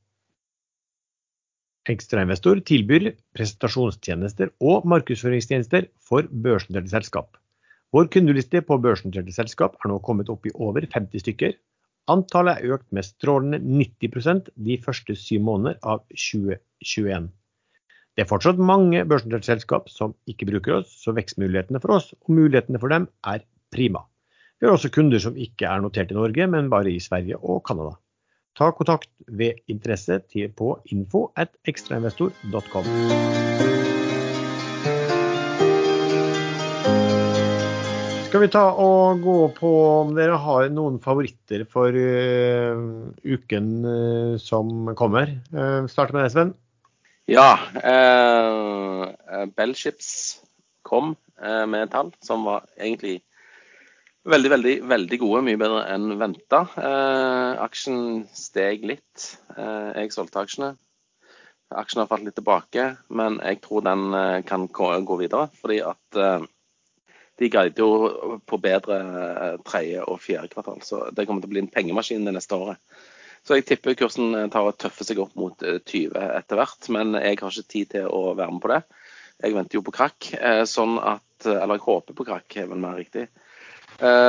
Ekstrainvestor 1.88 2.60
tilbyr 2.68 3.12
presentasjonstjenester 3.36 4.52
og 4.60 4.86
markedsføringstjenester 4.88 5.88
for 6.04 6.28
børsnoterte 6.28 6.92
selskap. 6.92 7.36
Vår 7.94 8.10
kundeliste 8.12 8.60
på 8.68 8.76
børsnoterte 8.84 9.32
selskap 9.32 9.78
er 9.80 9.88
nå 9.88 9.96
kommet 10.04 10.28
opp 10.28 10.44
i 10.44 10.52
over 10.60 10.84
50 10.84 11.22
stykker. 11.24 11.54
Antallet 12.12 12.60
er 12.60 12.74
økt 12.76 12.88
med 12.92 13.06
strålende 13.06 13.60
90% 13.64 14.50
de 14.66 14.76
første 14.84 15.16
syv 15.16 15.46
måneder 15.46 15.78
av 15.80 16.02
2021. 16.12 17.30
Det 18.16 18.24
er 18.24 18.28
fortsatt 18.28 18.60
mange 18.60 19.04
børsnoterte 19.08 19.48
selskap 19.48 19.88
som 19.92 20.12
ikke 20.28 20.48
bruker 20.50 20.80
oss, 20.80 20.92
så 21.00 21.14
vekstmulighetene 21.16 21.80
for 21.80 21.96
oss 21.96 22.10
og 22.18 22.34
mulighetene 22.34 22.80
for 22.82 22.92
dem 22.92 23.08
er 23.24 23.44
prima. 23.72 24.04
Vi 24.58 24.66
har 24.66 24.74
også 24.74 24.90
kunder 24.92 25.22
som 25.22 25.38
ikke 25.38 25.70
er 25.70 25.84
notert 25.84 26.12
i 26.12 26.18
Norge, 26.18 26.48
men 26.50 26.72
bare 26.72 26.92
i 26.92 27.00
Sverige 27.00 27.38
og 27.38 27.62
Canada. 27.68 27.94
Ta 28.58 28.72
kontakt 28.74 29.10
ved 29.28 29.62
interesse 29.70 30.20
på 30.58 30.74
info 30.90 31.28
at 31.36 31.54
ekstrainvestor.com. 31.64 34.07
Skal 38.38 38.46
vi 38.46 38.54
ta 38.54 38.68
og 38.78 39.24
gå 39.24 39.36
på 39.56 39.68
om 39.82 40.12
dere 40.14 40.36
har 40.38 40.68
noen 40.70 41.00
favoritter 41.02 41.64
for 41.66 41.90
uh, 41.90 43.08
uken 43.26 43.70
uh, 43.82 44.34
som 44.38 44.92
kommer? 44.94 45.32
Uh, 45.50 45.88
Start 45.90 46.12
med 46.14 46.22
deg, 46.22 46.30
Sven. 46.30 46.52
Ja. 47.26 47.56
Uh, 47.82 49.10
Bellships 49.58 50.10
kom 50.86 51.16
med 51.42 51.90
tall 51.90 52.12
som 52.22 52.46
var 52.46 52.68
egentlig 52.78 53.16
veldig, 54.22 54.52
veldig 54.52 54.74
veldig 54.92 55.18
gode. 55.24 55.40
Mye 55.48 55.58
bedre 55.58 55.80
enn 55.96 56.14
venta. 56.20 56.60
aksjen 57.64 58.22
steg 58.38 58.86
litt. 58.86 59.32
jeg 59.56 60.14
solgte 60.14 60.44
aksjene. 60.44 60.68
Aksjen 61.74 62.04
har 62.04 62.10
falt 62.14 62.28
litt 62.28 62.38
tilbake, 62.38 62.86
men 63.10 63.40
jeg 63.42 63.58
tror 63.66 63.82
den 63.90 64.06
kan 64.46 64.70
gå 64.70 65.18
videre. 65.24 65.50
fordi 65.58 65.80
at 65.90 66.22
de 67.38 67.48
guider 67.48 67.84
jo 67.84 68.38
på 68.46 68.58
bedre 68.62 68.98
eh, 68.98 69.54
tredje 69.66 70.02
og 70.02 70.20
fjerde 70.22 70.50
kvartal. 70.52 70.82
Så 70.82 71.04
det 71.14 71.26
kommer 71.26 71.44
til 71.44 71.50
å 71.50 71.54
bli 71.54 71.62
en 71.62 71.70
pengemaskin 71.72 72.26
det 72.26 72.34
neste 72.34 72.58
året. 72.58 72.80
Så 73.46 73.54
jeg 73.54 73.68
tipper 73.68 73.96
kursen 73.98 74.34
eh, 74.34 74.48
tar 74.52 74.66
og 74.66 74.78
tøffer 74.80 75.06
seg 75.06 75.20
opp 75.22 75.36
mot 75.38 75.62
20 75.62 76.18
eh, 76.18 76.32
etter 76.40 76.58
hvert. 76.58 76.88
Men 76.94 77.14
jeg 77.20 77.38
har 77.38 77.54
ikke 77.54 77.74
tid 77.74 77.92
til 77.94 78.08
å 78.10 78.34
være 78.38 78.56
med 78.56 78.64
på 78.64 78.72
det. 78.72 78.80
Jeg 79.38 79.54
venter 79.54 79.78
jo 79.78 79.84
på 79.86 79.94
krakk. 79.94 80.32
Sånn 80.66 80.96
at 80.98 81.46
Eller 81.46 81.76
jeg 81.76 81.84
håper 81.84 82.16
på 82.18 82.24
krakk, 82.26 82.56
er 82.58 82.66
vel 82.66 82.80
mer 82.82 82.96
riktig. 82.98 83.28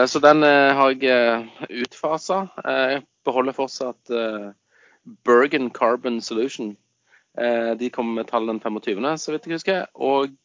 Så 0.05 0.19
den 0.21 0.45
har 0.45 0.91
jeg 0.93 1.47
utfasa. 1.81 2.43
Jeg 2.61 2.99
beholder 3.25 3.57
fortsatt 3.57 4.11
Bergen 5.25 5.71
Carbon 5.73 6.21
Solution. 6.21 6.75
De 7.33 7.89
kommer 7.89 8.19
med 8.19 8.29
tall 8.29 8.45
den 8.51 8.61
25., 8.61 9.09
så 9.17 9.33
vidt 9.33 9.49
jeg 9.49 9.57
husker. 9.57 9.89
Og 9.97 10.37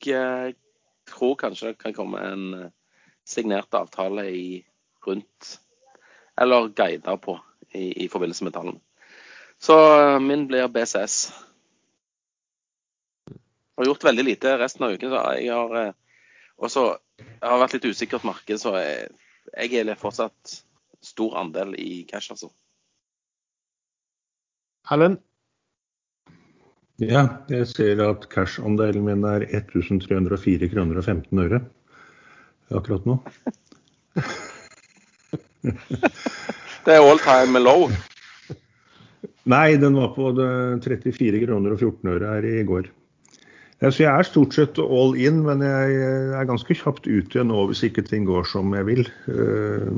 tror 1.09 1.37
kanskje 1.41 1.73
det 1.73 1.81
kan 1.83 1.97
komme 1.97 2.23
en 2.25 2.47
eh, 2.55 2.71
signert 3.25 3.75
avtale 3.75 4.29
i 4.31 4.65
rundt 5.07 5.61
Eller 6.41 6.69
guider 6.69 7.17
på 7.17 7.39
i, 7.71 8.05
i 8.05 8.09
forbindelse 8.09 8.45
med 8.45 8.55
tallene. 8.55 8.81
Så 9.59 9.77
eh, 10.01 10.21
min 10.21 10.47
blir 10.51 10.69
BCS. 10.69 11.33
Jeg 13.29 13.83
har 13.83 13.91
gjort 13.91 14.05
veldig 14.05 14.25
lite 14.25 14.59
resten 14.59 14.85
av 14.87 14.95
uken. 14.95 15.11
så 15.11 15.23
jeg 15.39 15.55
har 15.55 15.77
eh, 15.81 15.95
også 16.57 16.85
jeg 17.19 17.51
har 17.51 17.61
vært 17.61 17.77
litt 17.77 17.87
usikkert 17.93 18.27
marked, 18.27 18.59
så 18.61 18.75
jeg, 18.79 19.11
jeg 19.53 19.85
er 19.85 19.99
fortsatt 19.99 20.57
stor 21.05 21.37
andel 21.39 21.75
i 21.79 22.05
cash, 22.09 22.33
altså. 22.33 22.51
Erlend? 24.91 25.21
Ja, 27.03 27.25
jeg 27.51 27.67
ser 27.67 27.99
at 28.05 28.29
cash-andelen 28.31 29.03
min 29.09 29.25
er 29.27 29.43
1304 29.49 30.69
kroner 30.71 31.01
og 31.01 31.09
15 31.09 31.41
øre 31.43 31.59
akkurat 32.75 33.07
nå. 33.09 33.17
det 36.85 36.95
er 36.95 37.03
all 37.03 37.19
time 37.23 37.59
low? 37.63 37.89
Nei, 39.51 39.77
den 39.77 39.99
var 39.99 40.15
på 40.15 40.31
34 40.39 41.43
kroner 41.45 41.75
og 41.75 41.83
14 41.83 42.13
øre 42.15 42.37
her 42.37 42.47
i 42.49 42.63
går. 42.69 42.87
Så 43.83 44.05
jeg 44.05 44.09
er 44.09 44.25
stort 44.25 44.55
sett 44.57 44.79
all 44.81 45.17
in, 45.19 45.43
men 45.45 45.61
jeg 45.61 45.97
er 46.39 46.47
ganske 46.49 46.77
kjapt 46.79 47.09
ut 47.09 47.35
igjen 47.35 47.51
nå 47.51 47.67
hvis 47.69 47.83
ikke 47.85 48.05
ting 48.07 48.25
går 48.25 48.47
som 48.49 48.71
jeg 48.73 48.87
vil. 48.87 49.03
Eh, 49.29 49.91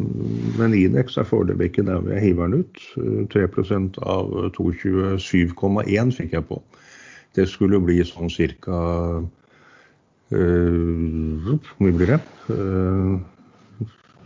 men 0.59 0.75
Inex 0.75 1.21
er 1.21 1.29
foreløpig 1.29 1.69
ikke 1.71 1.85
der 1.87 2.01
hvor 2.01 2.17
jeg 2.17 2.25
hiver 2.25 2.51
den 2.51 2.65
ut. 2.65 2.81
3 3.37 3.45
eh, 3.45 3.87
av 4.17 4.33
227,1 4.57 6.17
fikk 6.17 6.35
jeg 6.35 6.49
på. 6.49 6.59
Det 7.37 7.45
skulle 7.51 7.81
bli 7.85 7.99
sånn 8.07 8.31
cirka 8.33 8.77
øh, 10.33 11.43
Hvor 11.45 11.83
mye 11.85 11.97
blir 11.97 12.15
det? 12.15 12.21
Uh, 12.49 13.19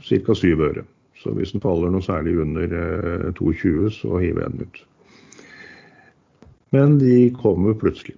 cirka 0.07 0.37
syv 0.39 0.63
øre. 0.69 0.85
Så 1.21 1.35
hvis 1.37 1.53
den 1.53 1.63
faller 1.65 1.91
noe 1.93 2.05
særlig 2.05 2.37
under 2.41 2.71
uh, 2.71 3.27
2,20, 3.37 3.91
så 3.99 4.21
hiver 4.23 4.45
jeg 4.45 4.55
den 4.55 4.69
ut. 4.69 4.81
Men 6.71 6.99
de 7.01 7.17
kommer 7.35 7.75
plutselig. 7.75 8.15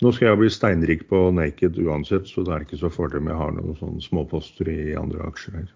Nå 0.00 0.14
skal 0.16 0.30
jeg 0.30 0.40
bli 0.40 0.48
steinrik 0.48 1.02
på 1.10 1.26
Naked 1.36 1.76
uansett, 1.84 2.30
så 2.30 2.40
det 2.46 2.54
er 2.54 2.64
ikke 2.64 2.80
så 2.80 2.88
fordel 2.92 3.20
om 3.20 3.28
jeg 3.28 3.40
har 3.42 3.52
noen 3.52 3.76
sånne 3.76 4.00
småposter 4.00 4.70
i 4.72 4.94
andre 4.96 5.26
aksjer 5.28 5.58
her. 5.60 5.74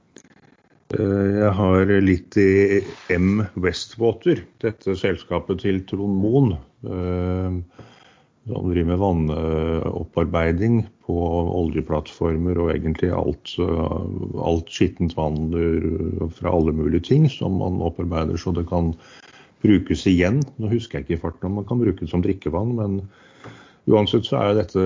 Jeg 0.94 1.51
har 1.59 1.90
litt 2.05 2.36
i 2.40 2.80
M 3.12 3.42
Westwater, 3.60 4.44
dette 4.64 4.94
selskapet 4.96 5.60
til 5.64 5.82
Trond 5.90 6.16
Moen 6.22 6.55
som 8.44 8.68
driver 8.68 8.90
med 8.90 9.00
vannopparbeiding 9.00 10.80
på 11.06 11.16
oljeplattformer 11.58 12.58
og 12.60 12.72
egentlig 12.74 13.10
alt, 13.16 13.54
alt 14.44 14.72
skittent 14.72 15.16
vann 15.16 15.48
fra 16.36 16.52
alle 16.52 16.74
mulige 16.76 17.06
ting 17.08 17.28
som 17.32 17.56
man 17.62 17.80
opparbeider 17.84 18.40
så 18.40 18.52
det 18.56 18.66
kan 18.68 18.92
brukes 19.64 20.04
igjen. 20.10 20.42
Nå 20.60 20.68
husker 20.72 21.00
jeg 21.00 21.06
ikke 21.06 21.16
i 21.16 21.22
farten 21.22 21.48
om 21.48 21.60
man 21.60 21.68
kan 21.68 21.80
bruke 21.80 22.04
det 22.04 22.10
som 22.12 22.24
drikkevann, 22.24 22.74
men 22.76 22.98
uansett 23.88 24.28
så 24.28 24.42
er 24.42 24.58
dette, 24.60 24.84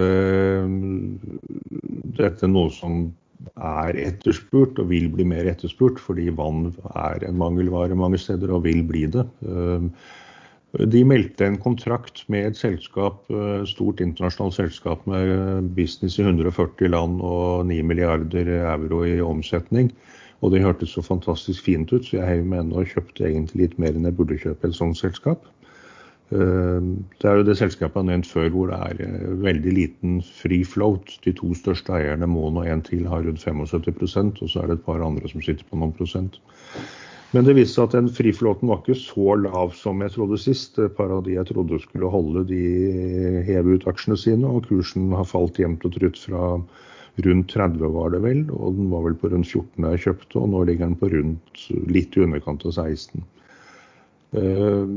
dette 2.18 2.50
noe 2.50 2.70
som 2.74 3.08
er 3.58 3.98
etterspurt 4.02 4.78
og 4.82 4.90
vil 4.90 5.10
bli 5.10 5.26
mer 5.26 5.50
etterspurt, 5.50 5.98
fordi 6.02 6.30
vann 6.34 6.70
er 6.94 7.26
en 7.26 7.38
mangelvare 7.38 7.98
mange 7.98 8.18
steder 8.22 8.54
og 8.54 8.64
vil 8.66 8.82
bli 8.86 9.06
det. 9.10 9.26
De 10.76 11.00
meldte 11.08 11.46
en 11.48 11.56
kontrakt 11.56 12.26
med 12.28 12.50
et 12.50 12.58
selskap, 12.58 13.22
et 13.32 13.68
stort 13.70 14.02
internasjonalt 14.04 14.56
selskap 14.58 15.06
med 15.08 15.30
eh, 15.32 15.60
business 15.78 16.18
i 16.20 16.26
140 16.26 16.90
land 16.92 17.22
og 17.24 17.64
9 17.70 17.78
milliarder 17.88 18.50
euro 18.74 19.00
i 19.08 19.16
omsetning. 19.24 19.88
Og 20.44 20.52
det 20.52 20.62
hørtes 20.62 20.92
så 20.94 21.02
fantastisk 21.02 21.64
fint 21.64 21.92
ut, 21.92 22.04
så 22.04 22.18
jeg 22.18 22.28
heiv 22.28 22.44
meg 22.46 22.60
ennå 22.62 22.82
og 22.82 22.92
kjøpte 22.92 23.24
egentlig 23.26 23.64
litt 23.64 23.78
mer 23.80 23.96
enn 23.96 24.06
jeg 24.06 24.18
burde 24.20 24.38
kjøpe 24.38 24.68
et 24.68 24.76
sånt 24.76 25.00
selskap. 25.00 25.48
Eh, 26.36 26.84
det 27.16 27.32
er 27.32 27.40
jo 27.40 27.48
det 27.48 27.56
selskapet 27.56 27.96
jeg 27.96 28.04
har 28.04 28.08
nevnt 28.12 28.28
før 28.28 28.52
hvor 28.52 28.68
det 28.68 28.78
er 29.08 29.34
veldig 29.48 29.72
liten 29.72 30.20
free 30.20 30.68
float. 30.68 31.16
De 31.24 31.32
to 31.32 31.54
største 31.56 31.96
eierne, 31.96 32.28
Moen 32.28 32.60
og 32.60 32.68
en 32.68 32.84
til, 32.84 33.08
har 33.08 33.24
rundt 33.24 33.40
75% 33.40 34.44
og 34.44 34.52
så 34.52 34.62
er 34.62 34.68
det 34.68 34.82
et 34.82 34.88
par 34.92 35.00
andre 35.00 35.32
som 35.32 35.40
sitter 35.40 35.64
på 35.64 35.80
noen 35.80 35.96
prosent. 35.96 36.42
Men 37.36 37.44
det 37.44 37.58
viste 37.58 37.76
seg 37.76 37.90
at 37.90 37.94
den 37.98 38.10
friflåten 38.16 38.70
var 38.70 38.80
ikke 38.80 38.96
så 38.96 39.34
lav 39.36 39.74
som 39.76 40.00
jeg 40.00 40.14
trodde 40.14 40.38
sist. 40.40 40.78
Et 40.80 40.94
par 40.96 41.12
av 41.12 41.26
de 41.26 41.34
jeg 41.34 41.50
trodde 41.50 41.80
skulle 41.82 42.08
holde, 42.12 42.46
de 42.48 43.42
hev 43.44 43.68
ut 43.74 43.88
aksjene 43.90 44.16
sine, 44.16 44.48
og 44.48 44.68
kursen 44.70 45.10
har 45.12 45.28
falt 45.28 45.60
jevnt 45.60 45.84
og 45.84 45.96
trutt 45.98 46.20
fra 46.22 46.54
rundt 47.26 47.50
30 47.50 47.90
var 47.92 48.12
det 48.14 48.20
vel, 48.22 48.44
og 48.54 48.76
den 48.78 48.92
var 48.92 49.02
vel 49.08 49.16
på 49.18 49.30
rundt 49.32 49.48
14 49.50 49.82
da 49.82 49.90
jeg 49.94 50.04
kjøpte, 50.06 50.38
og 50.38 50.52
nå 50.52 50.62
ligger 50.68 50.86
den 50.86 51.00
på 51.00 51.10
rundt 51.12 51.64
litt 51.90 52.16
i 52.16 52.22
underkant 52.24 52.64
av 52.68 52.76
16. 52.76 53.24
Eh, 54.38 54.90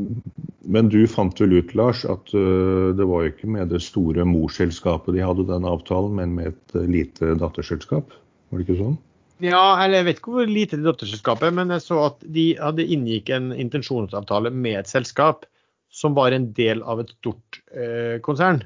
men 0.75 0.91
du 0.91 0.99
fant 1.09 1.39
vel 1.41 1.57
ut, 1.57 1.73
Lars, 1.77 2.03
at 2.05 2.33
eh, 2.37 2.91
det 2.97 3.07
var 3.09 3.25
jo 3.25 3.33
ikke 3.33 3.51
med 3.57 3.71
det 3.73 3.81
store 3.83 4.25
morselskapet 4.27 5.17
de 5.17 5.23
hadde 5.25 5.47
den 5.49 5.67
avtalen, 5.67 6.13
men 6.19 6.35
med 6.37 6.53
et 6.53 6.77
lite 6.87 7.33
datterselskap? 7.41 8.13
Var 8.51 8.59
det 8.59 8.67
ikke 8.67 8.83
sånn? 8.83 8.99
Ja, 9.41 9.63
eller 9.81 10.01
jeg 10.01 10.07
vet 10.07 10.19
ikke 10.19 10.35
hvor 10.35 10.49
lite 10.49 10.77
det 10.77 10.85
datterselskapet, 10.85 11.53
men 11.57 11.73
jeg 11.73 11.81
så 11.81 11.97
at 12.11 12.21
de 12.35 12.51
hadde 12.59 12.85
inngikk 12.93 13.31
en 13.33 13.49
intensjonsavtale 13.55 14.51
med 14.53 14.83
et 14.83 14.91
selskap 14.91 15.47
som 15.91 16.13
var 16.15 16.35
en 16.35 16.51
del 16.55 16.83
av 16.87 17.01
et 17.01 17.09
stort 17.17 17.59
eh, 17.73 18.19
konsern. 18.23 18.61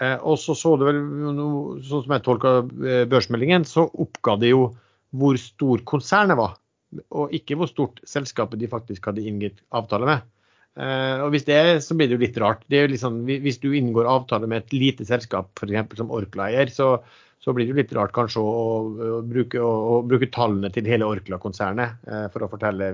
Eh, 0.00 0.14
og 0.22 0.38
så 0.40 0.54
så 0.56 0.76
det 0.80 0.88
vel, 0.88 1.00
sånn 1.84 2.04
som 2.06 2.14
jeg 2.14 2.24
tolka 2.24 2.52
eh, 2.62 3.02
børsmeldingen, 3.10 3.66
så 3.68 3.88
oppga 3.90 4.38
de 4.40 4.52
jo 4.54 4.68
hvor 5.12 5.36
stor 5.40 5.82
konsernet 5.88 6.38
var, 6.38 6.54
og 7.12 7.34
ikke 7.36 7.58
hvor 7.60 7.68
stort 7.68 8.00
selskapet 8.08 8.62
de 8.62 8.70
faktisk 8.70 9.10
hadde 9.10 9.26
inngitt 9.26 9.60
avtale 9.74 10.08
med. 10.08 10.30
Eh, 10.80 11.18
og 11.20 11.34
hvis 11.34 11.44
det 11.44 11.58
er, 11.58 11.72
så 11.84 11.96
blir 11.98 12.08
det 12.08 12.16
jo 12.16 12.22
litt 12.22 12.40
rart. 12.40 12.62
Det 12.70 12.78
er 12.78 12.86
jo 12.86 12.94
liksom, 12.94 13.20
hvis 13.28 13.60
du 13.60 13.68
inngår 13.76 14.08
avtale 14.08 14.48
med 14.48 14.62
et 14.62 14.78
lite 14.78 15.04
selskap, 15.08 15.52
f.eks. 15.58 15.98
som 16.00 16.14
Orkla-eier, 16.14 16.72
så 16.72 16.94
så 17.44 17.52
blir 17.52 17.66
det 17.66 17.74
litt 17.74 17.92
rart 17.96 18.12
kanskje 18.14 18.38
å, 18.38 18.52
å, 19.18 19.20
bruke, 19.26 19.58
å, 19.58 19.70
å 19.96 19.98
bruke, 20.06 20.28
tallene 20.30 20.70
til 20.70 20.86
hele 20.86 21.08
Orkla-konsernet 21.10 22.06
eh, 22.06 22.26
for 22.30 22.46
å 22.46 22.50
fortelle 22.52 22.92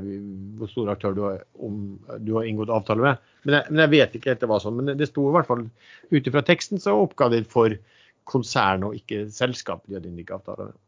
hvor 0.56 0.70
stor 0.72 0.92
aktør 0.94 1.16
du 1.16 1.22
har, 1.26 1.42
om, 1.60 1.82
du 2.24 2.32
har 2.38 2.48
inngått 2.48 2.72
avtale 2.72 3.04
med. 3.04 3.30
Men 3.44 3.58
jeg, 3.58 3.68
men 3.70 3.84
jeg, 3.84 3.92
vet 3.96 4.16
ikke 4.16 4.32
helt 4.32 4.42
det 4.44 4.50
var 4.54 4.64
sånn. 4.64 4.80
Men 4.80 4.96
det 4.96 5.10
sto 5.10 5.26
i 5.28 5.34
hvert 5.36 5.50
fall 5.50 5.66
ut 6.14 6.30
ifra 6.32 6.44
teksten 6.48 6.80
så 6.80 6.96
oppga 7.04 7.28
de 7.34 7.42
for 7.48 7.76
konsernet 8.28 8.88
og 8.88 8.96
ikke 8.96 9.26
selskapet 9.32 9.90
de 9.90 9.98
hadde 9.98 10.12
inngått 10.12 10.38
avtale 10.40 10.70
med. 10.70 10.78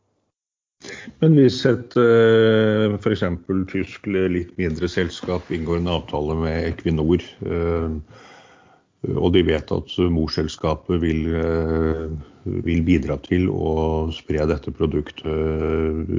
Men 1.20 1.36
hvis 1.36 1.60
et 1.68 1.92
eh, 2.00 2.96
f.eks. 2.96 3.26
tysk 3.68 4.08
litt 4.08 4.54
mindre 4.56 4.88
selskap 4.88 5.52
inngår 5.52 5.82
en 5.82 5.92
avtale 5.98 6.36
med 6.40 6.70
Equinor, 6.70 7.20
eh, 7.44 8.24
og 9.08 9.32
de 9.32 9.42
vet 9.46 9.72
at 9.72 9.94
morselskapet 10.12 11.00
vil, 11.00 11.22
eh, 11.34 12.04
vil 12.66 12.82
bidra 12.84 13.16
til 13.24 13.48
å 13.48 14.10
spre 14.12 14.44
dette 14.48 14.72
produktet 14.76 15.24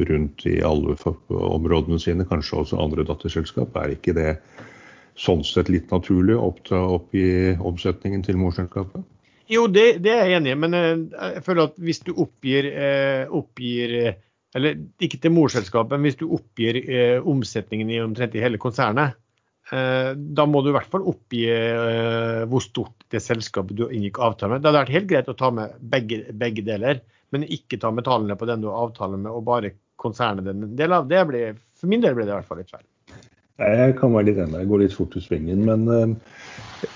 rundt 0.09 0.45
i 0.49 0.57
alle 0.65 0.97
områdene 1.29 1.99
sine, 2.01 2.25
kanskje 2.25 2.63
også 2.63 2.81
andre 2.81 3.05
datterselskap, 3.05 3.77
er 3.77 3.95
ikke 3.95 4.17
det 4.17 4.35
sånn 5.19 5.43
sett 5.45 5.69
litt 5.69 5.91
naturlig 5.91 6.37
å 6.37 6.49
oppta 6.49 6.79
opp 6.97 7.13
i 7.13 7.53
omsetningen 7.53 8.23
til 8.25 8.39
morselskapet? 8.41 9.05
Jo, 9.51 9.67
det, 9.67 10.01
det, 10.01 10.13
er 10.15 10.29
jeg 10.31 10.39
enig 10.39 10.53
i, 10.55 10.59
men 10.63 10.73
jeg 10.73 11.41
føler 11.45 11.67
at 11.67 11.79
hvis 11.83 11.99
du 12.07 12.13
oppgir, 12.15 12.69
oppgir 13.27 14.15
eller 14.57 14.81
ikke 15.03 15.19
til 15.21 15.33
morselskapet, 15.35 15.95
men 15.95 16.09
hvis 16.09 16.19
du 16.19 16.27
oppgir 16.35 16.79
eh, 16.81 17.17
omsetningen 17.27 17.91
i 17.91 18.01
omtrent 18.03 18.35
i 18.35 18.43
hele 18.43 18.59
konsernet, 18.61 19.15
eh, 19.15 19.20
da 19.71 20.43
må 20.49 20.59
du 20.61 20.71
i 20.71 20.75
hvert 20.75 20.91
fall 20.91 21.05
oppgi 21.07 21.45
eh, 21.47 22.41
hvor 22.51 22.63
stort 22.63 23.05
det 23.13 23.21
selskapet 23.23 23.77
du 23.79 23.85
inngikk 23.87 24.19
avtale 24.19 24.55
med. 24.57 24.63
Det 24.63 24.67
hadde 24.67 24.81
vært 24.81 24.95
helt 24.97 25.09
greit 25.11 25.31
å 25.31 25.37
ta 25.39 25.51
med 25.55 25.77
begge, 25.93 26.25
begge, 26.35 26.65
deler, 26.67 26.99
men 27.31 27.47
ikke 27.47 27.79
ta 27.79 27.91
med 27.95 28.03
tallene 28.07 28.35
på 28.35 28.49
den 28.49 28.63
du 28.63 28.67
har 28.71 28.89
avtale 28.89 29.19
med, 29.19 29.31
og 29.31 29.45
bare 29.47 29.75
konsernet 30.01 30.47
den 30.49 30.73
del 30.75 30.95
av. 30.97 31.07
Det 31.07 31.21
ble, 31.29 31.43
for 31.79 31.91
min 31.91 32.03
del 32.03 32.17
ble 32.17 32.27
det 32.27 32.33
i 32.33 32.37
hvert 32.39 32.49
fall 32.49 32.59
litt 32.59 32.73
feil. 32.73 32.87
Jeg 33.61 33.95
kan 33.99 34.15
være 34.15 34.31
litt 34.31 34.41
enig, 34.41 34.63
jeg 34.63 34.71
går 34.71 34.83
litt 34.83 34.97
fort 34.97 35.15
i 35.15 35.23
svingen. 35.23 35.63
Men 35.67 35.87
eh, 35.93 36.89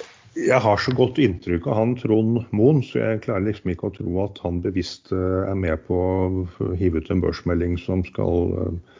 jeg 0.50 0.60
har 0.66 0.82
så 0.82 0.92
godt 0.98 1.20
inntrykk 1.22 1.68
av 1.70 1.80
han 1.80 1.94
Trond 2.00 2.42
Moen, 2.56 2.82
så 2.84 3.00
jeg 3.00 3.22
klarer 3.28 3.46
liksom 3.48 3.72
ikke 3.72 3.90
å 3.90 3.96
tro 3.96 4.18
at 4.26 4.42
han 4.44 4.60
bevisst 4.64 5.14
eh, 5.16 5.46
er 5.48 5.60
med 5.60 5.86
på 5.88 5.96
å 5.96 6.74
hive 6.80 7.00
ut 7.00 7.12
en 7.14 7.24
børsmelding 7.24 7.78
som 7.80 8.04
skal 8.08 8.56
eh, 8.64 8.98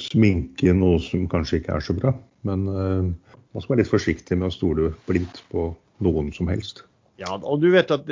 sminke 0.00 0.72
noe 0.76 1.02
som 1.02 1.26
kanskje 1.30 1.60
ikke 1.60 1.76
er 1.76 1.84
så 1.84 1.96
bra. 1.98 2.14
Men 2.46 2.68
uh, 2.70 3.36
man 3.52 3.64
skal 3.64 3.74
være 3.74 3.84
litt 3.84 3.92
forsiktig 3.94 4.38
med 4.38 4.50
å 4.50 4.54
stole 4.54 4.92
blindt 5.08 5.42
på 5.52 5.70
noen 6.04 6.30
som 6.36 6.50
helst. 6.52 6.84
Ja, 7.16 7.30
og 7.32 7.62
du 7.62 7.70
vet 7.72 7.88
at 7.94 8.08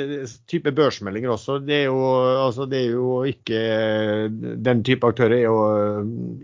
type 0.48 0.73
børsmeldinger 0.73 1.35
også, 1.35 1.59
det 1.61 1.82
er 1.82 1.90
jo, 1.90 2.05
altså 2.40 2.65
det 2.65 2.78
er 2.78 2.94
jo 2.94 3.19
ikke 3.28 3.59
Den 4.65 4.81
type 4.86 5.11
aktører 5.12 5.35
er 5.36 5.43
jo 5.44 5.59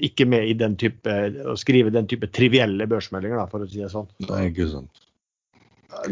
ikke 0.05 0.27
med 0.29 0.45
i 0.51 0.57
den 0.61 0.77
type, 0.81 1.15
å 1.49 1.57
skrive 1.57 1.93
den 1.95 2.11
type 2.11 2.29
trivielle 2.29 2.85
børsmeldinger, 2.91 3.41
da, 3.41 3.47
for 3.49 3.65
å 3.65 3.71
si 3.71 3.81
det 3.81 3.89
sånn. 3.95 4.11
Nei, 4.27 4.43
ikke 4.51 4.69
sant. 4.75 5.07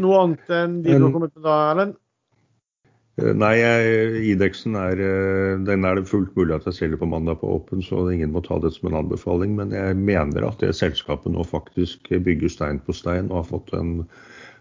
Noe 0.01 0.23
annet 0.23 0.55
enn 0.57 0.81
de 0.87 0.97
du 0.97 1.05
har 1.05 1.13
kommet 1.19 1.37
med 1.37 1.45
da, 1.45 1.59
Erlend? 1.75 1.99
Eh, 3.19 3.35
nei, 3.35 3.57
Idexen 4.31 4.77
er, 4.79 5.01
eh, 5.03 5.59
den 5.67 5.85
er 5.85 5.99
det 5.99 6.09
fullt 6.11 6.35
mulig 6.39 6.55
at 6.55 6.67
jeg 6.69 6.77
selger 6.77 7.01
på 7.01 7.11
mandag 7.11 7.41
på 7.41 7.51
Åpen, 7.57 7.83
så 7.83 8.05
ingen 8.13 8.33
må 8.33 8.45
ta 8.45 8.61
det 8.63 8.73
som 8.77 8.91
en 8.91 9.01
anbefaling. 9.03 9.57
Men 9.59 9.75
jeg 9.75 9.97
mener 9.99 10.47
at 10.47 10.63
det 10.63 10.77
selskapet 10.79 11.33
nå 11.35 11.47
faktisk 11.47 12.11
bygger 12.11 12.53
stein 12.53 12.79
på 12.79 12.95
stein 12.95 13.31
og 13.31 13.43
har 13.43 13.49
fått 13.53 13.73
en 13.75 13.95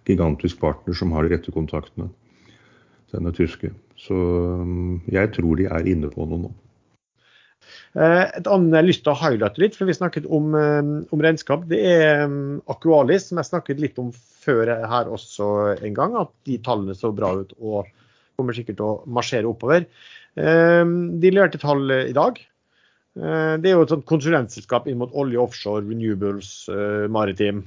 gigantisk 0.07 0.59
partner 0.59 0.95
som 0.95 1.11
har 1.13 1.25
de 1.25 1.35
rette 1.35 1.53
kontaktene. 1.53 2.09
Denne 3.13 3.31
tyske. 3.31 3.69
Så 3.95 4.15
mm, 4.15 5.03
jeg 5.13 5.31
tror 5.35 5.59
de 5.59 5.67
er 5.69 5.85
inne 5.88 6.09
på 6.11 6.25
noe 6.25 6.47
nå. 6.47 6.49
Eh, 7.93 8.25
et 8.39 8.49
annet 8.49 8.73
jeg 8.73 8.81
har 8.81 8.88
lyst 8.88 9.03
til 9.05 9.13
å 9.13 9.19
highlighte 9.21 9.61
litt, 9.61 9.77
for 9.77 9.88
vi 9.88 9.95
snakket 9.95 10.25
om, 10.34 10.49
om 10.57 11.23
regnskap, 11.23 11.67
det 11.69 11.84
er 11.93 12.25
Akualis, 12.25 12.65
Aqualis, 12.73 13.29
som 13.29 13.39
jeg 13.39 13.51
snakket 13.51 13.85
litt 13.85 14.01
om 14.01 14.09
før 14.17 14.73
her 14.89 15.13
også 15.13 15.77
en 15.77 15.95
gang 15.95 16.17
at 16.17 16.34
de 16.47 16.57
tallene 16.63 16.95
så 16.97 17.13
bra 17.15 17.34
ut 17.43 17.53
og 17.59 17.85
kommer 18.38 18.53
sikkert 18.53 18.77
til 18.77 18.85
å 18.85 18.99
marsjere 19.09 19.49
oppover. 19.49 19.88
Ehm, 20.38 21.18
de 21.22 21.34
leverte 21.34 21.61
tall 21.61 21.89
i 21.97 22.14
dag. 22.14 22.38
Eh, 23.18 23.55
det 23.57 23.72
er 23.72 23.73
jo 23.73 23.85
et 23.88 23.93
sånt 23.95 24.05
konsulentselskap 24.09 24.85
inn 24.88 24.99
mot 25.01 25.14
olje, 25.18 25.41
offshore, 25.41 25.81
renewables, 25.88 26.69
eh, 26.69 27.07
maritim. 27.09 27.64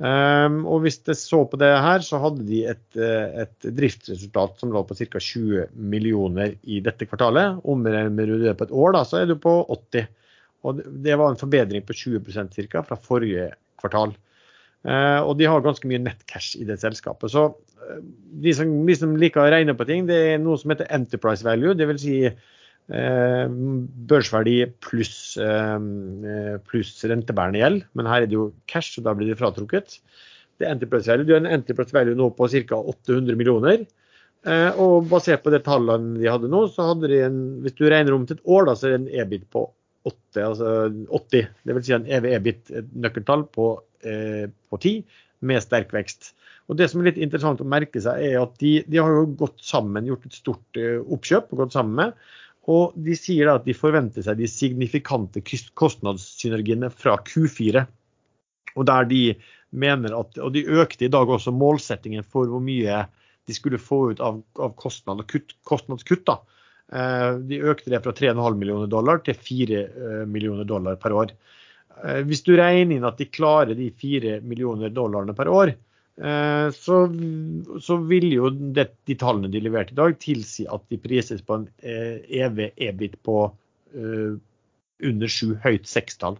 Ehm, 0.00 0.64
og 0.64 0.82
hvis 0.84 0.98
det 1.04 1.18
så 1.20 1.44
på 1.44 1.60
det 1.60 1.68
her, 1.68 2.00
så 2.00 2.20
hadde 2.20 2.46
de 2.48 2.64
et, 2.64 2.96
eh, 2.96 3.44
et 3.44 3.68
driftsresultat 3.76 4.58
som 4.58 4.72
lå 4.72 4.86
på 4.88 4.96
ca. 4.96 5.20
20 5.20 5.68
millioner 5.76 6.56
i 6.64 6.80
dette 6.80 7.04
kvartalet. 7.04 7.60
Omregner 7.64 8.26
du 8.26 8.38
det 8.40 8.56
på 8.56 8.64
et 8.64 8.72
år, 8.72 8.92
da, 8.92 9.04
så 9.04 9.20
er 9.20 9.26
du 9.26 9.36
på 9.36 9.66
80. 9.68 10.08
Og 10.64 10.80
det 10.80 11.16
var 11.16 11.30
en 11.30 11.36
forbedring 11.36 11.84
på 11.84 11.92
20% 11.92 12.56
ca. 12.70 12.82
fra 12.82 12.96
forrige 12.96 13.52
kvartal. 13.78 14.16
Eh, 14.86 15.20
og 15.20 15.36
de 15.38 15.48
har 15.48 15.60
ganske 15.64 15.86
mye 15.88 15.98
nettcash 15.98 16.56
i 16.60 16.64
det 16.64 16.78
selskapet. 16.78 17.32
Så 17.32 17.48
eh, 17.50 17.65
de 18.42 18.52
som, 18.56 18.70
de 18.86 19.08
liker 19.20 19.42
å 19.42 19.48
regne 19.52 19.74
på 19.76 19.86
ting, 19.88 20.06
det 20.08 20.18
er 20.32 20.38
noe 20.42 20.58
som 20.60 20.72
heter 20.72 20.88
enterprise 20.94 21.46
value. 21.46 21.74
Dvs. 21.78 22.02
Si, 22.02 22.16
eh, 22.26 23.44
børsverdi 24.10 24.56
pluss 24.84 25.18
eh, 25.42 26.56
plus 26.70 26.94
rentebærende 27.04 27.62
gjeld. 27.62 27.84
Men 27.98 28.10
her 28.10 28.24
er 28.24 28.30
det 28.30 28.38
jo 28.38 28.50
cash, 28.70 28.94
så 28.94 29.04
da 29.06 29.14
blir 29.16 29.32
det 29.32 29.38
fratrukket. 29.40 30.00
Det 30.56 30.66
er 30.66 30.74
enterprise 30.74 31.10
value. 31.10 31.28
Du 31.28 31.34
har 31.36 31.42
en 31.44 31.54
enterprise 31.58 31.94
value 31.96 32.18
nå 32.18 32.30
på 32.36 32.50
ca. 32.52 32.82
800 32.96 33.38
millioner. 33.38 33.86
Eh, 34.46 34.70
og 34.82 35.08
basert 35.10 35.42
på 35.42 35.50
de 35.54 35.62
tallene 35.64 36.20
de 36.20 36.30
hadde 36.30 36.50
nå, 36.52 36.66
så 36.70 36.92
hadde 36.92 37.10
de 37.10 37.24
en 37.26 37.40
Hvis 37.64 37.74
du 37.78 37.88
regner 37.88 38.14
om 38.14 38.28
til 38.28 38.38
et 38.38 38.46
år, 38.46 38.68
da, 38.68 38.76
så 38.78 38.88
er 38.88 38.96
det 38.96 39.00
en 39.02 39.26
EBIT 39.26 39.50
på 39.50 39.64
8, 40.06 40.42
altså 40.44 40.72
80. 41.10 41.48
Det 41.66 41.74
vil 41.74 41.84
si 41.84 41.94
en 41.96 42.06
EV-EBIT-nøkkeltall 42.06 43.48
på 43.50 43.72
Eh, 44.06 44.50
på 44.70 44.78
tid 44.78 45.06
med 45.46 45.62
sterk 45.64 45.92
vekst. 45.94 46.34
Og 46.66 46.78
Det 46.78 46.88
som 46.90 47.00
er 47.00 47.10
litt 47.10 47.20
interessant 47.22 47.60
å 47.62 47.68
merke 47.68 48.00
seg, 48.02 48.22
er 48.26 48.40
at 48.40 48.56
de, 48.62 48.80
de 48.90 48.98
har 48.98 49.12
jo 49.12 49.28
gått 49.38 49.60
sammen, 49.62 50.06
gjort 50.08 50.26
et 50.26 50.34
stort 50.34 50.80
eh, 50.80 50.98
oppkjøp 50.98 51.52
gått 51.60 51.76
sammen 51.76 52.00
med. 52.00 52.16
Og 52.66 52.96
de 52.98 53.14
sier 53.14 53.52
at 53.52 53.66
de 53.66 53.76
forventer 53.76 54.24
seg 54.26 54.40
de 54.40 54.48
signifikante 54.50 55.42
kostnadssynergiene 55.78 56.90
fra 56.90 57.14
Q4. 57.28 57.84
Og 58.74 58.88
der 58.90 59.06
de 59.06 59.20
mener 59.70 60.16
at, 60.18 60.34
og 60.42 60.50
de 60.56 60.64
økte 60.66 61.06
i 61.06 61.12
dag 61.12 61.30
også 61.30 61.54
målsettingen 61.54 62.26
for 62.26 62.50
hvor 62.50 62.62
mye 62.64 63.04
de 63.46 63.54
skulle 63.54 63.78
få 63.78 64.00
ut 64.10 64.22
av, 64.24 64.40
av 64.58 64.74
kostnad 64.80 65.22
kutt, 65.30 65.54
kostnadskutt. 65.70 66.26
da. 66.26 66.40
Eh, 66.90 67.30
de 67.46 67.62
økte 67.62 67.94
det 67.94 68.02
fra 68.02 68.14
3,5 68.14 68.58
millioner 68.58 68.90
dollar 68.90 69.22
til 69.22 69.38
4 69.38 70.26
millioner 70.26 70.66
dollar 70.66 70.98
per 70.98 71.14
år. 71.14 71.36
Eh, 72.04 72.22
hvis 72.26 72.42
du 72.44 72.56
regner 72.58 72.96
inn 72.96 73.08
at 73.08 73.18
de 73.20 73.28
klarer 73.30 73.76
de 73.78 73.88
4 73.94 74.40
millioner 74.44 74.92
dollarene 74.94 75.34
per 75.36 75.48
år, 75.48 75.72
eh, 75.72 75.85
så, 76.16 76.96
så 77.84 77.96
vil 78.08 78.30
jo 78.32 78.48
det, 78.50 78.86
de 79.04 79.16
tallene 79.20 79.50
de 79.52 79.60
leverte 79.60 79.92
i 79.92 79.98
dag, 79.98 80.14
tilsi 80.22 80.64
at 80.72 80.84
de 80.88 80.96
prises 81.00 81.42
på 81.44 81.58
en 81.58 81.66
EV-EBIT 81.84 83.18
på 83.20 83.38
på 83.50 84.38
under 85.04 85.28
sju, 85.30 85.54
høyt 85.64 85.88
sekstall. 85.88 86.38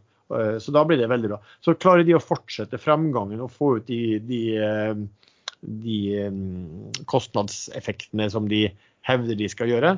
Så 0.60 0.72
da 0.74 0.82
blir 0.86 0.98
det 0.98 1.10
veldig 1.10 1.30
bra. 1.30 1.38
Så 1.62 1.76
klarer 1.78 2.06
de 2.06 2.16
å 2.16 2.22
fortsette 2.22 2.80
fremgangen 2.82 3.42
og 3.44 3.52
få 3.54 3.76
ut 3.78 3.86
de, 3.90 4.18
de, 4.26 4.40
de 5.84 6.00
kostnadseffektene 7.10 8.28
som 8.32 8.48
de 8.50 8.66
hevder 9.06 9.38
de 9.38 9.48
skal 9.52 9.70
gjøre, 9.70 9.96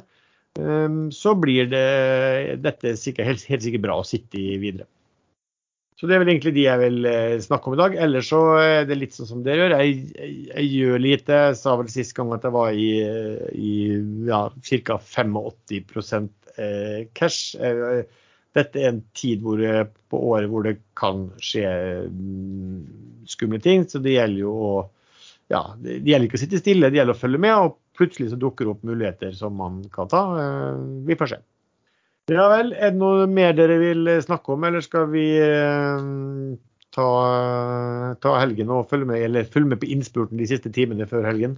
så 1.15 1.35
blir 1.39 1.69
det, 1.71 2.59
dette 2.65 2.97
sikkert, 2.99 3.29
helt, 3.31 3.45
helt 3.49 3.65
sikkert 3.65 3.85
bra 3.87 3.99
å 4.01 4.07
sitte 4.07 4.41
i 4.41 4.59
videre. 4.61 4.89
Så 5.99 6.07
det 6.07 6.15
er 6.15 6.23
vel 6.23 6.31
egentlig 6.31 6.55
de 6.55 6.63
jeg 6.63 6.79
vil 6.79 7.07
eh, 7.11 7.41
snakke 7.43 7.71
om 7.71 7.75
i 7.75 7.81
dag. 7.81 7.97
Ellers 7.99 8.29
så 8.31 8.43
er 8.63 8.85
det 8.87 9.01
litt 9.01 9.17
sånn 9.17 9.31
som 9.33 9.41
dere 9.43 9.65
gjør. 9.65 9.75
Jeg, 9.83 9.97
jeg, 10.15 10.35
jeg 10.53 10.69
gjør 10.77 11.03
lite. 11.03 11.41
Jeg 11.49 11.59
sa 11.59 11.75
vel 11.81 11.91
sist 11.91 12.15
gang 12.15 12.31
at 12.37 12.47
jeg 12.47 12.55
var 12.55 12.71
i, 12.71 12.91
i 13.59 13.73
ja, 14.29 14.45
ca. 14.55 15.01
85% 15.03 16.31
cash. 17.19 17.57
Eh, 17.59 18.05
dette 18.57 18.81
er 18.81 18.93
en 18.93 19.03
tid 19.15 19.43
hvor, 19.43 19.61
på 20.11 20.21
året 20.33 20.51
hvor 20.51 20.65
det 20.67 20.79
kan 20.99 21.29
skje 21.43 21.67
mm, 22.07 23.27
skumle 23.29 23.61
ting. 23.63 23.85
Så 23.91 24.03
det 24.05 24.17
gjelder 24.17 24.45
jo 24.47 24.55
å 24.55 24.73
ja, 25.49 25.63
det 25.81 26.03
gjelder 26.05 26.27
ikke 26.29 26.37
å 26.37 26.43
sitte 26.43 26.61
stille, 26.61 26.91
det 26.93 27.01
gjelder 27.01 27.17
å 27.17 27.23
følge 27.23 27.41
med. 27.41 27.55
Og 27.57 27.79
plutselig 27.99 28.33
så 28.33 28.41
dukker 28.41 28.67
det 28.67 28.75
opp 28.75 28.83
muligheter 28.87 29.33
som 29.37 29.57
man 29.59 29.81
kan 29.93 30.11
ta. 30.11 30.25
Eh, 30.43 30.83
vi 31.09 31.17
får 31.19 31.35
se. 31.35 31.43
Ja 32.29 32.49
vel. 32.53 32.75
Er 32.77 32.93
det 32.93 33.01
noe 33.01 33.27
mer 33.31 33.55
dere 33.57 33.79
vil 33.81 34.11
snakke 34.25 34.53
om, 34.53 34.67
eller 34.69 34.85
skal 34.85 35.09
vi 35.13 35.25
eh, 35.41 36.09
ta, 36.95 37.09
ta, 38.21 38.35
helgen 38.43 38.73
og 38.75 38.89
følge 38.91 39.09
med, 39.09 39.25
eller 39.25 39.49
følge 39.49 39.73
med 39.73 39.81
på 39.81 39.89
innspurten 39.95 40.41
de 40.41 40.49
siste 40.51 40.73
timene 40.75 41.09
før 41.09 41.25
helgen? 41.29 41.57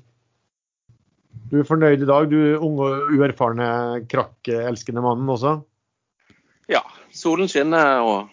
Du 1.51 1.59
er 1.59 1.67
fornøyd 1.67 2.05
i 2.05 2.07
dag, 2.07 2.31
du 2.31 2.39
unge 2.63 2.87
og 2.87 3.15
uerfarne 3.17 3.71
krakkelskende 4.11 5.03
mannen 5.03 5.31
også? 5.35 5.59
Ja. 6.71 6.85
Solen 7.11 7.51
skinner 7.51 8.05
og 8.07 8.29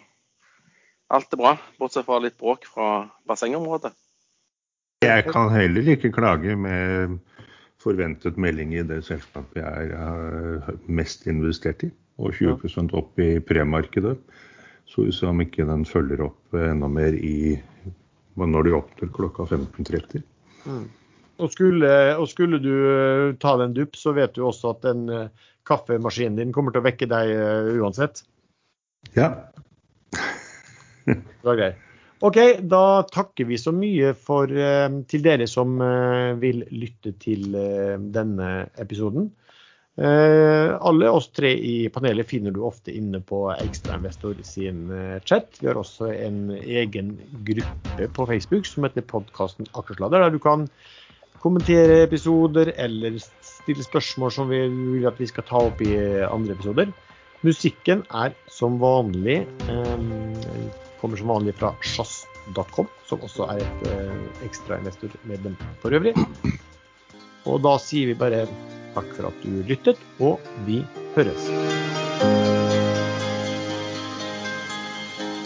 alt 1.10 1.32
er 1.34 1.40
bra, 1.40 1.56
bortsett 1.80 2.06
fra 2.06 2.20
litt 2.22 2.38
bråk 2.38 2.68
fra 2.70 3.08
bassengområdet. 3.26 3.90
Jeg 5.02 5.26
kan 5.30 5.50
heller 5.50 5.90
ikke 5.94 6.12
klage 6.14 6.54
med 6.58 7.18
forventet 7.82 8.38
melding 8.38 8.74
i 8.74 8.84
det 8.86 9.04
selskapet 9.06 9.60
jeg 9.62 9.90
er 9.94 10.78
mest 10.90 11.26
investert 11.30 11.82
i 11.86 11.90
og 12.18 12.34
20% 12.34 12.94
opp 12.98 13.20
i 13.22 13.38
premarkedet. 13.40 14.16
Så 14.88 15.04
vi 15.06 15.12
ser 15.12 15.30
om 15.32 15.42
ikke 15.44 15.66
den 15.68 15.84
følger 15.88 16.24
opp 16.28 16.56
enda 16.56 16.88
mer 16.90 17.14
i 17.14 17.58
når 18.38 18.68
de 18.68 18.74
åpner 18.76 19.10
klokka 19.10 19.48
15.30. 19.50 20.22
Mm. 20.68 20.86
Og 21.42 21.52
skulle, 21.54 21.90
og 22.18 22.28
skulle 22.30 22.60
du 22.62 22.70
eh, 22.70 23.34
ta 23.42 23.56
den 23.58 23.74
dupp, 23.74 23.98
så 23.98 24.12
vet 24.14 24.34
du 24.34 24.44
også 24.46 24.72
at 24.74 24.86
den 24.86 25.08
eh, 25.10 25.50
kaffemaskinen 25.66 26.38
din 26.38 26.54
kommer 26.54 26.74
til 26.74 26.82
å 26.82 26.86
vekke 26.86 27.08
deg 27.10 27.32
eh, 27.34 27.72
uansett. 27.78 28.22
Ja. 29.14 29.30
det 31.06 31.46
var 31.46 31.58
greit. 31.58 31.84
OK, 32.26 32.38
da 32.66 33.04
takker 33.06 33.46
vi 33.46 33.58
så 33.62 33.70
mye 33.70 34.10
for, 34.18 34.50
eh, 34.50 34.88
til 35.10 35.22
dere 35.22 35.46
som 35.46 35.78
eh, 35.82 36.34
vil 36.42 36.64
lytte 36.74 37.14
til 37.22 37.54
eh, 37.54 37.94
denne 38.14 38.66
episoden. 38.82 39.30
Eh, 39.98 40.76
alle 40.80 41.10
oss 41.10 41.26
tre 41.34 41.50
i 41.50 41.88
panelet 41.90 42.28
finner 42.30 42.54
du 42.54 42.60
ofte 42.62 42.92
inne 42.94 43.18
på 43.18 43.48
Ekstrainvestor 43.56 44.36
sin 44.46 44.84
eh, 44.94 45.16
chat. 45.26 45.58
Vi 45.58 45.66
har 45.66 45.80
også 45.80 46.12
en 46.12 46.52
egen 46.54 47.16
gruppe 47.48 48.06
på 48.14 48.26
Facebook 48.30 48.68
som 48.70 48.86
heter 48.86 49.02
podkasten 49.10 49.66
Akersladder, 49.74 50.22
der 50.22 50.36
du 50.36 50.38
kan 50.44 50.68
kommentere 51.42 52.04
episoder 52.04 52.70
eller 52.78 53.18
stille 53.42 53.82
spørsmål 53.82 54.34
som 54.36 54.54
vi 54.54 54.62
vil 54.70 55.10
at 55.10 55.18
vi 55.18 55.26
skal 55.30 55.46
ta 55.50 55.64
opp 55.66 55.82
i 55.82 55.96
andre 56.28 56.54
episoder. 56.54 56.94
Musikken 57.42 58.06
er 58.14 58.38
som 58.54 58.78
vanlig 58.78 59.40
eh, 59.66 60.08
kommer 61.02 61.18
som 61.18 61.34
vanlig 61.34 61.58
fra 61.58 61.74
sjazz.com, 61.82 62.86
som 63.10 63.26
også 63.26 63.50
er 63.50 63.66
et 63.66 64.46
ekstrainvestormedlem 64.46 65.58
for 65.82 65.94
øvrig. 65.94 66.14
Og 67.50 67.62
da 67.66 67.78
sier 67.82 68.10
vi 68.12 68.18
bare 68.18 68.46
takk 68.94 69.12
for 69.16 69.30
at 69.30 69.44
du 69.44 69.62
lyttet, 69.68 70.00
og 70.20 70.40
vi 70.66 70.82
høres. 71.16 71.87